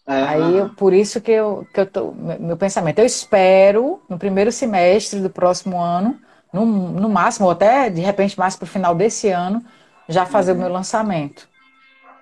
É, 0.06 0.22
Aí, 0.22 0.56
eu, 0.56 0.70
por 0.70 0.94
isso 0.94 1.20
que 1.20 1.30
eu, 1.30 1.66
que 1.72 1.80
eu 1.80 1.86
tô, 1.86 2.12
meu 2.12 2.56
pensamento, 2.56 2.98
eu 2.98 3.04
espero 3.04 4.00
no 4.08 4.18
primeiro 4.18 4.50
semestre 4.50 5.20
do 5.20 5.28
próximo 5.28 5.78
ano, 5.78 6.18
no, 6.50 6.64
no 6.64 7.08
máximo, 7.10 7.46
ou 7.46 7.52
até 7.52 7.90
de 7.90 8.00
repente 8.00 8.38
mais 8.38 8.56
para 8.56 8.64
o 8.64 8.68
final 8.68 8.94
desse 8.94 9.28
ano, 9.28 9.62
já 10.08 10.24
fazer 10.24 10.52
uhum. 10.52 10.58
o 10.58 10.60
meu 10.60 10.72
lançamento. 10.72 11.46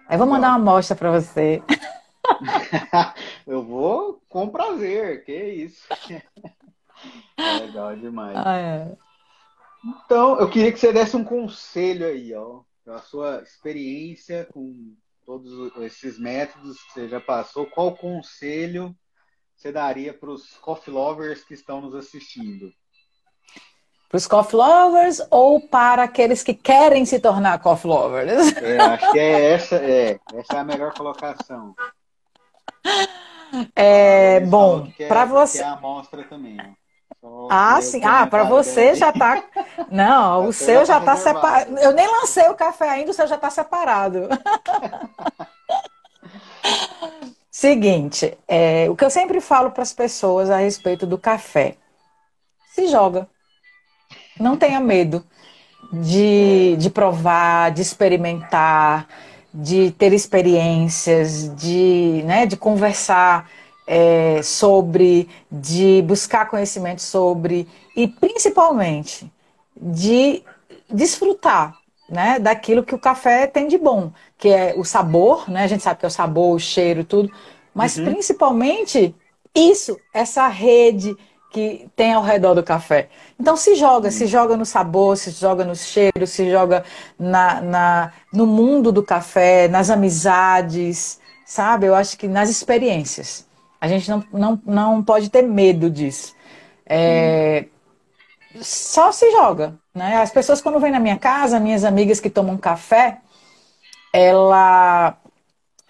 Aí 0.09 0.18
vou 0.18 0.26
mandar 0.26 0.49
uma 0.49 0.57
amostra 0.57 0.97
para 0.97 1.12
você. 1.12 1.62
eu 3.47 3.62
vou 3.62 4.20
com 4.28 4.49
prazer, 4.49 5.24
que 5.24 5.32
isso. 5.32 5.87
Legal 7.39 7.95
demais. 7.97 8.37
Ah, 8.37 8.57
é. 8.57 9.06
Então, 9.87 10.39
eu 10.41 10.51
queria 10.51 10.72
que 10.72 10.78
você 10.78 10.93
desse 10.93 11.16
um 11.16 11.24
conselho 11.24 12.07
aí, 12.07 12.34
ó, 12.34 12.62
a 12.89 12.99
sua 12.99 13.43
experiência 13.43 14.49
com 14.53 14.95
todos 15.24 15.76
esses 15.82 16.18
métodos 16.18 16.82
que 16.82 16.93
você 16.93 17.09
já 17.09 17.20
passou. 17.20 17.66
Qual 17.66 17.97
conselho 17.97 18.97
você 19.57 19.70
daria 19.70 20.12
para 20.12 20.30
os 20.30 20.57
coffee 20.59 20.93
lovers 20.93 21.45
que 21.45 21.55
estão 21.55 21.80
nos 21.80 21.95
assistindo? 21.95 22.72
Para 24.09 24.16
os 24.16 24.26
coffee 24.26 24.57
lovers 24.57 25.20
ou 25.30 25.61
para 25.68 26.05
aqueles 26.05 26.43
que 26.43 26.55
querem 26.55 27.05
se 27.05 27.18
tornar 27.20 27.61
coffee 27.61 27.91
lovers? 27.91 28.57
É, 28.57 28.78
acho 28.78 29.12
que 29.12 29.18
é 29.18 29.53
essa, 29.53 29.76
é, 29.76 30.20
essa 30.34 30.57
é 30.57 30.59
a 30.59 30.64
melhor 30.64 30.95
colocação. 30.95 31.74
É, 33.76 34.41
bom, 34.41 34.91
para 35.09 35.22
é, 35.22 35.26
você. 35.26 35.59
Que 35.59 35.64
é 35.64 35.66
a 35.66 35.72
amostra 35.74 36.24
também. 36.24 36.59
Ó. 37.27 37.49
Ah, 37.51 37.81
sim. 37.81 38.01
Ah, 38.05 38.27
para 38.27 38.45
você 38.45 38.95
já 38.95 39.12
tá. 39.12 39.43
Não, 39.91 40.47
o 40.49 40.53
seu 40.53 40.85
já 40.85 41.01
tá 41.01 41.16
separado. 41.16 41.77
Eu 41.79 41.93
nem 41.93 42.07
lancei 42.07 42.49
o 42.49 42.55
café 42.55 42.89
ainda, 42.89 43.11
o 43.11 43.14
seu 43.14 43.27
já 43.27 43.37
tá 43.37 43.51
separado. 43.51 44.29
Seguinte, 47.51 48.37
é, 48.47 48.89
o 48.91 48.95
que 48.95 49.05
eu 49.05 49.11
sempre 49.11 49.41
falo 49.41 49.70
para 49.70 49.83
as 49.83 49.93
pessoas 49.93 50.51
a 50.51 50.59
respeito 50.59 51.07
do 51.07 51.16
café: 51.16 51.77
se 52.74 52.87
joga. 52.87 53.27
Não 54.39 54.57
tenha 54.57 54.79
medo 54.79 55.24
de, 55.91 56.77
de 56.77 56.91
provar, 56.91 57.70
de 57.70 57.81
experimentar, 57.81 59.09
de 59.53 59.91
ter 59.93 60.12
experiências, 60.12 61.55
de, 61.57 62.22
né, 62.27 62.45
de 62.45 62.59
conversar 62.59 63.49
é, 63.87 64.41
sobre, 64.43 65.28
de 65.51 66.03
buscar 66.03 66.49
conhecimento 66.49 67.03
sobre 67.03 67.68
e 67.97 68.09
principalmente 68.09 69.30
de 69.76 70.43
desfrutar, 70.91 71.76
né, 72.09 72.39
daquilo 72.39 72.84
que 72.84 72.95
o 72.95 72.99
café 72.99 73.47
tem 73.47 73.68
de 73.68 73.76
bom, 73.76 74.12
que 74.39 74.49
é 74.49 74.74
o 74.76 74.84
sabor, 74.84 75.51
né? 75.51 75.64
A 75.64 75.66
gente 75.66 75.82
sabe 75.82 75.99
que 75.99 76.07
é 76.07 76.09
o 76.09 76.11
sabor, 76.11 76.55
o 76.55 76.59
cheiro, 76.59 77.05
tudo, 77.05 77.30
mas 77.74 77.97
uhum. 77.97 78.05
principalmente 78.05 79.14
isso, 79.55 79.99
essa 80.12 80.47
rede 80.47 81.16
que 81.51 81.89
tem 81.97 82.12
ao 82.12 82.22
redor 82.22 82.55
do 82.55 82.62
café. 82.62 83.09
Então 83.41 83.57
se 83.57 83.74
joga, 83.74 84.11
se 84.11 84.26
joga 84.26 84.57
no 84.57 84.66
sabor, 84.66 85.16
se 85.16 85.30
joga 85.30 85.64
no 85.64 85.74
cheiro, 85.74 86.26
se 86.26 86.51
joga 86.51 86.84
na, 87.18 87.61
na, 87.61 88.12
no 88.32 88.47
mundo 88.47 88.93
do 88.93 89.03
café, 89.03 89.66
nas 89.66 89.89
amizades, 89.89 91.18
sabe? 91.47 91.87
Eu 91.87 91.95
acho 91.95 92.18
que 92.18 92.28
nas 92.28 92.51
experiências. 92.51 93.45
A 93.81 93.89
gente 93.89 94.09
não, 94.11 94.24
não, 94.33 94.62
não 94.64 95.05
pode 95.05 95.31
ter 95.31 95.43
medo 95.43 95.91
disso. 95.91 96.35
É, 96.85 97.66
só 98.61 99.12
se 99.12 99.31
joga. 99.33 99.79
Né? 99.95 100.16
As 100.16 100.31
pessoas, 100.31 100.61
quando 100.61 100.81
vêm 100.81 100.93
na 100.93 101.01
minha 101.01 101.18
casa, 101.18 101.61
minhas 101.61 101.85
amigas 101.85 102.20
que 102.20 102.31
tomam 102.31 102.57
café, 102.57 103.18
ela, 104.12 105.16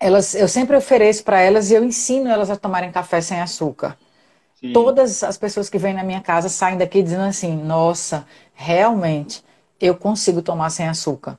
elas, 0.01 0.35
eu 0.35 0.49
sempre 0.49 0.77
ofereço 0.77 1.25
para 1.25 1.41
elas 1.41 1.71
e 1.71 1.75
eu 1.75 1.85
ensino 1.85 2.29
elas 2.29 2.51
a 2.51 2.57
tomarem 2.57 2.91
café 2.91 3.21
sem 3.21 3.41
açúcar. 3.41 3.97
Sim. 4.61 4.73
Todas 4.73 5.23
as 5.23 5.37
pessoas 5.37 5.69
que 5.69 5.79
vêm 5.79 5.95
na 5.95 6.03
minha 6.03 6.21
casa 6.21 6.49
saem 6.49 6.79
daqui 6.79 7.03
dizendo 7.03 7.25
assim: 7.25 7.55
nossa, 7.55 8.27
realmente, 8.55 9.45
eu 9.81 9.95
consigo 9.97 10.43
tomar 10.43 10.71
sem 10.71 10.89
açúcar. 10.89 11.39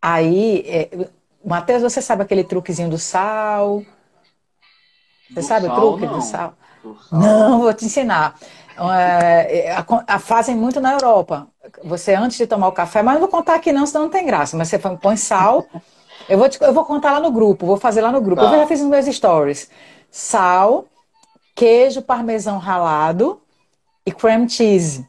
Aí, 0.00 0.64
é, 0.66 1.10
Matheus, 1.44 1.82
você 1.82 2.00
sabe 2.00 2.22
aquele 2.22 2.42
truquezinho 2.44 2.88
do 2.88 2.98
sal? 2.98 3.84
Você 5.30 5.40
do 5.40 5.42
sabe 5.42 5.66
sal, 5.66 5.76
o 5.76 5.80
truque 5.80 6.06
não. 6.06 6.18
do 6.18 6.22
sal? 6.22 6.54
do 6.82 6.96
sal? 6.96 7.18
Não, 7.20 7.60
vou 7.60 7.74
te 7.74 7.84
ensinar. 7.84 8.36
É, 8.78 9.72
a, 9.72 9.84
a, 10.06 10.18
fazem 10.18 10.56
muito 10.56 10.80
na 10.80 10.92
Europa. 10.92 11.46
Você, 11.84 12.14
antes 12.14 12.38
de 12.38 12.46
tomar 12.46 12.68
o 12.68 12.72
café, 12.72 13.02
mas 13.02 13.14
não 13.14 13.20
vou 13.20 13.28
contar 13.28 13.54
aqui 13.54 13.72
não, 13.72 13.86
senão 13.86 14.04
não 14.04 14.10
tem 14.10 14.24
graça. 14.24 14.56
Mas 14.56 14.68
você 14.68 14.78
põe 14.78 15.16
sal. 15.16 15.66
Eu 16.28 16.38
vou, 16.38 16.48
te, 16.48 16.62
eu 16.62 16.72
vou 16.72 16.84
contar 16.84 17.12
lá 17.12 17.20
no 17.20 17.30
grupo, 17.30 17.66
vou 17.66 17.76
fazer 17.76 18.00
lá 18.00 18.12
no 18.12 18.20
grupo. 18.20 18.42
Tá. 18.42 18.52
Eu 18.52 18.60
já 18.60 18.66
fiz 18.66 18.80
nos 18.80 18.88
meus 18.88 19.06
stories. 19.06 19.70
Sal, 20.10 20.86
queijo 21.54 22.02
parmesão 22.02 22.58
ralado 22.58 23.40
e 24.06 24.12
cream 24.12 24.48
cheese. 24.48 25.08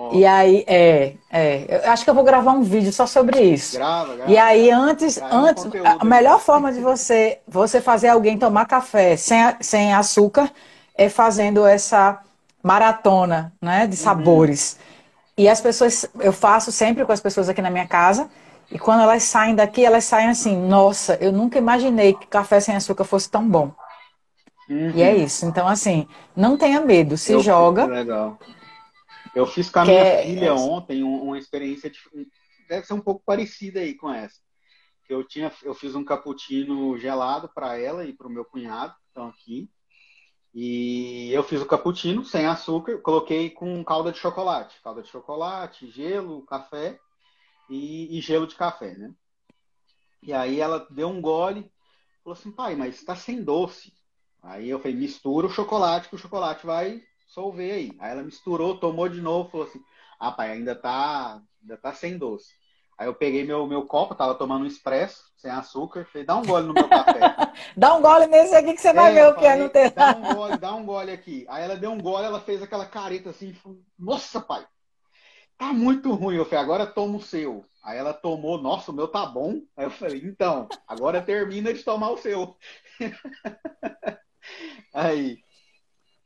Oh. 0.00 0.14
E 0.14 0.24
aí, 0.24 0.64
é, 0.66 1.12
é, 1.30 1.82
eu 1.84 1.90
acho 1.90 2.04
que 2.04 2.10
eu 2.10 2.14
vou 2.14 2.24
gravar 2.24 2.52
um 2.52 2.62
vídeo 2.62 2.90
só 2.90 3.06
sobre 3.06 3.38
isso. 3.38 3.76
Grava, 3.76 4.14
grava. 4.14 4.30
E 4.30 4.38
aí, 4.38 4.70
antes, 4.70 5.20
antes 5.30 5.66
a 5.84 6.04
melhor 6.04 6.40
forma 6.40 6.72
de 6.72 6.80
você, 6.80 7.38
você 7.46 7.82
fazer 7.82 8.08
alguém 8.08 8.38
tomar 8.38 8.64
café 8.64 9.14
sem, 9.16 9.38
sem 9.60 9.92
açúcar 9.92 10.50
é 10.96 11.10
fazendo 11.10 11.66
essa 11.66 12.18
maratona, 12.62 13.52
né, 13.60 13.86
de 13.86 13.96
uhum. 13.96 14.02
sabores. 14.02 14.78
Uhum. 14.78 15.44
E 15.44 15.48
as 15.48 15.60
pessoas, 15.60 16.06
eu 16.18 16.32
faço 16.32 16.72
sempre 16.72 17.04
com 17.04 17.12
as 17.12 17.20
pessoas 17.20 17.50
aqui 17.50 17.60
na 17.60 17.70
minha 17.70 17.86
casa, 17.86 18.30
e 18.70 18.78
quando 18.78 19.02
elas 19.02 19.22
saem 19.24 19.54
daqui, 19.54 19.84
elas 19.84 20.04
saem 20.04 20.28
assim, 20.28 20.56
nossa, 20.56 21.18
eu 21.20 21.30
nunca 21.30 21.58
imaginei 21.58 22.14
que 22.14 22.26
café 22.26 22.58
sem 22.58 22.74
açúcar 22.74 23.04
fosse 23.04 23.28
tão 23.28 23.46
bom. 23.46 23.70
Uhum. 24.68 24.92
E 24.94 25.02
é 25.02 25.14
isso. 25.14 25.44
Então, 25.44 25.68
assim, 25.68 26.06
não 26.34 26.56
tenha 26.56 26.80
medo, 26.80 27.18
se 27.18 27.32
eu 27.32 27.40
joga. 27.40 27.84
Legal. 27.84 28.38
Eu 29.34 29.46
fiz 29.46 29.70
com 29.70 29.80
a 29.80 29.84
minha 29.84 29.98
é... 29.98 30.24
filha 30.24 30.54
ontem 30.54 31.02
uma 31.02 31.38
experiência, 31.38 31.90
deve 32.68 32.86
ser 32.86 32.94
um 32.94 33.00
pouco 33.00 33.22
parecida 33.24 33.80
aí 33.80 33.94
com 33.94 34.12
essa. 34.12 34.40
Eu, 35.08 35.24
tinha, 35.24 35.52
eu 35.62 35.74
fiz 35.74 35.94
um 35.94 36.04
cappuccino 36.04 36.96
gelado 36.96 37.50
para 37.52 37.76
ela 37.78 38.04
e 38.04 38.12
para 38.12 38.28
o 38.28 38.30
meu 38.30 38.44
cunhado, 38.44 38.94
que 38.94 39.08
estão 39.08 39.28
aqui. 39.28 39.70
E 40.54 41.30
eu 41.32 41.42
fiz 41.42 41.60
o 41.60 41.66
cappuccino 41.66 42.24
sem 42.24 42.46
açúcar, 42.46 42.98
coloquei 42.98 43.50
com 43.50 43.84
calda 43.84 44.12
de 44.12 44.18
chocolate. 44.18 44.80
Calda 44.82 45.02
de 45.02 45.08
chocolate, 45.08 45.90
gelo, 45.90 46.44
café 46.46 46.98
e, 47.68 48.18
e 48.18 48.20
gelo 48.20 48.46
de 48.46 48.54
café, 48.54 48.96
né? 48.96 49.12
E 50.22 50.32
aí 50.32 50.60
ela 50.60 50.86
deu 50.90 51.08
um 51.08 51.20
gole, 51.20 51.70
falou 52.22 52.38
assim, 52.38 52.50
pai, 52.50 52.76
mas 52.76 52.96
está 52.96 53.16
sem 53.16 53.42
doce. 53.42 53.92
Aí 54.42 54.68
eu 54.68 54.78
falei, 54.78 54.96
mistura 54.96 55.46
o 55.46 55.50
chocolate, 55.50 56.08
que 56.08 56.14
o 56.14 56.18
chocolate 56.18 56.66
vai 56.66 57.02
solver 57.30 57.72
aí. 57.72 57.92
Aí 57.98 58.10
ela 58.10 58.22
misturou, 58.22 58.78
tomou 58.78 59.08
de 59.08 59.20
novo, 59.20 59.50
falou 59.50 59.66
assim, 59.66 59.82
ah, 60.18 60.32
pai, 60.32 60.52
ainda 60.52 60.74
tá, 60.74 61.40
ainda 61.62 61.76
tá 61.76 61.94
sem 61.94 62.18
doce. 62.18 62.52
Aí 62.98 63.06
eu 63.06 63.14
peguei 63.14 63.44
meu, 63.44 63.66
meu 63.66 63.86
copo, 63.86 64.14
tava 64.14 64.34
tomando 64.34 64.64
um 64.64 64.66
expresso, 64.66 65.24
sem 65.36 65.50
açúcar, 65.50 66.04
falei, 66.04 66.26
dá 66.26 66.36
um 66.36 66.44
gole 66.44 66.66
no 66.66 66.74
meu 66.74 66.88
café. 66.88 67.20
dá 67.74 67.94
um 67.94 68.02
gole 68.02 68.26
nesse 68.26 68.54
aqui 68.54 68.74
que 68.74 68.80
você 68.80 68.88
é, 68.88 68.92
vai 68.92 69.14
ver 69.14 69.26
o 69.28 69.34
que 69.36 69.46
é 69.46 69.56
no 69.56 69.70
ter. 69.70 69.90
Dá 69.90 70.14
um 70.14 70.34
gole, 70.34 70.58
dá 70.58 70.74
um 70.74 70.84
gole 70.84 71.10
aqui. 71.10 71.46
Aí 71.48 71.64
ela 71.64 71.76
deu 71.76 71.92
um 71.92 72.00
gole, 72.00 72.26
ela 72.26 72.40
fez 72.40 72.62
aquela 72.62 72.84
careta 72.84 73.30
assim, 73.30 73.54
falou, 73.54 73.78
nossa, 73.98 74.38
pai, 74.40 74.66
tá 75.56 75.72
muito 75.72 76.12
ruim. 76.12 76.36
Eu 76.36 76.44
falei, 76.44 76.62
agora 76.62 76.86
toma 76.86 77.16
o 77.16 77.22
seu. 77.22 77.64
Aí 77.82 77.96
ela 77.96 78.12
tomou, 78.12 78.60
nossa, 78.60 78.90
o 78.90 78.94
meu 78.94 79.08
tá 79.08 79.24
bom. 79.24 79.62
Aí 79.74 79.86
eu 79.86 79.90
falei, 79.90 80.20
então, 80.22 80.68
agora 80.86 81.22
termina 81.22 81.72
de 81.72 81.82
tomar 81.82 82.10
o 82.10 82.18
seu. 82.18 82.54
Aí. 84.92 85.38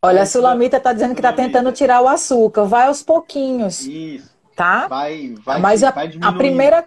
Olha, 0.04 0.22
a 0.22 0.26
Sulamita 0.26 0.78
tá 0.78 0.92
dizendo 0.92 1.14
que 1.14 1.22
tá 1.22 1.32
tentando 1.32 1.72
tirar 1.72 2.02
o 2.02 2.08
açúcar. 2.08 2.64
Vai 2.64 2.86
aos 2.86 3.02
pouquinhos. 3.02 3.86
Isso. 3.86 4.30
Tá? 4.54 4.86
Vai, 4.86 5.34
vai, 5.44 5.58
Mas 5.60 5.82
a, 5.82 5.90
vai 5.90 6.12
a 6.20 6.32
primeira 6.32 6.86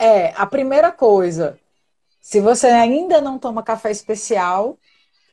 é, 0.00 0.32
a 0.36 0.46
primeira 0.46 0.90
coisa, 0.90 1.58
se 2.20 2.40
você 2.40 2.68
ainda 2.68 3.20
não 3.20 3.38
toma 3.38 3.62
café 3.62 3.90
especial, 3.90 4.78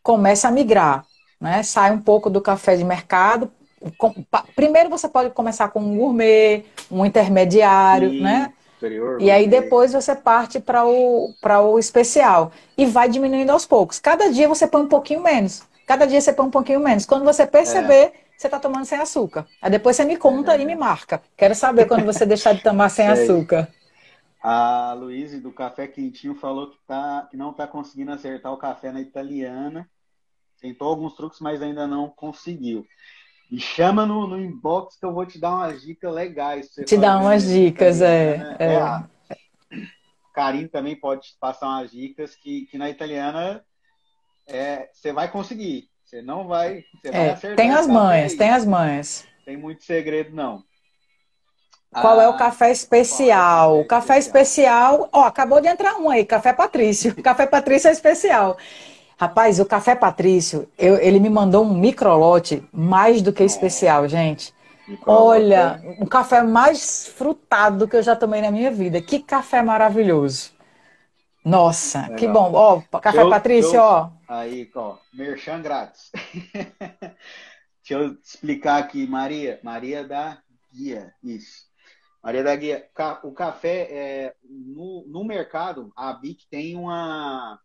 comece 0.04 0.46
a 0.46 0.52
migrar, 0.52 1.06
né? 1.40 1.64
Sai 1.64 1.92
um 1.92 2.02
pouco 2.02 2.30
do 2.30 2.42
café 2.42 2.76
de 2.76 2.84
mercado. 2.84 3.52
Primeiro 4.56 4.90
você 4.90 5.08
pode 5.08 5.30
começar 5.30 5.70
com 5.70 5.80
um 5.80 5.98
gourmet, 5.98 6.66
um 6.92 7.06
intermediário, 7.06 8.10
Sim, 8.10 8.22
né? 8.22 8.54
Superior, 8.74 9.22
e 9.22 9.30
aí 9.30 9.48
depois 9.48 9.94
você 9.94 10.16
parte 10.16 10.60
para 10.60 10.86
o, 10.86 11.34
o 11.34 11.80
especial. 11.80 12.52
E 12.78 12.86
vai 12.86 13.08
diminuindo 13.08 13.52
aos 13.52 13.66
poucos. 13.66 14.00
Cada 14.00 14.30
dia 14.32 14.48
você 14.48 14.68
põe 14.68 14.82
um 14.82 14.88
pouquinho 14.88 15.22
menos. 15.22 15.64
Cada 15.90 16.06
dia 16.06 16.22
você 16.22 16.32
põe 16.32 16.46
um 16.46 16.52
pouquinho 16.52 16.80
menos. 16.80 17.04
Quando 17.04 17.26
você 17.26 17.48
perceber, 17.48 17.94
é 17.94 18.14
você 18.38 18.46
está 18.46 18.60
tomando 18.60 18.86
sem 18.86 19.00
açúcar. 19.00 19.48
Aí 19.60 19.72
depois 19.72 19.96
você 19.96 20.06
me 20.06 20.18
conta 20.18 20.56
é. 20.56 20.62
e 20.62 20.64
me 20.64 20.76
marca. 20.76 21.20
Quero 21.36 21.56
saber 21.56 21.88
quando 21.88 22.06
você 22.06 22.28
deixar 22.28 22.54
de 22.54 22.62
tomar 22.62 22.90
sem 22.90 23.08
açúcar. 23.10 23.68
A 24.40 24.94
Luísa 24.94 25.42
do 25.42 25.52
Café 25.52 25.88
Quentinho 25.88 26.36
falou 26.36 26.70
que, 26.70 26.78
tá, 26.86 27.28
que 27.32 27.36
não 27.36 27.50
está 27.50 27.66
conseguindo 27.66 28.12
acertar 28.12 28.54
o 28.54 28.58
café 28.58 28.92
na 28.92 29.02
italiana. 29.02 29.90
Tentou 30.62 30.90
alguns 30.90 31.16
truques, 31.16 31.40
mas 31.40 31.60
ainda 31.60 31.88
não 31.88 32.08
conseguiu. 32.08 32.86
Me 33.50 33.60
chama 33.60 34.06
no, 34.06 34.28
no 34.28 34.40
inbox 34.40 34.96
que 34.96 35.08
eu 35.08 35.12
vou 35.12 35.26
te 35.26 35.40
dar 35.40 35.56
umas 35.56 35.82
dicas 35.82 36.14
legais. 36.14 36.70
te 36.86 36.98
dar 36.98 37.20
umas 37.20 37.48
dicas, 37.48 38.00
é. 38.00 38.38
Né? 38.38 38.58
é. 38.60 38.76
é. 38.76 39.88
Karim 40.36 40.68
também 40.68 40.96
pode 40.96 41.30
passar 41.40 41.68
umas 41.68 41.90
dicas 41.90 42.36
que, 42.36 42.68
que 42.68 42.78
na 42.78 42.92
italiana 42.92 43.66
é, 44.50 44.90
você 44.94 45.14
vai 45.14 45.32
conseguir. 45.32 45.90
Você 46.04 46.22
não 46.22 46.48
vai, 46.48 46.84
você 47.02 47.08
é, 47.10 47.12
vai 47.12 47.30
acertar. 47.30 47.58
Tem 47.58 47.72
as 47.72 47.88
manhas, 47.88 48.34
tem 48.34 48.50
as 48.50 48.66
manhas. 48.66 49.26
Tem 49.46 49.56
muito 49.56 49.84
segredo, 49.84 50.36
não. 50.36 50.64
Qual 51.92 52.20
ah, 52.20 52.24
é 52.24 52.28
o 52.28 52.38
café 52.38 52.72
especial? 52.72 53.78
É 53.78 53.82
o 53.82 53.86
café 53.86 54.18
especial, 54.20 55.10
ó, 55.12 55.24
acabou 55.24 55.60
de 55.60 55.68
entrar 55.68 55.98
um 55.98 56.10
aí, 56.10 56.24
Café 56.24 56.54
Patrício. 56.54 57.16
Café 57.24 57.48
Patrício 57.48 57.88
é 57.88 57.92
especial. 57.92 58.58
Rapaz, 59.20 59.60
o 59.60 59.66
Café 59.66 59.96
Patrício, 59.96 60.70
eu, 60.78 60.98
ele 60.98 61.20
me 61.20 61.30
mandou 61.30 61.66
um 61.66 61.74
microlote 61.74 62.64
mais 62.72 63.22
do 63.22 63.34
que 63.34 63.44
especial, 63.44 64.08
gente. 64.08 64.54
Olha, 65.06 65.82
um 66.00 66.06
café 66.06 66.42
mais 66.42 67.08
frutado 67.08 67.80
do 67.80 67.88
que 67.88 67.96
eu 67.96 68.02
já 68.02 68.16
tomei 68.16 68.42
na 68.42 68.50
minha 68.50 68.72
vida. 68.72 69.02
Que 69.02 69.20
café 69.20 69.62
maravilhoso. 69.62 70.52
Nossa, 71.44 72.02
Legal. 72.02 72.16
que 72.16 72.28
bom. 72.28 72.52
Ó, 72.54 73.00
Café 73.00 73.22
eu, 73.22 73.30
Patrício, 73.30 73.76
eu, 73.76 73.82
ó. 73.82 74.10
Aí, 74.30 74.70
ó, 74.76 74.96
merchan 75.12 75.60
grátis. 75.60 76.12
Deixa 77.82 78.04
eu 78.04 78.14
explicar 78.24 78.78
aqui, 78.78 79.08
Maria. 79.08 79.60
Maria 79.64 80.08
da 80.08 80.40
Guia, 80.72 81.12
isso. 81.24 81.68
Maria 82.22 82.44
da 82.44 82.56
Guia, 82.56 82.88
o 83.24 83.32
café, 83.32 83.88
é, 83.90 84.36
no, 84.44 85.04
no 85.08 85.24
mercado, 85.24 85.92
a 85.96 86.14
BIC 86.14 86.46
tem 86.48 86.76
uma, 86.76 87.60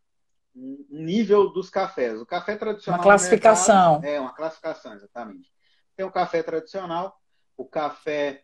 um 0.56 0.86
nível 0.88 1.52
dos 1.52 1.68
cafés. 1.68 2.18
O 2.18 2.24
café 2.24 2.56
tradicional. 2.56 2.98
Uma 2.98 3.04
classificação. 3.04 4.00
Mercado, 4.00 4.10
é, 4.10 4.20
uma 4.20 4.34
classificação, 4.34 4.94
exatamente. 4.94 5.52
Tem 5.94 6.06
o 6.06 6.10
café 6.10 6.42
tradicional, 6.42 7.20
o 7.58 7.66
café 7.66 8.42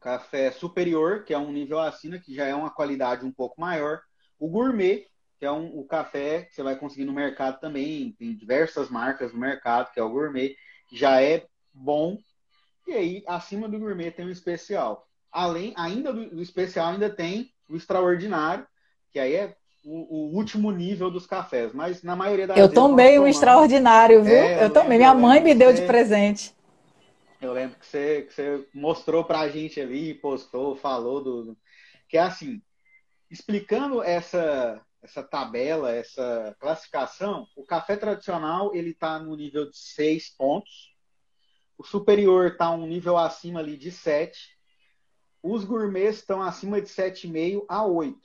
café 0.00 0.52
superior, 0.52 1.24
que 1.24 1.34
é 1.34 1.38
um 1.38 1.50
nível 1.50 1.80
acima, 1.80 2.16
que 2.16 2.32
já 2.32 2.46
é 2.46 2.54
uma 2.54 2.70
qualidade 2.70 3.26
um 3.26 3.32
pouco 3.32 3.60
maior. 3.60 4.02
O 4.38 4.48
gourmet, 4.48 5.08
que 5.38 5.44
é 5.44 5.52
um, 5.52 5.78
o 5.78 5.84
café 5.84 6.42
que 6.42 6.54
você 6.54 6.62
vai 6.62 6.76
conseguir 6.76 7.04
no 7.04 7.12
mercado 7.12 7.60
também, 7.60 8.14
tem 8.18 8.34
diversas 8.34 8.88
marcas 8.88 9.32
no 9.32 9.38
mercado, 9.38 9.92
que 9.92 10.00
é 10.00 10.02
o 10.02 10.10
gourmet, 10.10 10.56
que 10.88 10.96
já 10.96 11.20
é 11.20 11.46
bom. 11.72 12.18
E 12.86 12.92
aí, 12.92 13.24
acima 13.26 13.68
do 13.68 13.78
gourmet 13.78 14.10
tem 14.10 14.26
o 14.26 14.30
especial. 14.30 15.06
Além, 15.30 15.74
ainda 15.76 16.12
do, 16.12 16.30
do 16.30 16.42
especial, 16.42 16.88
ainda 16.88 17.10
tem 17.10 17.52
o 17.68 17.76
extraordinário, 17.76 18.66
que 19.12 19.18
aí 19.18 19.34
é 19.34 19.56
o, 19.84 20.16
o, 20.16 20.36
último 20.36 20.70
nível 20.70 21.10
dos 21.10 21.26
cafés. 21.26 21.72
Mas 21.74 22.02
na 22.02 22.16
maioria 22.16 22.46
das 22.46 22.56
Eu 22.56 22.72
tomei 22.72 23.18
um 23.18 23.26
extraordinário, 23.26 24.22
viu? 24.22 24.34
É, 24.34 24.64
eu 24.64 24.70
tomei. 24.70 24.98
Minha 24.98 25.14
mãe 25.14 25.42
me 25.42 25.54
deu 25.54 25.72
de 25.72 25.82
presente. 25.82 26.54
Eu 27.40 27.52
lembro 27.52 27.78
que 27.78 27.86
você, 27.86 28.22
que 28.22 28.34
você 28.34 28.66
mostrou 28.74 29.24
pra 29.24 29.48
gente 29.48 29.80
ali, 29.80 30.14
postou, 30.14 30.74
falou 30.76 31.22
do. 31.22 31.56
Que 32.08 32.16
é 32.16 32.22
assim, 32.22 32.62
explicando 33.30 34.02
essa, 34.02 34.80
essa 35.02 35.22
tabela, 35.22 35.94
essa 35.94 36.56
classificação, 36.58 37.46
o 37.56 37.64
café 37.64 37.96
tradicional 37.96 38.74
ele 38.74 38.90
está 38.90 39.18
no 39.18 39.36
nível 39.36 39.70
de 39.70 39.76
6 39.76 40.30
pontos, 40.36 40.94
o 41.78 41.84
superior 41.84 42.52
está 42.52 42.70
um 42.70 42.86
nível 42.86 43.16
acima 43.16 43.60
ali 43.60 43.76
de 43.76 43.90
7, 43.90 44.56
os 45.42 45.64
gourmets 45.64 46.18
estão 46.18 46.42
acima 46.42 46.80
de 46.80 46.88
7,5 46.88 47.64
a 47.68 47.84
8. 47.84 48.18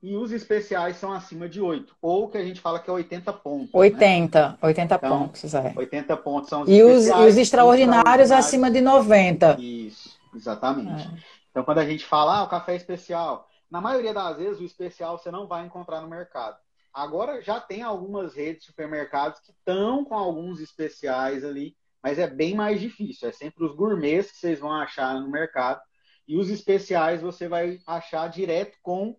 E 0.00 0.14
os 0.14 0.30
especiais 0.30 0.96
são 0.96 1.12
acima 1.12 1.48
de 1.48 1.60
8, 1.60 1.96
ou 2.00 2.28
que 2.28 2.38
a 2.38 2.44
gente 2.44 2.60
fala 2.60 2.78
que 2.78 2.88
é 2.88 2.92
80 2.92 3.32
pontos. 3.32 3.70
80, 3.72 4.48
né? 4.50 4.58
80 4.62 4.94
então, 4.94 5.18
pontos, 5.18 5.54
é. 5.54 5.72
80 5.76 6.16
pontos 6.18 6.48
são 6.48 6.62
os 6.62 6.68
e. 6.68 6.82
Os, 6.84 7.08
e 7.08 7.12
os 7.12 7.36
extraordinários, 7.36 8.30
acima 8.30 8.70
de 8.70 8.80
90. 8.80 9.56
Isso, 9.58 10.16
exatamente. 10.32 11.02
É. 11.02 11.38
Então, 11.50 11.64
quando 11.64 11.78
a 11.78 11.84
gente 11.84 12.04
fala, 12.04 12.38
ah, 12.38 12.42
o 12.44 12.48
café 12.48 12.76
especial, 12.76 13.47
na 13.70 13.80
maioria 13.80 14.14
das 14.14 14.36
vezes, 14.36 14.60
o 14.60 14.64
especial 14.64 15.18
você 15.18 15.30
não 15.30 15.46
vai 15.46 15.64
encontrar 15.66 16.00
no 16.00 16.08
mercado. 16.08 16.56
Agora 16.92 17.42
já 17.42 17.60
tem 17.60 17.82
algumas 17.82 18.34
redes 18.34 18.62
de 18.62 18.66
supermercados 18.66 19.40
que 19.40 19.52
estão 19.52 20.04
com 20.04 20.14
alguns 20.14 20.60
especiais 20.60 21.44
ali, 21.44 21.76
mas 22.02 22.18
é 22.18 22.26
bem 22.26 22.54
mais 22.54 22.80
difícil. 22.80 23.28
É 23.28 23.32
sempre 23.32 23.64
os 23.64 23.74
gourmets 23.74 24.32
que 24.32 24.38
vocês 24.38 24.58
vão 24.58 24.72
achar 24.72 25.14
no 25.20 25.30
mercado. 25.30 25.80
E 26.26 26.36
os 26.36 26.50
especiais 26.50 27.22
você 27.22 27.48
vai 27.48 27.78
achar 27.86 28.28
direto 28.28 28.76
com 28.82 29.16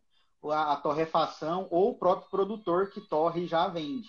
a, 0.51 0.75
torrefação 0.77 1.67
ou 1.69 1.91
o 1.91 1.97
próprio 1.97 2.29
produtor 2.29 2.89
que 2.89 3.01
torre 3.01 3.43
e 3.43 3.47
já 3.47 3.67
vende. 3.67 4.07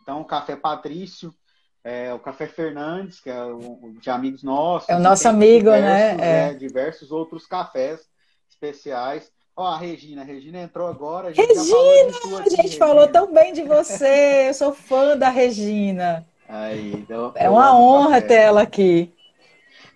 Então, 0.00 0.20
o 0.20 0.24
Café 0.24 0.56
Patrício, 0.56 1.34
é, 1.82 2.12
o 2.12 2.18
Café 2.18 2.46
Fernandes, 2.46 3.20
que 3.20 3.30
é 3.30 3.44
o, 3.44 3.94
de 4.00 4.10
amigos 4.10 4.42
nossos. 4.42 4.88
É 4.88 4.96
o 4.96 5.00
nosso 5.00 5.28
amigo, 5.28 5.70
né? 5.70 5.78
diversos, 5.78 6.18
né? 6.18 6.50
É. 6.50 6.54
diversos 6.54 7.10
outros 7.12 7.46
cafés 7.46 8.06
especiais. 8.48 9.32
Ó, 9.56 9.66
a 9.66 9.78
Regina, 9.78 10.20
a 10.20 10.24
Regina 10.24 10.60
entrou 10.60 10.86
agora. 10.86 11.28
A 11.28 11.32
gente 11.32 11.48
Regina! 11.48 12.40
a 12.40 12.48
gente 12.50 12.60
aqui, 12.60 12.76
falou 12.76 13.06
Regina. 13.06 13.12
tão 13.12 13.32
bem 13.32 13.54
de 13.54 13.62
você. 13.62 14.48
Eu 14.48 14.54
sou 14.54 14.74
fã 14.74 15.16
da 15.16 15.30
Regina. 15.30 16.26
Aí, 16.46 17.04
deu, 17.08 17.32
é 17.34 17.48
uma 17.48 17.74
honra 17.74 18.20
ter 18.20 18.34
ela 18.34 18.60
aqui. 18.60 19.10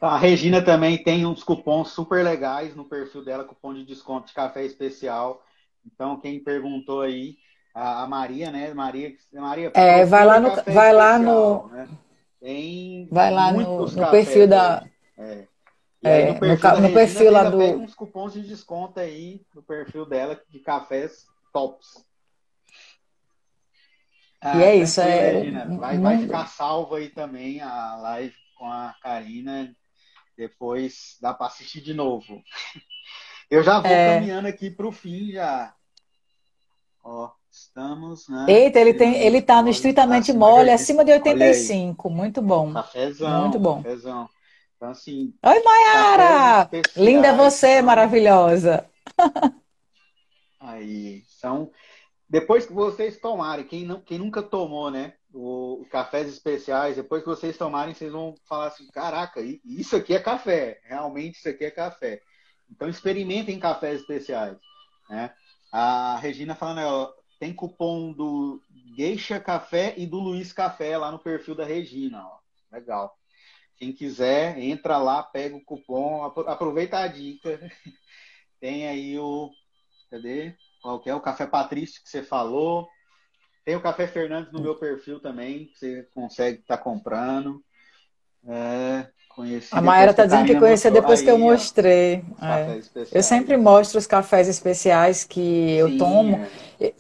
A 0.01 0.17
Regina 0.17 0.63
também 0.63 1.03
tem 1.03 1.27
uns 1.27 1.45
cupons 1.45 1.91
super 1.91 2.25
legais 2.25 2.75
no 2.75 2.87
perfil 2.87 3.23
dela, 3.23 3.45
cupom 3.45 3.75
de 3.75 3.85
desconto 3.85 4.29
de 4.29 4.33
café 4.33 4.65
especial. 4.65 5.43
Então, 5.85 6.19
quem 6.19 6.43
perguntou 6.43 7.03
aí, 7.03 7.37
a, 7.75 8.07
Maria, 8.07 8.51
né? 8.51 8.73
Maria, 8.73 9.13
Maria 9.35 9.71
é, 9.75 10.07
vai 10.07 10.25
lá 10.25 10.41
no, 10.41 10.51
vai 10.73 10.93
lá 10.93 11.19
no, 11.19 11.69
né? 11.69 11.89
vai 13.11 13.31
lá 13.31 13.53
no, 13.53 13.87
no 13.87 14.11
perfil 14.11 14.49
da, 14.49 14.85
é. 15.19 15.45
É, 16.03 16.33
no 16.33 16.41
perfil, 16.41 16.71
no, 16.71 16.81
no 16.81 16.93
perfil 16.93 17.31
lá 17.31 17.51
do. 17.51 17.59
Pega 17.59 17.77
uns 17.77 17.95
cupons 17.95 18.33
de 18.33 18.43
desconto 18.43 19.01
aí 19.01 19.43
no 19.55 19.63
perfil 19.63 20.07
dela 20.07 20.41
de 20.49 20.59
cafés 20.61 21.27
tops. 21.53 22.05
Ah, 24.41 24.57
e 24.57 24.63
é 24.63 24.77
isso, 24.77 25.01
é. 25.03 25.33
Regina, 25.33 25.79
vai, 25.79 25.99
vai 25.99 26.19
ficar 26.19 26.47
salvo 26.47 26.95
aí 26.95 27.11
também 27.11 27.61
a 27.61 27.97
live 27.97 28.35
com 28.57 28.67
a 28.67 28.95
Karina 29.03 29.71
depois 30.41 31.19
dá 31.21 31.35
para 31.35 31.47
assistir 31.47 31.83
de 31.83 31.93
novo. 31.93 32.43
Eu 33.51 33.63
já 33.63 33.81
vou 33.81 33.91
é... 33.91 34.15
caminhando 34.15 34.49
aqui 34.49 34.71
para 34.71 34.87
o 34.87 34.93
fim 34.93 35.33
já. 35.33 35.75
Ó, 37.03 37.31
estamos, 37.51 38.29
né? 38.29 38.47
Eita, 38.49 38.79
ele 38.79 38.95
tem, 38.95 39.17
ele 39.17 39.43
tá 39.43 39.61
no 39.61 39.69
estritamente 39.69 40.33
mole, 40.33 40.71
acima 40.71 41.05
de 41.05 41.13
85. 41.13 42.09
Muito 42.09 42.41
bom. 42.41 42.73
Cafézão. 42.73 43.41
Muito 43.43 43.59
bom. 43.59 43.83
Cafézão. 43.83 44.29
Então, 44.81 44.93
assim. 44.93 45.35
Oi, 45.45 45.63
Mayara! 45.63 46.71
Linda 46.97 47.29
é 47.29 47.37
você, 47.37 47.83
maravilhosa. 47.83 48.89
Aí, 50.59 51.23
são. 51.27 51.71
Depois 52.27 52.65
que 52.65 52.73
vocês 52.73 53.21
tomarem, 53.21 53.67
quem, 53.67 53.85
não, 53.85 54.01
quem 54.01 54.19
nunca 54.19 54.43
tomou, 54.43 54.91
né? 54.91 55.13
o, 55.35 55.87
cafés 55.91 56.29
especiais, 56.29 56.97
depois 56.97 57.23
que 57.23 57.29
vocês 57.29 57.59
tomarem, 57.59 57.93
vocês 57.93 58.11
vão 58.11 58.35
falar 58.49 58.69
assim, 58.69 58.87
caraca, 58.89 59.43
isso 59.63 59.97
aqui 59.97 60.15
é 60.15 60.19
café, 60.19 60.81
realmente 60.85 61.37
isso 61.37 61.49
aqui 61.51 61.67
é 61.67 61.71
café. 61.71 62.23
Então 62.71 62.89
experimentem 62.89 63.61
cafés 63.61 64.01
especiais. 64.01 64.57
Né? 65.11 65.31
A 65.71 66.17
Regina 66.17 66.55
falando, 66.55 66.87
ó, 66.87 67.13
tem 67.39 67.53
cupom 67.53 68.13
do 68.15 68.63
Geisha 68.97 69.39
Café 69.39 69.93
e 69.99 70.07
do 70.07 70.19
Luiz 70.19 70.55
Café 70.55 70.97
lá 70.97 71.13
no 71.13 71.19
perfil 71.19 71.55
da 71.55 71.67
Regina. 71.67 72.25
Ó. 72.25 72.39
Legal. 72.73 73.15
Quem 73.81 73.95
quiser, 73.95 74.59
entra 74.59 74.99
lá, 74.99 75.23
pega 75.23 75.57
o 75.57 75.65
cupom, 75.65 76.23
aproveita 76.23 76.99
a 76.99 77.09
dica. 77.09 77.59
Tem 78.61 78.87
aí 78.87 79.19
o. 79.19 79.51
Cadê? 80.11 80.55
Qual 80.83 81.03
é? 81.07 81.15
O 81.15 81.21
Café 81.21 81.47
Patrício 81.47 82.03
que 82.03 82.11
você 82.11 82.23
falou. 82.23 82.87
Tem 83.65 83.75
o 83.77 83.81
Café 83.81 84.07
Fernandes 84.07 84.53
no 84.53 84.61
meu 84.61 84.75
perfil 84.79 85.19
também, 85.19 85.65
que 85.69 85.79
você 85.79 86.09
consegue 86.15 86.61
estar 86.61 86.77
tá 86.77 86.83
comprando. 86.83 87.65
É, 88.47 89.09
conheci 89.35 89.75
a 89.75 89.81
Mayra 89.81 90.11
está 90.11 90.27
dizendo 90.27 90.47
que 90.47 90.59
conheceu 90.59 90.91
depois 90.91 91.23
que 91.23 91.31
eu 91.31 91.39
mostrei. 91.39 92.23
É. 92.43 92.81
Eu 93.13 93.23
sempre 93.23 93.57
mostro 93.57 93.99
os 93.99 94.07
cafés 94.07 94.47
especiais 94.47 95.25
que 95.25 95.73
eu 95.77 95.89
Sim, 95.89 95.97
tomo. 95.97 96.47
É. 96.79 96.93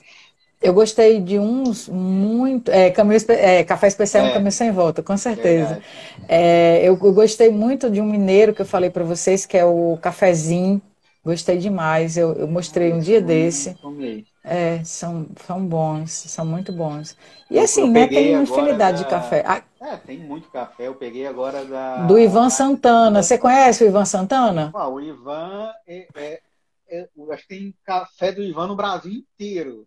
Eu 0.62 0.74
gostei 0.74 1.20
de 1.20 1.38
uns 1.38 1.88
muito. 1.88 2.70
É, 2.70 2.90
caminho, 2.90 3.18
é, 3.28 3.64
café 3.64 3.86
especial 3.86 4.26
é. 4.26 4.32
caminho 4.32 4.52
sem 4.52 4.70
volta, 4.70 5.02
com 5.02 5.16
certeza. 5.16 5.80
É, 6.28 6.80
eu, 6.82 6.98
eu, 7.02 7.12
gostei 7.14 7.50
muito 7.50 7.90
de 7.90 8.00
um 8.00 8.04
mineiro 8.04 8.54
que 8.54 8.60
eu 8.60 8.66
falei 8.66 8.90
para 8.90 9.02
vocês, 9.02 9.46
que 9.46 9.56
é 9.56 9.64
o 9.64 9.98
cafezinho. 10.02 10.82
Gostei 11.24 11.56
demais. 11.56 12.16
Eu, 12.16 12.34
eu 12.34 12.46
mostrei 12.46 12.92
um 12.92 13.00
dia 13.00 13.22
desse. 13.22 13.74
Tomei. 13.74 14.26
É, 14.44 14.82
são, 14.84 15.26
são 15.46 15.64
bons, 15.66 16.10
são 16.10 16.44
muito 16.44 16.72
bons. 16.72 17.16
E 17.50 17.58
assim, 17.58 17.90
né, 17.90 18.06
tem 18.06 18.34
uma 18.34 18.42
infinidade 18.42 18.98
da... 18.98 19.04
de 19.04 19.10
café. 19.10 19.42
Ah, 19.46 19.62
é, 19.80 19.96
tem 19.96 20.18
muito 20.18 20.50
café. 20.50 20.88
Eu 20.88 20.94
peguei 20.94 21.26
agora 21.26 21.64
da. 21.64 22.06
Do 22.06 22.18
Ivan 22.18 22.50
Santana. 22.50 23.22
Você 23.22 23.38
conhece 23.38 23.82
o 23.82 23.86
Ivan 23.86 24.04
Santana? 24.04 24.70
Ah, 24.74 24.88
o 24.88 25.00
Ivan, 25.00 25.72
é, 25.86 26.06
é, 26.14 26.40
é, 26.90 27.08
eu 27.16 27.32
acho 27.32 27.42
que 27.42 27.48
tem 27.48 27.74
café 27.84 28.32
do 28.32 28.42
Ivan 28.42 28.66
no 28.66 28.76
Brasil 28.76 29.12
inteiro. 29.12 29.86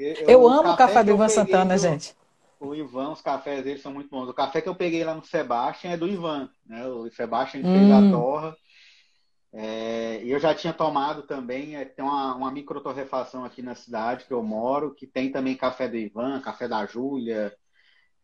Eu, 0.00 0.14
eu 0.26 0.48
amo 0.48 0.72
o 0.72 0.76
café 0.76 1.04
do 1.04 1.10
Ivan 1.10 1.28
Santana, 1.28 1.74
do, 1.74 1.80
gente. 1.80 2.14
O 2.58 2.74
Ivan, 2.74 3.10
os 3.10 3.20
cafés 3.20 3.62
dele 3.62 3.78
são 3.78 3.92
muito 3.92 4.08
bons. 4.08 4.28
O 4.28 4.34
café 4.34 4.62
que 4.62 4.68
eu 4.68 4.74
peguei 4.74 5.04
lá 5.04 5.14
no 5.14 5.24
Sebastian 5.24 5.90
é 5.90 5.96
do 5.96 6.08
Ivan, 6.08 6.48
né? 6.66 6.86
O 6.86 7.10
Sebastian 7.10 7.60
hum. 7.60 7.72
fez 7.72 7.90
a 7.90 7.98
hum. 7.98 8.10
torra. 8.10 8.56
É, 9.52 10.22
eu 10.24 10.38
já 10.38 10.54
tinha 10.54 10.72
tomado 10.72 11.22
também, 11.22 11.76
é, 11.76 11.84
tem 11.84 12.04
uma, 12.04 12.34
uma 12.34 12.50
microtorrefação 12.52 13.44
aqui 13.44 13.60
na 13.60 13.74
cidade 13.74 14.24
que 14.24 14.32
eu 14.32 14.42
moro, 14.42 14.94
que 14.94 15.06
tem 15.06 15.30
também 15.30 15.56
café 15.56 15.88
do 15.88 15.96
Ivan, 15.96 16.40
café 16.40 16.66
da 16.66 16.86
Júlia. 16.86 17.52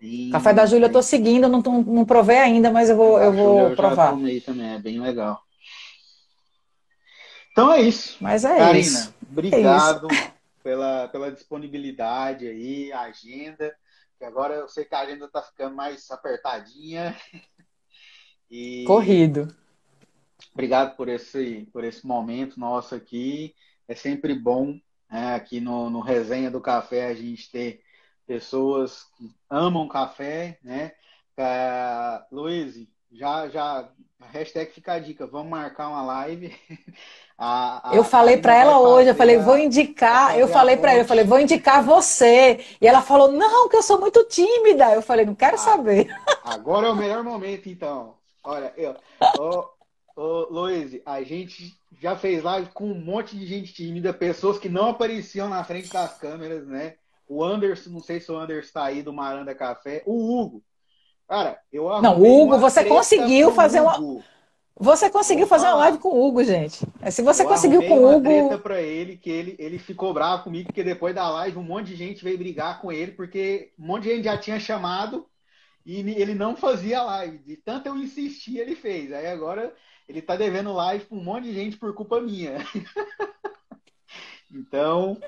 E... 0.01 0.31
Café 0.31 0.55
da 0.55 0.64
Júlia 0.64 0.87
eu 0.87 0.93
tô 0.93 1.03
seguindo, 1.03 1.49
não, 1.49 1.61
não 1.61 2.05
provei 2.05 2.39
ainda, 2.39 2.70
mas 2.70 2.89
eu 2.89 2.97
vou, 2.97 3.20
eu 3.20 3.33
vou 3.33 3.61
eu 3.70 3.77
provar. 3.77 4.07
Já 4.07 4.11
tomei 4.12 4.41
também, 4.41 4.74
é 4.74 4.79
bem 4.79 5.01
legal. 5.01 5.43
Então 7.53 7.72
é 7.72 7.81
isso. 7.83 8.16
Mas 8.20 8.45
é 8.45 8.57
Karina, 8.57 8.79
isso. 8.79 9.14
Obrigado 9.31 10.09
é 10.11 10.14
isso. 10.14 10.36
Pela, 10.66 11.06
pela 11.06 11.30
disponibilidade 11.30 12.48
aí, 12.48 12.92
a 12.92 13.02
agenda. 13.02 13.72
Que 14.18 14.24
agora 14.24 14.55
eu 14.56 14.68
sei 14.68 14.84
que 14.84 14.97
a 14.97 15.01
agenda 15.02 15.28
tá 15.28 15.40
ficando 15.40 15.76
mais 15.76 16.10
apertadinha. 16.10 17.16
E... 18.48 18.84
Corrido. 18.84 19.52
Obrigado 20.52 20.97
por 20.97 21.09
esse, 21.09 21.68
por 21.72 21.82
esse 21.82 22.06
momento 22.06 22.60
nosso 22.60 22.94
aqui. 22.94 23.56
É 23.88 23.94
sempre 23.94 24.34
bom 24.34 24.78
né, 25.10 25.34
aqui 25.34 25.60
no, 25.60 25.90
no 25.90 25.98
Resenha 25.98 26.48
do 26.48 26.60
Café 26.60 27.06
a 27.06 27.14
gente 27.14 27.51
ter 27.51 27.82
pessoas 28.24 29.02
que 29.16 29.34
amam 29.51 29.88
café, 29.88 30.60
né? 30.62 30.93
Uh, 31.36 32.34
Luiz, 32.36 32.76
já, 33.12 33.49
já, 33.49 33.89
hashtag 34.33 34.73
fica 34.73 34.95
a 34.95 34.99
dica, 34.99 35.27
vamos 35.27 35.51
marcar 35.51 35.89
uma 35.89 36.03
live. 36.03 36.55
A, 37.39 37.91
a, 37.91 37.95
eu 37.95 38.03
falei 38.03 38.39
para 38.39 38.55
ela 38.55 38.81
hoje, 38.81 39.11
eu 39.11 39.15
falei, 39.15 39.37
vou 39.37 39.59
indicar, 39.59 40.39
eu 40.39 40.49
falei 40.49 40.78
para 40.78 40.93
ela, 40.93 41.01
eu 41.03 41.05
falei, 41.05 41.23
vou 41.23 41.39
indicar 41.39 41.85
você. 41.85 42.65
E 42.81 42.87
ela 42.87 43.03
falou, 43.03 43.31
não, 43.31 43.69
que 43.69 43.77
eu 43.77 43.83
sou 43.83 44.01
muito 44.01 44.24
tímida. 44.24 44.91
Eu 44.95 45.03
falei, 45.03 45.27
não 45.27 45.35
quero 45.35 45.57
ah, 45.57 45.59
saber. 45.59 46.09
Agora 46.43 46.87
é 46.87 46.91
o 46.91 46.97
melhor 46.97 47.23
momento, 47.23 47.69
então. 47.69 48.15
Olha, 48.43 48.73
eu, 48.74 48.97
Ô, 50.16 50.47
Luiz, 50.49 50.99
a 51.05 51.23
gente 51.23 51.78
já 52.01 52.16
fez 52.16 52.43
live 52.43 52.70
com 52.73 52.91
um 52.91 52.99
monte 52.99 53.37
de 53.37 53.45
gente 53.45 53.74
tímida, 53.74 54.15
pessoas 54.15 54.59
que 54.59 54.66
não 54.66 54.89
apareciam 54.89 55.47
na 55.47 55.62
frente 55.62 55.93
das 55.93 56.16
câmeras, 56.19 56.66
né? 56.66 56.97
O 57.28 57.45
Anderson, 57.45 57.91
não 57.91 58.01
sei 58.01 58.19
se 58.19 58.33
o 58.33 58.39
Anderson 58.39 58.73
tá 58.73 58.85
aí 58.85 59.03
do 59.03 59.12
Maranda 59.12 59.55
Café. 59.55 60.03
O 60.07 60.41
Hugo. 60.41 60.65
Cara, 61.28 61.59
eu 61.73 61.89
Não, 62.01 62.23
Hugo, 62.23 62.59
você 62.59 62.85
conseguiu 62.85 63.53
fazer 63.53 63.81
uma. 63.81 64.24
Você 64.78 65.09
conseguiu 65.09 65.47
fazer 65.47 65.66
uma 65.66 65.77
live 65.77 65.98
com 65.98 66.11
o 66.11 66.27
Hugo, 66.27 66.44
gente. 66.44 66.86
É, 67.01 67.11
se 67.11 67.23
você 67.23 67.44
eu 67.44 67.48
conseguiu 67.48 67.82
com 67.82 67.98
o 67.98 68.15
Hugo. 68.15 68.31
Eu 68.31 68.59
para 68.61 68.81
ele 68.81 69.16
que 69.16 69.31
ele, 69.31 69.57
ele 69.59 69.78
ficou 69.78 70.12
bravo 70.12 70.44
comigo, 70.44 70.66
porque 70.66 70.85
depois 70.85 71.15
da 71.15 71.28
live 71.31 71.57
um 71.57 71.62
monte 71.62 71.89
de 71.89 71.97
gente 71.97 72.23
veio 72.23 72.36
brigar 72.36 72.81
com 72.82 72.93
ele, 72.93 73.12
porque 73.12 73.73
um 73.78 73.86
monte 73.86 74.03
de 74.03 74.11
gente 74.11 74.24
já 74.24 74.36
tinha 74.36 74.61
chamado 74.61 75.27
e 75.85 76.01
ele 76.01 76.35
não 76.35 76.55
fazia 76.55 77.03
live. 77.03 77.39
De 77.39 77.57
tanto 77.57 77.86
eu 77.86 77.97
insistir, 77.97 78.59
ele 78.59 78.77
fez. 78.77 79.12
Aí 79.12 79.27
agora 79.28 79.74
ele 80.07 80.20
tá 80.20 80.36
devendo 80.36 80.73
live 80.74 81.07
para 81.07 81.16
um 81.16 81.24
monte 81.24 81.44
de 81.44 81.55
gente 81.55 81.77
por 81.78 81.94
culpa 81.94 82.20
minha. 82.20 82.59
então, 84.53 85.19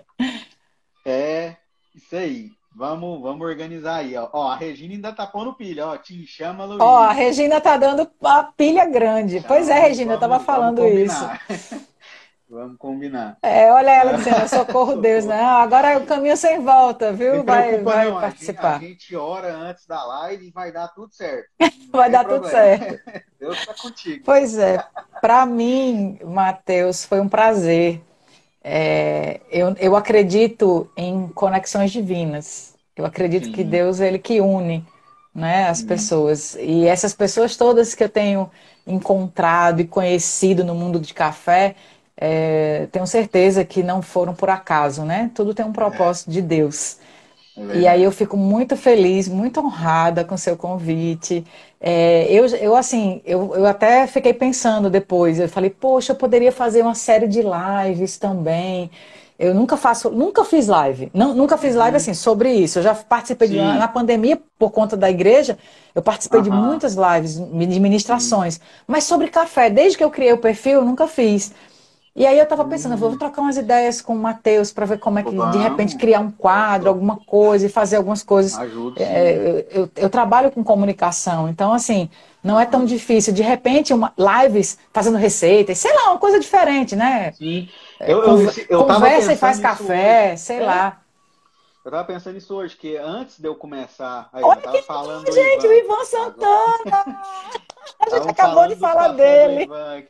é 1.07 1.57
isso 1.95 2.15
aí. 2.15 2.58
Vamos, 2.79 3.21
vamos 3.21 3.45
organizar 3.45 3.97
aí, 3.97 4.17
ó. 4.17 4.29
ó. 4.33 4.53
A 4.53 4.57
Regina 4.57 4.95
ainda 4.95 5.13
tá 5.13 5.27
pondo 5.27 5.53
pilha, 5.53 5.85
ó. 5.85 5.97
Te 5.97 6.25
chama, 6.25 6.65
Luiz. 6.65 6.81
Ó, 6.81 6.99
a 6.99 7.13
Regina 7.13 7.61
tá 7.61 7.77
dando 7.77 8.09
a 8.23 8.45
pilha 8.45 8.87
grande. 8.87 9.45
pois 9.49 9.69
é, 9.69 9.81
Regina, 9.81 10.17
vamos, 10.17 10.23
eu 10.23 10.29
tava 10.29 10.45
falando 10.45 10.87
isso. 10.87 11.29
Vamos 12.51 12.79
combinar. 12.79 13.37
É, 13.43 13.71
olha 13.71 13.91
ela 13.91 14.15
dizendo, 14.15 14.49
socorro 14.49 14.97
Deus, 15.03 15.27
né? 15.27 15.39
Agora 15.39 15.91
é 15.91 15.99
o 15.99 16.07
caminho 16.07 16.35
sem 16.35 16.65
volta, 16.65 17.13
viu? 17.13 17.45
Vai, 17.45 17.83
vai 17.83 18.11
não, 18.11 18.19
participar. 18.19 18.77
A 18.77 18.79
gente, 18.79 18.85
a 18.85 18.89
gente, 18.89 19.17
ora 19.17 19.55
antes 19.55 19.87
da 19.87 20.03
live 20.03 20.47
e 20.47 20.51
vai 20.51 20.73
dar 20.73 20.89
tudo 20.89 21.13
certo. 21.13 21.47
vai 21.93 22.11
dar 22.11 22.25
problema. 22.25 22.49
tudo 22.49 22.51
certo. 22.51 23.23
Deus 23.39 23.59
está 23.59 23.75
contigo. 23.75 24.23
Pois 24.25 24.57
é. 24.57 24.83
Para 25.21 25.45
mim, 25.45 26.19
Matheus, 26.25 27.05
foi 27.05 27.21
um 27.21 27.29
prazer. 27.29 28.01
É, 28.63 29.41
eu, 29.51 29.75
eu 29.79 29.97
acredito 29.97 30.91
em 30.97 31.29
conexões 31.29 31.91
divinas. 31.91 32.75
Eu 32.97 33.07
acredito 33.07 33.47
Sim. 33.47 33.53
que 33.53 33.65
Deus 33.65 34.01
ele 34.01 34.19
que 34.19 34.41
une 34.41 34.85
né, 35.35 35.69
as 35.69 35.83
pessoas. 35.83 36.57
E 36.61 36.87
essas 36.87 37.15
pessoas 37.15 37.57
todas 37.57 37.95
que 37.95 38.03
eu 38.03 38.09
tenho 38.09 38.51
encontrado 38.87 39.81
e 39.81 39.87
conhecido 39.87 40.65
no 40.65 40.75
mundo 40.75 40.99
de 40.99 41.15
café, 41.15 41.77
é, 42.17 42.89
tenho 42.91 43.07
certeza 43.07 43.65
que 43.65 43.83
não 43.83 44.03
foram 44.03 44.35
por 44.35 44.51
acaso, 44.51 45.05
né? 45.05 45.31
Tudo 45.35 45.55
tem 45.55 45.65
um 45.65 45.73
propósito 45.73 46.31
é. 46.31 46.33
de 46.35 46.43
Deus. 46.43 46.99
É 47.71 47.79
e 47.79 47.87
aí 47.89 48.03
eu 48.03 48.13
fico 48.13 48.37
muito 48.37 48.77
feliz, 48.77 49.29
muito 49.29 49.61
honrada 49.61 50.25
com 50.25 50.37
seu 50.37 50.57
convite. 50.57 51.45
É, 51.81 52.27
eu, 52.31 52.47
eu, 52.47 52.77
assim, 52.77 53.21
eu, 53.25 53.55
eu 53.55 53.67
até 53.67 54.07
fiquei 54.07 54.33
pensando 54.33 54.89
depois, 54.89 55.39
eu 55.39 55.49
falei, 55.49 55.71
poxa, 55.71 56.13
eu 56.13 56.17
poderia 56.17 56.53
fazer 56.53 56.83
uma 56.83 56.95
série 56.95 57.27
de 57.27 57.43
lives 57.43 58.17
também. 58.17 58.91
Eu 59.39 59.55
nunca 59.55 59.77
faço, 59.77 60.11
nunca 60.11 60.45
fiz 60.45 60.67
live, 60.67 61.11
não, 61.15 61.33
nunca 61.33 61.57
fiz 61.57 61.77
live 61.77 61.93
uhum. 61.93 61.97
assim 61.97 62.15
sobre 62.15 62.53
isso. 62.53 62.81
Eu 62.81 62.83
já 62.83 62.95
participei 62.95 63.47
de, 63.47 63.57
na 63.57 63.87
pandemia 63.87 64.41
por 64.59 64.71
conta 64.73 64.97
da 64.97 65.09
igreja, 65.09 65.57
eu 65.95 66.03
participei 66.03 66.41
uhum. 66.41 66.45
de 66.45 66.51
muitas 66.51 66.97
lives 66.97 67.37
de 67.37 67.81
ministrações, 67.81 68.55
Sim. 68.55 68.61
mas 68.87 69.05
sobre 69.05 69.29
café, 69.29 69.71
desde 69.71 69.97
que 69.97 70.03
eu 70.03 70.11
criei 70.11 70.33
o 70.33 70.39
perfil, 70.39 70.81
eu 70.81 70.85
nunca 70.85 71.07
fiz. 71.07 71.53
E 72.19 72.27
aí 72.27 72.37
eu 72.37 72.43
estava 72.43 72.65
pensando, 72.65 72.97
vou 72.97 73.17
trocar 73.17 73.43
umas 73.43 73.57
ideias 73.57 74.01
com 74.01 74.13
o 74.13 74.19
Matheus 74.19 74.73
para 74.73 74.85
ver 74.85 74.99
como 74.99 75.21
é 75.21 75.23
que, 75.23 75.31
Vamos. 75.31 75.57
de 75.57 75.63
repente, 75.63 75.97
criar 75.97 76.19
um 76.19 76.33
quadro, 76.33 76.89
alguma 76.89 77.17
coisa 77.17 77.67
e 77.67 77.69
fazer 77.69 77.95
algumas 77.95 78.25
coisas. 78.25 78.59
Ajuda. 78.59 79.01
É, 79.01 79.37
eu, 79.37 79.83
eu, 79.83 79.91
eu, 79.95 80.11
trabalho 80.11 80.51
com 80.51 80.65
comunicação, 80.65 81.49
então, 81.49 81.73
assim, 81.73 82.11
não 82.43 82.59
é 82.59 82.67
tão 82.67 82.85
difícil. 82.85 83.33
De 83.33 83.41
repente, 83.41 83.95
uma, 83.95 84.13
lives 84.19 84.77
fazendo 84.93 85.17
receitas, 85.17 85.79
sei 85.79 85.95
lá, 85.95 86.11
uma 86.11 86.19
coisa 86.19 86.41
diferente, 86.41 86.97
né? 86.97 87.31
Sim. 87.35 87.69
É, 88.01 88.13
eu, 88.13 88.25
eu, 88.25 88.53
eu 88.69 88.85
Conversa 88.85 89.35
e 89.35 89.37
faz 89.37 89.61
café, 89.61 90.31
hoje. 90.33 90.39
sei 90.39 90.57
é. 90.57 90.65
lá. 90.65 91.01
Eu 91.85 91.93
tava 91.93 92.05
pensando 92.05 92.35
nisso 92.35 92.53
hoje, 92.53 92.77
que 92.77 92.97
antes 92.97 93.39
de 93.39 93.47
eu 93.47 93.55
começar. 93.55 94.29
Aí, 94.33 94.43
Olha 94.43 94.59
eu 94.59 94.63
tava 94.63 94.83
falando 94.83 95.33
gente, 95.33 95.69
o 95.69 95.73
Ivan 95.73 96.05
Santana! 96.05 97.23
A 97.99 98.11
gente 98.11 98.31
acabou 98.31 98.69
de 98.69 98.77
falar 98.77 99.09
dele. 99.09 99.65
Ivan, 99.65 100.05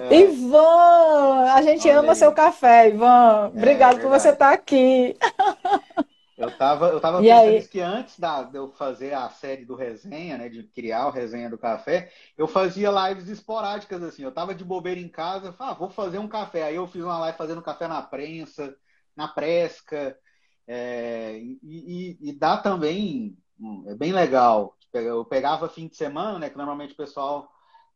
é. 0.00 0.14
Ivan, 0.14 1.52
a 1.52 1.62
gente 1.62 1.88
Olha 1.88 2.00
ama 2.00 2.12
aí. 2.12 2.16
seu 2.16 2.32
café, 2.32 2.88
Ivan. 2.88 3.44
É, 3.54 3.58
Obrigado 3.58 3.98
é, 3.98 4.00
por 4.00 4.10
você 4.10 4.30
estar 4.30 4.48
tá 4.48 4.52
aqui. 4.52 5.16
Eu 6.38 6.56
tava, 6.56 6.90
eu 6.90 7.00
tava 7.00 7.20
pensando 7.20 7.68
que 7.68 7.80
antes 7.80 8.16
da, 8.16 8.44
de 8.44 8.56
eu 8.56 8.70
fazer 8.70 9.12
a 9.12 9.28
série 9.28 9.64
do 9.64 9.74
resenha, 9.74 10.38
né, 10.38 10.48
de 10.48 10.62
criar 10.62 11.08
o 11.08 11.10
resenha 11.10 11.50
do 11.50 11.58
café, 11.58 12.12
eu 12.36 12.46
fazia 12.46 12.92
lives 12.92 13.28
esporádicas 13.28 14.00
assim. 14.04 14.22
Eu 14.22 14.30
tava 14.30 14.54
de 14.54 14.64
bobeira 14.64 15.00
em 15.00 15.08
casa, 15.08 15.52
falava, 15.52 15.74
ah, 15.74 15.78
vou 15.80 15.90
fazer 15.90 16.18
um 16.18 16.28
café. 16.28 16.62
Aí 16.62 16.76
eu 16.76 16.86
fiz 16.86 17.02
uma 17.02 17.18
live 17.18 17.36
fazendo 17.36 17.60
café 17.60 17.88
na 17.88 18.00
prensa, 18.02 18.72
na 19.16 19.26
presca, 19.26 20.16
é, 20.64 21.38
e, 21.40 21.58
e, 21.62 22.18
e 22.28 22.32
dá 22.32 22.56
também, 22.56 23.36
hum, 23.58 23.84
é 23.88 23.96
bem 23.96 24.12
legal 24.12 24.77
eu 24.92 25.24
pegava 25.24 25.68
fim 25.68 25.88
de 25.88 25.96
semana, 25.96 26.38
né? 26.38 26.50
Que 26.50 26.56
normalmente 26.56 26.94
o 26.94 26.96
pessoal 26.96 27.50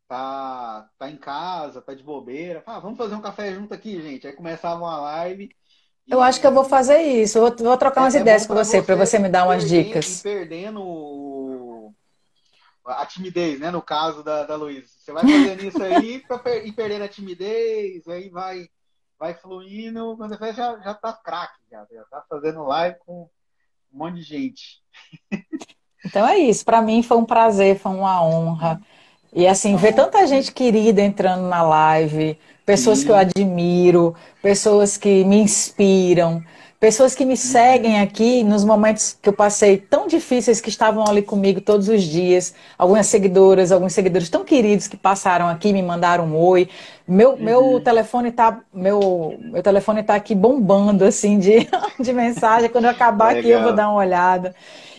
tá, 0.09 0.89
tá 0.99 1.11
em 1.11 1.17
casa, 1.17 1.81
tá 1.81 1.95
de 1.95 2.03
bobeira. 2.03 2.63
Ah, 2.67 2.79
vamos 2.79 2.99
fazer 2.99 3.15
um 3.15 3.21
café 3.21 3.53
junto 3.55 3.73
aqui, 3.73 4.01
gente. 4.03 4.27
Aí 4.27 4.33
começava 4.33 4.81
uma 4.81 5.01
live. 5.01 5.49
Eu 6.07 6.21
acho 6.21 6.41
que 6.41 6.47
eu 6.47 6.53
vou 6.53 6.65
fazer 6.65 7.01
isso. 7.01 7.39
Eu 7.39 7.55
vou, 7.57 7.77
trocar 7.77 8.03
umas 8.03 8.15
é, 8.15 8.19
é 8.19 8.21
ideias 8.21 8.47
com 8.47 8.55
você, 8.55 8.83
para 8.83 8.97
você 8.97 9.19
me 9.19 9.29
dar 9.29 9.47
umas 9.47 9.69
dicas. 9.69 10.21
perdendo 10.21 11.95
a 12.85 13.07
timidez, 13.07 13.61
né? 13.61 13.71
No 13.71 13.81
caso 13.81 14.23
da, 14.23 14.45
da 14.45 14.57
Luísa. 14.57 14.89
Você 14.89 15.13
vai 15.13 15.23
fazendo 15.23 15.65
isso 15.65 15.83
aí 15.83 16.23
per 16.43 16.67
e 16.67 16.73
perdendo 16.73 17.05
a 17.05 17.09
timidez, 17.09 18.07
aí 18.09 18.29
vai, 18.29 18.69
vai 19.19 19.35
fluindo. 19.35 20.17
Quando 20.17 20.37
você 20.37 20.53
já, 20.53 20.79
já 20.81 20.95
tá 20.95 21.13
craque, 21.13 21.61
já, 21.71 21.87
já 21.91 22.05
tá 22.05 22.25
fazendo 22.29 22.65
live 22.65 22.99
com 23.07 23.31
um 23.93 23.99
monte 23.99 24.17
de 24.17 24.23
gente. 24.23 24.83
Então 26.05 26.27
é 26.27 26.39
isso, 26.39 26.65
para 26.65 26.83
mim 26.83 27.03
foi 27.03 27.17
um 27.17 27.25
prazer, 27.25 27.79
foi 27.79 27.93
uma 27.93 28.25
honra. 28.25 28.81
E 29.33 29.47
assim, 29.47 29.77
ver 29.77 29.95
tanta 29.95 30.27
gente 30.27 30.53
querida 30.53 31.01
entrando 31.01 31.49
na 31.49 31.63
live, 31.63 32.39
pessoas 32.67 33.03
que 33.03 33.11
eu 33.11 33.17
admiro, 33.17 34.15
pessoas 34.43 34.97
que 34.97 35.25
me 35.25 35.37
inspiram, 35.37 36.43
pessoas 36.83 37.15
que 37.15 37.25
me 37.25 37.37
seguem 37.37 38.01
aqui 38.01 38.43
nos 38.43 38.65
momentos 38.65 39.17
que 39.23 39.29
eu 39.29 39.33
passei 39.33 39.79
tão 39.79 40.09
difíceis 40.09 40.61
que 40.61 40.69
estavam 40.69 41.05
ali 41.07 41.23
comigo 41.23 41.61
todos 41.61 41.89
os 41.89 42.03
dias. 42.03 42.55
Algumas 42.77 43.07
seguidoras, 43.07 43.71
alguns 43.71 43.93
seguidores 43.93 44.29
tão 44.29 44.45
queridos 44.45 44.89
que 44.89 44.97
passaram 44.97 45.47
aqui, 45.47 45.73
me 45.73 45.81
mandaram 45.81 46.27
um 46.27 46.37
oi. 46.37 46.69
Meu, 47.07 47.31
uhum. 47.31 47.37
meu 47.37 47.81
telefone 47.81 48.33
tá 48.33 48.61
meu, 48.75 49.39
meu 49.41 49.63
telefone 49.63 50.03
tá 50.03 50.17
aqui 50.17 50.35
bombando 50.35 51.05
assim 51.05 51.39
de, 51.39 51.69
de 52.01 52.13
mensagem. 52.13 52.69
Quando 52.69 52.85
eu 52.85 52.91
acabar 52.91 53.29
Legal. 53.29 53.41
aqui 53.41 53.51
eu 53.51 53.63
vou 53.63 53.73
dar 53.73 53.89
uma 53.89 53.99
olhada. 53.99 54.53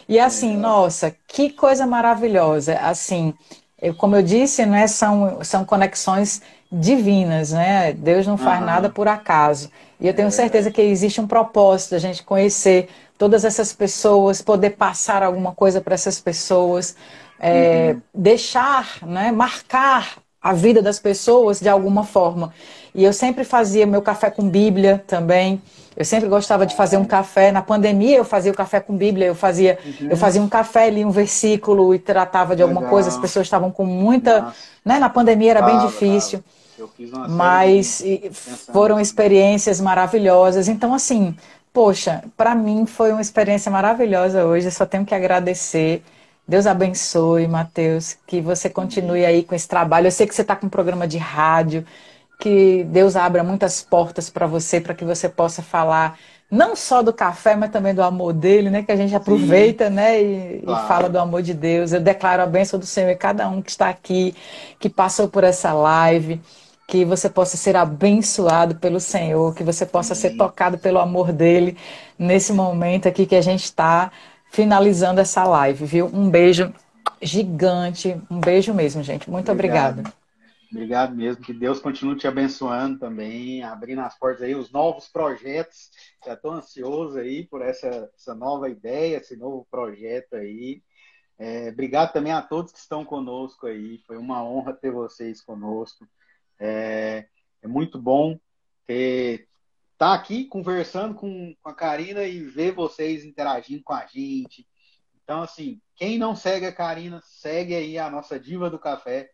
E 0.08 0.20
assim, 0.20 0.58
nossa, 0.58 1.16
que 1.28 1.50
coisa 1.50 1.86
maravilhosa. 1.86 2.76
Assim, 2.80 3.34
eu, 3.82 3.94
como 3.94 4.16
eu 4.16 4.24
disse, 4.24 4.66
né, 4.66 4.88
são, 4.88 5.44
são 5.44 5.66
conexões 5.66 6.42
divinas, 6.72 7.52
né? 7.52 7.94
Deus 7.94 8.26
não 8.26 8.38
faz 8.38 8.60
uhum. 8.60 8.66
nada 8.66 8.90
por 8.90 9.08
acaso. 9.08 9.70
E 10.00 10.08
eu 10.08 10.14
tenho 10.14 10.30
é 10.30 10.32
certeza 10.32 10.72
que 10.72 10.82
existe 10.82 11.22
um 11.22 11.28
propósito 11.28 11.96
a 11.96 12.00
gente 12.00 12.24
conhecer 12.24 12.90
todas 13.18 13.46
essas 13.46 13.72
pessoas, 13.74 14.42
poder 14.42 14.72
passar 14.72 15.22
alguma 15.22 15.54
coisa 15.54 15.80
para 15.80 15.94
essas 15.94 16.20
pessoas, 16.20 16.96
é, 17.40 17.92
uhum. 17.94 18.02
deixar, 18.14 18.98
né, 19.04 19.32
marcar 19.32 20.18
a 20.42 20.54
vida 20.54 20.82
das 20.82 21.00
pessoas 21.00 21.60
de 21.60 21.70
alguma 21.70 22.04
forma. 22.04 22.54
E 22.96 23.04
eu 23.04 23.12
sempre 23.12 23.44
fazia 23.44 23.86
meu 23.86 24.02
café 24.02 24.30
com 24.30 24.48
Bíblia 24.48 25.04
também. 25.08 25.62
Eu 25.96 26.06
sempre 26.06 26.28
gostava 26.28 26.66
de 26.66 26.76
fazer 26.76 26.98
um 26.98 27.06
café. 27.06 27.52
Na 27.52 27.62
pandemia 27.62 28.18
eu 28.18 28.26
fazia 28.26 28.52
o 28.52 28.56
café 28.56 28.80
com 28.80 28.96
Bíblia, 28.96 29.28
eu 29.28 29.36
fazia, 29.36 29.78
uhum. 29.86 30.10
eu 30.10 30.18
fazia 30.18 30.42
um 30.42 30.50
café, 30.50 30.90
li 30.90 31.06
um 31.06 31.12
versículo 31.12 31.94
e 31.94 32.00
tratava 32.00 32.56
de 32.56 32.62
alguma 32.62 32.82
Legal. 32.82 32.92
coisa. 32.92 33.10
As 33.10 33.18
pessoas 33.18 33.46
estavam 33.46 33.72
com 33.72 33.86
muita. 33.86 34.54
Né? 34.84 35.00
Na 35.00 35.10
pandemia 35.10 35.52
era 35.52 35.62
bem 35.62 35.80
difícil. 35.80 36.44
Mas 37.30 38.04
foram 38.72 39.00
experiências 39.00 39.80
maravilhosas. 39.80 40.68
Então, 40.68 40.94
assim, 40.94 41.36
poxa, 41.72 42.24
para 42.36 42.56
mim 42.56 42.86
foi 42.86 43.12
uma 43.12 43.22
experiência 43.22 43.72
maravilhosa 43.72 44.46
hoje. 44.46 44.68
Eu 44.68 44.72
só 44.72 44.86
tenho 44.86 45.06
que 45.06 45.14
agradecer. 45.14 46.04
Deus 46.48 46.68
abençoe, 46.68 47.48
Mateus, 47.48 48.18
que 48.28 48.42
você 48.42 48.70
continue 48.70 49.26
aí 49.26 49.44
com 49.44 49.56
esse 49.56 49.68
trabalho. 49.68 50.08
Eu 50.08 50.12
sei 50.12 50.28
que 50.28 50.36
você 50.36 50.42
está 50.42 50.56
com 50.56 50.66
um 50.66 50.70
programa 50.70 51.08
de 51.08 51.18
rádio 51.18 51.86
que 52.40 52.84
Deus 52.86 53.16
abra 53.16 53.44
muitas 53.44 53.82
portas 53.82 54.30
para 54.30 54.46
você, 54.46 54.82
para 54.82 54.94
que 54.94 55.06
você 55.06 55.30
possa 55.30 55.62
falar 55.62 56.18
não 56.54 56.76
só 56.76 57.02
do 57.02 57.12
café, 57.12 57.56
mas 57.56 57.72
também 57.72 57.96
do 57.96 58.04
amor 58.04 58.32
dele, 58.32 58.70
né? 58.70 58.84
Que 58.84 58.92
a 58.92 58.96
gente 58.96 59.16
aproveita, 59.16 59.88
Sim. 59.88 59.94
né? 59.96 60.22
E, 60.22 60.62
claro. 60.64 60.86
e, 60.86 60.88
fala 60.88 61.10
do 61.10 61.18
amor 61.18 61.42
de 61.42 61.54
Deus. 61.54 61.92
Eu 61.92 62.00
declaro 62.00 62.44
a 62.44 62.46
bênção 62.46 62.80
do 62.80 62.86
Senhor 62.86 63.10
e 63.10 63.16
cada 63.16 63.50
um 63.50 63.60
que 63.60 63.72
está 63.72 63.90
aqui, 63.90 64.36
que 64.80 64.88
passou 64.88 65.28
por 65.28 65.44
essa 65.44 65.74
live, 65.74 66.40
que 66.88 67.04
você 67.04 67.28
possa 67.28 67.58
ser 67.58 67.76
abençoado 67.76 68.76
pelo 68.76 69.00
Senhor, 69.00 69.56
que 69.56 69.64
você 69.64 69.84
possa 69.84 70.14
Sim. 70.14 70.22
ser 70.22 70.38
tocado 70.38 70.78
pelo 70.78 71.00
amor 71.00 71.32
dele 71.32 71.76
nesse 72.20 72.54
momento 72.54 73.08
aqui 73.08 73.26
que 73.26 73.36
a 73.36 73.42
gente 73.42 73.64
está 73.64 74.12
finalizando 74.52 75.20
essa 75.20 75.44
live, 75.46 75.86
viu? 75.86 76.12
Um 76.14 76.30
beijo 76.30 76.72
gigante, 77.20 78.16
um 78.30 78.40
beijo 78.40 78.76
mesmo, 78.76 79.02
gente. 79.02 79.28
Muito 79.28 79.52
Obrigado. 79.52 79.94
obrigada. 79.94 80.23
Obrigado 80.74 81.16
mesmo, 81.16 81.44
que 81.44 81.54
Deus 81.54 81.80
continue 81.80 82.18
te 82.18 82.28
abençoando 82.28 82.98
também, 82.98 83.62
abrindo 83.62 84.02
as 84.02 84.18
portas 84.18 84.42
aí, 84.42 84.56
os 84.56 84.72
novos 84.72 85.08
projetos. 85.08 85.92
Já 86.26 86.34
estou 86.34 86.52
ansioso 86.52 87.20
aí 87.20 87.46
por 87.46 87.62
essa, 87.62 88.12
essa 88.18 88.34
nova 88.34 88.68
ideia, 88.68 89.18
esse 89.18 89.38
novo 89.38 89.68
projeto 89.70 90.34
aí. 90.34 90.82
É, 91.38 91.70
obrigado 91.70 92.12
também 92.12 92.34
a 92.34 92.42
todos 92.42 92.72
que 92.72 92.80
estão 92.80 93.06
conosco 93.06 93.68
aí. 93.68 94.00
Foi 94.08 94.18
uma 94.18 94.44
honra 94.44 94.74
ter 94.74 94.90
vocês 94.90 95.44
conosco. 95.44 96.08
É, 96.60 97.28
é 97.62 97.68
muito 97.68 98.02
bom 98.02 98.40
ter 98.88 99.48
estar 99.92 100.08
tá 100.08 100.14
aqui 100.16 100.46
conversando 100.46 101.14
com, 101.14 101.56
com 101.62 101.70
a 101.70 101.76
Karina 101.76 102.24
e 102.24 102.44
ver 102.44 102.72
vocês 102.72 103.24
interagindo 103.24 103.84
com 103.84 103.94
a 103.94 104.08
gente, 104.08 104.68
Então, 105.24 105.44
assim, 105.44 105.80
quem 105.96 106.18
não 106.18 106.36
segue 106.36 106.66
a 106.66 106.74
Karina, 106.74 107.22
segue 107.24 107.76
aí 107.76 108.00
a 108.00 108.10
nossa 108.10 108.40
diva 108.40 108.72
do 108.72 108.80
café. 108.80 109.30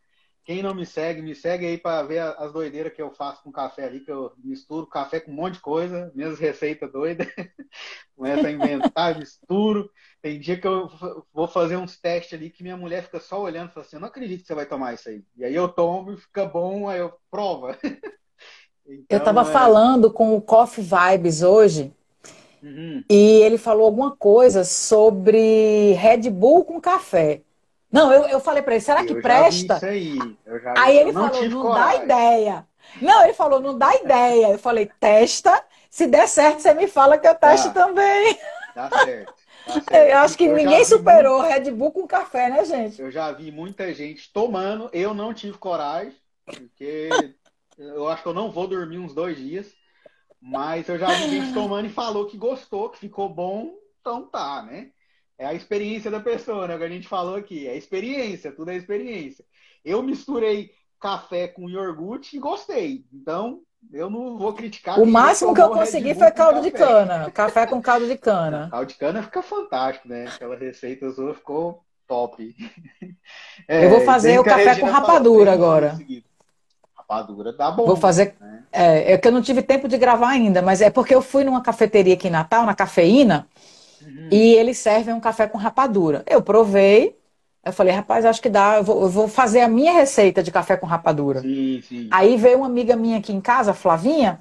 Quem 0.50 0.64
não 0.64 0.74
me 0.74 0.84
segue, 0.84 1.22
me 1.22 1.36
segue 1.36 1.68
aí 1.68 1.78
para 1.78 2.02
ver 2.02 2.22
as 2.22 2.52
doideiras 2.52 2.92
que 2.92 3.00
eu 3.00 3.12
faço 3.12 3.44
com 3.44 3.52
café 3.52 3.84
ali, 3.84 4.00
que 4.00 4.12
eu 4.12 4.34
misturo 4.44 4.88
café 4.88 5.20
com 5.20 5.30
um 5.30 5.36
monte 5.36 5.54
de 5.54 5.60
coisa, 5.60 6.12
minhas 6.16 6.40
receitas 6.40 6.92
doidas. 6.92 7.28
Começo 8.18 8.48
a 8.48 8.52
inventar, 8.52 9.20
misturo. 9.20 9.92
Tem 10.24 10.40
dia 10.40 10.60
que 10.60 10.66
eu 10.66 10.90
vou 11.32 11.48
fazer 11.48 11.78
uns 11.78 12.02
testes 12.02 12.34
ali 12.34 12.50
que 12.50 12.64
minha 12.64 12.76
mulher 12.76 13.04
fica 13.04 13.20
só 13.20 13.40
olhando 13.40 13.70
e 13.70 13.74
fala 13.74 13.86
assim: 13.86 13.98
Eu 13.98 14.00
não 14.00 14.08
acredito 14.08 14.42
que 14.42 14.48
você 14.48 14.56
vai 14.56 14.66
tomar 14.66 14.96
isso 14.96 15.10
aí. 15.10 15.24
E 15.38 15.46
aí 15.46 15.54
eu 15.54 15.70
tomo 15.70 16.14
e 16.14 16.18
fica 16.18 16.48
bom, 16.48 16.90
aí 16.90 17.00
eu 17.00 17.14
prova. 17.30 17.78
Então, 18.92 19.06
eu 19.08 19.18
estava 19.20 19.42
é... 19.42 19.46
falando 19.46 20.12
com 20.12 20.36
o 20.36 20.42
Coffee 20.42 20.84
Vibes 20.84 21.44
hoje. 21.44 21.94
Uhum. 22.64 23.04
E 23.08 23.42
ele 23.44 23.60
falou 23.60 23.86
alguma 23.86 24.16
coisa 24.16 24.64
sobre 24.64 25.94
Red 25.94 26.28
Bull 26.32 26.66
com 26.66 26.82
café. 26.82 27.44
Não, 27.92 28.14
eu, 28.14 28.26
eu 28.26 28.40
falei 28.40 28.62
para 28.62 28.76
ele, 28.76 28.84
será 28.84 29.04
que 29.04 29.14
eu 29.14 29.22
presta? 29.22 29.78
isso 29.78 29.86
aí. 29.86 30.38
aí 30.78 30.98
ele 30.98 31.12
não 31.12 31.30
falou, 31.30 31.50
não 31.50 31.62
coragem. 31.62 31.98
dá 31.98 32.04
ideia. 32.04 32.68
Não, 33.02 33.24
ele 33.24 33.34
falou, 33.34 33.60
não 33.60 33.78
dá 33.78 33.96
ideia. 33.96 34.50
Eu 34.50 34.60
falei, 34.60 34.90
testa. 35.00 35.64
Se 35.90 36.06
der 36.06 36.28
certo, 36.28 36.62
você 36.62 36.74
me 36.74 36.88
fala 36.88 37.18
que 37.18 37.28
eu 37.28 37.36
testo 37.36 37.74
tá. 37.74 37.86
também. 37.86 38.38
Tá 38.76 38.90
certo. 38.90 39.34
Tá 39.66 39.74
certo. 39.90 40.10
Eu 40.12 40.18
acho 40.20 40.38
que 40.38 40.46
eu 40.46 40.56
ninguém 40.56 40.86
superou 40.86 41.42
muito... 41.42 41.52
Red 41.52 41.72
Bull 41.72 41.92
com 41.92 42.08
café, 42.08 42.50
né, 42.50 42.64
gente? 42.64 43.02
Eu 43.02 43.12
já 43.12 43.32
vi 43.32 43.52
muita 43.52 43.94
gente 43.94 44.32
tomando. 44.32 44.90
Eu 44.94 45.14
não 45.14 45.34
tive 45.34 45.58
coragem, 45.58 46.16
porque 46.46 47.10
eu 47.78 48.08
acho 48.08 48.22
que 48.22 48.30
eu 48.30 48.34
não 48.34 48.52
vou 48.52 48.68
dormir 48.68 49.00
uns 49.00 49.14
dois 49.14 49.38
dias. 49.38 49.74
Mas 50.42 50.88
eu 50.88 50.98
já 50.98 51.08
vi 51.08 51.30
gente 51.30 51.54
tomando 51.56 51.88
e 51.88 51.92
falou 51.92 52.28
que 52.28 52.38
gostou, 52.38 52.90
que 52.90 53.00
ficou 53.00 53.28
bom. 53.28 53.74
Então 54.00 54.26
tá, 54.26 54.62
né? 54.62 54.92
É 55.40 55.46
a 55.46 55.54
experiência 55.54 56.12
da 56.12 56.20
pessoa, 56.20 56.68
né? 56.68 56.76
O 56.76 56.78
que 56.78 56.84
a 56.84 56.90
gente 56.90 57.08
falou 57.08 57.38
aqui. 57.38 57.66
É 57.66 57.78
experiência, 57.78 58.52
tudo 58.52 58.72
é 58.72 58.76
experiência. 58.76 59.46
Eu 59.86 60.04
misturei 60.04 60.72
café 61.00 61.48
com 61.48 61.70
iogurte 61.70 62.36
e 62.36 62.40
gostei. 62.40 63.06
Então, 63.14 63.62
eu 63.94 64.10
não 64.10 64.38
vou 64.38 64.52
criticar. 64.52 65.00
O 65.00 65.06
máximo 65.06 65.54
que 65.54 65.62
eu 65.62 65.70
consegui 65.70 66.14
foi 66.14 66.30
caldo 66.32 66.62
de 66.62 66.72
cana. 66.72 67.32
Café 67.32 67.66
com 67.66 67.82
caldo 67.82 68.06
de 68.06 68.18
cana. 68.18 68.68
caldo 68.70 68.88
de 68.88 68.96
cana 68.96 69.24
fica 69.24 69.42
fantástico, 69.42 70.10
né? 70.10 70.26
Aquela 70.28 70.58
receita 70.58 71.10
sua 71.12 71.34
ficou 71.34 71.86
top. 72.06 72.54
É, 73.66 73.86
eu 73.86 73.90
vou 73.90 74.02
fazer 74.02 74.38
o 74.40 74.44
café 74.44 74.78
com 74.78 74.88
rapadura 74.88 75.54
agora. 75.54 75.98
Rapadura 76.98 77.54
dá 77.54 77.72
bom. 77.72 77.86
Vou 77.86 77.96
fazer. 77.96 78.36
Né? 78.42 78.64
É, 78.74 79.14
é 79.14 79.18
que 79.18 79.26
eu 79.26 79.32
não 79.32 79.42
tive 79.42 79.62
tempo 79.62 79.88
de 79.88 79.98
gravar 79.98 80.32
ainda, 80.32 80.62
mas 80.62 80.82
é 80.82 80.90
porque 80.90 81.16
eu 81.16 81.22
fui 81.22 81.46
numa 81.46 81.62
cafeteria 81.62 82.16
aqui 82.16 82.28
em 82.28 82.32
Natal, 82.32 82.66
na 82.66 82.76
cafeína. 82.76 83.48
Uhum. 84.02 84.30
E 84.32 84.54
eles 84.56 84.78
servem 84.78 85.14
um 85.14 85.20
café 85.20 85.48
com 85.48 85.58
rapadura. 85.58 86.24
Eu 86.28 86.42
provei, 86.42 87.18
eu 87.64 87.74
falei, 87.74 87.94
rapaz, 87.94 88.26
acho 88.26 88.42
que 88.42 88.50
dá, 88.50 88.78
eu 88.78 88.84
vou, 88.84 89.02
eu 89.02 89.10
vou, 89.10 89.28
fazer 89.28 89.62
a 89.62 89.68
minha 89.68 89.94
receita 89.94 90.42
de 90.42 90.52
café 90.52 90.78
com 90.78 90.86
rapadura. 90.86 91.42
Sim, 91.42 91.82
sim. 91.88 92.08
Aí 92.12 92.38
veio 92.38 92.58
uma 92.58 92.68
amiga 92.68 92.96
minha 92.96 93.18
aqui 93.18 93.34
em 93.34 93.42
casa, 93.42 93.74
Flavinha, 93.74 94.40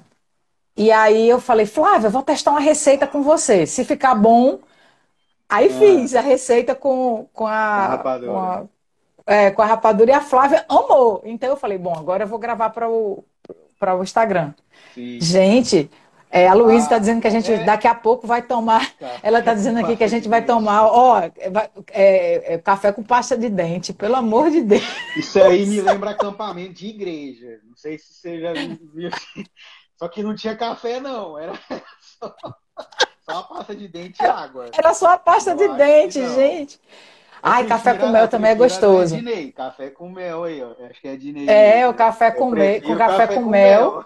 e 0.79 0.93
aí 0.93 1.27
eu 1.27 1.41
falei, 1.41 1.65
Flávia, 1.65 2.07
eu 2.07 2.11
vou 2.11 2.23
testar 2.23 2.51
uma 2.51 2.59
receita 2.61 3.05
com 3.05 3.21
você. 3.21 3.65
Se 3.65 3.83
ficar 3.83 4.15
bom, 4.15 4.59
aí 5.49 5.67
ah. 5.67 5.77
fiz 5.77 6.15
a 6.15 6.21
receita 6.21 6.73
com, 6.73 7.27
com 7.33 7.45
a. 7.45 7.51
Com 7.51 7.53
a 7.53 7.87
rapadura. 7.87 8.31
Com 8.31 8.39
a, 8.39 8.65
é, 9.27 9.51
com 9.51 9.61
a 9.61 9.65
rapadura 9.65 10.11
e 10.11 10.13
a 10.13 10.21
Flávia 10.21 10.65
amou. 10.69 11.21
Então 11.25 11.49
eu 11.49 11.57
falei, 11.57 11.77
bom, 11.77 11.93
agora 11.93 12.23
eu 12.23 12.27
vou 12.27 12.39
gravar 12.39 12.69
para 12.69 12.89
o, 12.89 13.25
o 13.81 14.03
Instagram. 14.03 14.53
Sim. 14.95 15.19
Gente, 15.19 15.91
é, 16.31 16.47
a 16.47 16.53
Luísa 16.53 16.83
está 16.83 16.95
ah, 16.97 16.99
dizendo 16.99 17.21
que 17.21 17.27
a 17.27 17.31
gente 17.31 17.51
é. 17.51 17.63
daqui 17.63 17.87
a 17.87 17.95
pouco 17.95 18.27
vai 18.27 18.43
tomar. 18.43 18.93
Tá. 18.95 19.17
Ela 19.23 19.39
está 19.39 19.53
dizendo 19.53 19.79
aqui 19.79 19.97
que 19.97 20.03
a 20.03 20.07
gente 20.07 20.29
vai 20.29 20.45
tomar, 20.45 20.85
ó, 20.85 21.19
é, 21.21 22.53
é, 22.53 22.57
café 22.59 22.91
com 22.91 23.01
pasta 23.01 23.35
de 23.35 23.49
dente, 23.49 23.93
pelo 23.93 24.15
amor 24.15 24.51
de 24.51 24.61
Deus. 24.61 24.83
Isso 25.17 25.41
aí 25.41 25.65
me 25.65 25.81
lembra 25.81 26.11
acampamento 26.11 26.73
de 26.73 26.87
igreja. 26.87 27.59
Não 27.67 27.75
sei 27.75 27.97
se 27.97 28.13
você 28.13 28.39
já 28.39 28.53
viu. 28.93 29.09
Só 29.97 30.07
que 30.07 30.21
não 30.21 30.35
tinha 30.35 30.55
café, 30.55 30.99
não. 30.99 31.37
Era 31.37 31.53
só, 31.99 32.35
só 33.21 33.37
a 33.39 33.43
pasta 33.43 33.75
de 33.75 33.87
dente 33.87 34.21
e 34.21 34.25
água. 34.25 34.69
Era 34.71 34.93
só 34.93 35.13
a 35.13 35.17
pasta 35.17 35.51
Eu 35.51 35.57
de 35.57 35.67
dente, 35.77 36.19
gente. 36.35 36.79
Ai, 37.41 37.65
café 37.65 37.93
com 37.97 38.09
mel 38.09 38.27
também 38.27 38.51
é 38.51 38.55
gostoso. 38.55 39.15
Dinei, 39.15 39.51
café 39.51 39.89
com 39.89 40.09
mel 40.09 40.43
aí, 40.43 40.61
ó. 40.61 40.71
Acho 40.89 41.01
que 41.01 41.07
é 41.07 41.15
Dinei. 41.15 41.49
É, 41.49 41.87
o 41.87 41.93
café 41.93 42.31
com, 42.31 42.49
me... 42.51 42.81
com 42.81 42.97
café, 42.97 43.27
com, 43.27 43.35
com 43.35 43.49
mel. 43.49 43.91
mel. 43.93 44.05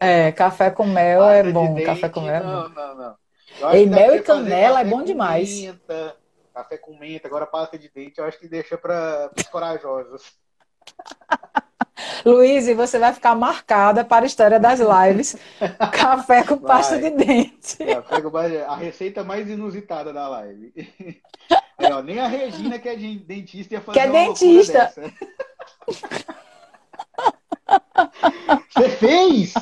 É, 0.00 0.32
café 0.32 0.70
com 0.70 0.86
mel 0.86 1.24
é 1.24 1.42
bom. 1.42 1.74
Dente, 1.74 1.86
café 1.86 2.08
com 2.08 2.20
mel. 2.20 2.34
É 2.34 2.40
não, 2.42 2.68
não, 2.68 2.94
não. 2.94 3.74
E 3.74 3.86
mel 3.86 4.16
e 4.16 4.22
canela 4.22 4.80
é 4.80 4.84
bom 4.84 5.02
demais. 5.02 5.60
Menta, 5.60 6.16
café 6.54 6.78
com 6.78 6.96
menta, 6.96 7.28
agora 7.28 7.46
pasta 7.46 7.78
de 7.78 7.88
dente, 7.88 8.18
eu 8.18 8.24
acho 8.24 8.38
que 8.38 8.48
deixa 8.48 8.76
para 8.76 9.30
os 9.36 9.46
corajosos. 9.48 10.22
Luiz, 12.24 12.66
você 12.74 12.98
vai 12.98 13.12
ficar 13.12 13.34
marcada 13.34 14.04
para 14.04 14.24
a 14.24 14.26
história 14.26 14.58
das 14.58 14.80
lives. 14.80 15.36
Café 15.92 16.42
com 16.42 16.56
vai. 16.56 16.76
pasta 16.76 16.98
de 16.98 17.10
dente. 17.10 17.76
Café 17.84 18.20
com 18.20 18.36
a 18.36 18.76
receita 18.76 19.22
mais 19.22 19.48
inusitada 19.48 20.12
da 20.12 20.28
live. 20.28 20.72
É, 21.78 21.92
ó, 21.92 22.02
nem 22.02 22.20
a 22.20 22.26
Regina, 22.28 22.78
que 22.78 22.88
é 22.88 22.96
dentista, 22.96 23.74
ia 23.74 23.80
fazer 23.80 24.00
que 24.00 24.06
é 24.06 24.10
dentista. 24.10 24.92
Você 28.70 28.88
fez? 28.90 29.54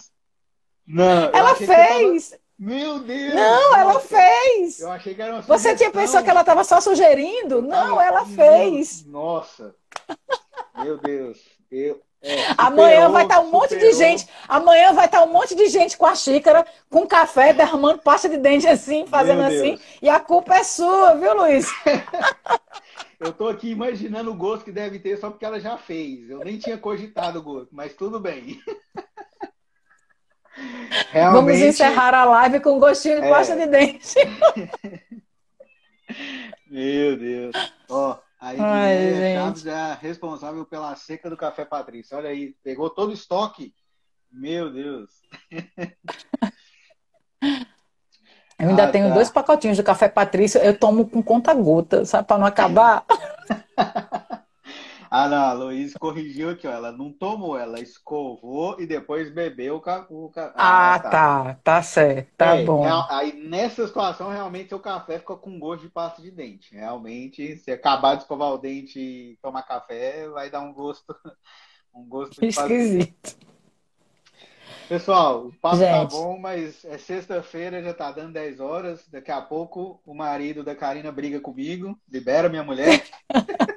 Não, 0.87 1.31
ela 1.33 1.55
fez. 1.55 2.31
Tava... 2.31 2.43
Meu 2.59 3.01
Deus! 3.01 3.35
Não, 3.35 3.77
ela 3.77 3.99
fez! 3.99 4.79
Eu 4.79 4.93
achei 4.93 5.15
que 5.15 5.23
era 5.23 5.33
uma 5.33 5.43
Você 5.43 5.75
tinha 5.75 5.91
pensado 5.91 6.23
que 6.23 6.31
ela 6.31 6.43
estava 6.43 6.63
só 6.63 6.81
sugerindo? 6.81 7.61
Não, 7.61 8.01
ela 8.01 8.25
fez! 8.25 9.05
Nossa! 9.05 9.75
Meu 10.77 10.97
Deus! 10.99 11.39
Eu, 11.71 12.01
é, 12.23 12.55
amanhã 12.57 13.09
vai 13.09 13.25
estar 13.25 13.37
tá 13.37 13.41
um 13.41 13.51
monte 13.51 13.71
superou. 13.71 13.91
de 13.91 13.97
gente. 13.97 14.29
Amanhã 14.49 14.93
vai 14.93 15.07
estar 15.07 15.19
tá 15.19 15.25
um 15.25 15.33
monte 15.33 15.57
de 15.57 15.67
gente 15.67 15.97
com 15.97 16.07
a 16.07 16.15
xícara, 16.15 16.65
com 16.89 17.05
café, 17.07 17.53
derramando 17.53 17.99
pasta 17.99 18.29
de 18.29 18.37
dente 18.37 18.69
assim, 18.69 19.07
fazendo 19.07 19.43
assim. 19.43 19.77
E 20.01 20.09
a 20.09 20.21
culpa 20.21 20.55
é 20.55 20.63
sua, 20.63 21.17
viu, 21.17 21.35
Luiz? 21.35 21.67
Eu 23.19 23.33
tô 23.33 23.49
aqui 23.49 23.71
imaginando 23.71 24.31
o 24.33 24.35
gosto 24.35 24.65
que 24.65 24.73
deve 24.73 24.99
ter 24.99 25.17
só 25.17 25.31
porque 25.31 25.45
ela 25.45 25.61
já 25.61 25.77
fez. 25.77 26.29
Eu 26.29 26.41
nem 26.41 26.59
tinha 26.59 26.77
cogitado 26.77 27.39
o 27.39 27.43
gosto, 27.43 27.69
mas 27.73 27.95
tudo 27.95 28.19
bem. 28.19 28.61
Realmente... 31.11 31.45
Vamos 31.45 31.61
encerrar 31.61 32.15
a 32.15 32.25
live 32.25 32.61
com 32.61 32.81
gostinho 32.81 33.21
de 33.21 33.27
é... 33.27 33.31
pasta 33.31 33.57
de 33.57 33.67
dente. 33.67 34.15
Meu 36.69 37.17
Deus. 37.17 37.55
Ó, 37.89 38.13
Aí 38.13 38.19
Ai, 38.45 38.97
é 38.97 39.37
Chaves 39.37 39.67
é 39.67 39.99
responsável 40.01 40.67
pela 40.67 40.97
seca 40.97 41.31
do 41.31 41.37
Café 41.37 41.65
Patrícia. 41.65 42.19
Olha 42.19 42.31
aí, 42.31 42.57
pegou 42.65 42.91
todo 42.91 43.11
o 43.11 43.15
estoque. 43.15 43.73
Meu 44.33 44.73
Deus. 44.73 45.11
Eu 48.59 48.69
ainda 48.69 48.85
ah, 48.85 48.91
tenho 48.91 49.09
tá. 49.09 49.15
dois 49.15 49.31
pacotinhos 49.31 49.77
de 49.77 49.83
Café 49.83 50.09
Patrícia. 50.09 50.59
Eu 50.59 50.77
tomo 50.77 51.09
com 51.09 51.23
conta-gota, 51.23 52.05
sabe, 52.05 52.27
para 52.27 52.39
não 52.39 52.47
acabar. 52.47 53.05
Ah, 55.15 55.29
não, 55.29 55.45
a 55.45 55.53
Luiz 55.53 55.93
corrigiu 55.93 56.49
aqui, 56.49 56.67
ó. 56.67 56.73
Ela 56.73 56.91
não 56.91 57.13
tomou, 57.13 57.59
ela 57.59 57.79
escovou 57.79 58.81
e 58.81 58.87
depois 58.87 59.31
bebeu 59.31 59.77
o 59.77 59.81
café. 60.31 60.55
Ah, 60.57 60.95
ah, 60.95 60.99
tá. 60.99 61.11
tá, 61.11 61.55
tá 61.63 61.83
certo, 61.83 62.35
tá 62.35 62.57
é, 62.57 62.65
bom. 62.65 62.83
aí 63.11 63.35
nessa 63.35 63.87
situação, 63.87 64.31
realmente, 64.31 64.75
o 64.75 64.81
café 64.81 65.19
fica 65.19 65.37
com 65.37 65.59
gosto 65.59 65.83
de 65.83 65.91
pasta 65.91 66.23
de 66.23 66.31
dente. 66.31 66.75
Realmente, 66.75 67.59
se 67.59 67.71
acabar 67.71 68.15
de 68.15 68.23
escovar 68.23 68.55
o 68.55 68.59
dente 68.59 68.99
e 68.99 69.39
tomar 69.43 69.65
café, 69.65 70.31
vai 70.31 70.49
dar 70.49 70.63
um 70.63 70.73
gosto. 70.73 71.15
Um 71.95 72.09
gosto 72.09 72.43
esquisito. 72.43 73.37
Pessoal, 74.89 75.49
o 75.49 75.53
papo 75.53 75.77
tá 75.77 75.85
Gente. 75.85 76.11
tá 76.11 76.17
bom, 76.17 76.39
mas 76.39 76.87
é 76.87 76.97
sexta-feira, 76.97 77.83
já 77.83 77.93
tá 77.93 78.11
dando 78.11 78.33
10 78.33 78.61
horas. 78.61 79.07
Daqui 79.11 79.31
a 79.31 79.43
pouco 79.43 80.01
o 80.07 80.15
marido 80.15 80.65
da 80.65 80.75
Karina 80.75 81.13
briga 81.13 81.39
comigo, 81.39 81.95
libera 82.09 82.49
minha 82.49 82.65
mulher. 82.65 83.05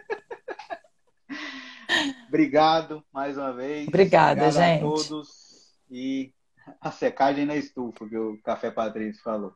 Obrigado 2.27 3.03
mais 3.11 3.37
uma 3.37 3.53
vez. 3.53 3.87
Obrigada, 3.87 4.47
Obrigado 4.47 4.53
gente. 4.53 4.79
a 4.79 5.09
todos. 5.09 5.45
E 5.89 6.33
a 6.81 6.91
secagem 6.91 7.45
na 7.45 7.55
estufa, 7.55 8.07
que 8.07 8.17
o 8.17 8.41
Café 8.41 8.71
Patrício 8.71 9.21
falou. 9.21 9.53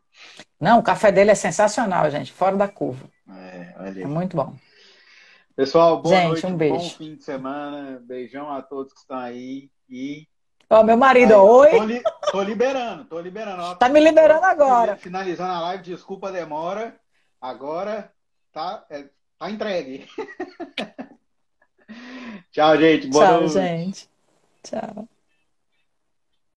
Não, 0.59 0.79
o 0.79 0.83
café 0.83 1.11
dele 1.11 1.31
é 1.31 1.35
sensacional, 1.35 2.09
gente. 2.09 2.31
Fora 2.31 2.55
da 2.55 2.67
curva. 2.67 3.09
É, 3.29 3.75
olha 3.77 4.03
é 4.03 4.05
muito 4.05 4.35
bom. 4.35 4.55
Pessoal, 5.55 6.01
boa 6.01 6.15
gente, 6.15 6.27
noite, 6.27 6.45
um 6.45 6.55
beijo. 6.55 6.75
bom 6.75 6.89
fim 6.89 7.15
de 7.15 7.23
semana. 7.23 8.01
Beijão 8.05 8.49
a 8.51 8.61
todos 8.61 8.93
que 8.93 8.99
estão 8.99 9.17
aí. 9.17 9.69
E. 9.89 10.27
Ó, 10.69 10.83
meu 10.83 10.95
marido, 10.95 11.33
aí, 11.33 11.39
oi. 11.39 11.69
Tô, 11.71 11.83
li, 11.83 12.01
tô, 12.31 12.41
liberando, 12.43 13.05
tô 13.05 13.19
liberando. 13.19 13.63
Ó, 13.63 13.75
tá 13.75 13.89
me 13.89 13.99
liberando 13.99 14.45
agora. 14.45 14.95
Finalizando 14.95 15.51
a 15.51 15.61
live, 15.61 15.83
desculpa 15.83 16.29
a 16.29 16.31
demora. 16.31 16.95
Agora 17.41 18.11
tá, 18.51 18.85
é, 18.89 19.09
tá 19.37 19.49
entregue. 19.49 20.07
Tchau, 22.51 22.77
gente. 22.77 23.07
Boa 23.07 23.27
Tchau, 23.27 23.41
noite. 23.41 23.49
gente. 23.49 24.09
Tchau. 24.63 25.09